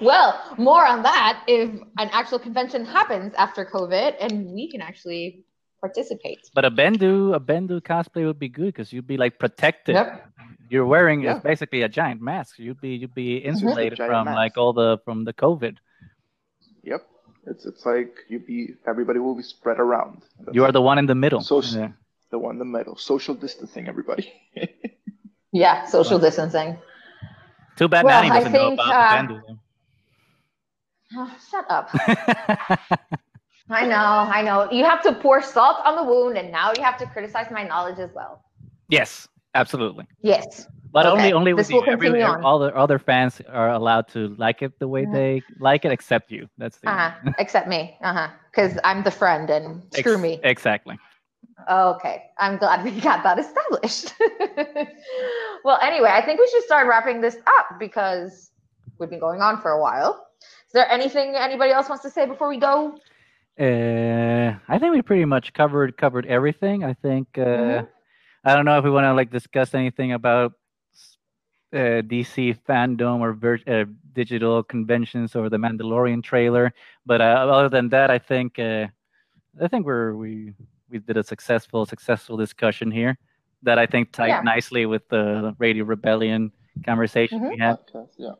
well, 0.00 0.30
more 0.58 0.84
on 0.86 1.02
that 1.02 1.42
if 1.46 1.70
an 1.98 2.08
actual 2.12 2.38
convention 2.38 2.84
happens 2.84 3.34
after 3.34 3.64
COVID, 3.64 4.14
and 4.20 4.52
we 4.52 4.70
can 4.70 4.80
actually 4.80 5.44
participate. 5.80 6.40
But 6.54 6.64
a 6.64 6.70
Bendu, 6.70 7.34
a 7.34 7.40
Bendu 7.40 7.80
cosplay 7.82 8.24
would 8.24 8.38
be 8.38 8.48
good 8.48 8.66
because 8.66 8.92
you'd 8.92 9.06
be 9.06 9.16
like 9.16 9.38
protected. 9.38 9.94
Yep. 9.96 10.28
You're 10.70 10.86
wearing 10.86 11.20
Yeah. 11.22 11.38
basically 11.38 11.82
a 11.82 11.88
giant 11.88 12.22
mask. 12.22 12.58
You'd 12.58 12.80
be 12.80 12.94
you'd 13.00 13.14
be 13.14 13.40
mm-hmm. 13.40 13.50
insulated 13.50 13.98
Giant 13.98 14.10
from 14.10 14.24
mask. 14.26 14.36
like 14.36 14.56
all 14.56 14.72
the 14.72 14.98
from 15.04 15.24
the 15.24 15.34
COVID. 15.34 15.76
Yep. 16.84 17.02
It's 17.50 17.66
it's 17.66 17.84
like 17.84 18.12
you'd 18.28 18.46
be 18.46 18.60
everybody 18.86 19.18
will 19.18 19.34
be 19.34 19.42
spread 19.42 19.78
around. 19.78 20.22
That's 20.40 20.54
You 20.54 20.64
are 20.64 20.72
the 20.72 20.80
one 20.80 20.98
in 20.98 21.06
the 21.06 21.14
middle. 21.14 21.42
So 21.42 21.60
Yeah. 21.60 21.92
The 22.32 22.38
one 22.38 22.56
in 22.56 22.58
the 22.58 22.64
middle. 22.64 22.96
Social 22.96 23.34
distancing, 23.34 23.86
everybody. 23.86 24.32
Yeah, 25.54 25.84
social 25.84 26.18
distancing. 26.18 26.78
Too 27.76 27.86
bad 27.86 28.06
Well, 28.06 28.22
Manny 28.22 28.32
doesn't 28.34 28.52
know 28.52 28.68
think, 28.70 28.80
about 28.80 29.28
the 29.28 29.34
Bendu. 29.34 29.58
Oh, 31.14 31.30
shut 31.50 31.66
up. 31.68 31.90
I 33.68 33.86
know, 33.86 34.32
I 34.38 34.40
know. 34.40 34.72
You 34.72 34.84
have 34.86 35.02
to 35.02 35.12
pour 35.12 35.42
salt 35.42 35.76
on 35.84 35.94
the 35.96 36.02
wound, 36.10 36.38
and 36.38 36.50
now 36.50 36.72
you 36.74 36.82
have 36.82 36.96
to 36.98 37.06
criticize 37.06 37.50
my 37.50 37.64
knowledge 37.64 37.98
as 37.98 38.08
well. 38.14 38.42
yes, 38.88 39.28
absolutely. 39.54 40.06
Yes. 40.22 40.66
But 40.90 41.04
Okay, 41.04 41.18
only 41.20 41.32
only 41.34 41.52
with 41.52 41.68
will 41.70 41.84
you. 41.84 41.92
Every, 41.92 42.06
continue 42.08 42.24
every- 42.26 42.36
on. 42.38 42.44
all 42.44 42.58
the 42.58 42.74
other 42.74 42.98
fans 42.98 43.42
are 43.48 43.70
allowed 43.72 44.08
to 44.08 44.34
like 44.38 44.62
it 44.62 44.78
the 44.78 44.88
way 44.88 45.02
Yeah. 45.02 45.12
they 45.18 45.42
like 45.58 45.84
it, 45.84 45.92
except 45.92 46.30
you. 46.32 46.48
That's 46.56 46.78
the 46.78 46.88
Uh 46.88 47.10
huh. 47.10 47.32
Except 47.38 47.68
me. 47.68 47.96
Uh 48.02 48.12
huh. 48.14 48.28
Because 48.50 48.78
I'm 48.84 49.02
the 49.02 49.10
friend, 49.10 49.50
and 49.50 49.82
Ex- 49.92 49.98
screw 50.00 50.16
me. 50.16 50.40
Exactly. 50.44 50.98
Okay, 51.68 52.24
I'm 52.38 52.58
glad 52.58 52.84
we 52.84 53.00
got 53.00 53.22
that 53.22 53.38
established. 53.38 54.14
well, 55.64 55.78
anyway, 55.82 56.10
I 56.12 56.22
think 56.24 56.40
we 56.40 56.48
should 56.48 56.64
start 56.64 56.86
wrapping 56.86 57.20
this 57.20 57.36
up 57.46 57.78
because 57.78 58.50
we've 58.98 59.10
been 59.10 59.20
going 59.20 59.40
on 59.40 59.60
for 59.60 59.70
a 59.72 59.80
while. 59.80 60.26
Is 60.40 60.72
there 60.72 60.90
anything 60.90 61.34
anybody 61.36 61.72
else 61.72 61.88
wants 61.88 62.02
to 62.04 62.10
say 62.10 62.26
before 62.26 62.48
we 62.48 62.56
go? 62.58 62.98
Uh, 63.60 64.54
I 64.68 64.78
think 64.78 64.94
we 64.94 65.02
pretty 65.02 65.26
much 65.26 65.52
covered 65.52 65.96
covered 65.96 66.26
everything. 66.26 66.84
I 66.84 66.94
think 66.94 67.28
uh, 67.36 67.42
Mhm. 67.42 67.88
I 68.44 68.54
don't 68.54 68.64
know 68.64 68.78
if 68.78 68.84
we 68.84 68.90
want 68.90 69.04
to 69.04 69.14
like 69.14 69.30
discuss 69.30 69.74
anything 69.74 70.12
about 70.12 70.52
uh, 71.72 72.02
DC 72.02 72.56
fandom 72.68 73.20
or 73.20 73.32
vir- 73.32 73.62
uh, 73.66 73.84
digital 74.12 74.62
conventions 74.62 75.36
or 75.36 75.48
the 75.48 75.58
Mandalorian 75.58 76.22
trailer, 76.22 76.72
but 77.06 77.20
uh, 77.20 77.24
other 77.24 77.68
than 77.68 77.88
that, 77.90 78.10
I 78.10 78.18
think 78.18 78.58
uh, 78.58 78.86
I 79.60 79.68
think 79.68 79.86
we're 79.86 80.14
we 80.16 80.54
we 80.92 80.98
did 80.98 81.16
a 81.16 81.22
successful 81.24 81.86
successful 81.86 82.36
discussion 82.36 82.90
here 82.90 83.16
that 83.62 83.78
I 83.78 83.86
think 83.86 84.12
tied 84.12 84.28
Yeah. 84.28 84.42
nicely 84.42 84.86
with 84.86 85.08
the 85.08 85.54
Radio 85.58 85.84
Rebellion 85.84 86.52
conversation 86.84 87.40
Mhm. 87.40 87.50
we 87.50 87.58
had. 87.58 87.76
Podcast, 87.86 88.10
yeah. 88.18 88.34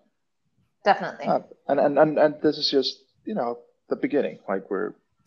Definitely. 0.85 1.27
Uh, 1.27 1.41
and, 1.69 1.79
and 1.81 1.99
and 1.99 2.19
and 2.19 2.35
this 2.43 2.59
is 2.59 2.70
just 2.70 3.05
you 3.24 3.35
know 3.35 3.59
the 3.89 3.97
beginning. 3.97 4.39
Like 4.49 4.69
we're 4.70 4.95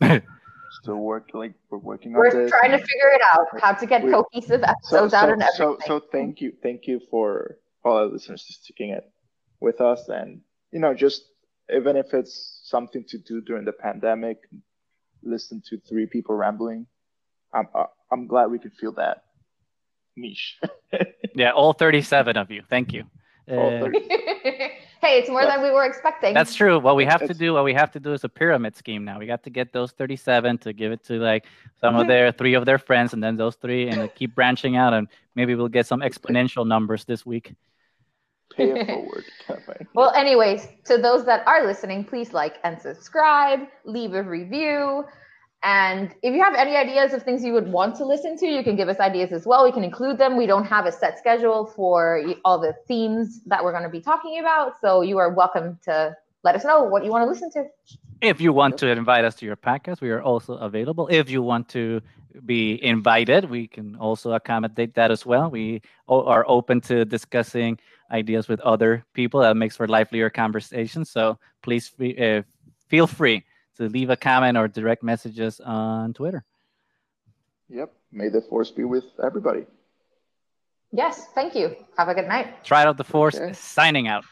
still 0.82 0.96
working. 1.12 1.34
Like 1.40 1.54
we're 1.70 1.78
working 1.78 2.14
on 2.14 2.22
this. 2.24 2.34
We're 2.34 2.48
trying 2.48 2.72
to 2.72 2.78
figure 2.78 3.12
it 3.18 3.22
out 3.32 3.46
how 3.60 3.72
to 3.72 3.86
get 3.86 4.04
We- 4.04 4.12
cohesive 4.12 4.62
so 4.62 4.70
episodes 4.74 5.14
out 5.14 5.26
so, 5.28 5.32
and 5.32 5.42
so 5.42 5.64
everything. 5.72 5.86
so 5.86 6.00
thank 6.12 6.40
you 6.40 6.52
thank 6.62 6.86
you 6.86 7.00
for 7.10 7.58
all 7.84 7.96
our 7.96 8.06
listeners 8.06 8.44
just 8.44 8.64
sticking 8.64 8.90
it 8.90 9.04
with 9.60 9.80
us 9.80 10.08
and 10.08 10.40
you 10.72 10.80
know 10.80 10.92
just 10.92 11.22
even 11.74 11.96
if 11.96 12.12
it's 12.14 12.60
something 12.64 13.02
to 13.08 13.16
do 13.18 13.40
during 13.40 13.64
the 13.64 13.72
pandemic 13.72 14.38
listen 15.22 15.62
to 15.68 15.78
three 15.88 16.06
people 16.06 16.34
rambling 16.34 16.86
i'm 17.56 17.66
uh, 17.74 17.84
i'm 18.12 18.26
glad 18.26 18.46
we 18.54 18.58
could 18.58 18.74
feel 18.80 18.92
that 18.92 19.16
niche 20.16 20.58
Yeah, 21.34 21.50
all 21.50 21.74
37 21.74 22.38
of 22.38 22.50
you. 22.50 22.62
Thank 22.70 22.94
you. 22.94 23.02
Uh, 23.46 23.90
hey, 25.04 25.18
it's 25.20 25.28
more 25.28 25.44
than 25.44 25.60
we 25.60 25.70
were 25.70 25.84
expecting. 25.84 26.32
That's 26.32 26.54
true. 26.54 26.78
What 26.78 26.96
we 26.96 27.04
have 27.04 27.26
to 27.26 27.34
do, 27.34 27.52
what 27.52 27.64
we 27.64 27.74
have 27.74 27.92
to 27.92 28.00
do 28.00 28.14
is 28.14 28.24
a 28.24 28.28
pyramid 28.30 28.74
scheme 28.74 29.04
now. 29.04 29.18
We 29.18 29.26
got 29.26 29.42
to 29.44 29.50
get 29.50 29.70
those 29.70 29.92
37 29.92 30.56
to 30.64 30.72
give 30.72 30.92
it 30.92 31.04
to 31.08 31.18
like 31.20 31.44
some 31.78 31.94
of 31.96 32.04
Mhm. 32.04 32.08
their 32.08 32.32
three 32.32 32.54
of 32.54 32.64
their 32.64 32.78
friends, 32.78 33.12
and 33.12 33.22
then 33.22 33.36
those 33.36 33.56
three, 33.56 33.88
and 33.90 34.08
keep 34.14 34.34
branching 34.34 34.76
out, 34.76 34.94
and 34.94 35.08
maybe 35.34 35.54
we'll 35.54 35.68
get 35.68 35.86
some 35.86 36.00
exponential 36.00 36.66
numbers 36.66 37.04
this 37.04 37.26
week. 37.26 37.54
pay 38.56 38.70
it 38.70 38.86
forward 38.86 39.24
campaign 39.46 39.86
Well, 39.92 40.10
anyways, 40.14 40.68
to 40.88 40.96
those 40.96 41.26
that 41.26 41.46
are 41.46 41.66
listening, 41.66 42.04
please 42.04 42.32
like 42.32 42.54
and 42.64 42.80
subscribe, 42.80 43.60
leave 43.84 44.14
a 44.14 44.22
review. 44.22 45.04
And 45.62 46.14
if 46.22 46.34
you 46.34 46.42
have 46.42 46.54
any 46.54 46.76
ideas 46.76 47.12
of 47.12 47.22
things 47.22 47.42
you 47.42 47.52
would 47.52 47.68
want 47.68 47.96
to 47.96 48.04
listen 48.04 48.36
to, 48.38 48.46
you 48.46 48.62
can 48.62 48.76
give 48.76 48.88
us 48.88 49.00
ideas 49.00 49.32
as 49.32 49.46
well. 49.46 49.64
We 49.64 49.72
can 49.72 49.82
include 49.82 50.18
them. 50.18 50.36
We 50.36 50.46
don't 50.46 50.66
have 50.66 50.86
a 50.86 50.92
set 50.92 51.18
schedule 51.18 51.66
for 51.66 52.22
all 52.44 52.60
the 52.60 52.74
themes 52.86 53.40
that 53.46 53.64
we're 53.64 53.72
going 53.72 53.82
to 53.82 53.88
be 53.88 54.00
talking 54.00 54.38
about. 54.38 54.80
So 54.80 55.00
you 55.00 55.18
are 55.18 55.32
welcome 55.32 55.78
to 55.84 56.16
let 56.44 56.54
us 56.54 56.64
know 56.64 56.84
what 56.84 57.04
you 57.04 57.10
want 57.10 57.24
to 57.24 57.28
listen 57.28 57.50
to. 57.52 57.64
If 58.20 58.40
you 58.40 58.52
want 58.52 58.78
to 58.78 58.88
invite 58.88 59.24
us 59.24 59.34
to 59.36 59.46
your 59.46 59.56
podcast, 59.56 60.00
we 60.00 60.10
are 60.10 60.22
also 60.22 60.54
available. 60.54 61.08
If 61.08 61.28
you 61.30 61.42
want 61.42 61.68
to 61.70 62.00
be 62.44 62.82
invited, 62.84 63.48
we 63.48 63.66
can 63.66 63.96
also 63.96 64.32
accommodate 64.32 64.94
that 64.94 65.10
as 65.10 65.24
well. 65.24 65.50
We 65.50 65.82
are 66.08 66.44
open 66.46 66.80
to 66.82 67.04
discussing 67.04 67.78
ideas 68.12 68.46
with 68.46 68.60
other 68.60 69.04
people. 69.14 69.40
That 69.40 69.56
makes 69.56 69.76
for 69.76 69.88
livelier 69.88 70.30
conversations. 70.30 71.10
So 71.10 71.38
please 71.62 71.92
uh, 71.98 72.42
feel 72.88 73.06
free 73.06 73.44
to 73.76 73.88
leave 73.88 74.10
a 74.10 74.16
comment 74.16 74.56
or 74.56 74.68
direct 74.68 75.02
messages 75.02 75.60
on 75.60 76.12
Twitter. 76.14 76.44
yep 77.68 77.92
may 78.12 78.28
the 78.28 78.40
force 78.40 78.70
be 78.70 78.84
with 78.84 79.04
everybody 79.24 79.64
Yes, 80.92 81.26
thank 81.34 81.54
you. 81.56 81.74
Have 81.98 82.08
a 82.08 82.14
good 82.14 82.28
night. 82.28 82.64
Try 82.64 82.84
out 82.84 82.96
the 82.96 83.04
force, 83.04 83.34
Okay. 83.34 83.52
signing 83.52 84.06
out. 84.08 84.24